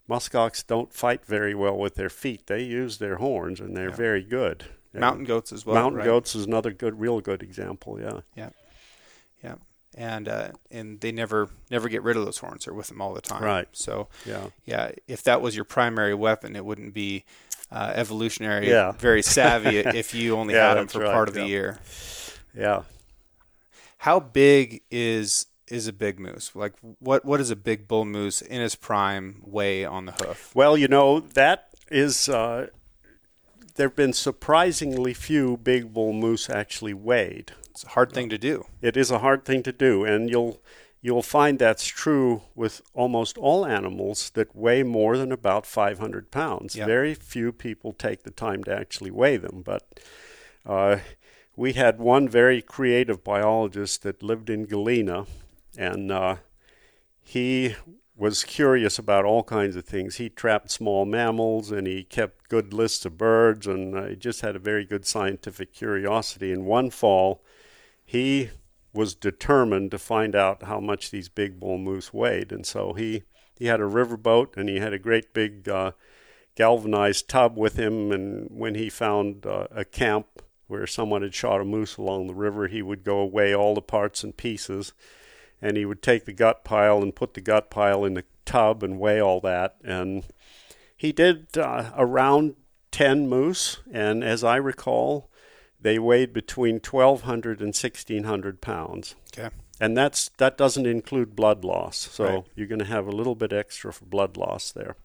muskox 0.09 0.67
don't 0.67 0.91
fight 0.93 1.25
very 1.25 1.55
well 1.55 1.77
with 1.77 1.95
their 1.95 2.09
feet. 2.09 2.47
They 2.47 2.63
use 2.63 2.97
their 2.97 3.15
horns, 3.15 3.61
and 3.61 3.77
they're 3.77 3.91
Yeah. 3.91 3.95
very 3.95 4.23
good. 4.23 4.65
Mountain 4.93 5.23
goats 5.25 5.53
as 5.53 5.65
well. 5.65 5.75
mountain 5.75 5.99
right? 5.99 6.05
goats 6.05 6.35
is 6.35 6.45
another 6.45 6.71
good, 6.71 6.99
real 6.99 7.21
good 7.21 7.41
example. 7.43 7.99
Yeah. 8.01 8.21
Yeah. 8.35 8.49
Yeah, 9.41 9.55
and 9.95 10.27
uh, 10.27 10.49
and 10.69 10.99
they 11.01 11.11
never 11.11 11.49
never 11.71 11.89
get 11.89 12.03
rid 12.03 12.17
of 12.17 12.25
those 12.25 12.37
horns. 12.37 12.65
They're 12.65 12.73
with 12.73 12.87
them 12.87 13.01
all 13.01 13.13
the 13.13 13.21
time. 13.21 13.43
Right. 13.43 13.67
So 13.73 14.07
Yeah. 14.25 14.47
yeah, 14.65 14.91
if 15.07 15.23
that 15.23 15.41
was 15.41 15.55
your 15.55 15.65
primary 15.65 16.13
weapon, 16.13 16.55
it 16.55 16.63
wouldn't 16.65 16.93
be 16.93 17.23
uh, 17.71 17.93
evolutionary, 17.95 18.69
Yeah. 18.69 18.91
very 18.91 19.21
savvy 19.23 19.77
if 19.79 20.13
you 20.13 20.35
only 20.37 20.53
Yeah, 20.53 20.69
had 20.69 20.77
them 20.77 20.87
for 20.87 20.99
right, 20.99 21.11
part 21.11 21.27
of 21.27 21.33
the 21.33 21.45
year. 21.47 21.79
Yeah. 22.55 22.83
How 23.99 24.19
big 24.19 24.81
is 24.91 25.47
is 25.67 25.87
a 25.87 25.93
big 25.93 26.19
moose? 26.19 26.51
Like 26.53 26.73
what 26.99 27.25
what 27.25 27.37
does 27.37 27.49
a 27.49 27.55
big 27.55 27.87
bull 27.87 28.05
moose 28.05 28.41
in 28.41 28.61
his 28.61 28.75
prime 28.75 29.41
weigh 29.43 29.83
on 29.85 30.05
the 30.05 30.11
hoof? 30.11 30.51
Well, 30.53 30.77
you 30.77 30.87
know, 30.87 31.19
that 31.21 31.69
is, 31.89 32.29
uh, 32.29 32.67
there 33.75 33.87
have 33.87 33.95
been 33.95 34.13
surprisingly 34.13 35.13
few 35.13 35.57
big 35.57 35.93
bull 35.93 36.13
moose 36.13 36.49
actually 36.49 36.93
weighed. 36.93 37.53
It's 37.75 37.83
a 37.83 37.89
hard 37.89 38.13
thing 38.13 38.29
to 38.29 38.37
do. 38.37 38.67
It 38.81 38.95
is 38.95 39.11
a 39.11 39.19
hard 39.19 39.43
thing 39.43 39.61
to 39.63 39.73
do, 39.73 40.05
and 40.05 40.29
you'll 40.29 40.61
you'll 41.01 41.21
find 41.21 41.59
that's 41.59 41.85
true 41.85 42.43
with 42.55 42.81
almost 42.93 43.37
all 43.37 43.65
animals 43.65 44.29
that 44.29 44.55
weigh 44.55 44.81
more 44.81 45.17
than 45.17 45.29
about 45.29 45.65
500 45.65 46.31
pounds. 46.31 46.77
Yeah. 46.77 46.85
Very 46.85 47.13
few 47.13 47.51
people 47.51 47.91
take 47.91 48.23
the 48.23 48.31
time 48.31 48.63
to 48.63 48.73
actually 48.73 49.11
weigh 49.11 49.35
them, 49.35 49.61
but 49.61 49.99
uh, 50.65 50.99
we 51.57 51.73
had 51.73 51.99
one 51.99 52.29
very 52.29 52.61
creative 52.61 53.25
biologist 53.25 54.03
that 54.03 54.23
lived 54.23 54.49
in 54.49 54.67
Galena, 54.67 55.25
and 55.77 56.13
uh, 56.13 56.37
he 57.21 57.75
was 58.15 58.45
curious 58.45 58.97
about 58.97 59.25
all 59.25 59.43
kinds 59.43 59.75
of 59.75 59.83
things. 59.83 60.15
He 60.15 60.29
trapped 60.29 60.71
small 60.71 61.03
mammals 61.03 61.71
and 61.71 61.85
he 61.85 62.05
kept 62.05 62.47
good 62.47 62.73
lists 62.73 63.05
of 63.05 63.17
birds, 63.17 63.67
and 63.67 63.93
uh, 63.97 64.05
he 64.05 64.15
just 64.15 64.39
had 64.39 64.55
a 64.55 64.59
very 64.59 64.85
good 64.85 65.05
scientific 65.05 65.73
curiosity. 65.73 66.53
And 66.53 66.65
one 66.65 66.89
fall, 66.89 67.43
he 68.05 68.51
was 68.93 69.15
determined 69.15 69.91
to 69.91 69.97
find 69.97 70.35
out 70.35 70.63
how 70.63 70.79
much 70.79 71.11
these 71.11 71.27
big 71.27 71.59
bull 71.59 71.77
moose 71.77 72.13
weighed, 72.13 72.51
and 72.51 72.65
so 72.65 72.93
he 72.93 73.23
he 73.57 73.65
had 73.65 73.79
a 73.79 73.85
riverboat 73.85 74.57
and 74.57 74.67
he 74.69 74.79
had 74.79 74.93
a 74.93 74.99
great 74.99 75.33
big 75.33 75.67
uh, 75.69 75.91
galvanized 76.55 77.27
tub 77.27 77.57
with 77.57 77.77
him. 77.77 78.11
And 78.11 78.47
when 78.49 78.75
he 78.75 78.89
found 78.89 79.45
uh, 79.45 79.67
a 79.71 79.85
camp 79.85 80.41
where 80.67 80.87
someone 80.87 81.21
had 81.21 81.33
shot 81.33 81.61
a 81.61 81.65
moose 81.65 81.97
along 81.97 82.27
the 82.27 82.33
river, 82.33 82.67
he 82.67 82.81
would 82.81 83.03
go 83.03 83.19
away 83.19 83.55
all 83.55 83.75
the 83.75 83.81
parts 83.81 84.23
and 84.23 84.35
pieces, 84.35 84.93
and 85.61 85.77
he 85.77 85.85
would 85.85 86.01
take 86.01 86.25
the 86.25 86.33
gut 86.33 86.63
pile 86.63 87.01
and 87.01 87.15
put 87.15 87.33
the 87.33 87.41
gut 87.41 87.69
pile 87.69 88.03
in 88.03 88.15
the 88.15 88.25
tub 88.45 88.83
and 88.83 88.99
weigh 88.99 89.21
all 89.21 89.39
that. 89.41 89.77
And 89.83 90.23
he 90.97 91.11
did 91.11 91.57
uh, 91.57 91.91
around 91.95 92.55
10 92.91 93.27
moose, 93.27 93.79
and 93.91 94.23
as 94.23 94.43
I 94.43 94.55
recall, 94.55 95.29
they 95.85 95.99
weighed 95.99 96.33
between 96.33 96.79
1,200 96.79 97.59
and 97.59 97.67
1,600 97.67 98.59
pounds. 98.59 99.13
Okay. 99.37 99.53
And 99.79 99.95
that's 99.95 100.29
that 100.37 100.57
doesn't 100.57 100.87
include 100.87 101.35
blood 101.35 101.63
loss, 101.63 102.09
so 102.11 102.23
Right. 102.23 102.43
you're 102.55 102.65
going 102.67 102.79
to 102.79 102.85
have 102.85 103.05
a 103.05 103.11
little 103.11 103.35
bit 103.35 103.53
extra 103.53 103.93
for 103.93 104.05
blood 104.05 104.35
loss 104.35 104.71
there. 104.71 104.95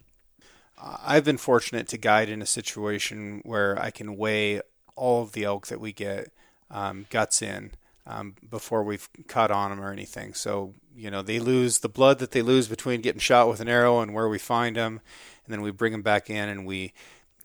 I've 0.82 1.24
been 1.24 1.36
fortunate 1.36 1.86
to 1.88 1.98
guide 1.98 2.30
in 2.30 2.40
a 2.40 2.46
situation 2.46 3.42
where 3.44 3.78
I 3.78 3.90
can 3.90 4.16
weigh 4.16 4.62
all 4.96 5.22
of 5.22 5.32
the 5.32 5.44
elk 5.44 5.66
that 5.66 5.80
we 5.80 5.92
get 5.92 6.32
um, 6.70 7.04
guts 7.10 7.42
in 7.42 7.72
um, 8.06 8.36
before 8.48 8.82
we've 8.82 9.06
cut 9.28 9.50
on 9.50 9.68
them 9.70 9.80
or 9.82 9.92
anything. 9.92 10.32
So 10.32 10.72
you 10.96 11.10
know 11.10 11.20
they 11.20 11.40
lose 11.40 11.80
the 11.80 11.88
blood 11.90 12.20
that 12.20 12.30
they 12.30 12.40
lose 12.40 12.68
between 12.68 13.02
getting 13.02 13.20
shot 13.20 13.48
with 13.50 13.60
an 13.60 13.68
arrow 13.68 14.00
and 14.00 14.14
where 14.14 14.30
we 14.30 14.38
find 14.38 14.76
them, 14.76 15.00
and 15.44 15.52
then 15.52 15.60
we 15.60 15.72
bring 15.72 15.92
them 15.92 16.02
back 16.02 16.30
in 16.30 16.48
and 16.48 16.64
we, 16.64 16.94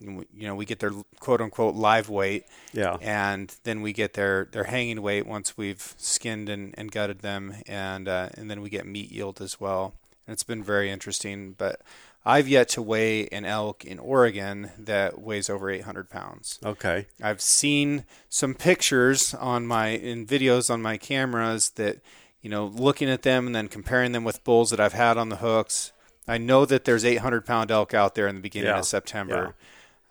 you 0.00 0.24
know, 0.34 0.54
we 0.54 0.64
get 0.64 0.78
their 0.80 0.92
quote 1.20 1.40
unquote 1.40 1.74
live 1.74 2.08
weight, 2.08 2.44
Yeah. 2.72 2.96
and 3.00 3.54
then 3.64 3.80
we 3.82 3.92
get 3.92 4.12
their, 4.14 4.46
their 4.52 4.64
hanging 4.64 5.00
weight 5.02 5.26
once 5.26 5.56
we've 5.56 5.94
skinned 5.96 6.48
and, 6.48 6.74
and 6.76 6.90
gutted 6.92 7.20
them, 7.20 7.54
and 7.66 8.08
uh, 8.08 8.28
and 8.34 8.50
then 8.50 8.60
we 8.62 8.68
get 8.70 8.86
meat 8.86 9.10
yield 9.10 9.40
as 9.40 9.60
well. 9.60 9.94
And 10.26 10.32
it's 10.34 10.42
been 10.42 10.62
very 10.62 10.90
interesting, 10.90 11.54
but 11.56 11.80
I've 12.24 12.48
yet 12.48 12.68
to 12.70 12.82
weigh 12.82 13.28
an 13.28 13.44
elk 13.44 13.84
in 13.84 14.00
Oregon 14.00 14.72
that 14.76 15.20
weighs 15.20 15.48
over 15.48 15.70
800 15.70 16.10
pounds. 16.10 16.58
Okay. 16.64 17.06
I've 17.22 17.40
seen 17.40 18.04
some 18.28 18.54
pictures 18.54 19.32
on 19.34 19.66
my 19.66 19.88
in 19.90 20.26
videos 20.26 20.68
on 20.68 20.82
my 20.82 20.96
cameras 20.98 21.70
that 21.76 21.98
you 22.42 22.50
know 22.50 22.66
looking 22.66 23.08
at 23.08 23.22
them 23.22 23.46
and 23.46 23.54
then 23.54 23.68
comparing 23.68 24.10
them 24.12 24.24
with 24.24 24.42
bulls 24.42 24.70
that 24.70 24.80
I've 24.80 24.92
had 24.94 25.16
on 25.16 25.28
the 25.28 25.36
hooks. 25.36 25.92
I 26.28 26.38
know 26.38 26.64
that 26.64 26.84
there's 26.84 27.04
800 27.04 27.46
pound 27.46 27.70
elk 27.70 27.94
out 27.94 28.16
there 28.16 28.26
in 28.26 28.34
the 28.34 28.40
beginning 28.40 28.70
Yeah. 28.70 28.80
of 28.80 28.84
September, 28.86 29.54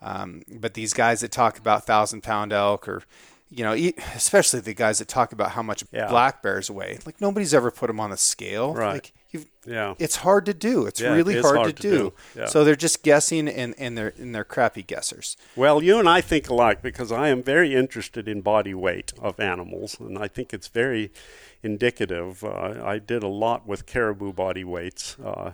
um, 0.05 0.43
but 0.59 0.73
these 0.75 0.93
guys 0.93 1.19
that 1.21 1.31
talk 1.31 1.57
about 1.57 1.85
thousand 1.85 2.21
pound 2.21 2.53
elk 2.53 2.87
or 2.87 3.01
you 3.51 3.63
know, 3.63 3.73
especially 4.15 4.59
the 4.59 4.73
guys 4.73 4.97
that 4.99 5.07
talk 5.07 5.31
about 5.31 5.51
how 5.51 5.61
much 5.61 5.83
Yeah. 5.91 6.07
black 6.07 6.41
bears 6.41 6.69
weigh. 6.69 6.97
Like 7.05 7.21
nobody's 7.21 7.53
ever 7.53 7.69
put 7.71 7.87
them 7.87 7.99
on 7.99 8.11
a 8.11 8.17
scale. 8.17 8.73
Right. 8.73 8.93
Like 8.95 9.13
you've, 9.31 9.45
Yeah. 9.65 9.93
it's 9.99 10.17
hard 10.17 10.45
to 10.47 10.53
do. 10.53 10.87
It's 10.87 10.99
Yeah, 10.99 11.13
really 11.13 11.35
is 11.35 11.45
hard, 11.45 11.57
hard 11.57 11.75
to, 11.77 11.81
to 11.83 11.89
do. 11.89 11.97
do. 11.97 12.13
Yeah. 12.41 12.45
So 12.47 12.63
they're 12.63 12.75
just 12.87 13.03
guessing 13.03 13.47
and, 13.47 13.75
and 13.77 13.95
they're 13.97 14.13
and 14.17 14.33
they're 14.33 14.43
crappy 14.55 14.83
guessers. 14.83 15.37
Well, 15.55 15.81
you 15.83 15.99
and 15.99 16.09
I 16.09 16.21
think 16.21 16.49
alike 16.49 16.81
because 16.81 17.11
I 17.11 17.29
am 17.29 17.43
very 17.43 17.75
interested 17.75 18.27
in 18.27 18.41
body 18.41 18.73
weight 18.73 19.13
of 19.21 19.39
animals, 19.39 19.97
and 19.99 20.17
I 20.17 20.27
think 20.27 20.51
it's 20.51 20.67
very 20.67 21.11
indicative. 21.63 22.43
Uh, 22.43 22.81
I 22.83 22.99
did 22.99 23.23
a 23.23 23.27
lot 23.27 23.67
with 23.67 23.85
caribou 23.85 24.33
body 24.33 24.63
weights, 24.63 25.17
uh, 25.23 25.51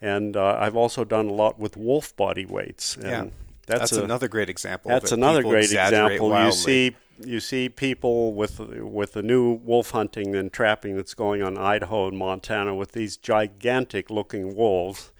and 0.00 0.36
uh, 0.36 0.56
I've 0.60 0.76
also 0.76 1.04
done 1.04 1.26
a 1.28 1.32
lot 1.32 1.58
with 1.58 1.76
wolf 1.76 2.16
body 2.16 2.46
weights. 2.46 2.96
And 2.96 3.04
Yeah. 3.06 3.24
That's, 3.68 3.90
That's, 3.90 3.92
a, 3.92 4.04
another 4.04 4.28
great 4.28 4.48
example. 4.48 4.90
That's 4.90 5.12
another 5.12 5.42
great 5.42 5.70
example. 5.70 6.44
You 6.44 6.52
see, 6.52 6.96
you 7.24 7.38
see 7.40 7.68
people 7.68 8.32
with 8.34 8.58
with 8.58 9.12
the 9.12 9.22
new 9.22 9.52
wolf 9.52 9.90
hunting 9.90 10.34
and 10.34 10.52
trapping 10.52 10.96
that's 10.96 11.14
going 11.14 11.42
on 11.42 11.54
in 11.54 11.58
Idaho 11.58 12.08
and 12.08 12.16
Montana 12.16 12.74
with 12.74 12.92
these 12.92 13.16
gigantic 13.16 14.10
looking 14.10 14.56
wolves, 14.56 15.12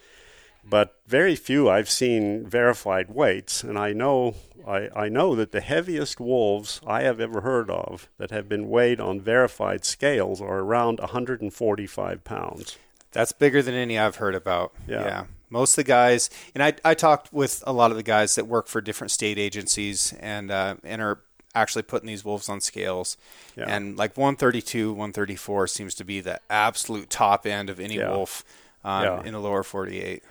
but 0.65 1.01
very 1.07 1.37
few 1.37 1.69
I've 1.69 1.91
seen 1.91 2.47
verified 2.47 3.11
weights. 3.11 3.63
And 3.63 3.79
I 3.79 3.93
know 3.93 4.37
I, 4.67 4.89
I 4.95 5.09
know 5.09 5.35
that 5.35 5.53
the 5.53 5.61
heaviest 5.61 6.19
wolves 6.21 6.81
I 6.87 7.03
have 7.03 7.21
ever 7.21 7.43
heard 7.43 7.71
of 7.71 8.09
that 8.19 8.31
have 8.31 8.49
been 8.49 8.69
weighed 8.69 9.01
on 9.01 9.21
verified 9.21 9.85
scales 9.85 10.41
are 10.41 10.61
around 10.61 11.01
145 11.01 12.25
pounds. 12.25 12.79
That's 13.13 13.33
bigger 13.33 13.63
than 13.63 13.75
any 13.75 13.99
I've 13.99 14.17
heard 14.17 14.35
about. 14.35 14.73
Yeah. 14.87 15.25
Most 15.51 15.73
of 15.73 15.85
the 15.85 15.89
guys, 15.89 16.29
and 16.55 16.63
I, 16.63 16.75
I 16.85 16.95
talked 16.95 17.33
with 17.33 17.63
a 17.67 17.73
lot 17.73 17.91
of 17.91 17.97
the 17.97 18.03
guys 18.03 18.35
that 18.35 18.47
work 18.47 18.67
for 18.69 18.81
different 18.81 19.11
state 19.11 19.39
agencies 19.39 20.13
and 20.21 20.51
uh, 20.51 20.77
and 20.85 21.01
are 21.01 21.21
actually 21.55 21.83
putting 21.83 22.07
these 22.07 22.25
wolves 22.25 22.49
on 22.49 22.61
scales. 22.61 23.17
Yeah. 23.57 23.65
And 23.67 23.97
like 23.97 24.17
132, 24.17 24.91
134 24.93 25.67
seems 25.67 25.95
to 25.97 26.05
be 26.05 26.21
the 26.21 26.39
absolute 26.51 27.09
top 27.11 27.47
end 27.47 27.71
of 27.71 27.81
any 27.81 27.97
Yeah. 27.97 28.11
wolf 28.11 28.45
um, 28.85 29.03
Yeah. 29.05 29.23
in 29.25 29.33
the 29.33 29.41
lower 29.41 29.63
48. 29.63 30.23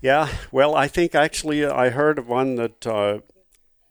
Yeah, 0.00 0.28
well, 0.50 0.74
I 0.74 0.88
think 0.88 1.14
actually 1.14 1.64
I 1.66 1.90
heard 1.90 2.18
of 2.18 2.28
one 2.28 2.54
that 2.56 2.86
uh, 2.86 3.18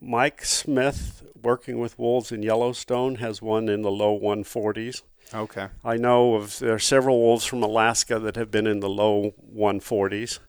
Mike 0.01 0.43
Smith, 0.43 1.23
working 1.41 1.79
with 1.79 1.97
wolves 1.99 2.31
in 2.31 2.41
Yellowstone, 2.43 3.15
has 3.15 3.41
one 3.41 3.69
in 3.69 3.81
the 3.81 3.91
low 3.91 4.19
140s. 4.19 5.03
Okay. 5.33 5.67
I 5.85 5.95
know 5.97 6.35
of 6.35 6.59
there 6.59 6.73
are 6.73 6.79
several 6.79 7.19
wolves 7.21 7.45
from 7.45 7.63
Alaska 7.63 8.19
that 8.19 8.35
have 8.35 8.51
been 8.51 8.67
in 8.67 8.79
the 8.81 8.89
low 8.89 9.33
140s. 9.55 10.39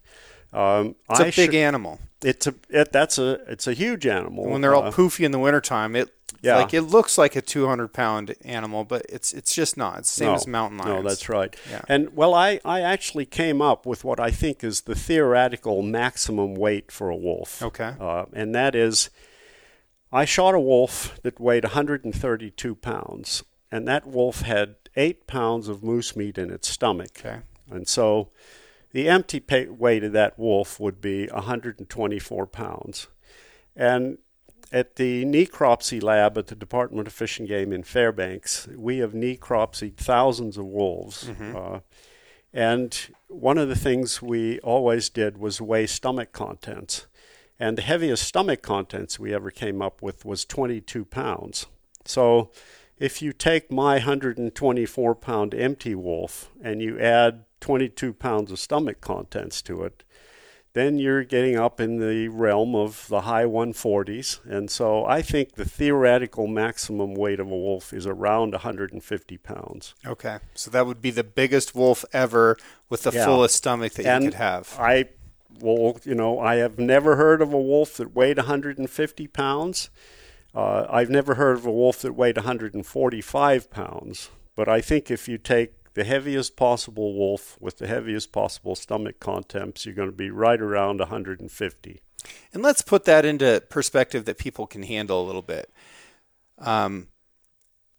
Um, 0.52 0.96
It's 1.10 1.20
I 1.20 1.26
a 1.28 1.32
big 1.32 1.52
sure- 1.52 1.54
animal. 1.62 1.98
it's 2.22 2.46
a 2.46 2.54
it, 2.68 2.92
that's 2.92 3.18
a 3.18 3.40
it's 3.48 3.66
a 3.66 3.72
huge 3.74 4.06
animal. 4.06 4.44
When 4.48 4.60
they're 4.60 4.74
all 4.74 4.84
Uh, 4.84 4.90
poofy 4.92 5.24
in 5.24 5.32
the 5.32 5.38
wintertime, 5.38 5.96
it 5.96 6.10
Yeah. 6.42 6.56
like 6.56 6.74
it 6.74 6.82
looks 6.82 7.16
like 7.16 7.34
a 7.36 7.40
200 7.42 7.92
pound 7.92 8.34
animal, 8.44 8.84
but 8.84 9.06
it's 9.08 9.32
it's 9.32 9.54
just 9.54 9.76
not. 9.76 10.00
It's 10.00 10.10
the 10.14 10.18
same 10.20 10.28
no, 10.28 10.34
as 10.34 10.46
mountain 10.46 10.78
lions. 10.78 11.02
No, 11.02 11.08
that's 11.08 11.28
right. 11.28 11.54
Yeah. 11.70 11.82
And 11.88 12.14
well, 12.16 12.34
I, 12.34 12.60
I 12.64 12.80
actually 12.80 13.26
came 13.26 13.62
up 13.62 13.86
with 13.86 14.04
what 14.04 14.20
I 14.20 14.30
think 14.30 14.62
is 14.62 14.82
the 14.82 14.94
theoretical 14.94 15.82
maximum 15.82 16.54
weight 16.54 16.92
for 16.92 17.08
a 17.10 17.16
wolf. 17.16 17.62
Okay. 17.62 17.94
Uh, 18.00 18.26
and 18.32 18.54
that 18.54 18.74
is, 18.74 19.08
I 20.12 20.24
shot 20.26 20.54
a 20.54 20.60
wolf 20.60 21.18
that 21.22 21.40
weighed 21.40 21.64
132 21.64 22.74
pounds, 22.74 23.42
and 23.70 23.88
that 23.88 24.06
wolf 24.06 24.42
had 24.42 24.74
eight 24.96 25.26
pounds 25.26 25.68
of 25.68 25.82
moose 25.82 26.14
meat 26.14 26.36
in 26.36 26.50
its 26.50 26.68
stomach. 26.68 27.12
Okay. 27.18 27.38
And 27.70 27.88
so 27.88 28.28
the 28.92 29.08
empty 29.08 29.42
weight 29.68 30.04
of 30.04 30.12
that 30.12 30.38
wolf 30.38 30.78
would 30.78 31.00
be 31.00 31.26
124 31.28 32.46
pounds. 32.46 33.08
And 33.74 34.18
at 34.70 34.96
the 34.96 35.24
necropsy 35.24 36.02
lab 36.02 36.38
at 36.38 36.46
the 36.46 36.54
Department 36.54 37.06
of 37.06 37.12
Fish 37.12 37.38
and 37.38 37.48
Game 37.48 37.72
in 37.72 37.82
Fairbanks, 37.82 38.68
we 38.74 38.98
have 38.98 39.12
necropsied 39.12 39.96
thousands 39.96 40.56
of 40.56 40.64
wolves. 40.66 41.28
Uh, 41.56 41.80
and 42.54 43.08
one 43.28 43.58
of 43.58 43.68
the 43.68 43.76
things 43.76 44.20
we 44.20 44.58
always 44.60 45.08
did 45.08 45.38
was 45.38 45.60
weigh 45.60 45.86
stomach 45.86 46.32
contents. 46.32 47.06
And 47.58 47.78
the 47.78 47.82
heaviest 47.82 48.24
stomach 48.24 48.60
contents 48.62 49.18
we 49.18 49.32
ever 49.34 49.50
came 49.50 49.80
up 49.80 50.02
with 50.02 50.24
was 50.24 50.44
22 50.44 51.04
pounds. 51.04 51.66
So 52.04 52.50
if 52.98 53.22
you 53.22 53.32
take 53.32 53.70
my 53.70 53.94
124 53.94 55.14
pound 55.14 55.54
empty 55.54 55.94
wolf 55.94 56.50
and 56.62 56.82
you 56.82 56.98
add 56.98 57.44
22 57.62 58.12
pounds 58.12 58.50
of 58.52 58.58
stomach 58.58 59.00
contents 59.00 59.62
to 59.62 59.82
it, 59.84 60.04
then 60.74 60.98
you're 60.98 61.22
getting 61.24 61.56
up 61.56 61.80
in 61.80 61.96
the 61.98 62.28
realm 62.28 62.74
of 62.74 63.06
the 63.08 63.22
high 63.22 63.44
140s. 63.44 64.40
And 64.44 64.70
so 64.70 65.04
I 65.04 65.20
think 65.22 65.54
the 65.54 65.64
theoretical 65.66 66.46
maximum 66.46 67.14
weight 67.14 67.40
of 67.40 67.46
a 67.46 67.50
wolf 67.50 67.92
is 67.92 68.06
around 68.06 68.52
150 68.52 69.36
pounds. 69.38 69.94
Okay. 70.06 70.38
So 70.54 70.70
that 70.70 70.86
would 70.86 71.02
be 71.02 71.10
the 71.10 71.24
biggest 71.24 71.74
wolf 71.74 72.04
ever 72.12 72.56
with 72.88 73.02
the 73.02 73.12
Yeah. 73.12 73.24
fullest 73.26 73.54
stomach 73.56 73.92
that 73.94 74.06
And 74.06 74.24
you 74.24 74.30
could 74.30 74.38
have. 74.38 74.74
I, 74.78 75.10
well, 75.60 75.98
you 76.04 76.14
know, 76.14 76.38
I 76.40 76.56
have 76.56 76.78
never 76.78 77.16
heard 77.16 77.42
of 77.42 77.52
a 77.52 77.60
wolf 77.60 77.98
that 77.98 78.14
weighed 78.14 78.38
150 78.38 79.26
pounds. 79.28 79.90
Uh, 80.54 80.86
I've 80.88 81.10
never 81.10 81.34
heard 81.34 81.58
of 81.58 81.66
a 81.66 81.70
wolf 81.70 82.00
that 82.00 82.14
weighed 82.14 82.36
145 82.36 83.70
pounds. 83.70 84.30
But 84.56 84.68
I 84.68 84.80
think 84.80 85.10
if 85.10 85.28
you 85.28 85.36
take 85.38 85.74
the 85.94 86.04
heaviest 86.04 86.56
possible 86.56 87.14
wolf 87.14 87.56
with 87.60 87.78
the 87.78 87.86
heaviest 87.86 88.32
possible 88.32 88.74
stomach 88.74 89.20
contents, 89.20 89.84
you're 89.84 89.94
going 89.94 90.10
to 90.10 90.16
be 90.16 90.30
right 90.30 90.60
around 90.60 90.98
150. 90.98 92.00
And 92.52 92.62
let's 92.62 92.82
put 92.82 93.04
that 93.04 93.24
into 93.24 93.62
perspective 93.68 94.24
that 94.24 94.38
people 94.38 94.66
can 94.66 94.82
handle 94.82 95.22
a 95.22 95.26
little 95.26 95.42
bit. 95.42 95.70
Um, 96.58 97.08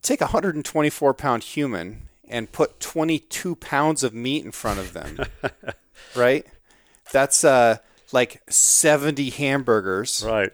take 0.01 0.21
a 0.21 0.25
124 0.25 1.13
pound 1.13 1.43
human 1.43 2.09
and 2.27 2.51
put 2.51 2.79
22 2.79 3.55
pounds 3.55 4.03
of 4.03 4.13
meat 4.13 4.45
in 4.45 4.51
front 4.51 4.79
of 4.79 4.93
them, 4.93 5.17
right? 6.15 6.45
That's 7.11 7.43
uh, 7.43 7.77
like 8.11 8.41
70 8.49 9.29
hamburgers. 9.31 10.23
Right. 10.25 10.51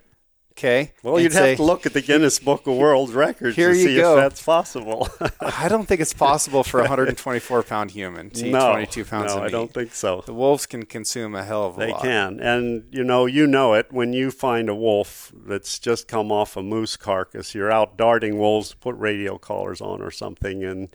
Okay. 0.59 0.91
Well, 1.03 1.21
you'd 1.21 1.31
say, 1.31 1.51
have 1.51 1.57
to 1.57 1.63
look 1.63 1.85
at 1.85 1.93
the 1.93 2.01
Guinness 2.01 2.37
Book 2.37 2.67
of 2.67 2.75
World 2.75 3.11
Records 3.11 3.55
to 3.55 3.73
see 3.75 3.95
go. 3.95 4.17
if 4.17 4.23
that's 4.23 4.43
possible. 4.43 5.07
I 5.39 5.69
don't 5.69 5.87
think 5.87 6.01
it's 6.01 6.13
possible 6.13 6.65
for 6.65 6.79
a 6.81 6.83
124 6.83 7.63
pound 7.63 7.91
human 7.91 8.29
to 8.31 8.47
eat 8.47 8.51
no, 8.51 8.71
22 8.71 9.05
pounds 9.05 9.27
no, 9.31 9.37
of 9.37 9.43
meat. 9.43 9.47
I 9.47 9.51
don't 9.51 9.73
think 9.73 9.93
so. 9.93 10.21
The 10.25 10.33
wolves 10.33 10.65
can 10.65 10.85
consume 10.85 11.33
a 11.33 11.45
hell 11.45 11.65
of 11.65 11.77
a 11.77 11.79
They 11.79 11.91
lot. 11.93 12.01
They 12.01 12.09
can. 12.09 12.39
And 12.41 12.83
you 12.91 13.05
know, 13.05 13.25
you 13.25 13.47
know 13.47 13.73
it 13.73 13.93
when 13.93 14.11
you 14.11 14.31
find 14.31 14.67
a 14.67 14.75
wolf 14.75 15.31
that's 15.33 15.79
just 15.79 16.09
come 16.09 16.29
off 16.29 16.57
a 16.57 16.61
moose 16.61 16.97
carcass. 16.97 17.55
You're 17.55 17.71
out 17.71 17.95
darting 17.95 18.37
wolves, 18.37 18.73
put 18.73 18.97
radio 18.97 19.37
collars 19.37 19.79
on 19.79 20.01
or 20.01 20.11
something, 20.11 20.61
and 20.65 20.89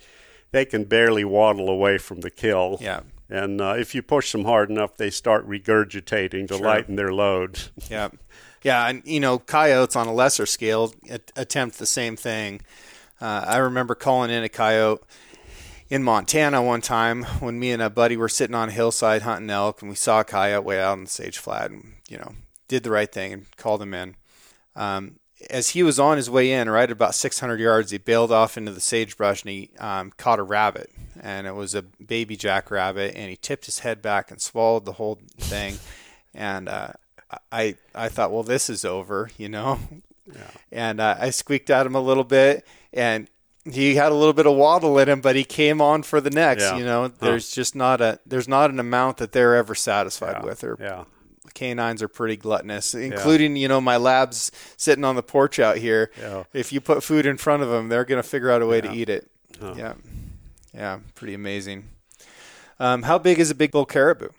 they 0.50 0.66
can 0.66 0.84
barely 0.84 1.24
waddle 1.24 1.70
away 1.70 1.96
from 1.96 2.20
the 2.20 2.30
kill. 2.30 2.76
Yeah. 2.82 3.00
And 3.30 3.62
uh, 3.62 3.76
if 3.78 3.94
you 3.94 4.02
push 4.02 4.30
them 4.32 4.44
hard 4.44 4.68
enough, 4.68 4.98
they 4.98 5.08
start 5.08 5.48
regurgitating 5.48 6.48
to 6.48 6.58
Sure. 6.58 6.66
lighten 6.66 6.96
their 6.96 7.12
load. 7.12 7.58
Yeah, 7.88 8.10
yeah, 8.64 8.88
and 8.88 9.02
you 9.04 9.20
know, 9.20 9.38
coyotes 9.38 9.94
on 9.94 10.08
a 10.08 10.12
lesser 10.12 10.46
scale 10.46 10.92
attempt 11.36 11.78
the 11.78 11.86
same 11.86 12.16
thing. 12.16 12.62
Uh, 13.20 13.44
I 13.46 13.58
remember 13.58 13.94
calling 13.94 14.30
in 14.30 14.42
a 14.42 14.48
coyote 14.48 15.04
in 15.90 16.02
Montana 16.02 16.62
one 16.62 16.80
time 16.80 17.24
when 17.40 17.60
me 17.60 17.70
and 17.70 17.82
a 17.82 17.90
buddy 17.90 18.16
were 18.16 18.28
sitting 18.28 18.56
on 18.56 18.70
a 18.70 18.72
hillside 18.72 19.22
hunting 19.22 19.50
elk, 19.50 19.82
and 19.82 19.90
we 19.90 19.94
saw 19.94 20.20
a 20.20 20.24
coyote 20.24 20.64
way 20.64 20.80
out 20.80 20.92
on 20.92 21.04
the 21.04 21.10
sage 21.10 21.38
flat, 21.38 21.70
and 21.70 21.92
you 22.08 22.16
know, 22.16 22.32
did 22.66 22.82
the 22.82 22.90
right 22.90 23.12
thing 23.12 23.32
and 23.34 23.56
called 23.56 23.82
him 23.82 23.92
in. 23.92 24.16
Um, 24.74 25.16
as 25.50 25.70
he 25.70 25.82
was 25.82 26.00
on 26.00 26.16
his 26.16 26.30
way 26.30 26.50
in, 26.50 26.70
right 26.70 26.84
at 26.84 26.90
about 26.90 27.14
600 27.14 27.60
yards, 27.60 27.90
he 27.90 27.98
bailed 27.98 28.32
off 28.32 28.56
into 28.56 28.72
the 28.72 28.80
sagebrush 28.80 29.42
and 29.42 29.50
he 29.50 29.70
um, 29.78 30.10
caught 30.16 30.38
a 30.38 30.42
rabbit, 30.42 30.90
and 31.20 31.46
it 31.46 31.54
was 31.54 31.74
a 31.74 31.82
baby 31.82 32.34
jackrabbit, 32.34 33.14
and 33.14 33.28
he 33.28 33.36
tipped 33.36 33.66
his 33.66 33.80
head 33.80 34.00
back 34.00 34.30
and 34.30 34.40
swallowed 34.40 34.86
the 34.86 34.92
whole 34.92 35.20
thing, 35.38 35.76
and 36.32 36.66
uh, 36.66 36.92
I 37.52 37.76
I 37.94 38.08
thought, 38.08 38.30
well, 38.32 38.42
this 38.42 38.68
is 38.70 38.84
over, 38.84 39.30
you 39.38 39.48
know, 39.48 39.78
and 40.72 41.00
uh, 41.00 41.16
I 41.20 41.30
squeaked 41.30 41.70
at 41.70 41.86
him 41.86 41.94
a 41.94 42.00
little 42.00 42.24
bit, 42.24 42.66
and 42.92 43.28
he 43.70 43.94
had 43.94 44.12
a 44.12 44.14
little 44.14 44.32
bit 44.34 44.46
of 44.46 44.54
waddle 44.56 44.98
in 44.98 45.08
him, 45.08 45.20
but 45.20 45.36
he 45.36 45.44
came 45.44 45.80
on 45.80 46.02
for 46.02 46.20
the 46.20 46.30
next. 46.30 46.62
Yeah. 46.62 46.76
You 46.76 46.84
know, 46.84 47.08
there's 47.08 47.50
just 47.50 47.74
not 47.74 48.00
a 48.00 48.18
there's 48.26 48.48
not 48.48 48.70
an 48.70 48.78
amount 48.78 49.18
that 49.18 49.32
they're 49.32 49.54
ever 49.56 49.74
satisfied 49.74 50.44
with, 50.44 50.62
or 50.64 50.76
Yeah. 50.80 51.04
canines 51.54 52.02
are 52.02 52.08
pretty 52.08 52.36
gluttonous, 52.36 52.94
including 52.94 53.56
you 53.56 53.68
know 53.68 53.80
my 53.80 53.96
labs 53.96 54.50
sitting 54.76 55.04
on 55.04 55.14
the 55.16 55.22
porch 55.22 55.58
out 55.58 55.76
here. 55.78 56.10
Yeah. 56.20 56.44
If 56.52 56.72
you 56.72 56.80
put 56.80 57.02
food 57.02 57.26
in 57.26 57.36
front 57.36 57.62
of 57.62 57.68
them, 57.70 57.88
they're 57.88 58.04
gonna 58.04 58.22
figure 58.22 58.50
out 58.50 58.60
a 58.62 58.66
way 58.66 58.80
to 58.80 58.92
eat 58.92 59.08
it. 59.08 59.30
Yeah, 59.62 59.94
yeah, 60.74 60.98
pretty 61.14 61.34
amazing. 61.34 61.88
Um, 62.80 63.04
how 63.04 63.18
big 63.18 63.38
is 63.38 63.50
a 63.50 63.54
big 63.54 63.70
bull 63.70 63.86
caribou? 63.86 64.30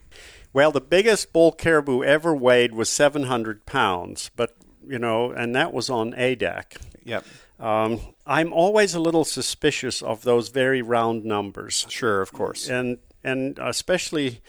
Well, 0.56 0.72
the 0.72 0.80
biggest 0.80 1.34
bull 1.34 1.52
caribou 1.52 2.02
ever 2.02 2.34
weighed 2.34 2.72
was 2.72 2.88
700 2.88 3.66
pounds, 3.66 4.30
but 4.36 4.56
you 4.88 4.98
know, 4.98 5.30
and 5.30 5.54
that 5.54 5.74
was 5.74 5.90
on 5.90 6.12
Adak. 6.14 6.78
Yep, 7.04 7.26
Um, 7.60 8.00
I'm 8.24 8.54
always 8.54 8.94
a 8.94 8.98
little 8.98 9.26
suspicious 9.26 10.00
of 10.00 10.22
those 10.22 10.48
very 10.48 10.80
round 10.80 11.26
numbers, 11.26 11.84
sure, 11.90 12.22
of 12.22 12.32
course. 12.32 12.70
and 12.70 12.96
and 13.22 13.58
especially 13.58 14.40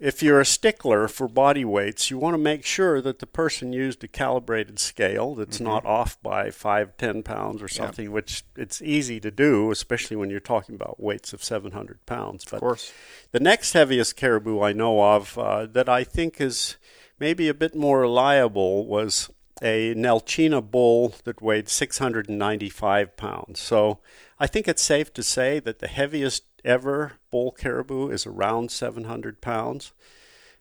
if 0.00 0.22
you're 0.22 0.40
a 0.40 0.46
stickler 0.46 1.08
for 1.08 1.26
body 1.26 1.64
weights, 1.64 2.10
you 2.10 2.18
want 2.18 2.34
to 2.34 2.38
make 2.38 2.64
sure 2.64 3.00
that 3.00 3.18
the 3.18 3.26
person 3.26 3.72
used 3.72 4.04
a 4.04 4.08
calibrated 4.08 4.78
scale 4.78 5.34
that's 5.34 5.58
not 5.58 5.84
off 5.84 6.20
by 6.22 6.50
five, 6.50 6.96
ten 6.96 7.22
pounds 7.22 7.60
or 7.60 7.68
something, 7.68 8.12
which 8.12 8.44
it's 8.56 8.80
easy 8.80 9.18
to 9.20 9.30
do, 9.30 9.70
especially 9.72 10.16
when 10.16 10.30
you're 10.30 10.40
talking 10.40 10.74
about 10.76 11.02
weights 11.02 11.32
of 11.32 11.42
700 11.42 12.04
pounds. 12.06 12.44
But 12.44 12.56
Of 12.56 12.60
course. 12.60 12.92
the 13.32 13.40
next 13.40 13.72
heaviest 13.72 14.16
caribou 14.16 14.60
I 14.62 14.72
know 14.72 15.02
of 15.02 15.36
uh, 15.36 15.66
that 15.66 15.88
I 15.88 16.04
think 16.04 16.40
is 16.40 16.76
maybe 17.18 17.48
a 17.48 17.54
bit 17.54 17.74
more 17.74 18.00
reliable 18.00 18.86
was 18.86 19.28
a 19.60 19.92
Nelchina 19.94 20.62
bull 20.62 21.14
that 21.24 21.42
weighed 21.42 21.68
695 21.68 23.16
pounds. 23.16 23.60
So 23.60 23.98
I 24.38 24.46
think 24.46 24.68
it's 24.68 24.82
safe 24.82 25.12
to 25.14 25.22
say 25.24 25.58
that 25.60 25.80
the 25.80 25.88
heaviest 25.88 26.44
ever 26.68 27.14
bull 27.30 27.50
caribou 27.50 28.10
is 28.10 28.26
around 28.26 28.70
700 28.70 29.40
pounds. 29.40 29.92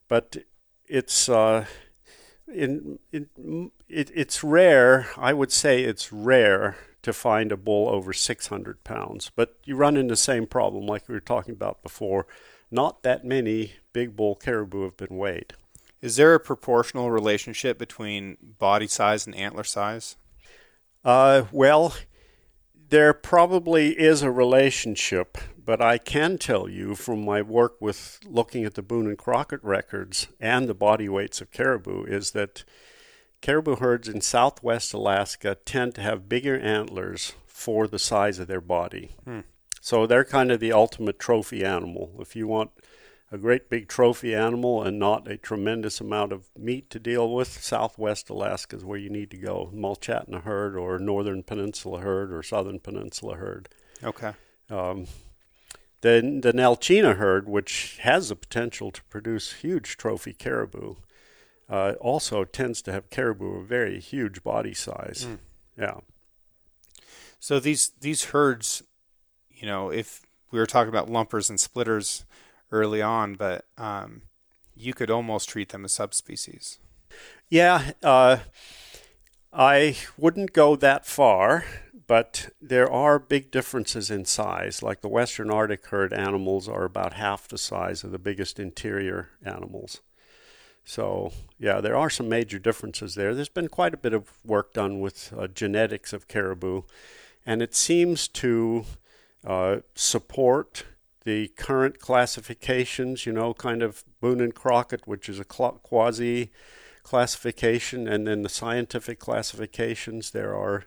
But 0.08 0.38
it's 0.88 1.28
uh, 1.28 1.66
in, 2.52 3.00
in, 3.12 3.72
it, 3.90 4.10
it's 4.16 4.44
rare. 4.44 5.08
I 5.18 5.34
would 5.34 5.52
say 5.52 5.84
it's 5.84 6.12
rare 6.12 6.78
to 7.04 7.14
find 7.14 7.52
a 7.52 7.58
bull 7.58 7.90
over 7.90 8.14
600 8.14 8.84
pounds. 8.84 9.32
But 9.36 9.58
you 9.66 9.76
run 9.76 9.98
into 9.98 10.14
the 10.14 10.18
same 10.18 10.48
problem 10.48 10.88
like 10.88 11.08
we 11.08 11.14
were 11.14 11.20
talking 11.20 11.54
about 11.54 11.84
before. 11.84 12.26
Not 12.72 13.04
that 13.04 13.24
many 13.24 13.74
big 13.94 14.16
bull 14.16 14.36
caribou 14.36 14.84
have 14.84 14.98
been 14.98 15.18
weighed. 15.18 15.54
Is 16.02 16.16
there 16.16 16.34
a 16.34 16.40
proportional 16.40 17.12
relationship 17.12 17.78
between 17.78 18.38
body 18.60 18.88
size 18.88 19.26
and 19.26 19.36
antler 19.36 19.64
size? 19.64 20.16
Uh, 21.04 21.44
well, 21.52 21.96
there 22.90 23.14
probably 23.14 23.98
is 24.00 24.22
a 24.22 24.32
relationship, 24.32 25.38
but 25.68 25.82
I 25.82 25.98
can 25.98 26.38
tell 26.38 26.70
you 26.70 26.96
from 26.96 27.26
my 27.26 27.42
work 27.42 27.76
with 27.82 28.22
looking 28.26 28.64
at 28.64 28.76
the 28.76 28.82
Boone 28.82 29.06
and 29.06 29.18
Crockett 29.18 29.62
records 29.62 30.30
and 30.40 30.70
the 30.70 30.74
body 30.74 31.10
weights 31.10 31.42
of 31.42 31.52
caribou 31.52 32.06
is 32.06 32.32
that 32.32 32.64
caribou 33.42 33.76
herds 33.76 34.08
in 34.08 34.22
southwest 34.22 34.94
Alaska 34.94 35.58
tend 35.66 35.94
to 35.96 36.02
have 36.02 36.30
bigger 36.30 36.58
antlers 36.58 37.34
for 37.46 37.86
the 37.86 38.00
size 38.00 38.40
of 38.40 38.48
their 38.48 38.62
body. 38.62 39.12
So 39.82 40.08
they're 40.08 40.24
kind 40.24 40.54
of 40.54 40.62
the 40.62 40.72
ultimate 40.72 41.20
trophy 41.20 41.66
animal. 41.66 42.16
If 42.20 42.34
you 42.34 42.48
want 42.48 42.72
a 43.30 43.38
great 43.38 43.70
big 43.70 43.90
trophy 43.90 44.34
animal 44.34 44.82
and 44.82 44.98
not 44.98 45.30
a 45.30 45.36
tremendous 45.36 46.00
amount 46.00 46.32
of 46.32 46.48
meat 46.58 46.90
to 46.92 47.00
deal 47.00 47.36
with, 47.36 47.62
southwest 47.62 48.30
Alaska 48.30 48.78
is 48.78 48.86
where 48.86 48.98
you 48.98 49.10
need 49.10 49.30
to 49.32 49.38
go. 49.38 49.70
Mulchatna 49.76 50.44
herd 50.44 50.78
or 50.78 50.98
northern 50.98 51.44
peninsula 51.44 52.00
herd 52.00 52.32
or 52.32 52.42
southern 52.42 52.80
peninsula 52.80 53.36
herd. 53.36 53.68
Okay. 54.02 54.32
Um, 54.70 55.08
the, 56.02 56.40
the 56.42 56.54
Nelchina 56.54 57.18
herd, 57.18 57.48
which 57.50 57.98
has 58.02 58.30
the 58.30 58.36
potential 58.36 58.92
to 58.92 59.04
produce 59.06 59.54
huge 59.54 59.98
trophy 59.98 60.34
caribou, 60.34 60.96
uh, 61.70 61.94
also 62.00 62.44
tends 62.44 62.82
to 62.84 62.92
have 62.92 63.10
caribou 63.10 63.60
of 63.60 63.68
very 63.68 64.00
huge 64.00 64.44
body 64.44 64.74
size. 64.74 65.28
Yeah. 65.78 66.00
So 67.40 67.60
these 67.60 67.92
these 68.00 68.26
herds, 68.26 68.84
you 69.52 69.68
know, 69.68 69.92
if 69.92 70.26
we 70.52 70.60
were 70.60 70.66
talking 70.66 70.90
about 70.90 71.10
lumpers 71.10 71.50
and 71.50 71.60
splitters 71.60 72.26
early 72.72 73.02
on, 73.02 73.36
but 73.36 73.66
um, 73.78 74.24
you 74.76 74.94
could 74.94 75.12
almost 75.12 75.50
treat 75.50 75.70
them 75.70 75.86
as 75.86 75.94
subspecies. 75.94 76.80
Yeah, 77.50 77.92
uh, 78.04 78.38
I 79.54 79.98
wouldn't 80.18 80.54
go 80.54 80.76
that 80.76 81.06
far, 81.06 81.66
but 82.08 82.50
there 82.62 82.90
are 82.90 83.20
big 83.20 83.52
differences 83.52 84.10
in 84.10 84.24
size. 84.26 84.82
Like 84.82 85.02
the 85.02 85.10
Western 85.10 85.52
Arctic 85.52 85.86
herd 85.88 86.14
animals 86.14 86.68
are 86.70 86.86
about 86.86 87.14
half 87.14 87.48
the 87.48 87.58
size 87.58 88.04
of 88.04 88.12
the 88.12 88.20
biggest 88.20 88.60
interior 88.60 89.30
animals. 89.44 90.02
So, 90.86 91.34
yeah, 91.60 91.82
there 91.82 91.98
are 91.98 92.10
some 92.10 92.30
major 92.30 92.60
differences 92.60 93.16
there. 93.16 93.36
There's 93.36 93.50
been 93.50 93.68
quite 93.68 93.94
a 93.94 93.98
bit 93.98 94.14
of 94.14 94.32
work 94.46 94.74
done 94.74 95.02
with 95.02 95.34
uh, 95.38 95.48
genetics 95.48 96.14
of 96.14 96.30
caribou, 96.30 96.84
and 97.46 97.62
it 97.62 97.76
seems 97.76 98.30
to 98.30 98.86
uh, 99.46 99.78
support 99.96 100.86
the 101.26 101.50
current 101.50 102.00
classifications, 102.00 103.26
you 103.26 103.34
know, 103.34 103.54
kind 103.54 103.84
of 103.84 104.06
Boone 104.22 104.40
and 104.40 104.56
Crockett, 104.56 105.06
which 105.06 105.28
is 105.28 105.42
a 105.42 105.44
quasi 105.44 106.52
classification, 107.04 108.08
and 108.08 108.26
then 108.26 108.44
the 108.44 108.50
scientific 108.50 109.20
classifications. 109.20 110.32
There 110.32 110.56
are 110.56 110.86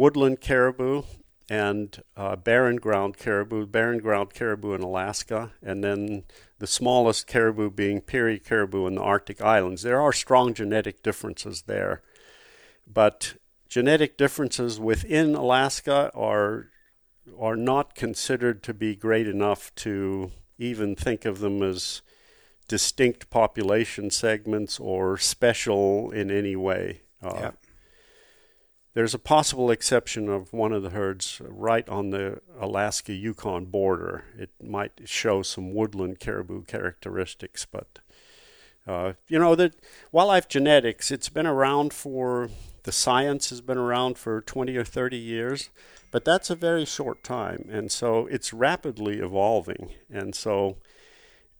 woodland 0.00 0.40
caribou 0.40 1.02
and 1.50 2.02
uh, 2.16 2.34
barren 2.34 2.76
ground 2.76 3.18
caribou, 3.18 3.66
barren 3.66 3.98
ground 3.98 4.32
caribou 4.32 4.72
in 4.72 4.80
Alaska, 4.80 5.50
and 5.62 5.84
then 5.84 6.24
the 6.58 6.66
smallest 6.66 7.26
caribou 7.26 7.68
being 7.68 8.00
Peary 8.00 8.38
caribou 8.38 8.86
in 8.86 8.94
the 8.94 9.02
Arctic 9.02 9.42
islands. 9.42 9.82
There 9.82 10.00
are 10.00 10.12
strong 10.14 10.54
genetic 10.54 11.02
differences 11.02 11.62
there, 11.66 12.00
but 12.86 13.34
genetic 13.68 14.16
differences 14.16 14.80
within 14.80 15.34
Alaska 15.34 16.10
are 16.14 16.70
are 17.38 17.56
not 17.56 17.94
considered 17.94 18.62
to 18.62 18.72
be 18.72 18.96
great 18.96 19.28
enough 19.28 19.70
to 19.74 20.30
even 20.56 20.96
think 20.96 21.26
of 21.26 21.40
them 21.40 21.62
as 21.62 22.00
distinct 22.68 23.28
population 23.28 24.08
segments 24.08 24.80
or 24.80 25.18
special 25.18 26.10
in 26.10 26.30
any 26.30 26.56
way. 26.56 27.02
Uh. 27.22 27.50
There's 28.92 29.14
a 29.14 29.20
possible 29.20 29.70
exception 29.70 30.28
of 30.28 30.52
one 30.52 30.72
of 30.72 30.82
the 30.82 30.90
herds 30.90 31.40
right 31.44 31.88
on 31.88 32.10
the 32.10 32.40
Alaska 32.58 33.12
Yukon 33.12 33.66
border. 33.66 34.24
It 34.36 34.50
might 34.62 35.02
show 35.04 35.42
some 35.42 35.72
woodland 35.72 36.18
caribou 36.18 36.64
characteristics, 36.64 37.66
but 37.70 38.00
uh, 38.86 39.12
you 39.28 39.38
know 39.38 39.54
that 39.54 39.74
wildlife 40.10 40.48
genetics. 40.48 41.12
It's 41.12 41.28
been 41.28 41.46
around 41.46 41.92
for 41.92 42.50
the 42.82 42.92
science 42.92 43.50
has 43.50 43.60
been 43.60 43.78
around 43.78 44.18
for 44.18 44.40
20 44.40 44.76
or 44.76 44.84
30 44.84 45.16
years, 45.16 45.70
but 46.10 46.24
that's 46.24 46.50
a 46.50 46.56
very 46.56 46.84
short 46.84 47.22
time, 47.22 47.68
and 47.70 47.92
so 47.92 48.26
it's 48.26 48.52
rapidly 48.52 49.18
evolving. 49.20 49.90
And 50.10 50.34
so 50.34 50.78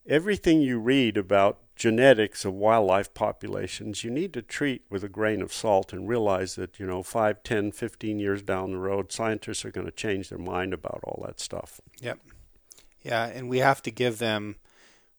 everything 0.07 0.61
you 0.62 0.81
read 0.81 1.16
about 1.16 1.59
genetics 1.81 2.44
of 2.44 2.52
wildlife 2.52 3.15
populations, 3.15 4.05
you 4.05 4.11
need 4.11 4.35
to 4.35 4.43
treat 4.43 4.82
with 4.90 5.02
a 5.02 5.09
grain 5.09 5.40
of 5.40 5.51
salt 5.51 5.94
and 5.94 6.07
realize 6.07 6.55
that, 6.57 6.78
you 6.78 6.86
know, 6.86 7.02
5, 7.02 7.43
10, 7.43 7.73
15 7.73 8.19
years 8.19 8.43
down 8.43 8.73
the 8.73 8.77
road, 8.77 9.11
scientists 9.11 9.65
are 9.65 9.70
going 9.70 9.86
to 9.86 9.93
change 9.93 10.28
their 10.28 10.39
mind 10.39 10.74
about 10.74 11.01
all 11.05 11.24
that 11.27 11.40
stuff. 11.40 11.81
Yep. 12.02 12.19
Yeah, 13.01 13.24
and 13.24 13.48
we 13.48 13.61
have 13.61 13.81
to 13.82 13.90
give 13.90 14.19
them 14.19 14.57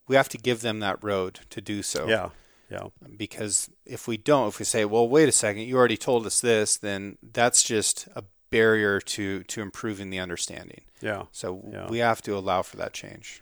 we 0.07 0.15
have 0.15 0.29
to 0.29 0.37
give 0.37 0.61
them 0.61 0.81
that 0.81 1.01
road 1.03 1.39
to 1.49 1.61
do 1.61 1.81
so. 1.81 2.07
Yeah. 2.07 2.29
Yeah. 2.69 2.87
Because 3.17 3.69
if 3.85 4.07
we 4.07 4.17
don't, 4.17 4.49
if 4.49 4.59
we 4.59 4.65
say, 4.65 4.85
"Well, 4.85 5.07
wait 5.07 5.29
a 5.29 5.31
second, 5.31 5.63
you 5.63 5.77
already 5.77 5.97
told 5.97 6.25
us 6.25 6.41
this," 6.41 6.77
then 6.77 7.17
that's 7.23 7.63
just 7.63 8.07
a 8.15 8.23
barrier 8.49 8.99
to 8.99 9.43
to 9.43 9.61
improving 9.61 10.09
the 10.09 10.19
understanding. 10.19 10.81
Yeah. 11.01 11.23
So 11.31 11.65
yeah. 11.71 11.89
we 11.89 11.99
have 11.99 12.21
to 12.23 12.37
allow 12.37 12.61
for 12.61 12.77
that 12.77 12.93
change. 12.93 13.41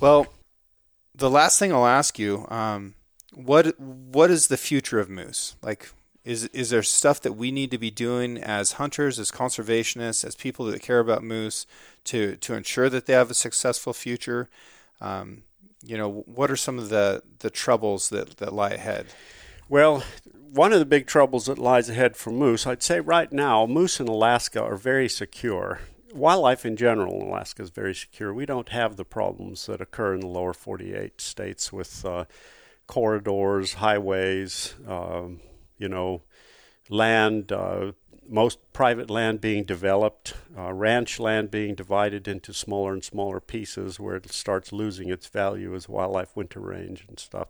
Well, 0.00 0.26
the 1.18 1.28
last 1.28 1.58
thing 1.58 1.72
I'll 1.72 1.86
ask 1.86 2.18
you, 2.18 2.46
um, 2.48 2.94
what 3.34 3.78
what 3.78 4.30
is 4.30 4.46
the 4.46 4.56
future 4.56 5.00
of 5.00 5.10
moose? 5.10 5.56
Like, 5.62 5.90
is 6.24 6.44
is 6.46 6.70
there 6.70 6.82
stuff 6.82 7.20
that 7.22 7.32
we 7.32 7.50
need 7.50 7.70
to 7.72 7.78
be 7.78 7.90
doing 7.90 8.38
as 8.38 8.72
hunters, 8.72 9.18
as 9.18 9.30
conservationists, 9.30 10.24
as 10.24 10.34
people 10.36 10.64
that 10.66 10.80
care 10.80 11.00
about 11.00 11.22
moose 11.22 11.66
to 12.04 12.36
to 12.36 12.54
ensure 12.54 12.88
that 12.88 13.06
they 13.06 13.12
have 13.12 13.30
a 13.30 13.34
successful 13.34 13.92
future? 13.92 14.48
Um, 15.00 15.42
you 15.84 15.96
know, 15.96 16.24
what 16.26 16.50
are 16.50 16.56
some 16.56 16.78
of 16.78 16.88
the 16.88 17.22
the 17.40 17.50
troubles 17.50 18.08
that 18.10 18.36
that 18.38 18.52
lie 18.52 18.70
ahead? 18.70 19.06
Well, 19.68 20.04
one 20.52 20.72
of 20.72 20.78
the 20.78 20.86
big 20.86 21.06
troubles 21.06 21.46
that 21.46 21.58
lies 21.58 21.90
ahead 21.90 22.16
for 22.16 22.30
moose, 22.30 22.66
I'd 22.66 22.82
say 22.82 23.00
right 23.00 23.30
now, 23.30 23.66
moose 23.66 24.00
in 24.00 24.08
Alaska 24.08 24.62
are 24.62 24.76
very 24.76 25.08
secure 25.08 25.80
wildlife 26.14 26.64
in 26.64 26.76
general 26.76 27.20
in 27.20 27.28
Alaska 27.28 27.62
is 27.62 27.70
very 27.70 27.94
secure. 27.94 28.32
We 28.32 28.46
don't 28.46 28.70
have 28.70 28.96
the 28.96 29.04
problems 29.04 29.66
that 29.66 29.80
occur 29.80 30.14
in 30.14 30.20
the 30.20 30.26
lower 30.26 30.52
48 30.52 31.20
states 31.20 31.72
with 31.72 32.04
uh, 32.04 32.24
corridors, 32.86 33.74
highways, 33.74 34.74
um, 34.86 35.40
you 35.78 35.88
know, 35.88 36.22
land, 36.88 37.52
uh, 37.52 37.92
most 38.28 38.58
private 38.72 39.08
land 39.08 39.40
being 39.40 39.64
developed, 39.64 40.34
uh, 40.56 40.72
ranch 40.72 41.18
land 41.18 41.50
being 41.50 41.74
divided 41.74 42.28
into 42.28 42.52
smaller 42.52 42.92
and 42.92 43.04
smaller 43.04 43.40
pieces 43.40 43.98
where 43.98 44.16
it 44.16 44.30
starts 44.30 44.72
losing 44.72 45.08
its 45.08 45.26
value 45.26 45.74
as 45.74 45.88
wildlife 45.88 46.36
winter 46.36 46.60
range 46.60 47.04
and 47.08 47.18
stuff. 47.18 47.48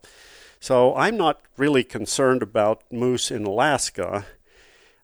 So 0.61 0.95
I'm 0.95 1.17
not 1.17 1.41
really 1.57 1.85
concerned 1.85 2.43
about 2.43 2.83
moose 2.93 3.31
in 3.31 3.45
Alaska. 3.45 4.27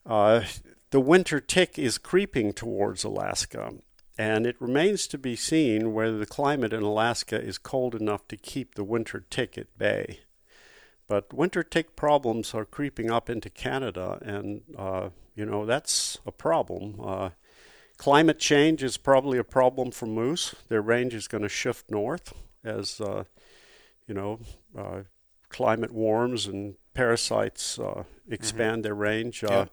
Uh, 0.06 0.43
the 0.94 1.00
winter 1.00 1.40
tick 1.40 1.76
is 1.76 1.98
creeping 1.98 2.52
towards 2.52 3.02
Alaska, 3.02 3.72
and 4.16 4.46
it 4.46 4.54
remains 4.60 5.08
to 5.08 5.18
be 5.18 5.34
seen 5.34 5.92
whether 5.92 6.16
the 6.16 6.24
climate 6.24 6.72
in 6.72 6.84
Alaska 6.84 7.34
is 7.34 7.58
cold 7.58 7.96
enough 7.96 8.28
to 8.28 8.36
keep 8.36 8.76
the 8.76 8.84
winter 8.84 9.24
tick 9.28 9.58
at 9.58 9.76
bay. 9.76 10.20
But 11.08 11.34
winter 11.34 11.64
tick 11.64 11.96
problems 11.96 12.54
are 12.54 12.64
creeping 12.64 13.10
up 13.10 13.28
into 13.28 13.50
Canada, 13.50 14.20
and 14.22 14.62
uh, 14.78 15.08
you 15.34 15.44
know 15.44 15.66
that's 15.66 16.18
a 16.26 16.30
problem. 16.30 17.00
Uh, 17.04 17.30
climate 17.96 18.38
change 18.38 18.84
is 18.84 18.96
probably 18.96 19.36
a 19.36 19.42
problem 19.42 19.90
for 19.90 20.06
moose. 20.06 20.54
Their 20.68 20.80
range 20.80 21.12
is 21.12 21.26
going 21.26 21.42
to 21.42 21.48
shift 21.48 21.90
north 21.90 22.32
as 22.62 23.00
uh, 23.00 23.24
you 24.06 24.14
know 24.14 24.38
uh, 24.78 25.00
climate 25.48 25.90
warms 25.90 26.46
and 26.46 26.76
parasites 26.94 27.80
uh, 27.80 28.04
expand 28.30 28.74
mm-hmm. 28.74 28.82
their 28.82 28.94
range. 28.94 29.42
Uh, 29.42 29.48
yeah 29.50 29.64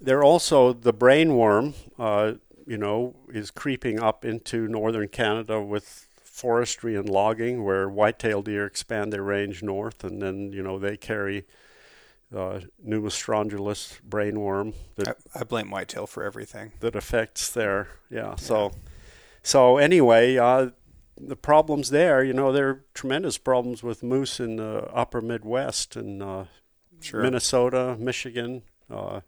they're 0.00 0.24
also 0.24 0.72
the 0.72 0.92
brain 0.92 1.36
worm, 1.36 1.74
uh, 1.98 2.34
you 2.66 2.78
know, 2.78 3.14
is 3.28 3.50
creeping 3.50 4.00
up 4.00 4.24
into 4.24 4.68
northern 4.68 5.08
Canada 5.08 5.60
with 5.60 6.06
forestry 6.22 6.96
and 6.96 7.08
logging, 7.08 7.64
where 7.64 7.88
white-tailed 7.88 8.44
deer 8.44 8.66
expand 8.66 9.12
their 9.12 9.22
range 9.22 9.62
north, 9.62 10.04
and 10.04 10.20
then 10.20 10.52
you 10.52 10.62
know 10.62 10.78
they 10.78 10.96
carry 10.96 11.46
uh, 12.34 12.60
pneumostrongylus 12.84 14.00
brainworm. 14.06 14.74
That, 14.96 15.16
I, 15.34 15.40
I 15.40 15.44
blame 15.44 15.70
whitetail 15.70 16.06
for 16.06 16.24
everything 16.24 16.72
that 16.80 16.94
affects 16.94 17.50
their 17.50 17.88
yeah. 18.10 18.30
yeah. 18.30 18.36
So 18.36 18.72
so 19.42 19.76
anyway, 19.78 20.36
uh, 20.36 20.70
the 21.16 21.36
problems 21.36 21.90
there, 21.90 22.24
you 22.24 22.32
know, 22.32 22.52
there 22.52 22.68
are 22.68 22.84
tremendous 22.94 23.38
problems 23.38 23.82
with 23.82 24.02
moose 24.02 24.40
in 24.40 24.56
the 24.56 24.90
upper 24.92 25.20
Midwest 25.20 25.94
and 25.94 26.22
uh, 26.22 26.44
sure. 27.00 27.22
Minnesota, 27.22 27.96
Michigan. 27.98 28.62
Uh, 28.90 29.20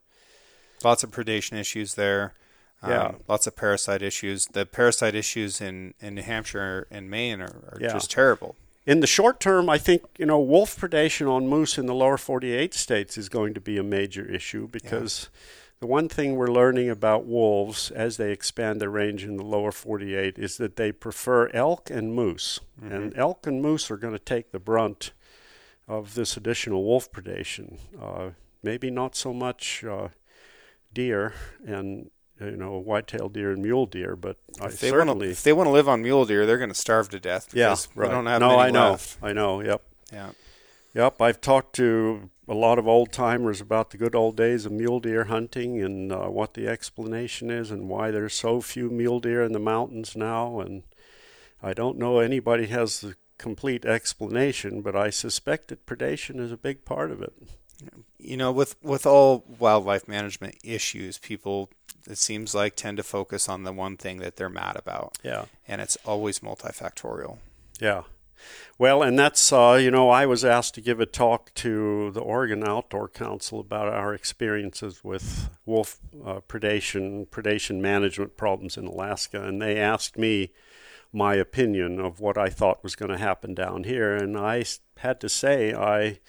Lots 0.84 1.02
of 1.02 1.10
predation 1.10 1.58
issues 1.58 1.94
there. 1.94 2.34
Um, 2.82 2.90
yeah. 2.90 3.12
Lots 3.26 3.46
of 3.46 3.56
parasite 3.56 4.02
issues. 4.02 4.46
The 4.46 4.64
parasite 4.64 5.14
issues 5.14 5.60
in, 5.60 5.94
in 6.00 6.14
New 6.14 6.22
Hampshire 6.22 6.86
and 6.90 7.10
Maine 7.10 7.40
are, 7.40 7.70
are 7.72 7.78
yeah. 7.80 7.92
just 7.92 8.10
terrible. 8.10 8.56
In 8.86 9.00
the 9.00 9.06
short 9.06 9.38
term, 9.38 9.68
I 9.68 9.76
think 9.76 10.02
you 10.16 10.24
know 10.24 10.40
wolf 10.40 10.76
predation 10.76 11.30
on 11.30 11.46
moose 11.46 11.76
in 11.76 11.84
the 11.84 11.94
lower 11.94 12.16
48 12.16 12.72
states 12.72 13.18
is 13.18 13.28
going 13.28 13.52
to 13.52 13.60
be 13.60 13.76
a 13.76 13.82
major 13.82 14.24
issue 14.24 14.66
because 14.66 15.28
yeah. 15.30 15.38
the 15.80 15.86
one 15.86 16.08
thing 16.08 16.36
we're 16.36 16.46
learning 16.46 16.88
about 16.88 17.26
wolves 17.26 17.90
as 17.90 18.16
they 18.16 18.32
expand 18.32 18.80
their 18.80 18.88
range 18.88 19.24
in 19.24 19.36
the 19.36 19.44
lower 19.44 19.72
48 19.72 20.38
is 20.38 20.56
that 20.56 20.76
they 20.76 20.90
prefer 20.90 21.50
elk 21.50 21.90
and 21.90 22.14
moose, 22.14 22.60
mm-hmm. 22.80 22.94
and 22.94 23.16
elk 23.18 23.46
and 23.46 23.60
moose 23.60 23.90
are 23.90 23.98
going 23.98 24.14
to 24.14 24.18
take 24.18 24.52
the 24.52 24.58
brunt 24.58 25.12
of 25.86 26.14
this 26.14 26.38
additional 26.38 26.82
wolf 26.82 27.12
predation. 27.12 27.78
Uh, 28.00 28.30
maybe 28.62 28.90
not 28.90 29.14
so 29.14 29.34
much. 29.34 29.84
Uh, 29.84 30.08
deer 30.92 31.34
and 31.66 32.10
you 32.40 32.56
know 32.56 32.78
white-tailed 32.78 33.32
deer 33.32 33.50
and 33.52 33.62
mule 33.62 33.86
deer, 33.86 34.16
but 34.16 34.36
if 34.56 34.62
I 34.62 34.68
they 34.68 34.90
certainly 34.90 35.26
wanna, 35.26 35.30
if 35.30 35.42
they 35.42 35.52
want 35.52 35.66
to 35.66 35.72
live 35.72 35.88
on 35.88 36.02
mule 36.02 36.24
deer, 36.24 36.46
they're 36.46 36.58
going 36.58 36.70
to 36.70 36.74
starve 36.74 37.08
to 37.10 37.20
death. 37.20 37.54
yeah, 37.54 37.76
right. 37.94 38.10
don't 38.10 38.26
have 38.26 38.40
no, 38.40 38.58
I 38.58 38.70
know, 38.70 38.90
left. 38.92 39.18
I 39.22 39.32
know. 39.32 39.60
Yep. 39.60 39.82
Yeah. 40.12 40.30
Yep. 40.94 41.20
I've 41.20 41.40
talked 41.40 41.74
to 41.76 42.30
a 42.48 42.54
lot 42.54 42.78
of 42.78 42.88
old 42.88 43.12
timers 43.12 43.60
about 43.60 43.90
the 43.90 43.98
good 43.98 44.14
old 44.14 44.36
days 44.36 44.64
of 44.64 44.72
mule 44.72 45.00
deer 45.00 45.24
hunting 45.24 45.82
and 45.82 46.10
uh, 46.10 46.26
what 46.26 46.54
the 46.54 46.66
explanation 46.66 47.50
is 47.50 47.70
and 47.70 47.88
why 47.88 48.10
there's 48.10 48.34
so 48.34 48.60
few 48.60 48.88
mule 48.88 49.20
deer 49.20 49.42
in 49.42 49.52
the 49.52 49.58
mountains 49.58 50.16
now. 50.16 50.60
And 50.60 50.84
I 51.62 51.74
don't 51.74 51.98
know 51.98 52.20
anybody 52.20 52.66
has 52.66 53.00
the 53.00 53.16
complete 53.36 53.84
explanation, 53.84 54.80
but 54.80 54.96
I 54.96 55.10
suspect 55.10 55.68
that 55.68 55.86
predation 55.86 56.40
is 56.40 56.50
a 56.50 56.56
big 56.56 56.84
part 56.84 57.10
of 57.10 57.20
it 57.20 57.34
you 58.18 58.36
know, 58.36 58.52
with 58.52 58.76
with 58.82 59.06
all 59.06 59.44
wildlife 59.58 60.08
management 60.08 60.56
issues, 60.64 61.18
people 61.18 61.70
it 62.08 62.18
seems 62.18 62.54
like 62.54 62.74
tend 62.74 62.96
to 62.96 63.02
focus 63.02 63.48
on 63.48 63.64
the 63.64 63.72
one 63.72 63.96
thing 63.96 64.18
that 64.18 64.36
they're 64.36 64.48
mad 64.48 64.76
about. 64.76 65.18
Yeah. 65.22 65.44
And 65.66 65.80
it's 65.80 65.96
always 66.04 66.40
multifactorial. 66.40 67.38
Yeah. 67.80 68.04
Well, 68.78 69.02
and 69.02 69.18
that's, 69.18 69.52
uh, 69.52 69.78
you 69.80 69.90
know, 69.90 70.08
I 70.08 70.24
was 70.24 70.44
asked 70.44 70.74
to 70.74 70.80
give 70.80 71.00
a 71.00 71.06
talk 71.06 71.52
to 71.54 72.10
the 72.12 72.20
Oregon 72.20 72.66
Outdoor 72.66 73.08
Council 73.08 73.60
about 73.60 73.88
our 73.88 74.14
experiences 74.14 75.02
with 75.02 75.50
wolf 75.66 75.98
uh, 76.24 76.40
predation, 76.48 77.28
predation 77.28 77.80
management 77.80 78.36
problems 78.36 78.76
in 78.76 78.86
Alaska. 78.86 79.42
And 79.42 79.60
they 79.60 79.76
asked 79.76 80.16
me 80.16 80.52
my 81.12 81.34
opinion 81.34 81.98
of 82.00 82.20
what 82.20 82.38
I 82.38 82.48
thought 82.48 82.84
was 82.84 82.96
going 82.96 83.10
to 83.10 83.18
happen 83.18 83.54
down 83.54 83.84
here. 83.84 84.14
And 84.14 84.36
I 84.38 84.64
had 84.98 85.20
to 85.20 85.28
say, 85.28 85.74
I, 85.74 86.20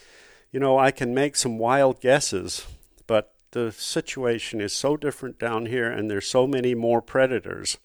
you 0.52 0.60
know, 0.60 0.78
I 0.78 0.92
can 0.92 1.14
make 1.14 1.36
some 1.36 1.58
wild 1.58 2.02
guesses, 2.02 2.66
but 3.08 3.34
the 3.52 3.72
situation 3.72 4.62
is 4.62 4.74
so 4.74 4.98
different 4.98 5.40
down 5.40 5.66
here, 5.68 5.90
and 5.90 6.10
there's 6.10 6.28
so 6.28 6.48
many 6.48 6.76
more 6.76 7.02
predators. 7.02 7.78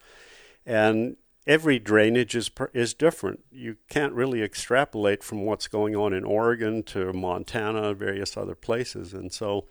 And 0.67 1.17
every 1.47 1.79
drainage 1.79 2.35
is 2.35 2.51
is 2.73 2.95
different. 2.95 3.41
You 3.51 3.77
can't 3.89 4.13
really 4.13 4.43
extrapolate 4.43 5.23
from 5.23 5.45
what's 5.45 5.69
going 5.69 5.95
on 5.95 6.13
in 6.13 6.25
Oregon 6.25 6.83
to 6.85 7.13
Montana, 7.13 7.95
various 7.95 8.37
other 8.37 8.55
places, 8.55 9.13
and 9.13 9.33
so 9.33 9.67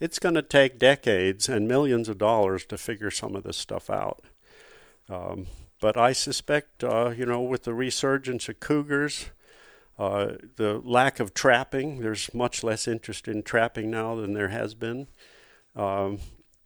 it's 0.00 0.18
going 0.18 0.34
to 0.34 0.42
take 0.42 0.78
decades 0.78 1.48
and 1.48 1.68
millions 1.68 2.08
of 2.08 2.18
dollars 2.18 2.64
to 2.66 2.78
figure 2.78 3.10
some 3.10 3.34
of 3.34 3.42
this 3.42 3.56
stuff 3.56 3.88
out. 3.88 4.22
Um, 5.08 5.46
but 5.80 5.96
I 5.96 6.12
suspect, 6.12 6.82
uh, 6.82 7.10
you 7.10 7.26
know, 7.26 7.42
with 7.42 7.64
the 7.64 7.74
resurgence 7.74 8.48
of 8.48 8.60
cougars, 8.60 9.26
uh, 9.98 10.32
the 10.56 10.80
lack 10.84 11.20
of 11.20 11.34
trapping, 11.34 12.00
there's 12.00 12.32
much 12.34 12.64
less 12.64 12.88
interest 12.88 13.28
in 13.28 13.42
trapping 13.42 13.90
now 13.90 14.16
than 14.16 14.32
there 14.32 14.48
has 14.48 14.74
been, 14.74 15.06
um, 15.76 16.18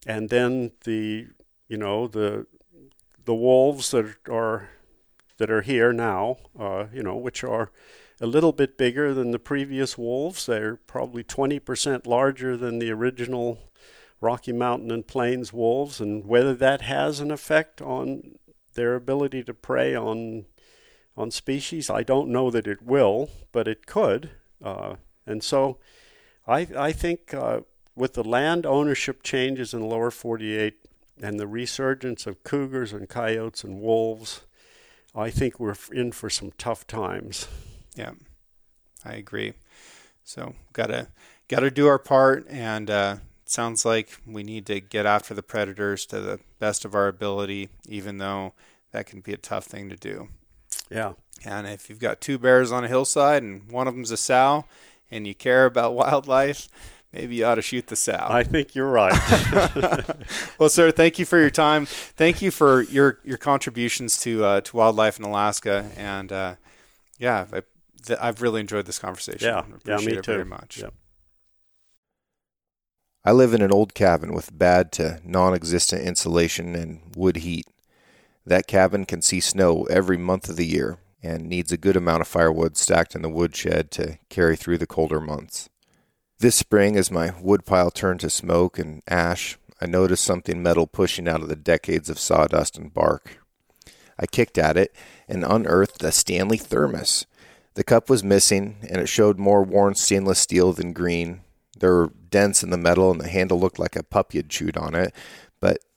and 0.07 0.31
then 0.31 0.73
the, 0.85 1.27
you 1.69 1.77
know, 1.77 2.07
the 2.07 2.47
the 3.25 3.35
wolves 3.35 3.91
that 3.91 4.15
are 4.31 4.71
that 5.37 5.51
are 5.51 5.63
here 5.63 5.93
now, 5.93 6.37
uh, 6.59 6.87
you 6.93 7.03
know, 7.03 7.17
which 7.17 7.45
are 7.45 7.71
a 8.21 8.27
little 8.27 8.53
bit 8.53 8.77
bigger 8.77 9.15
than 9.15 9.31
the 9.31 9.39
previous 9.39 9.97
wolves. 9.97 10.47
They're 10.47 10.77
probably 10.77 11.23
20% 11.23 12.07
larger 12.07 12.57
than 12.57 12.79
the 12.79 12.91
original 12.91 13.59
Rocky 14.21 14.53
Mountain 14.53 14.91
and 14.91 15.07
Plains 15.07 15.53
wolves, 15.53 16.01
and 16.01 16.27
whether 16.27 16.55
that 16.55 16.83
has 16.83 17.21
an 17.21 17.31
effect 17.31 17.81
on 17.81 18.37
their 18.75 18.95
ability 18.95 19.45
to 19.45 19.55
prey 19.55 19.95
on 19.95 20.47
on 21.19 21.31
species, 21.33 21.91
I 21.91 22.03
don't 22.03 22.29
know 22.29 22.51
that 22.51 22.67
it 22.67 22.81
will, 22.81 23.29
but 23.51 23.67
it 23.67 23.87
could. 23.87 24.31
Uh, 24.63 24.95
and 25.27 25.43
so, 25.43 25.79
I 26.47 26.69
I 26.77 26.93
think 26.93 27.35
uh, 27.35 27.61
with 27.97 28.15
the 28.15 28.25
land 28.25 28.65
ownership 28.65 29.23
changes 29.23 29.75
in 29.75 29.89
lower 29.89 30.11
48 30.11 30.75
and 31.21 31.39
the 31.39 31.49
resurgence 31.49 32.27
of 32.27 32.45
cougars 32.45 32.93
and 32.93 33.09
coyotes 33.09 33.65
and 33.65 33.81
wolves, 33.81 34.43
I 35.15 35.31
think 35.31 35.59
we're 35.59 35.75
in 35.93 36.13
for 36.13 36.31
some 36.31 36.53
tough 36.57 36.87
times. 36.87 37.49
Yeah, 37.97 38.13
I 39.05 39.15
agree. 39.15 39.55
So 40.23 40.55
gotta 40.73 41.09
gotta 41.49 41.71
do 41.71 41.89
our 41.89 41.99
part, 41.99 42.47
and 42.49 42.89
uh, 42.89 43.17
it 43.43 43.51
sounds 43.51 43.85
like 43.85 44.21
we 44.25 44.45
need 44.45 44.67
to 44.67 44.81
get 44.81 45.07
after 45.07 45.35
the 45.35 45.43
predators 45.43 46.07
to 46.07 46.21
the 46.21 46.39
best 46.61 46.85
of 46.85 46.95
our 46.95 47.09
ability, 47.09 47.71
even 47.89 48.19
though 48.19 48.53
that 48.93 49.07
can 49.07 49.21
be 49.21 49.33
a 49.33 49.39
tough 49.39 49.65
thing 49.65 49.89
to 49.89 49.97
do. 49.97 50.29
Yeah. 50.91 51.13
And 51.45 51.67
if 51.67 51.89
you've 51.89 52.01
got 52.01 52.21
two 52.21 52.39
bears 52.39 52.73
on 52.73 52.85
a 52.85 52.89
hillside 52.89 53.43
and 53.43 53.71
one 53.71 53.87
of 53.87 53.95
them's 53.95 54.11
a 54.11 54.17
sow, 54.17 54.65
and 55.11 55.27
you 55.27 55.35
care 55.35 55.67
about 55.67 55.95
wildlife, 55.95 56.69
maybe 57.13 57.37
you 57.37 57.45
ought 57.45 57.57
to 57.57 57.63
shoot 57.63 57.87
the 57.87 57.97
sow. 57.97 58.27
I 58.29 58.43
think 58.43 58.75
you're 58.75 58.91
right. 58.91 59.15
well, 60.59 60.69
sir, 60.69 60.91
thank 60.91 61.19
you 61.19 61.25
for 61.25 61.39
your 61.39 61.51
time. 61.51 61.87
Thank 61.87 62.43
you 62.43 62.51
for 62.51 62.83
your 62.83 63.19
your 63.25 63.39
contributions 63.39 64.19
to 64.21 64.45
uh, 64.45 64.61
to 64.63 64.77
wildlife 64.77 65.19
in 65.19 65.25
Alaska, 65.25 65.91
and 65.97 66.33
uh, 66.33 66.55
yeah, 67.19 67.47
I, 67.53 67.63
th- 68.05 68.19
I've 68.21 68.43
really 68.43 68.61
enjoyed 68.61 68.87
this 68.87 68.99
conversation. 68.99 69.49
Yeah, 69.49 69.65
yeah, 69.85 69.97
me 70.05 70.15
it 70.15 70.25
too. 70.25 70.33
Very 70.33 70.45
much. 70.45 70.79
Yep. 70.79 70.95
I 73.25 73.33
live 73.33 73.53
in 73.53 73.61
an 73.63 73.73
old 73.73 73.95
cabin 73.95 74.33
with 74.33 74.57
bad 74.57 74.93
to 74.93 75.21
non 75.25 75.55
existent 75.55 76.03
insulation 76.03 76.75
and 76.75 77.01
wood 77.15 77.37
heat. 77.37 77.67
That 78.49 78.67
cabin 78.67 79.05
can 79.05 79.21
see 79.21 79.41
snow 79.41 79.87
every 79.91 80.17
month 80.17 80.49
of 80.49 80.57
the 80.57 80.65
year 80.65 80.97
and 81.23 81.47
needs 81.47 81.71
a 81.71 81.77
good 81.77 81.97
amount 81.97 82.23
of 82.23 82.29
firewood 82.29 82.79
stacked 82.79 83.15
in 83.15 83.21
the 83.21 83.29
woodshed 83.29 83.91
to 83.91 84.19
carry 84.31 84.57
through 84.57 84.79
the 84.79 84.87
colder 84.87 85.21
months. 85.21 85.69
This 86.39 86.57
spring, 86.57 86.97
as 86.97 87.11
my 87.11 87.35
woodpile 87.43 87.91
turned 87.91 88.21
to 88.21 88.31
smoke 88.31 88.79
and 88.79 89.03
ash, 89.07 89.59
I 89.83 89.87
noticed 89.87 90.25
something 90.25 90.63
metal 90.63 90.87
pushing 90.87 91.29
out 91.29 91.43
of 91.43 91.51
the 91.51 91.57
decades 91.57 92.09
of 92.09 92.19
sawdust 92.19 92.79
and 92.79 92.95
bark. 92.95 93.39
I 94.19 94.25
kicked 94.25 94.57
at 94.57 94.79
it 94.79 94.97
and 95.29 95.45
unearthed 95.45 96.03
a 96.03 96.11
Stanley 96.11 96.57
thermos. 96.57 97.27
The 97.75 97.85
cup 97.85 98.09
was 98.09 98.25
missing, 98.25 98.79
and 98.89 98.97
it 98.97 99.11
showed 99.11 99.39
more 99.39 99.63
worn 99.63 99.95
stainless 99.95 100.39
steel 100.39 100.73
than 100.73 100.95
green. 100.95 101.43
There 101.79 101.93
were 101.93 102.13
dents 102.31 102.63
in 102.63 102.71
the 102.71 102.79
metal, 102.79 103.11
and 103.11 103.21
the 103.21 103.29
handle 103.29 103.61
looked 103.61 103.79
like 103.79 103.95
a 103.95 104.03
puppy 104.03 104.39
had 104.39 104.49
chewed 104.49 104.79
on 104.79 104.95
it, 104.95 105.15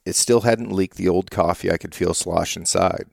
it 0.06 0.16
still 0.16 0.42
hadn't 0.42 0.72
leaked 0.72 0.98
the 0.98 1.10
old 1.10 1.32
coffee 1.32 1.72
I 1.72 1.78
could 1.78 1.96
feel 1.96 2.14
slosh 2.14 2.58
inside. 2.58 3.06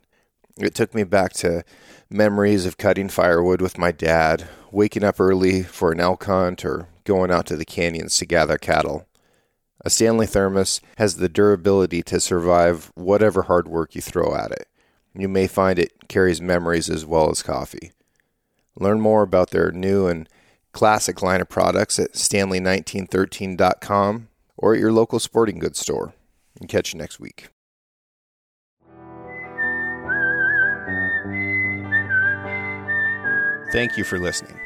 It 0.57 0.75
took 0.75 0.95
me 0.95 1.05
back 1.05 1.33
to 1.35 1.65
memories 2.11 2.67
of 2.67 2.79
cutting 2.79 3.09
firewood 3.09 3.61
with 3.61 3.79
my 3.79 3.93
dad, 3.93 4.49
waking 4.73 5.05
up 5.05 5.21
early 5.21 5.63
for 5.63 5.93
an 5.93 6.01
elk 6.01 6.25
hunt, 6.25 6.65
or 6.65 6.89
going 7.05 7.31
out 7.31 7.47
to 7.47 7.57
the 7.57 7.65
canyons 7.65 8.19
to 8.19 8.27
gather 8.27 8.59
cattle. 8.59 9.07
A 9.85 9.91
Stanley 9.91 10.27
thermos 10.27 10.81
has 10.97 11.17
the 11.17 11.29
durability 11.29 12.03
to 12.03 12.19
survive 12.19 12.91
whatever 12.95 13.43
hard 13.43 13.69
work 13.69 13.95
you 13.95 14.01
throw 14.01 14.35
at 14.35 14.51
it. 14.51 14.67
You 15.15 15.29
may 15.29 15.47
find 15.47 15.79
it 15.79 16.09
carries 16.09 16.41
memories 16.41 16.91
as 16.91 17.07
well 17.07 17.31
as 17.31 17.43
coffee. 17.43 17.93
Learn 18.77 19.01
more 19.01 19.23
about 19.23 19.51
their 19.51 19.71
new 19.71 20.07
and 20.07 20.29
classic 20.73 21.23
line 21.23 21.41
of 21.41 21.49
products 21.49 21.99
at 21.99 22.13
stanley1913.com 22.15 24.29
or 24.57 24.75
at 24.75 24.81
your 24.81 24.93
local 24.93 25.19
sporting 25.19 25.59
goods 25.59 25.79
store. 25.79 26.13
And 26.61 26.69
catch 26.69 26.93
you 26.93 26.99
next 26.99 27.21
week. 27.21 27.49
Thank 33.71 33.99
you 33.99 34.05
for 34.05 34.19
listening. 34.19 34.59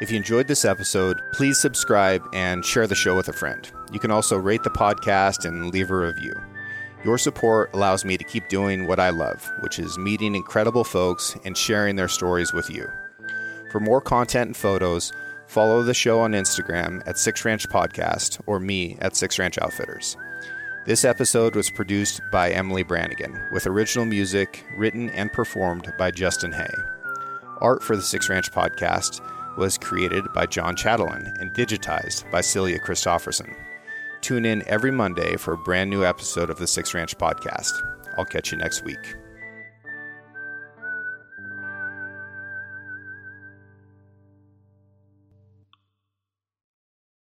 If 0.00 0.10
you 0.10 0.16
enjoyed 0.16 0.48
this 0.48 0.64
episode, 0.64 1.20
please 1.32 1.58
subscribe 1.58 2.22
and 2.34 2.64
share 2.64 2.86
the 2.86 2.94
show 2.94 3.16
with 3.16 3.28
a 3.28 3.32
friend. 3.32 3.70
You 3.92 3.98
can 3.98 4.10
also 4.10 4.36
rate 4.36 4.62
the 4.62 4.70
podcast 4.70 5.44
and 5.44 5.70
leave 5.72 5.90
a 5.90 5.96
review. 5.96 6.34
Your 7.04 7.18
support 7.18 7.70
allows 7.72 8.04
me 8.04 8.16
to 8.16 8.24
keep 8.24 8.48
doing 8.48 8.86
what 8.86 9.00
I 9.00 9.10
love, 9.10 9.48
which 9.60 9.78
is 9.78 9.98
meeting 9.98 10.34
incredible 10.34 10.84
folks 10.84 11.36
and 11.44 11.56
sharing 11.56 11.96
their 11.96 12.08
stories 12.08 12.52
with 12.52 12.68
you. 12.68 12.86
For 13.70 13.80
more 13.80 14.00
content 14.00 14.48
and 14.48 14.56
photos, 14.56 15.12
follow 15.46 15.82
the 15.82 15.94
show 15.94 16.20
on 16.20 16.32
Instagram 16.32 17.02
at 17.06 17.18
Six 17.18 17.44
Ranch 17.44 17.68
Podcast 17.68 18.40
or 18.46 18.60
me 18.60 18.98
at 19.00 19.16
Six 19.16 19.38
Ranch 19.38 19.58
Outfitters. 19.58 20.16
This 20.84 21.04
episode 21.04 21.54
was 21.54 21.70
produced 21.70 22.20
by 22.32 22.50
Emily 22.50 22.82
Brannigan, 22.82 23.40
with 23.52 23.68
original 23.68 24.04
music 24.04 24.66
written 24.76 25.10
and 25.10 25.32
performed 25.32 25.92
by 25.96 26.10
Justin 26.10 26.50
Hay. 26.50 26.74
Art 27.60 27.84
for 27.84 27.94
the 27.94 28.02
Six 28.02 28.28
Ranch 28.28 28.50
Podcast 28.50 29.20
was 29.56 29.78
created 29.78 30.24
by 30.32 30.46
John 30.46 30.74
Chatelain 30.74 31.40
and 31.40 31.54
digitized 31.54 32.28
by 32.32 32.40
Celia 32.40 32.80
Christofferson. 32.80 33.54
Tune 34.22 34.44
in 34.44 34.66
every 34.66 34.90
Monday 34.90 35.36
for 35.36 35.52
a 35.52 35.58
brand 35.58 35.88
new 35.88 36.04
episode 36.04 36.50
of 36.50 36.58
the 36.58 36.66
Six 36.66 36.94
Ranch 36.94 37.16
Podcast. 37.16 37.70
I'll 38.18 38.24
catch 38.24 38.50
you 38.50 38.58
next 38.58 38.82
week. 38.82 39.14